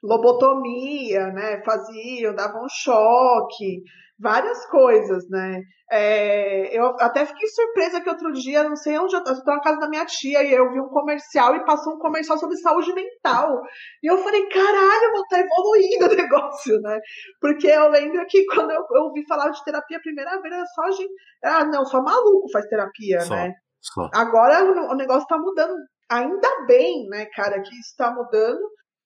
Lobotomia, 0.05 1.27
né? 1.27 1.61
Faziam, 1.63 2.33
davam 2.35 2.63
um 2.63 2.69
choque 2.69 3.83
várias 4.19 4.65
coisas, 4.67 5.29
né? 5.29 5.61
É, 5.91 6.75
eu 6.77 6.95
até 6.99 7.25
fiquei 7.25 7.47
surpresa 7.47 8.01
que 8.01 8.09
outro 8.09 8.31
dia, 8.31 8.63
não 8.63 8.75
sei 8.75 8.97
onde 8.97 9.15
eu 9.15 9.21
estou 9.21 9.53
na 9.53 9.61
casa 9.61 9.79
da 9.79 9.89
minha 9.89 10.05
tia 10.05 10.43
e 10.43 10.51
eu 10.51 10.71
vi 10.71 10.79
um 10.79 10.87
comercial 10.87 11.55
e 11.55 11.65
passou 11.65 11.93
um 11.93 11.99
comercial 11.99 12.37
sobre 12.37 12.57
saúde 12.57 12.91
mental. 12.93 13.61
E 14.01 14.11
eu 14.11 14.17
falei, 14.17 14.47
caralho, 14.47 15.11
vou 15.11 15.23
tá 15.29 15.39
evoluindo 15.39 16.05
o 16.05 16.15
negócio, 16.15 16.79
né? 16.81 16.99
Porque 17.39 17.67
eu 17.67 17.89
lembro 17.89 18.25
que 18.27 18.45
quando 18.45 18.71
eu, 18.71 18.81
eu 18.91 19.03
ouvi 19.03 19.23
falar 19.27 19.49
de 19.49 19.63
terapia 19.63 19.97
a 19.97 20.01
primeira 20.01 20.41
vez, 20.41 20.53
era 20.53 20.65
só 20.65 20.81
a 20.83 20.91
gente. 20.91 21.13
Ah, 21.43 21.65
não, 21.65 21.85
só 21.85 22.01
maluco 22.01 22.49
faz 22.51 22.65
terapia, 22.67 23.21
só, 23.21 23.35
né? 23.35 23.53
Só. 23.81 24.09
Agora 24.13 24.63
o, 24.63 24.93
o 24.93 24.95
negócio 24.95 25.27
tá 25.27 25.37
mudando. 25.37 25.75
Ainda 26.09 26.65
bem, 26.67 27.07
né, 27.09 27.25
cara, 27.35 27.61
que 27.61 27.75
isso 27.75 27.95
tá 27.97 28.11
mudando. 28.11 28.61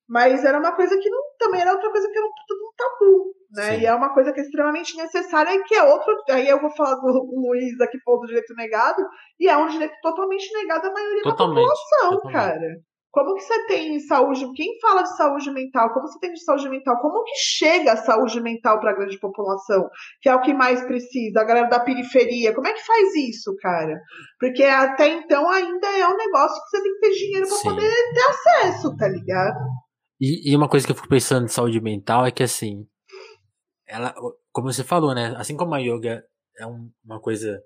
Mas 0.10 0.44
era 0.44 0.58
uma 0.58 0.76
coisa 0.76 0.98
que 0.98 1.08
não, 1.08 1.20
também 1.38 1.62
era 1.62 1.72
outra 1.72 1.92
coisa 1.92 2.10
que 2.10 2.18
era 2.18 2.26
um, 2.26 2.30
um 2.30 2.74
tabu, 2.76 3.36
né? 3.52 3.76
Sim. 3.76 3.82
E 3.82 3.86
é 3.86 3.94
uma 3.94 4.12
coisa 4.12 4.34
que 4.34 4.40
é 4.40 4.44
extremamente 4.44 4.98
necessária 4.98 5.54
e 5.54 5.64
que 5.64 5.76
é 5.76 5.84
outro. 5.84 6.12
Aí 6.32 6.50
eu 6.50 6.60
vou 6.60 6.72
falar 6.72 6.96
do 6.96 7.06
Luiz 7.32 7.80
aqui 7.80 8.00
falou 8.04 8.22
do 8.22 8.28
direito 8.28 8.56
negado, 8.56 9.04
e 9.40 9.48
é 9.48 9.56
um 9.56 9.68
direito 9.68 9.94
totalmente 10.02 10.52
negado 10.52 10.88
à 10.88 10.92
maioria 10.92 11.22
totalmente, 11.22 11.58
da 11.58 11.62
população, 11.62 12.10
totalmente. 12.10 12.34
cara. 12.34 12.90
Como 13.12 13.36
que 13.36 13.42
você 13.42 13.66
tem 13.66 14.00
saúde? 14.00 14.52
Quem 14.54 14.80
fala 14.80 15.02
de 15.02 15.18
saúde 15.18 15.52
mental? 15.52 15.92
Como 15.94 16.08
você 16.08 16.20
tem 16.20 16.32
de 16.32 16.44
saúde 16.44 16.70
mental? 16.70 17.00
Como 17.00 17.24
que 17.24 17.36
chega 17.36 17.94
a 17.94 17.98
saúde 17.98 18.40
mental 18.40 18.80
para 18.80 18.92
a 18.92 18.96
grande 18.96 19.20
população? 19.20 19.90
Que 20.22 20.30
é 20.30 20.36
o 20.36 20.42
que 20.42 20.54
mais 20.54 20.84
precisa, 20.86 21.42
a 21.42 21.44
galera 21.44 21.68
da 21.68 21.80
periferia. 21.80 22.54
Como 22.54 22.68
é 22.68 22.74
que 22.74 22.86
faz 22.86 23.16
isso, 23.16 23.56
cara? 23.60 24.00
Porque 24.40 24.64
até 24.64 25.08
então 25.08 25.50
ainda 25.50 25.88
é 25.88 26.08
um 26.08 26.18
negócio 26.18 26.62
que 26.64 26.70
você 26.70 26.84
tem 26.84 26.94
que 26.94 27.00
ter 27.00 27.12
dinheiro 27.12 27.48
para 27.48 27.72
poder 27.72 28.14
ter 28.14 28.22
acesso, 28.30 28.96
tá 28.96 29.08
ligado? 29.08 29.60
E, 30.20 30.52
e, 30.52 30.56
uma 30.56 30.68
coisa 30.68 30.86
que 30.86 30.92
eu 30.92 30.96
fico 30.96 31.08
pensando 31.08 31.46
de 31.46 31.54
saúde 31.54 31.80
mental 31.80 32.26
é 32.26 32.32
que 32.32 32.44
assim, 32.44 32.86
ela, 33.88 34.14
como 34.52 34.72
você 34.72 34.84
falou, 34.84 35.16
né? 35.16 35.34
Assim 35.38 35.56
como 35.56 35.74
a 35.74 35.80
yoga 35.80 36.24
é 36.58 36.68
um, 36.68 36.92
uma 37.04 37.20
coisa 37.20 37.62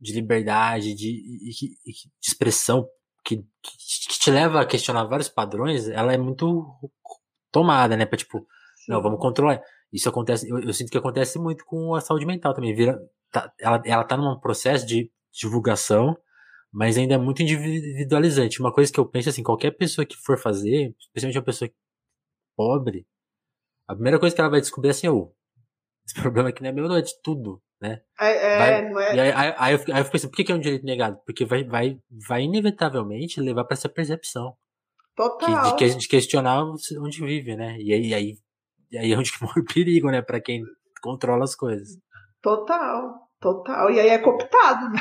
de 0.00 0.12
liberdade, 0.12 0.94
de, 0.94 1.22
de, 1.22 1.78
de 1.80 2.08
expressão 2.22 2.88
que, 3.24 3.36
que, 3.62 4.18
te 4.18 4.30
leva 4.30 4.60
a 4.60 4.66
questionar 4.66 5.04
vários 5.04 5.28
padrões, 5.28 5.88
ela 5.88 6.12
é 6.12 6.18
muito 6.18 6.66
tomada, 7.50 7.96
né? 7.96 8.04
Pra 8.04 8.18
tipo, 8.18 8.46
não, 8.88 9.00
vamos 9.00 9.20
controlar. 9.20 9.60
Isso 9.92 10.08
acontece, 10.08 10.48
eu, 10.48 10.58
eu, 10.60 10.74
sinto 10.74 10.90
que 10.90 10.98
acontece 10.98 11.38
muito 11.38 11.64
com 11.64 11.94
a 11.94 12.00
saúde 12.00 12.26
mental 12.26 12.52
também. 12.52 12.74
Vira, 12.74 12.98
tá, 13.30 13.52
ela, 13.60 13.82
ela 13.84 14.04
tá 14.04 14.16
num 14.16 14.38
processo 14.40 14.84
de 14.86 15.10
divulgação, 15.32 16.16
mas 16.72 16.98
ainda 16.98 17.14
é 17.14 17.18
muito 17.18 17.42
individualizante. 17.42 18.60
Uma 18.60 18.72
coisa 18.72 18.92
que 18.92 19.00
eu 19.00 19.06
penso 19.06 19.28
assim, 19.28 19.42
qualquer 19.42 19.70
pessoa 19.72 20.04
que 20.04 20.16
for 20.16 20.38
fazer, 20.38 20.94
especialmente 20.98 21.38
uma 21.38 21.44
pessoa 21.44 21.70
pobre, 22.56 23.06
a 23.86 23.94
primeira 23.94 24.18
coisa 24.18 24.34
que 24.34 24.40
ela 24.40 24.50
vai 24.50 24.60
descobrir 24.60 24.88
é 24.88 24.92
assim, 24.92 25.08
oh, 25.08 25.32
esse 26.06 26.14
problema 26.20 26.48
aqui 26.48 26.62
não 26.62 26.70
é 26.70 26.72
meu, 26.72 26.88
não 26.88 26.96
é 26.96 27.02
de 27.02 27.14
tudo. 27.22 27.62
né? 27.80 28.00
É, 28.18 28.58
vai, 28.58 28.74
é, 28.74 28.90
não 28.90 29.00
é. 29.00 29.16
E 29.16 29.20
aí, 29.20 29.32
aí, 29.32 29.54
aí, 29.58 29.74
eu, 29.74 29.80
aí 29.94 30.00
eu 30.00 30.04
fico 30.04 30.12
pensando, 30.12 30.30
por 30.30 30.36
que, 30.36 30.44
que 30.44 30.52
é 30.52 30.54
um 30.54 30.60
direito 30.60 30.84
negado? 30.84 31.18
Porque 31.24 31.44
vai, 31.44 31.64
vai, 31.64 31.98
vai 32.28 32.42
inevitavelmente 32.42 33.40
levar 33.40 33.64
para 33.64 33.74
essa 33.74 33.88
percepção. 33.88 34.56
Total. 35.14 35.76
De, 35.76 35.86
de, 35.86 35.98
de, 35.98 36.08
questionar 36.08 36.64
onde 36.64 37.24
vive, 37.24 37.56
né? 37.56 37.78
E 37.78 37.92
aí, 37.92 38.14
aí, 38.14 38.38
aí 38.98 39.12
é 39.12 39.18
onde 39.18 39.32
mora 39.40 39.60
o 39.60 39.64
perigo, 39.64 40.10
né? 40.10 40.22
Para 40.22 40.40
quem 40.40 40.62
controla 41.00 41.44
as 41.44 41.54
coisas. 41.54 41.98
Total. 42.42 43.23
Total, 43.44 43.90
e 43.90 44.00
aí 44.00 44.08
é 44.08 44.18
cooptado, 44.20 44.88
né? 44.88 45.00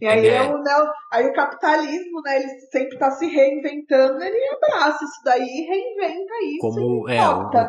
E 0.00 0.06
aí, 0.08 0.26
é. 0.26 0.34
é 0.34 0.42
o, 0.42 0.58
né, 0.58 0.72
aí 1.12 1.28
o 1.28 1.32
capitalismo, 1.32 2.20
né? 2.22 2.42
Ele 2.42 2.48
sempre 2.72 2.94
está 2.94 3.08
se 3.12 3.24
reinventando, 3.24 4.20
ele 4.20 4.36
abraça 4.56 5.04
isso 5.04 5.20
daí 5.24 5.46
e 5.46 5.62
reinventa 5.68 6.32
isso. 6.44 6.58
Como 6.58 7.08
é, 7.08 7.18
toca, 7.18 7.60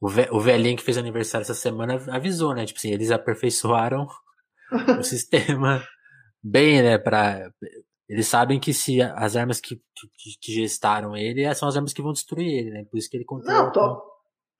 o, 0.00 0.08
né? 0.08 0.28
o, 0.30 0.38
velhinho 0.38 0.76
que 0.76 0.84
fez 0.84 0.96
aniversário 0.96 1.42
essa 1.42 1.54
semana 1.54 2.00
avisou, 2.08 2.54
né? 2.54 2.64
Tipo 2.64 2.78
assim, 2.78 2.92
eles 2.92 3.10
aperfeiçoaram 3.10 4.06
o 5.00 5.02
sistema 5.02 5.82
bem, 6.40 6.80
né? 6.80 6.96
Pra, 6.96 7.50
eles 8.08 8.28
sabem 8.28 8.60
que 8.60 8.72
se 8.72 9.02
as 9.02 9.34
armas 9.34 9.58
que, 9.60 9.74
que, 9.74 10.38
que, 10.40 10.52
gestaram 10.52 11.16
ele 11.16 11.52
são 11.56 11.68
as 11.68 11.74
armas 11.74 11.92
que 11.92 12.00
vão 12.00 12.12
destruir 12.12 12.46
ele, 12.46 12.70
né? 12.70 12.84
Por 12.88 12.96
isso 12.96 13.10
que 13.10 13.16
ele 13.16 13.24
controla. 13.24 13.64
Não, 13.64 13.72
to, 13.72 14.02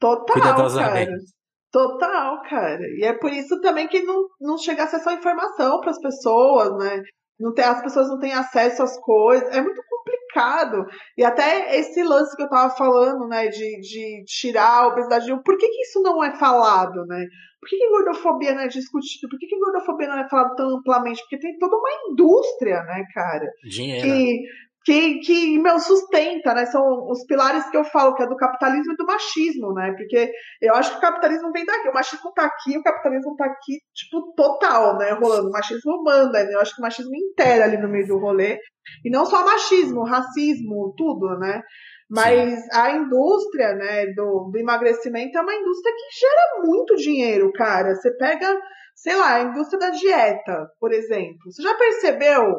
total, 0.01 0.27
cuidadosamente. 0.27 1.07
Cara. 1.07 1.40
Total, 1.73 2.43
cara. 2.43 2.83
E 2.99 3.05
é 3.05 3.13
por 3.13 3.33
isso 3.33 3.61
também 3.61 3.87
que 3.87 4.03
não, 4.03 4.27
não 4.41 4.59
chega 4.59 4.85
a 4.85 4.87
ser 4.89 4.99
só 5.01 5.13
informação 5.13 5.81
para 5.81 5.91
as 5.91 6.01
pessoas, 6.01 6.77
né? 6.79 7.03
Não 7.39 7.55
tem, 7.55 7.65
as 7.65 7.81
pessoas 7.81 8.09
não 8.09 8.19
têm 8.19 8.33
acesso 8.33 8.83
às 8.83 8.99
coisas. 9.01 9.49
É 9.55 9.63
muito 9.63 9.81
complicado. 9.89 10.85
E 11.17 11.25
até 11.25 11.79
esse 11.79 12.03
lance 12.03 12.37
que 12.37 12.43
eu 12.43 12.49
tava 12.49 12.75
falando, 12.75 13.27
né, 13.29 13.49
de, 13.49 13.81
de 13.81 14.25
tirar 14.27 14.83
a 14.83 14.89
obesidade, 14.89 15.27
por 15.45 15.57
que, 15.57 15.69
que 15.69 15.83
isso 15.83 16.03
não 16.03 16.23
é 16.23 16.37
falado, 16.37 17.05
né? 17.07 17.25
Por 17.61 17.69
que, 17.69 17.77
que 17.77 17.89
gordofobia 17.89 18.55
não 18.55 18.63
é 18.63 18.69
discutida? 18.69 19.29
Por 19.29 19.39
que, 19.39 19.47
que 19.47 19.59
gordofobia 19.59 20.09
não 20.09 20.19
é 20.19 20.29
falado 20.29 20.55
tão 20.57 20.79
amplamente? 20.79 21.21
Porque 21.23 21.39
tem 21.39 21.57
toda 21.59 21.77
uma 21.77 22.11
indústria, 22.11 22.83
né, 22.83 23.05
cara? 23.15 23.47
Dinheiro. 23.69 24.07
Que, 24.07 24.43
que, 24.85 25.19
que 25.21 25.59
meu, 25.59 25.79
sustenta, 25.79 26.55
né? 26.55 26.65
São 26.67 27.07
os 27.09 27.25
pilares 27.27 27.69
que 27.71 27.77
eu 27.77 27.85
falo, 27.85 28.15
que 28.15 28.23
é 28.23 28.27
do 28.27 28.37
capitalismo 28.37 28.93
e 28.93 28.97
do 28.97 29.05
machismo, 29.05 29.75
né? 29.75 29.93
Porque 29.97 30.33
eu 30.61 30.75
acho 30.75 30.93
que 30.93 30.99
o 30.99 31.01
capitalismo 31.01 31.53
vem 31.53 31.65
daqui, 31.67 31.89
o 31.89 31.95
machismo 31.95 32.33
tá 32.33 32.47
aqui, 32.47 32.79
o 32.79 32.83
capitalismo 32.83 33.37
tá 33.37 33.45
aqui, 33.45 33.79
tipo, 33.95 34.33
total, 34.35 34.97
né? 34.99 35.11
Rolando. 35.13 35.49
O 35.49 35.53
machismo 35.53 36.03
manda, 36.03 36.45
né? 36.45 36.55
Eu 36.55 36.61
acho 36.61 36.75
que 36.75 36.81
o 36.81 36.83
machismo 36.83 37.15
inteira 37.15 37.65
ali 37.65 37.77
no 37.77 37.89
meio 37.89 38.07
do 38.07 38.19
rolê. 38.19 38.59
E 39.05 39.11
não 39.11 39.27
só 39.27 39.45
machismo, 39.45 40.03
racismo, 40.03 40.95
tudo, 40.97 41.39
né? 41.39 41.63
Mas 42.09 42.59
Sim. 42.59 42.69
a 42.73 42.91
indústria, 42.93 43.75
né, 43.75 44.07
do, 44.15 44.51
do 44.51 44.59
emagrecimento 44.59 45.39
é 45.39 45.41
uma 45.41 45.55
indústria 45.55 45.95
que 45.95 46.19
gera 46.19 46.67
muito 46.67 46.97
dinheiro, 46.97 47.53
cara. 47.53 47.95
Você 47.95 48.11
pega, 48.17 48.61
sei 48.97 49.15
lá, 49.15 49.35
a 49.35 49.43
indústria 49.43 49.79
da 49.79 49.91
dieta, 49.91 50.69
por 50.81 50.93
exemplo. 50.93 51.53
Você 51.53 51.63
já 51.63 51.73
percebeu 51.75 52.57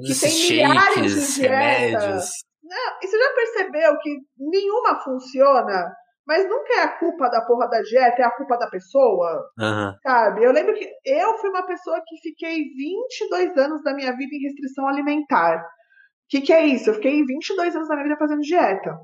que 0.00 0.20
tem 0.20 0.50
milhares 0.50 1.14
de 1.14 1.40
dietas. 1.40 2.30
Não, 2.62 2.98
e 3.02 3.06
você 3.06 3.18
já 3.18 3.32
percebeu 3.32 3.98
que 3.98 4.16
nenhuma 4.38 5.00
funciona? 5.00 5.94
Mas 6.26 6.48
nunca 6.48 6.74
é 6.74 6.82
a 6.82 6.98
culpa 6.98 7.28
da 7.30 7.40
porra 7.42 7.68
da 7.68 7.80
dieta, 7.80 8.20
é 8.20 8.24
a 8.24 8.32
culpa 8.32 8.58
da 8.58 8.66
pessoa. 8.68 9.48
Uhum. 9.58 9.94
Sabe? 10.02 10.42
Eu 10.42 10.50
lembro 10.50 10.74
que 10.74 10.90
eu 11.04 11.38
fui 11.38 11.50
uma 11.50 11.64
pessoa 11.64 12.02
que 12.04 12.16
fiquei 12.20 12.64
22 12.64 13.56
anos 13.56 13.82
da 13.84 13.94
minha 13.94 14.10
vida 14.16 14.34
em 14.34 14.42
restrição 14.42 14.88
alimentar. 14.88 15.58
O 15.58 16.28
que, 16.28 16.40
que 16.40 16.52
é 16.52 16.66
isso? 16.66 16.90
Eu 16.90 16.94
fiquei 16.94 17.24
22 17.24 17.76
anos 17.76 17.88
da 17.88 17.94
minha 17.94 18.08
vida 18.08 18.18
fazendo 18.18 18.40
dieta. 18.40 18.98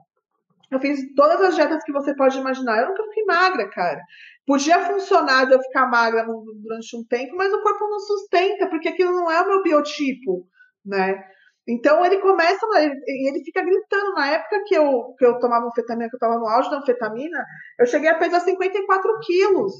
Eu 0.72 0.80
fiz 0.80 1.00
todas 1.14 1.40
as 1.42 1.54
dietas 1.54 1.84
que 1.84 1.92
você 1.92 2.16
pode 2.16 2.36
imaginar. 2.36 2.80
Eu 2.80 2.88
nunca 2.88 3.04
fiquei 3.04 3.24
magra, 3.24 3.70
cara. 3.70 4.00
Podia 4.44 4.80
funcionar 4.80 5.44
de 5.44 5.54
eu 5.54 5.60
ficar 5.60 5.86
magra 5.86 6.24
durante 6.24 6.96
um 6.96 7.04
tempo, 7.04 7.36
mas 7.36 7.52
o 7.52 7.62
corpo 7.62 7.88
não 7.88 8.00
sustenta, 8.00 8.68
porque 8.68 8.88
aquilo 8.88 9.12
não 9.12 9.30
é 9.30 9.40
o 9.42 9.46
meu 9.46 9.62
biotipo 9.62 10.48
né? 10.84 11.22
Então 11.66 12.04
ele 12.04 12.18
começa, 12.18 12.66
e 13.06 13.28
ele 13.28 13.44
fica 13.44 13.62
gritando. 13.62 14.14
Na 14.14 14.28
época 14.28 14.64
que 14.66 14.74
eu, 14.74 15.14
que 15.16 15.24
eu 15.24 15.38
tomava 15.38 15.66
anfetamina, 15.66 16.08
que 16.08 16.16
eu 16.16 16.18
estava 16.18 16.38
no 16.38 16.48
auge 16.48 16.70
da 16.70 16.78
anfetamina, 16.78 17.44
eu 17.78 17.86
cheguei 17.86 18.08
a 18.08 18.18
pesar 18.18 18.40
54 18.40 19.18
quilos, 19.20 19.72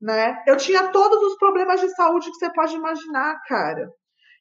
né? 0.00 0.42
Eu 0.46 0.56
tinha 0.56 0.88
todos 0.90 1.22
os 1.22 1.36
problemas 1.38 1.80
de 1.80 1.90
saúde 1.90 2.30
que 2.30 2.36
você 2.36 2.50
pode 2.52 2.74
imaginar, 2.74 3.38
cara. 3.46 3.90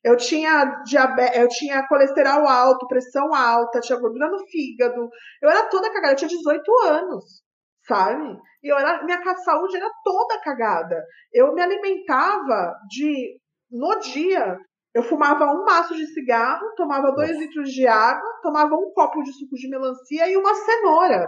Eu 0.04 0.16
tinha 0.16 0.84
diabetes, 0.86 1.38
eu 1.38 1.48
tinha 1.50 1.88
colesterol 1.88 2.48
alto, 2.48 2.88
pressão 2.88 3.34
alta, 3.34 3.82
tinha 3.82 4.00
gordura 4.00 4.30
no 4.30 4.40
fígado. 4.48 5.10
Eu 5.42 5.50
era 5.50 5.68
toda 5.68 5.92
cagada, 5.92 6.14
eu 6.14 6.18
tinha 6.18 6.30
18 6.30 6.64
anos, 6.86 7.44
sabe? 7.88 8.38
E 8.64 8.72
eu 8.72 8.78
era, 8.78 9.04
minha 9.04 9.20
saúde 9.38 9.76
era 9.76 9.90
toda 10.04 10.42
cagada. 10.42 11.04
Eu 11.34 11.54
me 11.54 11.62
alimentava 11.62 12.74
de 12.88 13.38
no 13.72 14.00
dia 14.00 14.58
eu 14.96 15.04
fumava 15.04 15.46
um 15.52 15.66
maço 15.66 15.94
de 15.94 16.08
cigarro, 16.08 16.74
tomava 16.78 17.12
dois 17.12 17.38
litros 17.38 17.70
de 17.70 17.86
água, 17.86 18.40
tomava 18.42 18.74
um 18.76 18.94
copo 18.94 19.22
de 19.24 19.34
suco 19.34 19.58
de 19.58 19.68
melancia 19.68 20.30
e 20.30 20.38
uma 20.38 20.56
cenoura. 20.56 21.28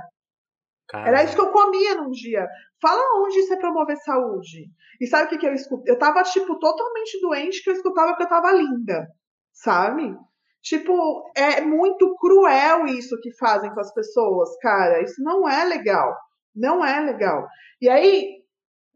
Caramba. 0.87 1.09
Era 1.09 1.23
isso 1.25 1.35
que 1.35 1.41
eu 1.41 1.51
comia 1.51 1.95
num 1.95 2.09
dia. 2.09 2.47
Fala 2.81 3.01
onde 3.21 3.39
isso 3.39 3.53
é 3.53 3.57
promover 3.57 3.97
saúde. 3.97 4.71
E 5.01 5.05
sabe 5.05 5.25
o 5.25 5.27
que, 5.27 5.37
que 5.37 5.45
eu 5.45 5.53
escutei? 5.53 5.93
Eu 5.93 5.99
tava, 5.99 6.23
tipo, 6.23 6.57
totalmente 6.57 7.19
doente 7.19 7.61
que 7.61 7.69
eu 7.69 7.73
escutava 7.73 8.15
que 8.15 8.23
eu 8.23 8.29
tava 8.29 8.53
linda. 8.53 9.05
Sabe? 9.51 10.15
Tipo, 10.61 11.29
é 11.35 11.59
muito 11.59 12.15
cruel 12.15 12.85
isso 12.85 13.19
que 13.19 13.35
fazem 13.35 13.69
com 13.73 13.81
as 13.81 13.93
pessoas, 13.93 14.57
cara. 14.61 15.03
Isso 15.03 15.21
não 15.21 15.47
é 15.47 15.65
legal. 15.65 16.15
Não 16.55 16.85
é 16.85 17.01
legal. 17.01 17.45
E 17.81 17.89
aí, 17.89 18.43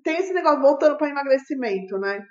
tem 0.01 0.15
esse 0.15 0.32
negócio, 0.32 0.61
voltando 0.61 0.97
para 0.97 1.09
emagrecimento, 1.09 1.97
né? 1.97 2.24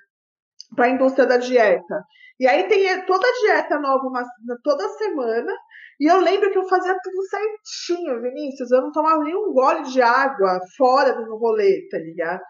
Para 0.74 0.86
a 0.86 0.90
indústria 0.90 1.26
da 1.26 1.36
dieta. 1.36 2.04
E 2.38 2.46
aí 2.46 2.66
tem 2.68 3.04
toda 3.04 3.26
a 3.26 3.32
dieta 3.32 3.78
nova 3.78 4.06
uma, 4.06 4.24
toda 4.62 4.88
semana. 4.88 5.52
E 6.00 6.10
eu 6.10 6.18
lembro 6.20 6.50
que 6.50 6.56
eu 6.56 6.66
fazia 6.66 6.96
tudo 7.02 7.22
certinho, 7.28 8.22
Vinícius. 8.22 8.70
Eu 8.70 8.80
não 8.80 8.92
tomava 8.92 9.22
nenhum 9.22 9.52
gole 9.52 9.82
de 9.82 10.00
água 10.00 10.58
fora 10.76 11.12
do 11.12 11.36
rolê, 11.36 11.86
tá 11.90 11.98
ligado? 11.98 12.40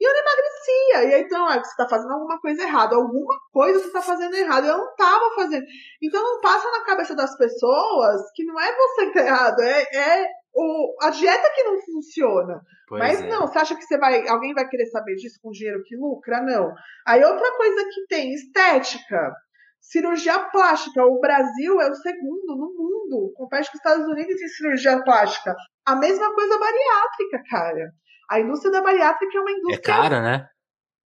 E 0.00 0.04
eu 0.04 0.12
não 0.12 0.20
emagrecia. 0.20 1.10
E 1.10 1.14
aí, 1.14 1.22
então, 1.22 1.46
ah, 1.46 1.58
você 1.58 1.74
tá 1.76 1.88
fazendo 1.88 2.12
alguma 2.12 2.38
coisa 2.40 2.62
errada. 2.62 2.94
Alguma 2.94 3.34
coisa 3.50 3.80
você 3.80 3.90
tá 3.90 4.02
fazendo 4.02 4.34
errado. 4.34 4.66
Eu 4.66 4.78
não 4.78 4.94
tava 4.94 5.34
fazendo. 5.34 5.64
Então 6.02 6.22
não 6.22 6.40
passa 6.40 6.70
na 6.70 6.84
cabeça 6.84 7.16
das 7.16 7.36
pessoas 7.36 8.20
que 8.34 8.44
não 8.44 8.60
é 8.60 8.76
você 8.76 9.06
que 9.06 9.14
tá 9.14 9.26
errado, 9.26 9.60
é, 9.60 9.82
é 9.96 10.26
o, 10.58 10.96
a 11.00 11.10
dieta 11.10 11.52
que 11.54 11.62
não 11.62 11.80
funciona. 11.80 12.60
Pois 12.88 13.00
Mas 13.00 13.22
é. 13.22 13.28
não, 13.28 13.46
você 13.46 13.58
acha 13.58 13.76
que 13.76 13.84
você 13.84 13.96
vai, 13.96 14.26
alguém 14.26 14.52
vai 14.52 14.68
querer 14.68 14.86
saber 14.86 15.14
disso 15.14 15.38
com 15.40 15.52
dinheiro 15.52 15.82
que 15.84 15.96
lucra? 15.96 16.42
Não. 16.42 16.74
Aí 17.06 17.22
outra 17.24 17.56
coisa 17.56 17.84
que 17.92 18.06
tem, 18.08 18.34
estética. 18.34 19.32
Cirurgia 19.80 20.38
plástica. 20.50 21.04
O 21.04 21.20
Brasil 21.20 21.80
é 21.80 21.88
o 21.88 21.94
segundo 21.94 22.56
no 22.56 22.74
mundo. 22.74 23.32
Compete 23.36 23.70
com 23.70 23.76
os 23.76 23.80
Estados 23.80 24.06
Unidos 24.06 24.40
em 24.40 24.48
cirurgia 24.48 25.02
plástica. 25.04 25.54
A 25.86 25.94
mesma 25.94 26.34
coisa 26.34 26.58
bariátrica, 26.58 27.42
cara. 27.48 27.92
A 28.28 28.40
indústria 28.40 28.72
da 28.72 28.82
bariátrica 28.82 29.38
é 29.38 29.40
uma 29.40 29.52
indústria. 29.52 29.76
É 29.76 29.96
cara, 29.96 30.20
né? 30.20 30.48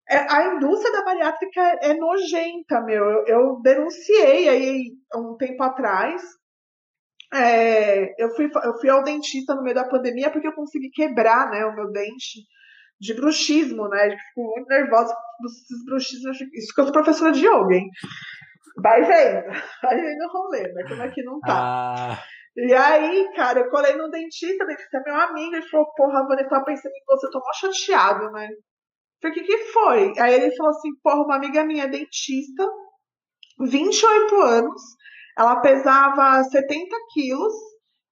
É, 0.09 0.17
a 0.17 0.55
indústria 0.55 0.93
da 0.93 1.05
bariátrica 1.05 1.61
é 1.83 1.95
nojenta, 1.95 2.81
meu. 2.81 3.05
Eu, 3.05 3.25
eu 3.27 3.61
denunciei 3.63 4.49
aí 4.49 4.93
um 5.15 5.37
tempo 5.37 5.63
atrás 5.63 6.23
é, 7.33 8.23
eu, 8.23 8.31
fui, 8.35 8.51
eu 8.63 8.75
fui 8.79 8.91
ao 8.91 9.03
dentista 9.03 9.55
no 9.55 9.63
meio 9.63 9.75
da 9.75 9.89
pandemia 9.89 10.31
porque 10.31 10.47
eu 10.47 10.55
consegui 10.55 10.91
quebrar 10.91 11.51
né, 11.51 11.65
o 11.65 11.75
meu 11.75 11.91
dente 11.91 12.41
de 13.01 13.15
bruxismo, 13.15 13.89
né? 13.89 14.07
Eu 14.07 14.11
fico 14.11 14.53
muito 14.55 14.69
nervosa 14.69 15.15
com 15.15 15.47
esses 15.47 15.85
bruxismos. 15.85 16.41
Isso 16.53 16.73
que 16.75 16.81
eu 16.81 16.85
sou 16.85 16.93
professora 16.93 17.33
de 17.33 17.45
yoga, 17.45 17.75
hein? 17.75 17.89
Vai 18.81 19.03
vendo, 19.03 19.47
vai 19.83 20.01
vendo 20.01 20.25
o 20.25 20.33
rolê, 20.33 20.63
né? 20.73 20.85
Como 20.87 21.03
é 21.03 21.11
que 21.11 21.23
não 21.23 21.41
tá. 21.41 22.13
Ah. 22.15 22.23
E 22.55 22.73
aí, 22.75 23.33
cara, 23.35 23.61
eu 23.61 23.71
colei 23.71 23.97
no 23.97 24.11
dentista, 24.11 24.63
o 24.63 24.67
dentista 24.67 24.99
é 24.99 25.03
meu 25.05 25.17
amigo, 25.17 25.57
ele 25.57 25.69
falou, 25.69 25.91
porra, 25.97 26.27
Vânia, 26.27 26.43
eu 26.43 26.49
tava 26.49 26.65
pensando 26.67 26.93
em 26.93 27.05
você, 27.07 27.27
eu 27.27 27.31
tô 27.31 27.39
mó 27.39 27.53
chateado, 27.55 28.31
né? 28.31 28.47
Falei, 29.23 29.37
o 29.39 29.41
que 29.41 29.43
que 29.43 29.59
foi? 29.73 30.13
Aí 30.19 30.35
ele 30.35 30.55
falou 30.55 30.71
assim, 30.71 30.91
porra, 31.03 31.23
uma 31.23 31.37
amiga 31.37 31.65
minha 31.65 31.85
é 31.85 31.89
dentista, 31.89 32.69
28 33.59 34.41
anos, 34.43 34.83
ela 35.37 35.61
pesava 35.61 36.43
70 36.45 36.97
quilos, 37.13 37.55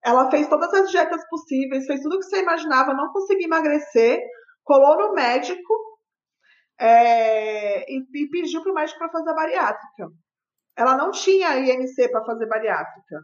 ela 0.04 0.30
fez 0.30 0.48
todas 0.48 0.72
as 0.72 0.90
dietas 0.90 1.22
possíveis, 1.28 1.86
fez 1.86 2.00
tudo 2.00 2.18
que 2.18 2.24
você 2.24 2.42
imaginava, 2.42 2.94
não 2.94 3.12
conseguia 3.12 3.46
emagrecer, 3.46 4.20
colou 4.64 4.96
no 4.96 5.12
médico 5.12 5.74
é, 6.78 7.90
e, 7.92 7.98
e, 8.14 8.28
pediu 8.30 8.62
para 8.62 8.72
o 8.72 8.74
médico 8.74 8.98
para 8.98 9.10
fazer 9.10 9.30
a 9.30 9.34
bariátrica. 9.34 10.08
Ela 10.76 10.96
não 10.96 11.10
tinha 11.10 11.58
IMC 11.58 12.08
para 12.10 12.24
fazer 12.24 12.46
bariátrica. 12.46 13.20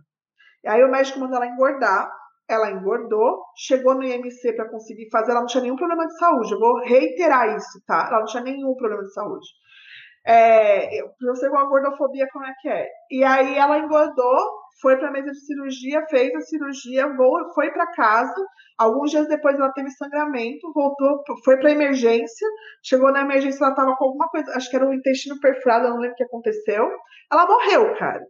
E 0.62 0.68
aí 0.68 0.84
o 0.84 0.90
médico 0.90 1.18
mandou 1.18 1.36
ela 1.36 1.46
engordar, 1.46 2.10
ela 2.48 2.70
engordou, 2.70 3.42
chegou 3.56 3.94
no 3.94 4.04
IMC 4.04 4.52
para 4.54 4.68
conseguir 4.68 5.08
fazer, 5.10 5.30
ela 5.30 5.40
não 5.40 5.46
tinha 5.46 5.62
nenhum 5.62 5.76
problema 5.76 6.06
de 6.06 6.18
saúde. 6.18 6.52
Eu 6.52 6.60
vou 6.60 6.80
reiterar 6.84 7.56
isso, 7.56 7.80
tá? 7.86 8.06
Ela 8.08 8.20
não 8.20 8.26
tinha 8.26 8.42
nenhum 8.42 8.74
problema 8.74 9.02
de 9.02 9.12
saúde. 9.12 9.46
É, 10.28 11.02
pra 11.18 11.34
você 11.34 11.48
com 11.48 11.56
a 11.56 11.66
gordofobia, 11.66 12.26
como 12.32 12.44
é 12.44 12.52
que 12.60 12.68
é? 12.68 12.88
E 13.12 13.22
aí 13.22 13.56
ela 13.56 13.78
engordou, 13.78 14.36
foi 14.82 14.96
para 14.96 15.12
mesa 15.12 15.30
de 15.30 15.46
cirurgia, 15.46 16.04
fez 16.10 16.34
a 16.34 16.40
cirurgia, 16.40 17.06
foi 17.54 17.70
para 17.70 17.92
casa. 17.92 18.44
Alguns 18.76 19.12
dias 19.12 19.28
depois 19.28 19.54
ela 19.54 19.72
teve 19.72 19.88
sangramento, 19.90 20.72
voltou, 20.74 21.22
foi 21.44 21.56
para 21.58 21.70
emergência. 21.70 22.48
Chegou 22.82 23.12
na 23.12 23.20
emergência, 23.20 23.62
ela 23.62 23.70
estava 23.70 23.96
com 23.96 24.04
alguma 24.04 24.28
coisa, 24.28 24.52
acho 24.56 24.68
que 24.68 24.74
era 24.74 24.88
o 24.88 24.92
intestino 24.92 25.38
perfurado, 25.38 25.86
eu 25.86 25.90
não 25.90 25.98
lembro 25.98 26.14
o 26.14 26.16
que 26.16 26.24
aconteceu. 26.24 26.90
Ela 27.32 27.46
morreu, 27.46 27.96
cara. 27.96 28.26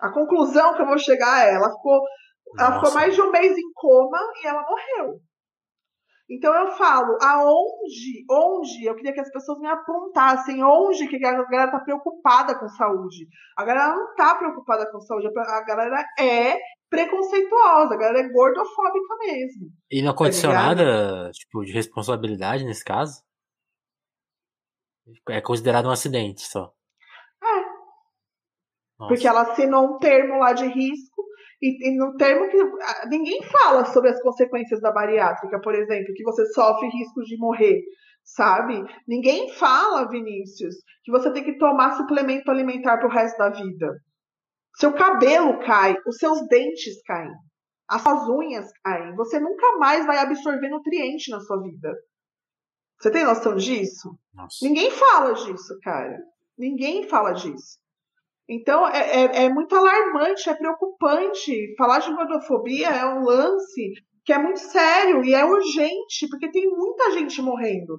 A 0.00 0.10
conclusão 0.10 0.74
que 0.74 0.82
eu 0.82 0.86
vou 0.86 0.98
chegar 0.98 1.46
é, 1.46 1.54
ela 1.54 1.70
ficou, 1.70 2.00
ela 2.58 2.74
ficou 2.76 2.94
mais 2.94 3.14
de 3.14 3.20
um 3.20 3.30
mês 3.30 3.52
em 3.52 3.72
coma 3.74 4.18
e 4.42 4.46
ela 4.46 4.62
morreu. 4.62 5.20
Então 6.30 6.52
eu 6.54 6.72
falo, 6.72 7.16
aonde, 7.22 8.26
onde, 8.30 8.84
eu 8.84 8.94
queria 8.94 9.14
que 9.14 9.20
as 9.20 9.32
pessoas 9.32 9.58
me 9.60 9.66
apontassem 9.66 10.62
onde 10.62 11.08
que 11.08 11.16
a 11.16 11.32
galera 11.32 11.64
está 11.64 11.80
preocupada 11.80 12.58
com 12.58 12.68
saúde. 12.68 13.26
A 13.56 13.64
galera 13.64 13.94
não 13.94 14.10
está 14.10 14.34
preocupada 14.34 14.90
com 14.92 15.00
saúde, 15.00 15.26
a 15.26 15.64
galera 15.64 16.04
é 16.18 16.58
preconceituosa, 16.90 17.94
a 17.94 17.96
galera 17.96 18.20
é 18.20 18.28
gordofóbica 18.28 19.16
mesmo. 19.20 19.70
E 19.90 20.02
não 20.02 20.10
aconteceu 20.10 20.50
tá 20.50 20.56
nada, 20.56 21.30
tipo, 21.32 21.64
de 21.64 21.72
responsabilidade 21.72 22.64
nesse 22.64 22.84
caso? 22.84 23.22
É 25.30 25.40
considerado 25.40 25.86
um 25.86 25.90
acidente 25.90 26.42
só. 26.42 26.74
É. 27.42 27.60
Nossa. 28.98 29.08
Porque 29.08 29.26
ela 29.26 29.42
assinou 29.42 29.94
um 29.94 29.98
termo 29.98 30.38
lá 30.38 30.52
de 30.52 30.66
risco 30.66 31.27
e, 31.60 31.88
e, 31.88 31.96
no 31.96 32.16
termo 32.16 32.48
que 32.48 33.08
ninguém 33.08 33.42
fala 33.42 33.84
sobre 33.86 34.10
as 34.10 34.22
consequências 34.22 34.80
da 34.80 34.92
bariátrica, 34.92 35.60
por 35.60 35.74
exemplo, 35.74 36.14
que 36.14 36.22
você 36.22 36.46
sofre 36.52 36.88
riscos 36.88 37.26
de 37.26 37.36
morrer, 37.36 37.82
sabe? 38.22 38.84
Ninguém 39.06 39.52
fala, 39.54 40.08
Vinícius, 40.08 40.76
que 41.02 41.10
você 41.10 41.32
tem 41.32 41.42
que 41.42 41.58
tomar 41.58 41.96
suplemento 41.96 42.50
alimentar 42.50 42.98
pro 42.98 43.08
resto 43.08 43.36
da 43.38 43.50
vida. 43.50 43.98
Seu 44.76 44.92
cabelo 44.92 45.58
cai, 45.60 45.96
os 46.06 46.16
seus 46.18 46.46
dentes 46.46 47.02
caem, 47.02 47.32
as 47.88 48.02
suas 48.02 48.28
unhas 48.28 48.70
caem. 48.84 49.16
Você 49.16 49.40
nunca 49.40 49.78
mais 49.78 50.06
vai 50.06 50.18
absorver 50.18 50.68
nutriente 50.68 51.30
na 51.30 51.40
sua 51.40 51.60
vida. 51.60 51.92
Você 53.00 53.10
tem 53.10 53.24
noção 53.24 53.56
disso? 53.56 54.16
Nossa. 54.32 54.56
Ninguém 54.62 54.90
fala 54.90 55.32
disso, 55.32 55.76
cara. 55.82 56.18
Ninguém 56.56 57.08
fala 57.08 57.32
disso. 57.32 57.78
Então 58.48 58.88
é, 58.88 58.98
é, 58.98 59.44
é, 59.44 59.48
muito 59.50 59.76
alarmante, 59.76 60.48
é 60.48 60.54
preocupante. 60.54 61.74
Falar 61.76 61.98
de 61.98 62.14
gordofobia 62.14 62.88
é 62.88 63.04
um 63.04 63.24
lance 63.24 63.92
que 64.24 64.32
é 64.32 64.38
muito 64.38 64.60
sério 64.60 65.22
e 65.24 65.34
é 65.34 65.44
urgente, 65.44 66.28
porque 66.30 66.50
tem 66.50 66.66
muita 66.68 67.10
gente 67.12 67.42
morrendo. 67.42 67.98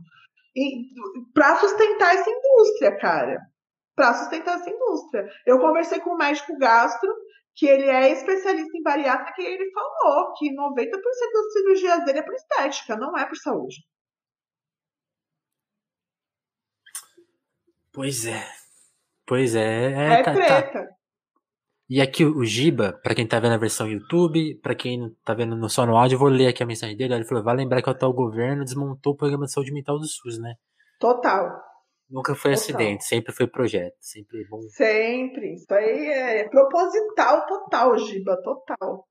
Para 1.33 1.57
sustentar 1.57 2.15
essa 2.15 2.29
indústria, 2.29 2.97
cara. 2.97 3.39
Para 3.95 4.13
sustentar 4.15 4.55
essa 4.59 4.69
indústria. 4.69 5.27
Eu 5.45 5.59
conversei 5.59 5.99
com 5.99 6.13
um 6.13 6.17
médico 6.17 6.57
gastro, 6.57 7.09
que 7.55 7.67
ele 7.67 7.85
é 7.85 8.11
especialista 8.11 8.77
em 8.77 8.81
bariátrica, 8.81 9.41
e 9.41 9.45
ele 9.45 9.71
falou 9.71 10.33
que 10.33 10.53
90% 10.53 10.89
das 10.89 11.53
cirurgias 11.53 12.05
dele 12.05 12.19
é 12.19 12.23
por 12.23 12.33
estética, 12.33 12.95
não 12.95 13.17
é 13.17 13.25
por 13.25 13.35
saúde. 13.35 13.77
Pois 17.91 18.25
é. 18.25 18.68
Pois 19.29 19.53
é. 19.53 19.91
É, 19.93 20.13
é 20.13 20.23
tá, 20.23 20.33
tá. 20.33 20.33
treta. 20.33 20.73
Tá. 20.73 20.87
E 21.87 22.01
aqui 22.01 22.25
o 22.25 22.43
Giba, 22.43 22.99
para 23.03 23.13
quem 23.13 23.27
tá 23.27 23.39
vendo 23.39 23.53
a 23.53 23.57
versão 23.57 23.87
YouTube, 23.87 24.59
para 24.59 24.73
quem 24.73 25.15
tá 25.23 25.35
vendo 25.35 25.69
só 25.69 25.85
no 25.85 25.95
áudio, 25.95 26.15
eu 26.15 26.19
vou 26.19 26.29
ler 26.29 26.47
aqui 26.47 26.63
a 26.63 26.65
mensagem 26.65 26.97
dele. 26.97 27.13
Ele 27.13 27.25
falou: 27.25 27.43
vai 27.43 27.55
lembrar 27.55 27.83
que 27.83 27.89
o 27.89 27.91
atual 27.91 28.11
governo 28.11 28.65
desmontou 28.65 29.13
o 29.13 29.15
programa 29.15 29.45
de 29.45 29.53
saúde 29.53 29.71
mental 29.71 29.99
do 29.99 30.07
SUS, 30.07 30.39
né? 30.39 30.55
Total. 30.99 31.61
Nunca 32.09 32.33
foi 32.33 32.55
total. 32.55 32.63
acidente, 32.63 33.03
sempre 33.03 33.31
foi 33.31 33.45
projeto. 33.45 33.95
Sempre 33.99 34.47
bom. 34.49 34.61
Sempre. 34.69 35.53
Isso 35.53 35.71
aí 35.71 36.07
é 36.07 36.49
proposital 36.49 37.45
total, 37.45 37.97
Giba, 37.99 38.35
total. 38.43 39.07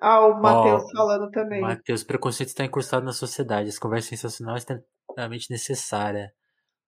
Ah, 0.00 0.26
o 0.26 0.40
Matheus 0.40 0.84
oh, 0.84 0.96
falando 0.96 1.30
também. 1.30 1.60
Matheus, 1.60 2.04
preconceito 2.04 2.50
está 2.50 2.64
encurtado 2.64 3.04
na 3.04 3.12
sociedade. 3.12 3.68
Essa 3.68 3.80
conversa 3.80 4.10
sensacional 4.10 4.54
é 4.54 4.58
extremamente 4.58 5.50
necessária. 5.50 6.32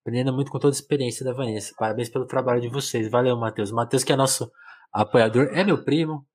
Aprendendo 0.05 0.35
muito 0.35 0.51
com 0.51 0.59
toda 0.59 0.77
a 0.77 0.79
experiência 0.79 1.25
da 1.25 1.33
Vanessa. 1.33 1.75
Parabéns 1.79 2.11
pelo 2.11 2.27
trabalho 2.27 2.61
de 2.61 2.69
vocês. 2.69 3.11
Valeu, 3.11 3.39
Matheus. 3.39 3.73
Matheus, 3.73 4.05
que 4.05 4.13
é 4.13 4.17
nosso 4.17 4.53
apoiador, 4.93 5.49
é 5.55 5.65
meu 5.65 5.83
primo. 5.83 6.27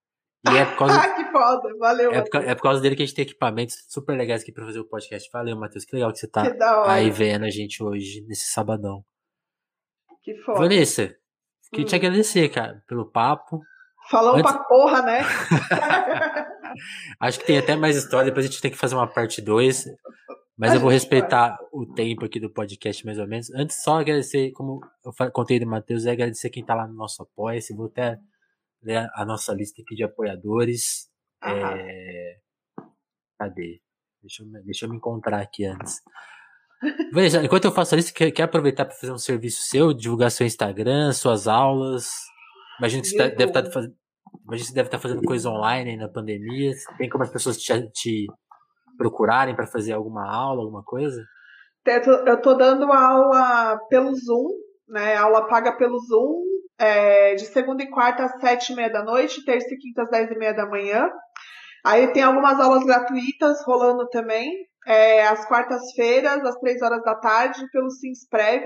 E 0.51 0.57
é 0.57 0.65
por 0.65 0.79
causa. 0.79 0.99
ah, 0.99 1.09
que 1.13 1.31
foda. 1.31 1.77
Valeu, 1.77 2.11
é 2.11 2.21
por, 2.23 2.43
é 2.43 2.55
por, 2.55 2.63
causa 2.63 2.81
dele 2.81 2.95
que 2.95 3.03
a 3.03 3.05
gente 3.05 3.13
tem 3.13 3.25
equipamentos 3.25 3.75
super 3.87 4.17
legais 4.17 4.41
aqui 4.41 4.51
pra 4.51 4.65
fazer 4.65 4.79
o 4.79 4.89
podcast. 4.89 5.29
Valeu, 5.31 5.55
Matheus. 5.55 5.85
Que 5.85 5.95
legal 5.95 6.11
que 6.11 6.17
você 6.17 6.27
tá 6.27 6.51
aí 6.87 7.11
vendo 7.11 7.45
a 7.45 7.49
gente 7.51 7.83
hoje, 7.83 8.25
nesse 8.27 8.51
sabadão. 8.51 9.05
Que 10.23 10.35
foda. 10.37 10.61
Vanessa, 10.61 11.15
queria 11.71 11.85
hum. 11.85 11.89
te 11.89 11.95
agradecer, 11.95 12.49
cara, 12.49 12.81
pelo 12.87 13.05
papo. 13.05 13.61
Falou 14.09 14.35
Antes... 14.35 14.51
pra 14.51 14.63
porra, 14.63 15.03
né? 15.03 15.19
Acho 17.21 17.39
que 17.39 17.45
tem 17.45 17.59
até 17.59 17.75
mais 17.75 17.95
história, 17.95 18.31
depois 18.31 18.47
a 18.47 18.49
gente 18.49 18.61
tem 18.61 18.71
que 18.71 18.77
fazer 18.77 18.95
uma 18.95 19.07
parte 19.07 19.43
2. 19.43 19.85
Mas 20.59 20.73
eu 20.73 20.81
vou 20.81 20.89
respeitar 20.89 21.57
o 21.71 21.85
tempo 21.85 22.25
aqui 22.25 22.37
do 22.37 22.49
podcast, 22.49 23.05
mais 23.05 23.17
ou 23.17 23.25
menos. 23.25 23.49
Antes, 23.51 23.81
só 23.81 24.01
agradecer, 24.01 24.51
como 24.51 24.81
eu 25.05 25.31
contei 25.31 25.57
do 25.57 25.65
Matheus, 25.65 26.05
é 26.05 26.11
agradecer 26.11 26.49
quem 26.49 26.65
tá 26.65 26.75
lá 26.75 26.85
no 26.85 26.93
nosso 26.93 27.23
apoia-se. 27.23 27.73
Vou 27.73 27.85
até 27.85 28.19
ler 28.83 29.09
a 29.15 29.23
nossa 29.23 29.53
lista 29.53 29.81
aqui 29.81 29.95
de 29.95 30.03
apoiadores. 30.03 31.09
É... 31.41 32.39
Cadê? 33.39 33.79
Deixa 34.21 34.43
eu, 34.43 34.63
deixa 34.65 34.85
eu 34.85 34.89
me 34.89 34.97
encontrar 34.97 35.39
aqui 35.39 35.63
antes. 35.63 36.01
Veja, 37.13 37.41
enquanto 37.41 37.63
eu 37.63 37.71
faço 37.71 37.95
isso, 37.95 38.13
quer, 38.13 38.29
quer 38.29 38.43
aproveitar 38.43 38.83
para 38.83 38.95
fazer 38.95 39.13
um 39.13 39.17
serviço 39.17 39.61
seu, 39.61 39.93
divulgar 39.93 40.29
seu 40.29 40.45
Instagram, 40.45 41.13
suas 41.13 41.47
aulas. 41.47 42.11
Imagino 42.79 43.01
que 43.01 43.07
você 43.07 43.17
tá, 43.17 43.27
deve 43.29 43.45
estar 43.45 43.63
tá 43.63 43.71
fazendo. 43.71 43.95
Imagina 44.43 44.65
que 44.65 44.67
você 44.67 44.73
deve 44.73 44.87
estar 44.87 44.97
tá 44.97 45.01
fazendo 45.01 45.23
coisa 45.23 45.49
online 45.49 45.95
na 45.95 46.09
pandemia. 46.09 46.73
Tem 46.97 47.07
como 47.07 47.23
as 47.23 47.31
pessoas 47.31 47.57
te, 47.57 47.89
te 47.91 48.27
procurarem 48.99 49.55
para 49.55 49.65
fazer 49.65 49.93
alguma 49.93 50.29
aula, 50.29 50.61
alguma 50.61 50.83
coisa? 50.83 51.23
Eu 51.85 52.35
estou 52.35 52.57
dando 52.57 52.91
aula 52.91 53.79
pelo 53.89 54.13
Zoom, 54.13 54.49
né? 54.89 55.15
Aula 55.15 55.47
paga 55.47 55.71
pelo 55.77 55.97
Zoom, 55.97 56.43
é, 56.77 57.33
de 57.35 57.45
segunda 57.45 57.81
e 57.81 57.89
quarta 57.89 58.25
às 58.25 58.39
sete 58.39 58.73
e 58.73 58.75
meia 58.75 58.91
da 58.91 59.03
noite, 59.03 59.43
terça 59.45 59.73
e 59.73 59.77
quinta 59.77 60.03
às 60.03 60.09
dez 60.09 60.29
e 60.29 60.37
meia 60.37 60.53
da 60.53 60.67
manhã. 60.67 61.09
Aí 61.85 62.11
tem 62.11 62.21
algumas 62.21 62.59
aulas 62.59 62.83
gratuitas 62.83 63.65
rolando 63.65 64.07
também, 64.09 64.51
é, 64.85 65.25
às 65.25 65.47
quartas-feiras, 65.47 66.43
às 66.43 66.55
três 66.59 66.81
horas 66.81 67.01
da 67.03 67.15
tarde, 67.15 67.65
pelo 67.71 67.89
Sinsprev, 67.89 68.65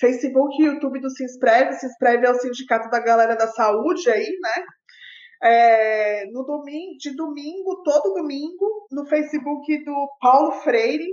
Facebook 0.00 0.60
e 0.60 0.66
YouTube 0.66 1.00
do 1.00 1.10
Sinsprev. 1.10 1.72
Sinsprev 1.72 2.24
é 2.24 2.30
o 2.30 2.40
sindicato 2.40 2.90
da 2.90 3.00
galera 3.00 3.36
da 3.36 3.46
saúde 3.46 4.10
aí, 4.10 4.26
né? 4.42 4.64
É, 5.42 6.26
no 6.32 6.44
domingo, 6.44 6.96
de 6.98 7.14
domingo, 7.14 7.82
todo 7.82 8.14
domingo, 8.14 8.86
no 8.90 9.06
Facebook 9.06 9.84
do 9.84 10.08
Paulo 10.20 10.52
Freire. 10.62 11.08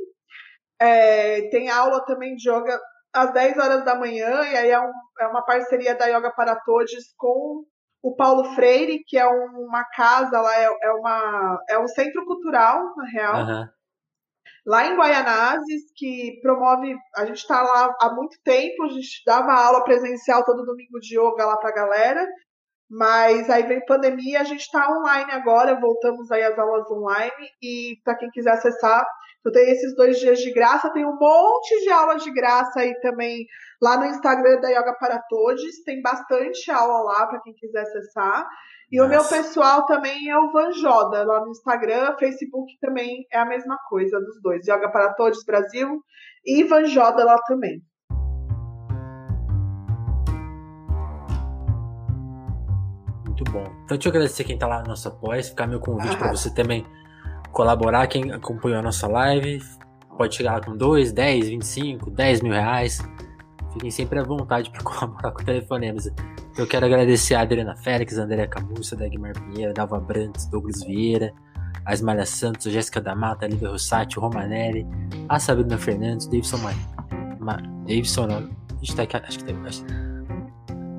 É, 0.80 1.50
tem 1.50 1.70
aula 1.70 2.04
também 2.06 2.36
de 2.36 2.50
yoga 2.50 2.80
às 3.16 3.32
10 3.32 3.58
horas 3.58 3.86
da 3.86 3.96
manhã, 3.96 4.44
e 4.44 4.58
aí 4.58 4.70
é, 4.70 4.80
um, 4.80 4.92
é 5.22 5.28
uma 5.28 5.42
parceria 5.42 5.96
da 5.96 6.06
Yoga 6.06 6.32
para 6.32 6.56
Todos 6.58 7.14
com 7.18 7.64
o 8.04 8.16
Paulo 8.16 8.54
Freire, 8.54 9.04
que 9.08 9.18
é 9.18 9.26
uma 9.26 9.84
casa 9.86 10.42
lá, 10.42 10.54
é, 10.54 10.66
é, 10.66 10.92
uma, 10.92 11.60
é 11.70 11.80
um 11.80 11.88
centro 11.88 12.26
cultural, 12.26 12.94
na 12.98 13.06
real. 13.10 13.36
Uhum. 13.38 13.68
Lá 14.68 14.86
em 14.86 14.98
Guaianazes, 14.98 15.92
que 15.96 16.40
promove. 16.42 16.96
A 17.16 17.26
gente 17.26 17.38
está 17.38 17.62
lá 17.62 17.96
há 18.02 18.14
muito 18.14 18.38
tempo, 18.44 18.84
a 18.84 18.90
gente 18.90 19.24
dava 19.26 19.54
aula 19.54 19.84
presencial 19.84 20.44
todo 20.44 20.66
domingo 20.66 21.00
de 21.00 21.18
yoga 21.18 21.46
lá 21.46 21.58
para 21.58 21.70
a 21.70 21.74
galera. 21.74 22.28
Mas 22.90 23.50
aí 23.50 23.64
veio 23.64 23.86
pandemia, 23.86 24.42
a 24.42 24.44
gente 24.44 24.62
está 24.62 24.88
online 24.92 25.32
agora, 25.32 25.80
voltamos 25.80 26.32
aí 26.32 26.44
às 26.44 26.58
aulas 26.58 26.90
online 26.92 27.50
e 27.62 27.98
para 28.04 28.16
quem 28.16 28.30
quiser 28.30 28.52
acessar, 28.52 29.06
eu 29.44 29.52
tenho 29.52 29.70
esses 29.70 29.96
dois 29.96 30.20
dias 30.20 30.40
de 30.40 30.52
graça, 30.52 30.92
tem 30.92 31.06
um 31.06 31.18
monte 31.18 31.80
de 31.82 31.90
aulas 31.90 32.24
de 32.24 32.32
graça 32.32 32.80
aí 32.80 32.94
também 33.00 33.46
lá 33.82 33.98
no 33.98 34.06
Instagram 34.06 34.60
da 34.60 34.70
Yoga 34.70 34.96
para 35.00 35.22
Todos, 35.30 35.62
tem 35.84 36.02
bastante 36.02 36.72
aula 36.72 37.04
lá 37.04 37.28
para 37.28 37.42
quem 37.42 37.54
quiser 37.54 37.82
acessar. 37.82 38.48
E 38.92 38.98
Nossa. 38.98 39.08
o 39.08 39.10
meu 39.10 39.24
pessoal 39.24 39.86
também 39.86 40.30
é 40.30 40.38
o 40.38 40.52
Vanjoda, 40.52 41.24
lá 41.24 41.42
no 41.42 41.50
Instagram, 41.50 42.16
Facebook 42.18 42.72
também 42.80 43.26
é 43.32 43.40
a 43.40 43.46
mesma 43.46 43.78
coisa 43.90 44.20
dos 44.20 44.42
dois, 44.42 44.68
Yoga 44.68 44.90
para 44.92 45.14
Todos 45.14 45.44
Brasil 45.44 46.02
e 46.46 46.64
Vanjoda 46.64 47.24
lá 47.24 47.38
também. 47.48 47.82
Então, 53.86 53.98
te 53.98 54.08
agradecer 54.08 54.44
quem 54.44 54.58
tá 54.58 54.66
lá 54.68 54.82
no 54.82 54.88
nosso 54.88 55.08
apoio, 55.08 55.44
ficar 55.44 55.68
meu 55.68 55.80
convite 55.80 56.18
para 56.18 56.32
você 56.32 56.52
também 56.54 56.86
colaborar. 57.52 58.08
Quem 58.08 58.32
acompanhou 58.32 58.80
a 58.80 58.82
nossa 58.82 59.08
live, 59.08 59.62
pode 60.18 60.36
chegar 60.36 60.54
lá 60.54 60.62
com 60.62 60.76
2, 60.76 61.12
10, 61.12 61.50
25, 61.50 62.10
10 62.10 62.42
mil 62.42 62.52
reais. 62.52 63.02
Fiquem 63.74 63.92
sempre 63.92 64.20
à 64.20 64.24
vontade 64.24 64.72
para 64.72 64.82
colaborar 64.84 65.32
com 65.32 65.42
o 65.42 65.46
Telefonemas. 65.46 66.12
Eu 66.58 66.66
quero 66.66 66.86
agradecer 66.86 67.36
a 67.36 67.42
Adriana 67.42 67.76
Félix, 67.76 68.18
a 68.18 68.24
Andréa 68.24 68.48
Camussa, 68.48 68.96
Dagmar 68.96 69.34
Pinheiro, 69.34 69.74
Dalva 69.74 70.00
Brantes, 70.00 70.46
Douglas 70.48 70.82
Vieira, 70.84 71.34
a 71.86 71.94
Esmalha 71.94 72.26
Santos, 72.26 72.66
a 72.68 72.72
Jéssica 72.72 73.00
da 73.00 73.14
Mata, 73.14 73.46
a 73.46 73.50
Lívia 73.50 73.70
Rossati, 73.70 74.18
o 74.18 74.22
Romanelli, 74.22 74.88
a 75.30 75.38
Sabrina 75.38 75.78
Fernandes, 75.78 76.28
Davidson 76.28 76.58
Mar... 76.58 76.74
Ma... 77.40 77.58
Davidson, 77.86 78.28
não. 78.28 78.38
A 78.38 78.78
gente 78.80 78.96
tá 78.96 79.04
aqui, 79.04 79.18
acho 79.18 79.38
que 79.40 79.46
tem. 79.46 79.58
Acho... 79.66 79.84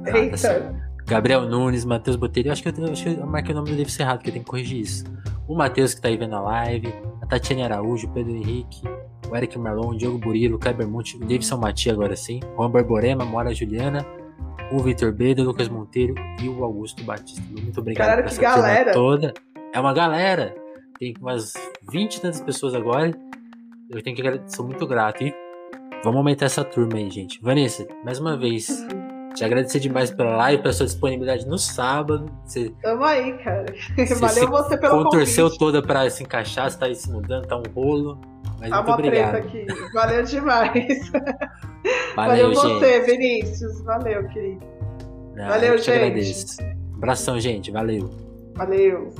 Ah, 0.06 0.30
tá 0.30 0.85
Gabriel 1.06 1.42
Nunes, 1.42 1.84
Matheus 1.84 2.16
Botelho. 2.16 2.48
Eu 2.48 2.52
acho 2.52 2.62
que 2.62 2.68
eu, 2.68 2.92
acho 2.92 3.04
que 3.04 3.10
eu 3.10 3.26
marquei 3.26 3.52
o 3.52 3.56
nome 3.56 3.70
do 3.70 3.76
Davis 3.76 3.98
errado, 3.98 4.22
que 4.22 4.28
eu 4.28 4.32
tenho 4.32 4.44
que 4.44 4.50
corrigir 4.50 4.80
isso. 4.80 5.04
O 5.46 5.54
Matheus 5.54 5.94
que 5.94 6.00
tá 6.00 6.08
aí 6.08 6.16
vendo 6.16 6.34
a 6.34 6.40
live, 6.40 6.92
a 7.22 7.26
Tatiane 7.26 7.62
Araújo, 7.62 8.08
o 8.08 8.10
Pedro 8.10 8.34
Henrique, 8.34 8.82
o 9.30 9.36
Eric 9.36 9.56
Marlon, 9.56 9.90
o 9.90 9.96
Diogo 9.96 10.18
Burilo, 10.18 10.56
o 10.56 10.58
Kleber 10.58 10.88
Monte, 10.88 11.16
o 11.16 11.20
Davidson 11.20 11.58
Mati 11.58 11.90
agora 11.90 12.16
sim, 12.16 12.40
Juan 12.56 12.70
Barborema, 12.70 13.24
Mora 13.24 13.54
Juliana, 13.54 14.04
o 14.72 14.78
Vitor 14.80 15.12
Beda, 15.12 15.42
o 15.42 15.44
Lucas 15.44 15.68
Monteiro 15.68 16.14
e 16.42 16.48
o 16.48 16.64
Augusto 16.64 17.04
Batista. 17.04 17.42
Muito 17.50 17.80
obrigado 17.80 18.08
Cara, 18.08 18.22
por 18.22 18.28
essa 18.28 18.42
galera. 18.42 18.92
toda. 18.92 19.32
É 19.72 19.78
uma 19.78 19.92
galera. 19.92 20.54
Tem 20.98 21.14
umas 21.20 21.52
20 21.90 22.20
tantas 22.20 22.40
pessoas 22.40 22.74
agora. 22.74 23.12
Eu 23.90 24.02
tenho 24.02 24.16
que 24.16 24.22
agradecer, 24.22 24.56
sou 24.56 24.66
muito 24.66 24.84
grato. 24.86 25.22
E 25.22 25.32
vamos 26.02 26.18
aumentar 26.18 26.46
essa 26.46 26.64
turma 26.64 26.96
aí, 26.96 27.08
gente. 27.10 27.40
Vanessa, 27.40 27.86
mais 28.04 28.18
uma 28.18 28.36
vez, 28.36 28.84
te 29.36 29.44
agradecer 29.44 29.78
demais 29.78 30.10
pela 30.10 30.34
live, 30.36 30.62
pela 30.62 30.72
sua 30.72 30.86
disponibilidade 30.86 31.46
no 31.46 31.58
sábado. 31.58 32.30
Você, 32.44 32.72
Tamo 32.82 33.04
aí, 33.04 33.32
cara. 33.38 33.66
Valeu 34.18 34.48
você 34.48 34.76
pelo 34.78 35.04
contorceu 35.04 35.44
convite. 35.44 35.58
toda 35.58 35.82
pra 35.82 36.08
se 36.08 36.22
encaixar, 36.22 36.70
você 36.70 36.78
tá 36.78 36.86
aí 36.86 36.94
se 36.94 37.10
mudando, 37.10 37.46
tá 37.46 37.56
um 37.56 37.62
rolo. 37.74 38.18
Mas 38.58 38.70
tá 38.70 38.76
muito 38.76 38.88
uma 38.88 38.94
obrigado. 38.94 39.34
aqui. 39.36 39.66
Valeu 39.92 40.22
demais. 40.22 41.10
Valeu, 42.16 42.54
Valeu 42.54 42.54
você, 42.54 43.00
Vinícius. 43.02 43.82
Valeu, 43.82 44.26
querido. 44.28 44.64
Não, 45.34 45.48
Valeu, 45.48 45.76
gente. 45.76 45.90
Agradeço. 45.90 46.56
Abração, 46.96 47.38
gente. 47.38 47.70
Valeu. 47.70 48.10
Valeu. 48.54 49.12